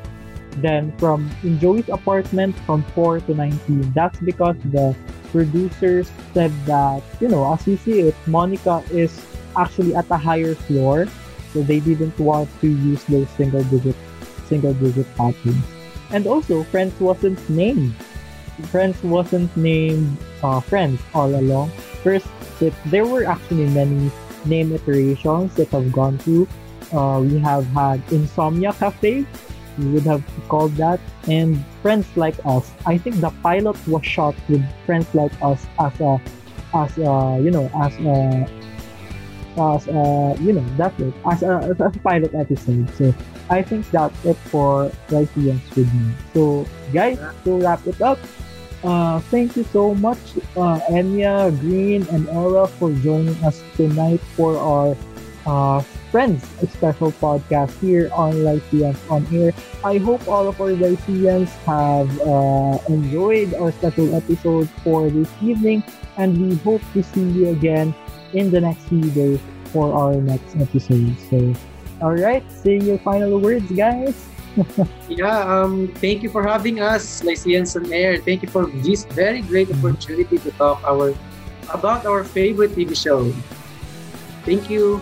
Then 0.57 0.91
from 0.98 1.30
in 1.44 1.60
Joey's 1.60 1.88
apartment 1.90 2.56
from 2.65 2.84
4 2.95 3.22
to 3.22 3.36
19. 3.36 3.94
That's 3.94 4.19
because 4.19 4.57
the 4.73 4.95
producers 5.31 6.10
said 6.34 6.52
that, 6.65 7.03
you 7.22 7.27
know, 7.27 7.53
as 7.53 7.65
you 7.68 7.77
see 7.77 8.10
it, 8.10 8.15
Monica 8.26 8.84
is 8.91 9.14
actually 9.56 9.95
at 9.95 10.10
a 10.10 10.18
higher 10.18 10.56
floor. 10.56 11.07
So 11.53 11.61
they 11.64 11.80
didn't 11.80 12.18
want 12.19 12.49
to 12.61 12.68
use 12.68 13.03
those 13.06 13.30
single 13.34 13.64
digit 13.65 13.95
single 14.45 14.73
digit 14.73 15.06
patterns. 15.15 15.64
And 16.11 16.26
also 16.26 16.64
Friends 16.64 16.98
wasn't 16.99 17.38
named. 17.49 17.94
Friends 18.73 19.02
wasn't 19.03 19.56
named 19.56 20.18
uh, 20.44 20.60
Friends 20.60 20.99
all 21.14 21.30
along. 21.34 21.69
First, 22.03 22.27
it, 22.60 22.73
there 22.86 23.06
were 23.06 23.26
actually 23.26 23.69
many 23.69 24.11
name 24.45 24.73
iterations 24.73 25.53
that 25.56 25.69
have 25.69 25.91
gone 25.91 26.18
through 26.18 26.48
uh, 26.93 27.21
we 27.23 27.39
have 27.39 27.65
had 27.67 28.01
Insomnia 28.11 28.73
Cafe, 28.73 29.25
we 29.77 29.85
would 29.91 30.03
have 30.03 30.23
called 30.47 30.75
that, 30.75 30.99
and 31.27 31.63
Friends 31.81 32.07
Like 32.15 32.35
Us. 32.45 32.71
I 32.85 32.97
think 32.97 33.21
the 33.21 33.29
pilot 33.41 33.77
was 33.87 34.05
shot 34.05 34.35
with 34.49 34.63
Friends 34.85 35.07
Like 35.13 35.31
Us 35.41 35.65
as 35.79 35.99
a, 36.01 36.21
as 36.73 36.97
a, 36.97 37.39
you 37.41 37.51
know, 37.51 37.69
as 37.75 37.93
a, 37.99 38.47
as 39.57 39.87
a, 39.87 40.35
you 40.41 40.53
know, 40.53 40.65
that's 40.77 40.99
it, 40.99 41.13
as 41.25 41.43
a, 41.43 41.75
as 41.79 41.95
a 41.95 41.99
pilot 41.99 42.33
episode. 42.35 42.89
So 42.97 43.13
I 43.49 43.61
think 43.61 43.89
that's 43.91 44.25
it 44.25 44.37
for 44.51 44.91
Lyceans 45.09 45.63
with 45.75 45.93
me. 45.93 46.13
So 46.33 46.67
guys, 46.93 47.17
to 47.43 47.57
wrap 47.59 47.85
it 47.87 48.01
up, 48.01 48.19
uh, 48.83 49.19
thank 49.31 49.57
you 49.57 49.63
so 49.63 49.93
much, 49.95 50.19
uh, 50.55 50.79
Enya, 50.87 51.51
Green, 51.59 52.07
and 52.11 52.29
Ella 52.29 52.67
for 52.67 52.91
joining 53.03 53.35
us 53.43 53.61
tonight 53.75 54.21
for 54.35 54.57
our 54.57 54.95
uh, 55.45 55.81
Friends, 56.11 56.41
a 56.63 56.67
special 56.67 57.11
podcast 57.11 57.77
here 57.79 58.09
on 58.13 58.43
Lyceans 58.43 58.97
on 59.09 59.25
Air. 59.29 59.53
I 59.85 59.97
hope 59.97 60.27
all 60.27 60.47
of 60.47 60.59
our 60.59 60.73
Lyceans 60.73 61.53
have 61.69 62.09
uh, 62.21 62.79
enjoyed 62.89 63.53
our 63.53 63.71
special 63.71 64.15
episode 64.15 64.69
for 64.83 65.09
this 65.09 65.29
evening, 65.41 65.83
and 66.17 66.33
we 66.33 66.55
hope 66.65 66.81
to 66.93 67.03
see 67.03 67.29
you 67.29 67.49
again 67.49 67.93
in 68.33 68.49
the 68.49 68.59
next 68.61 68.89
few 68.89 69.05
days 69.11 69.39
for 69.69 69.93
our 69.93 70.15
next 70.15 70.57
episode. 70.57 71.13
So, 71.29 71.53
All 72.01 72.15
right, 72.17 72.41
say 72.51 72.79
your 72.79 72.97
final 72.99 73.37
words, 73.39 73.69
guys. 73.71 74.17
Yeah, 75.07 75.45
um, 75.45 75.87
thank 76.01 76.21
you 76.21 76.29
for 76.29 76.45
having 76.45 76.81
us, 76.81 77.23
Lyceans 77.23 77.75
on 77.77 77.91
Air. 77.93 78.17
Thank 78.17 78.41
you 78.41 78.49
for 78.49 78.65
this 78.81 79.05
very 79.05 79.41
great 79.41 79.69
opportunity 79.71 80.37
to 80.37 80.51
talk 80.57 80.81
our 80.83 81.13
about 81.69 82.05
our 82.05 82.23
favorite 82.23 82.71
TV 82.73 82.97
show. 82.97 83.29
Thank 84.45 84.69
you. 84.69 85.01